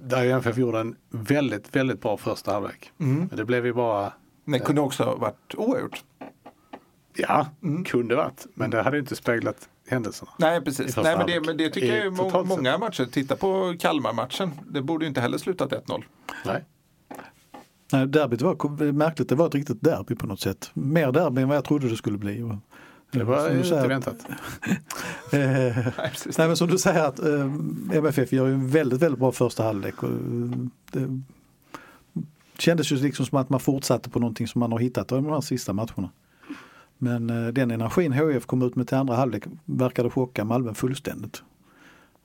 där 0.04 0.26
MFF 0.26 0.58
gjorde 0.58 0.80
en 0.80 0.96
väldigt, 1.10 1.76
väldigt 1.76 2.02
bra 2.02 2.18
första 2.18 2.54
halvlek. 2.54 2.92
Mm. 3.00 3.28
Men 3.30 3.38
det 3.38 3.46
blev 3.46 3.66
ju 3.66 3.74
bara... 3.74 4.14
Det 4.46 4.60
kunde 4.60 4.82
också 4.82 5.04
ha 5.04 5.16
varit 5.16 5.56
oavgjort. 5.58 6.04
Ja, 7.16 7.48
mm. 7.64 7.84
kunde 7.84 8.16
varit. 8.16 8.46
Men 8.54 8.70
det 8.70 8.82
hade 8.82 9.00
inte 9.00 9.16
speglat 9.16 9.70
händelserna. 9.88 10.32
Nej, 10.38 10.62
precis. 10.62 10.98
Nej, 10.98 11.18
men, 11.18 11.28
det, 11.28 11.42
men 11.46 11.58
det 11.58 11.70
tycker 11.70 11.96
I, 11.96 12.04
jag 12.04 12.14
må, 12.14 12.44
många 12.44 12.78
matcher. 12.78 13.06
Titta 13.06 13.36
på 13.36 13.76
Kalmar-matchen. 13.80 14.52
Det 14.68 14.82
borde 14.82 15.06
inte 15.06 15.22
heller 15.22 15.38
slutat 15.38 15.72
1-0. 15.72 16.04
Nej. 16.46 16.64
Nej, 17.92 18.08
derbyt 18.08 18.42
var 18.42 18.92
märkligt. 18.92 19.30
Det 19.30 19.36
var 19.36 19.48
ett 19.48 19.56
riktigt 19.56 19.82
derby 19.82 20.16
på 20.16 20.28
något 20.28 20.40
sätt. 20.40 20.72
Mer 20.74 21.12
derby 21.12 21.42
än 21.42 21.48
vad 21.48 21.58
jag 21.58 21.66
trodde 21.66 21.90
det 21.90 21.96
skulle 21.96 22.18
bli. 22.18 22.58
Det 23.14 23.24
var 23.24 23.52
inte 23.52 23.68
säger, 23.68 23.88
väntat. 23.88 24.18
Eh, 25.32 25.78
nej, 26.38 26.48
men 26.48 26.58
som 26.58 26.68
du 26.68 26.78
säger 26.78 27.04
att 27.04 27.20
eh, 27.20 27.98
MFF 27.98 28.34
gör 28.34 28.48
ju 28.48 28.54
en 28.54 28.68
väldigt, 28.68 29.02
väldigt 29.02 29.20
bra 29.20 29.32
första 29.32 29.64
halvlek. 29.64 30.04
Och 30.04 30.10
det 30.92 31.22
kändes 32.58 32.92
ju 32.92 32.96
liksom 32.96 33.26
som 33.26 33.38
att 33.38 33.50
man 33.50 33.60
fortsatte 33.60 34.10
på 34.10 34.20
någonting 34.20 34.48
som 34.48 34.60
man 34.60 34.72
har 34.72 34.80
hittat 34.80 35.12
i 35.12 35.16
de 35.16 35.26
här 35.26 35.42
sista 35.42 35.74
matcherna. 35.74 36.10
Men 36.98 37.30
eh, 37.30 37.48
den 37.48 37.72
energin 37.72 38.12
HIF 38.12 38.46
kom 38.46 38.62
ut 38.62 38.76
med 38.76 38.88
till 38.88 38.98
andra 38.98 39.16
halvlek 39.16 39.44
verkade 39.66 40.10
chocka 40.10 40.46
Malmö 40.46 40.74
fullständigt. 40.74 41.44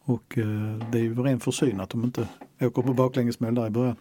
Och 0.03 0.39
eh, 0.39 0.79
det 0.93 0.99
är 0.99 1.03
ju 1.03 1.23
ren 1.23 1.41
försyn 1.41 1.81
att 1.81 1.91
de 1.91 2.05
inte 2.05 2.29
åker 2.61 2.83
på 2.83 2.95
baklängesmål 2.95 3.55
där 3.55 3.67
i 3.67 3.71
början. 3.71 3.97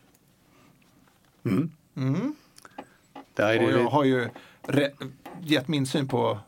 Mm. 1.44 1.72
Mm. 1.96 2.36
Där 3.34 3.54
är 3.54 3.60
det 3.60 3.66
och 3.66 3.72
jag 3.72 3.90
har 3.90 4.04
ju 4.04 4.30
gett 5.42 5.68
min 5.68 5.86
syn 5.86 6.08
på 6.08 6.40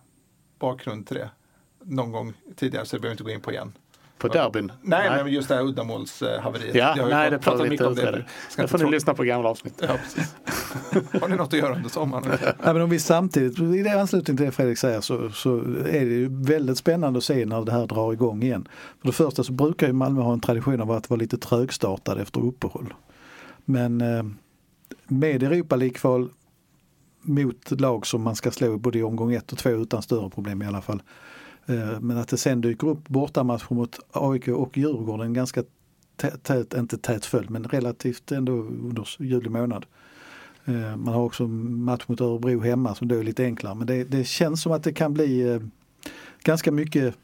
bakgrund 0.60 1.08
till 1.08 1.18
det 1.18 1.30
någon 1.84 2.12
gång 2.12 2.34
tidigare 2.56 2.86
så 2.86 2.96
det 2.96 3.00
behöver 3.00 3.16
vi 3.16 3.22
inte 3.22 3.24
gå 3.24 3.30
in 3.30 3.42
på 3.42 3.52
igen. 3.52 3.74
På 4.20 4.28
derbyn? 4.28 4.72
Nej, 4.82 5.10
nej. 5.10 5.24
men 5.24 5.34
just 5.34 5.48
det 5.48 5.56
här 5.56 5.64
uddamålshaveriet. 5.64 6.76
Ja, 6.76 7.08
nej, 7.10 7.32
det 7.32 7.40
pratar 7.40 7.64
vi 7.64 7.72
inte 7.72 7.86
om. 7.86 7.96
Det. 7.96 8.26
Ska 8.50 8.68
får 8.68 8.78
ni 8.78 8.92
lyssna 8.92 9.14
på 9.14 9.24
gamla 9.24 9.50
avsnitt. 9.50 9.74
Ja, 9.82 9.88
Har 11.22 11.28
ni 11.28 11.36
något 11.36 11.54
att 11.54 11.60
göra 11.60 11.76
under 11.76 11.90
sommaren? 11.90 12.38
ja, 12.64 12.74
men 12.74 12.82
om 12.82 12.90
vi 12.90 13.00
samtidigt, 13.00 13.60
i 13.60 13.84
det 13.84 14.02
anslutning 14.02 14.38
till 14.38 14.46
det 14.46 14.52
Fredrik 14.52 14.78
säger, 14.78 15.02
så, 15.02 15.30
så 15.30 15.58
är 15.60 16.06
det 16.06 16.14
ju 16.14 16.44
väldigt 16.44 16.78
spännande 16.78 17.18
att 17.18 17.24
se 17.24 17.46
när 17.46 17.66
det 17.66 17.72
här 17.72 17.88
drar 17.88 18.14
igång 18.14 18.44
igen. 18.44 18.68
För 19.02 19.08
det 19.08 19.14
första 19.14 19.44
så 19.44 19.54
brukar 19.54 19.88
ju 19.88 19.94
Malmö 19.94 20.22
ha 20.22 20.34
en 20.34 20.40
tradition 20.40 20.82
av 20.82 20.92
att 20.92 21.10
vara 21.10 21.20
lite 21.20 21.38
trögstartad 21.38 22.22
efter 22.22 22.46
uppehåll. 22.46 22.94
Men 23.66 24.02
eh, 24.02 24.24
med 25.08 25.44
Europa 25.44 25.76
League-kval 25.76 26.30
mot 27.22 27.82
lag 27.82 28.08
som 28.08 28.22
man 28.22 28.36
ska 28.36 28.52
slå 28.52 28.78
både 28.78 29.00
i 29.00 29.04
omgång 29.04 29.34
ett 29.34 29.52
och 29.52 29.58
två 29.58 29.70
utan 29.70 30.02
större 30.02 30.30
problem 30.30 30.62
i 30.62 30.66
alla 30.66 30.82
fall. 30.82 31.02
Eh, 31.66 32.00
men 32.00 32.18
att 32.18 32.28
det 32.28 32.38
sen 32.38 32.62
dyker 32.62 32.88
upp 32.88 33.08
bortamatcher 33.08 33.74
mot 33.74 34.00
AIK 34.12 34.48
och 34.48 34.78
Djurgården 34.78 35.34
ganska 35.34 35.64
tät, 36.44 36.74
inte 36.74 36.98
tät 36.98 37.26
följd 37.26 37.50
men 37.50 37.64
relativt 37.64 38.32
ändå 38.32 38.54
under 38.54 39.10
juli 39.20 39.50
månad. 39.50 39.86
Eh, 40.66 40.98
man 40.98 41.14
har 41.14 41.22
också 41.22 41.48
match 41.48 42.04
mot 42.08 42.22
Örebro 42.22 42.60
hemma 42.60 42.96
som 42.96 43.08
då 43.08 43.16
är 43.16 43.24
lite 43.24 43.44
enklare 43.44 43.76
men 43.76 43.88
det, 43.88 44.04
det 44.04 44.24
känns 44.24 44.62
som 44.62 44.72
att 44.72 44.84
det 44.84 44.94
kan 44.94 45.14
bli 45.14 45.54
eh, 45.54 45.62
ganska 46.44 46.72
mycket 46.72 47.16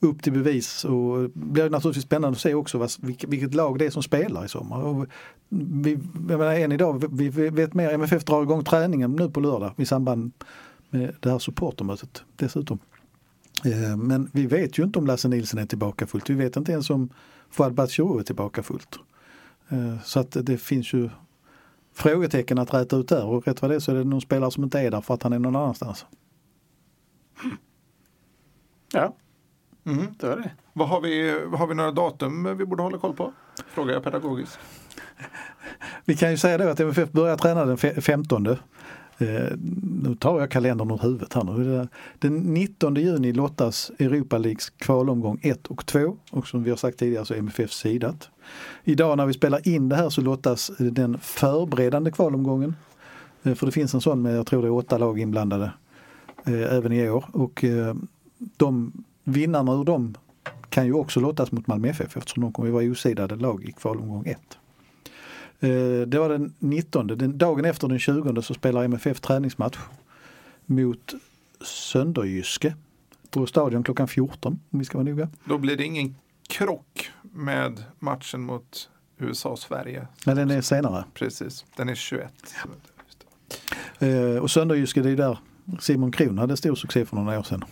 upp 0.00 0.22
till 0.22 0.32
bevis 0.32 0.84
och 0.84 1.22
det 1.22 1.30
blir 1.34 1.70
naturligtvis 1.70 2.04
spännande 2.04 2.36
att 2.36 2.40
se 2.40 2.54
också 2.54 2.78
vad, 2.78 2.90
vilket 3.00 3.54
lag 3.54 3.78
det 3.78 3.86
är 3.86 3.90
som 3.90 4.02
spelar 4.02 4.44
i 4.44 4.48
sommar. 4.48 4.82
Och 4.82 5.06
vi, 5.48 5.98
jag 6.28 6.38
menar, 6.38 6.54
än 6.54 6.72
idag, 6.72 7.04
vi 7.12 7.28
vet 7.28 7.74
mer, 7.74 7.92
MFF 7.92 8.24
drar 8.24 8.42
igång 8.42 8.64
träningen 8.64 9.16
nu 9.16 9.30
på 9.30 9.40
lördag 9.40 9.72
i 9.76 9.86
samband 9.86 10.32
med 10.90 11.14
det 11.20 11.30
här 11.30 11.38
supportermötet 11.38 12.22
dessutom. 12.36 12.78
Eh, 13.64 13.96
men 13.96 14.30
vi 14.32 14.46
vet 14.46 14.78
ju 14.78 14.82
inte 14.82 14.98
om 14.98 15.06
Lasse 15.06 15.28
Nilsson 15.28 15.60
är 15.60 15.66
tillbaka 15.66 16.06
fullt. 16.06 16.30
Vi 16.30 16.34
vet 16.34 16.56
inte 16.56 16.72
ens 16.72 16.90
om 16.90 17.08
Fouad 17.50 17.74
Batshiro 17.74 18.18
är 18.18 18.22
tillbaka 18.22 18.62
fullt. 18.62 18.98
Eh, 19.68 20.02
så 20.04 20.20
att 20.20 20.36
det 20.42 20.58
finns 20.58 20.92
ju 20.92 21.10
frågetecken 21.94 22.58
att 22.58 22.74
räta 22.74 22.96
ut 22.96 23.08
där 23.08 23.24
och 23.24 23.46
rätt 23.46 23.62
vad 23.62 23.70
det 23.70 23.74
är 23.74 23.80
så 23.80 23.90
är 23.90 23.96
det 23.96 24.04
någon 24.04 24.20
spelare 24.20 24.50
som 24.50 24.64
inte 24.64 24.80
är 24.80 24.90
där 24.90 25.00
för 25.00 25.14
att 25.14 25.22
han 25.22 25.32
är 25.32 25.38
någon 25.38 25.56
annanstans. 25.56 26.06
Ja, 28.92 29.14
Mm. 29.84 30.06
det 30.20 30.28
var 30.28 30.36
det. 30.36 30.50
Vad 30.72 30.88
har, 30.88 31.00
vi, 31.00 31.30
har 31.56 31.66
vi 31.66 31.74
några 31.74 31.90
datum 31.92 32.56
vi 32.58 32.64
borde 32.64 32.82
hålla 32.82 32.98
koll 32.98 33.14
på? 33.14 33.32
Frågar 33.68 33.94
jag 33.94 34.04
pedagogiskt. 34.04 34.58
Vi 36.04 36.16
kan 36.16 36.30
ju 36.30 36.36
säga 36.36 36.58
då 36.58 36.68
att 36.68 36.80
MFF 36.80 37.12
börjar 37.12 37.36
träna 37.36 37.64
den 37.64 37.76
fe- 37.76 38.00
15. 38.00 38.46
Eh, 38.46 38.56
nu 40.02 40.14
tar 40.20 40.40
jag 40.40 40.50
kalendern 40.50 40.90
ur 40.90 40.98
huvudet 41.02 41.34
här 41.34 41.44
nu. 41.44 41.88
Den 42.18 42.36
19 42.38 42.94
juni 42.94 43.32
lottas 43.32 43.90
Europa 43.98 44.38
Leagues 44.38 44.70
kvalomgång 44.70 45.38
1 45.42 45.66
och 45.66 45.86
2 45.86 46.16
och 46.30 46.46
som 46.46 46.64
vi 46.64 46.70
har 46.70 46.76
sagt 46.76 46.98
tidigare 46.98 47.24
så 47.24 47.34
är 47.34 47.38
MFF 47.38 47.72
sidat. 47.72 48.28
Idag 48.84 49.16
när 49.16 49.26
vi 49.26 49.32
spelar 49.32 49.68
in 49.68 49.88
det 49.88 49.96
här 49.96 50.10
så 50.10 50.20
lottas 50.20 50.70
den 50.78 51.18
förberedande 51.18 52.10
kvalomgången. 52.10 52.76
Eh, 53.42 53.54
för 53.54 53.66
det 53.66 53.72
finns 53.72 53.94
en 53.94 54.00
sån 54.00 54.22
med, 54.22 54.36
jag 54.36 54.46
tror 54.46 54.62
det 54.62 54.68
är 54.68 54.72
åtta 54.72 54.98
lag 54.98 55.18
inblandade 55.20 55.72
eh, 56.46 56.74
även 56.76 56.92
i 56.92 57.10
år. 57.10 57.24
Och 57.32 57.64
eh, 57.64 57.94
de 58.56 58.92
vinnarna 59.28 59.72
ur 59.72 59.84
dem 59.84 60.14
kan 60.70 60.86
ju 60.86 60.92
också 60.92 61.20
lottas 61.20 61.52
mot 61.52 61.66
Malmö 61.66 61.88
FF 61.88 62.16
eftersom 62.16 62.42
de 62.42 62.52
kommer 62.52 62.68
att 62.68 62.74
vara 62.74 62.84
osidade 62.84 63.36
lag 63.36 63.64
i 63.64 63.72
kvalomgång 63.72 64.26
1. 64.26 64.38
Eh, 65.60 65.68
Det 66.06 66.18
var 66.18 66.28
den 66.28 66.54
19. 66.58 67.06
Den, 67.06 67.38
dagen 67.38 67.64
efter 67.64 67.88
den 67.88 67.98
20 67.98 68.42
så 68.42 68.54
spelar 68.54 68.84
MFF 68.84 69.20
träningsmatch 69.20 69.78
mot 70.66 71.14
Sönderjyske 71.60 72.74
på 73.30 73.46
Stadion 73.46 73.82
klockan 73.82 74.08
14 74.08 74.60
om 74.70 74.78
vi 74.78 74.84
ska 74.84 74.98
vara 74.98 75.08
noga. 75.08 75.28
Då 75.44 75.58
blir 75.58 75.76
det 75.76 75.84
ingen 75.84 76.16
krock 76.48 77.10
med 77.22 77.84
matchen 77.98 78.40
mot 78.40 78.88
USA-Sverige. 79.18 80.06
Men 80.26 80.36
den 80.36 80.50
är 80.50 80.60
senare. 80.60 81.04
Precis, 81.14 81.64
den 81.76 81.88
är 81.88 81.94
21. 81.94 82.32
Eh, 83.98 84.42
Och 84.42 84.50
Sönderjyske 84.50 85.00
det 85.02 85.10
är 85.10 85.16
där 85.16 85.38
Simon 85.80 86.12
Kron 86.12 86.38
hade 86.38 86.56
stor 86.56 86.74
succé 86.74 87.04
för 87.06 87.16
några 87.16 87.38
år 87.38 87.42
sedan. 87.42 87.64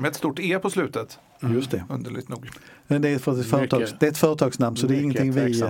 Med 0.00 0.08
ett 0.08 0.16
stort 0.16 0.38
E 0.38 0.58
på 0.58 0.70
slutet. 0.70 1.18
Just 1.40 1.70
det. 1.70 1.84
Underligt 1.88 2.28
nog. 2.28 2.48
Men 2.86 3.02
det 3.02 3.08
är, 3.08 3.18
för 3.18 3.40
ett 3.40 3.46
företags, 3.46 3.94
det 4.00 4.06
är 4.06 4.10
ett 4.10 4.18
företagsnamn 4.18 4.76
så 4.76 4.86
det 4.86 4.96
är 4.96 5.00
ingenting 5.00 5.32
vi... 5.32 5.62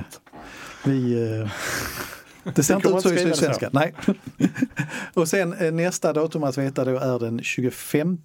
vi 0.85 1.13
eh, 1.41 1.51
det 2.55 2.63
ser 2.63 2.77
inte 2.77 2.89
ut 2.89 3.03
så 3.03 3.13
i 3.13 3.19
Sydsvenskan. 3.19 3.71
Nej. 3.73 3.95
Och 5.15 5.29
sen 5.29 5.53
eh, 5.53 5.73
nästa 5.73 6.13
datum 6.13 6.43
att 6.43 6.59
veta 6.59 6.85
då 6.85 6.97
är 6.97 7.19
den 7.19 7.43
25 7.43 8.19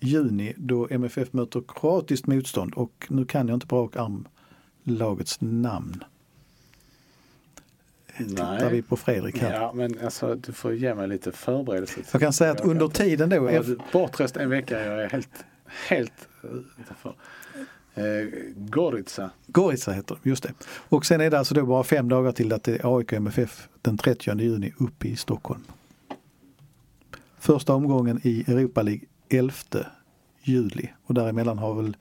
juni 0.00 0.54
då 0.56 0.88
MFF 0.90 1.32
möter 1.32 1.62
kroatiskt 1.68 2.26
motstånd 2.26 2.74
och 2.74 3.06
nu 3.08 3.24
kan 3.24 3.48
jag 3.48 3.56
inte 3.56 3.66
på 3.66 3.82
rak 3.82 3.96
arm 3.96 4.28
lagets 4.84 5.40
namn. 5.40 6.04
Tittar 8.18 8.70
vi 8.70 8.82
på 8.82 8.96
Fredrik 8.96 9.38
här. 9.38 9.52
Ja, 9.54 9.72
men 9.74 9.98
alltså 10.04 10.34
du 10.34 10.52
får 10.52 10.74
ge 10.74 10.94
mig 10.94 11.08
lite 11.08 11.32
förberedelse. 11.32 12.00
Jag 12.12 12.20
kan 12.20 12.32
säga 12.32 12.50
att 12.50 12.60
Jag 12.60 12.68
under 12.68 12.88
tiden 12.88 13.28
då, 13.28 13.50
Jag 13.50 13.64
bortrest 13.92 14.36
en 14.36 14.50
vecka, 14.50 14.84
jag 14.84 15.02
är 15.02 15.08
helt, 15.08 15.44
helt 15.88 16.28
utanför. 16.78 17.14
Eh, 17.94 18.04
Gorica. 18.56 19.30
Gorica 19.46 19.92
heter 19.92 20.18
de, 20.22 20.30
just 20.30 20.42
det. 20.42 20.52
Och 20.68 21.06
sen 21.06 21.20
är 21.20 21.30
det 21.30 21.38
alltså 21.38 21.54
då 21.54 21.66
bara 21.66 21.84
fem 21.84 22.08
dagar 22.08 22.32
till 22.32 22.52
att 22.52 22.64
det 22.64 22.74
är 22.74 22.98
AIK 22.98 23.12
MFF 23.12 23.68
den 23.82 23.98
30 23.98 24.40
juni 24.40 24.72
uppe 24.78 25.08
i 25.08 25.16
Stockholm. 25.16 25.64
Första 27.38 27.74
omgången 27.74 28.20
i 28.22 28.44
Europa 28.50 28.82
League 28.82 29.04
11 29.28 29.52
juli 30.42 30.88
och 31.04 31.14
däremellan 31.14 31.58
har 31.58 31.74
väl 31.74 31.96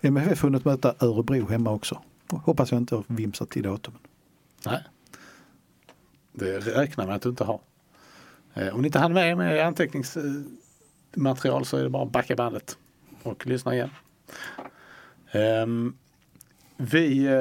MFF 0.00 0.42
hunnit 0.42 0.64
möta 0.64 0.94
Örebro 0.98 1.48
hemma 1.48 1.70
också. 1.70 2.02
Hoppas 2.30 2.72
jag 2.72 2.80
inte 2.80 2.94
har 2.94 3.04
vimsat 3.06 3.50
till 3.50 3.62
datumen. 3.62 4.00
Nej. 4.66 4.84
Det 6.32 6.58
räknar 6.58 7.06
med 7.06 7.16
att 7.16 7.22
du 7.22 7.28
inte 7.28 7.44
har. 7.44 7.60
Eh, 8.54 8.74
om 8.74 8.80
ni 8.82 8.86
inte 8.88 8.98
hann 8.98 9.12
med 9.12 9.36
med 9.36 9.66
anteckningsmaterial 9.66 11.64
så 11.64 11.76
är 11.76 11.82
det 11.82 11.90
bara 11.90 12.02
att 12.02 12.12
backa 12.12 12.36
bandet 12.36 12.78
och 13.22 13.46
lyssna 13.46 13.74
igen. 13.74 13.90
Ehm, 15.32 15.96
vi 16.76 17.24
eh, 17.26 17.32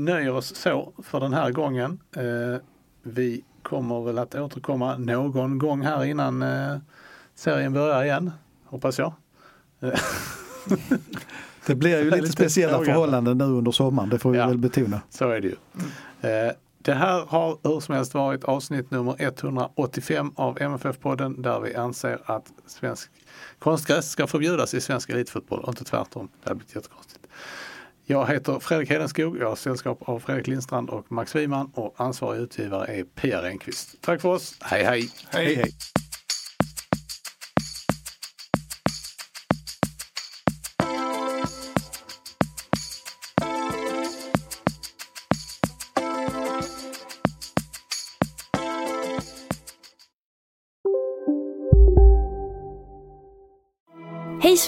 nöjer 0.00 0.30
oss 0.32 0.54
så 0.56 0.92
för 1.02 1.20
den 1.20 1.32
här 1.32 1.50
gången. 1.50 1.98
Eh, 2.16 2.56
vi 3.02 3.44
kommer 3.62 4.00
väl 4.00 4.18
att 4.18 4.34
återkomma 4.34 4.96
någon 4.96 5.58
gång 5.58 5.82
här 5.82 6.04
innan 6.04 6.44
serien 7.34 7.72
börjar 7.72 8.04
igen, 8.04 8.30
hoppas 8.64 8.98
jag. 8.98 9.12
Det 11.66 11.74
blir 11.74 11.98
ju 12.04 12.10
lite 12.10 12.28
speciella 12.32 12.84
förhållanden 12.84 13.38
nu 13.38 13.44
under 13.44 13.72
sommaren, 13.72 14.08
det 14.08 14.18
får 14.18 14.30
vi 14.30 14.38
Ja. 14.38 14.46
väl 14.46 14.58
betona. 14.58 15.00
Så 15.10 15.30
är 15.30 15.40
det 15.40 15.48
ju. 15.48 15.56
Det 16.82 16.94
här 16.94 17.26
har 17.26 17.58
hur 17.62 17.80
som 17.80 17.94
helst 17.94 18.14
varit 18.14 18.44
avsnitt 18.44 18.90
nummer 18.90 19.16
185 19.18 20.32
av 20.36 20.58
MFF-podden 20.58 21.42
där 21.42 21.60
vi 21.60 21.74
anser 21.74 22.18
att 22.24 22.52
svensk 22.66 23.10
konstgräs 23.58 24.10
ska 24.10 24.26
förbjudas 24.26 24.74
i 24.74 24.80
svensk 24.80 25.10
elitfotboll 25.10 25.60
och 25.60 25.68
inte 25.68 25.84
tvärtom. 25.84 26.28
Det 26.42 26.48
hade 26.48 26.58
blivit 26.58 26.74
jättekonstigt. 26.74 27.26
Jag 28.04 28.26
heter 28.26 28.58
Fredrik 28.58 28.90
Hedenskog, 28.90 29.36
jag 29.38 29.48
har 29.48 29.56
sällskap 29.56 30.08
av 30.08 30.20
Fredrik 30.20 30.46
Lindstrand 30.46 30.90
och 30.90 31.12
Max 31.12 31.34
Wiman 31.34 31.70
och 31.74 31.94
ansvarig 31.96 32.40
utgivare 32.40 32.86
är 32.86 33.04
Pia 33.04 33.42
Renqvist. 33.42 34.00
Tack 34.00 34.20
för 34.20 34.28
oss, 34.28 34.58
hej 34.60 34.84
hej! 34.84 35.10
Hej, 35.30 35.46
hej. 35.46 35.56
Hej 35.56 35.72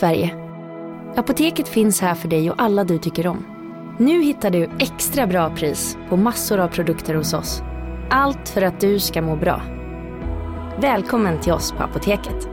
Sverige! 0.03 0.35
Apoteket 1.17 1.69
finns 1.69 2.01
här 2.01 2.15
för 2.15 2.29
dig 2.29 2.51
och 2.51 2.63
alla 2.63 2.85
du 2.85 2.99
tycker 2.99 3.27
om. 3.27 3.45
Nu 3.99 4.23
hittar 4.23 4.51
du 4.51 4.71
extra 4.79 5.27
bra 5.27 5.57
pris 5.57 5.97
på 6.09 6.17
massor 6.17 6.59
av 6.59 6.69
produkter 6.69 7.15
hos 7.15 7.35
oss. 7.35 7.63
Allt 8.11 8.49
för 8.49 8.63
att 8.63 8.81
du 8.81 8.99
ska 9.01 9.23
må 9.23 9.37
bra. 9.37 9.63
Välkommen 10.81 11.41
till 11.41 11.53
oss 11.53 11.73
på 11.73 11.83
Apoteket. 11.83 12.49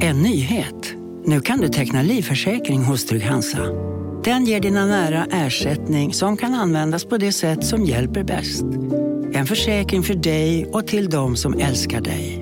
En 0.00 0.22
nyhet. 0.22 0.94
Nu 1.24 1.40
kan 1.40 1.58
du 1.58 1.68
teckna 1.68 2.02
livförsäkring 2.02 2.84
hos 2.84 3.06
Trygg-Hansa. 3.06 3.62
Den 4.24 4.44
ger 4.44 4.60
dina 4.60 4.86
nära 4.86 5.26
ersättning 5.30 6.12
som 6.12 6.36
kan 6.36 6.54
användas 6.54 7.04
på 7.04 7.16
det 7.16 7.32
sätt 7.32 7.64
som 7.64 7.84
hjälper 7.84 8.24
bäst. 8.24 8.64
En 9.32 9.46
försäkring 9.46 10.02
för 10.02 10.14
dig 10.14 10.66
och 10.72 10.86
till 10.86 11.10
de 11.10 11.36
som 11.36 11.54
älskar 11.54 12.00
dig. 12.00 12.41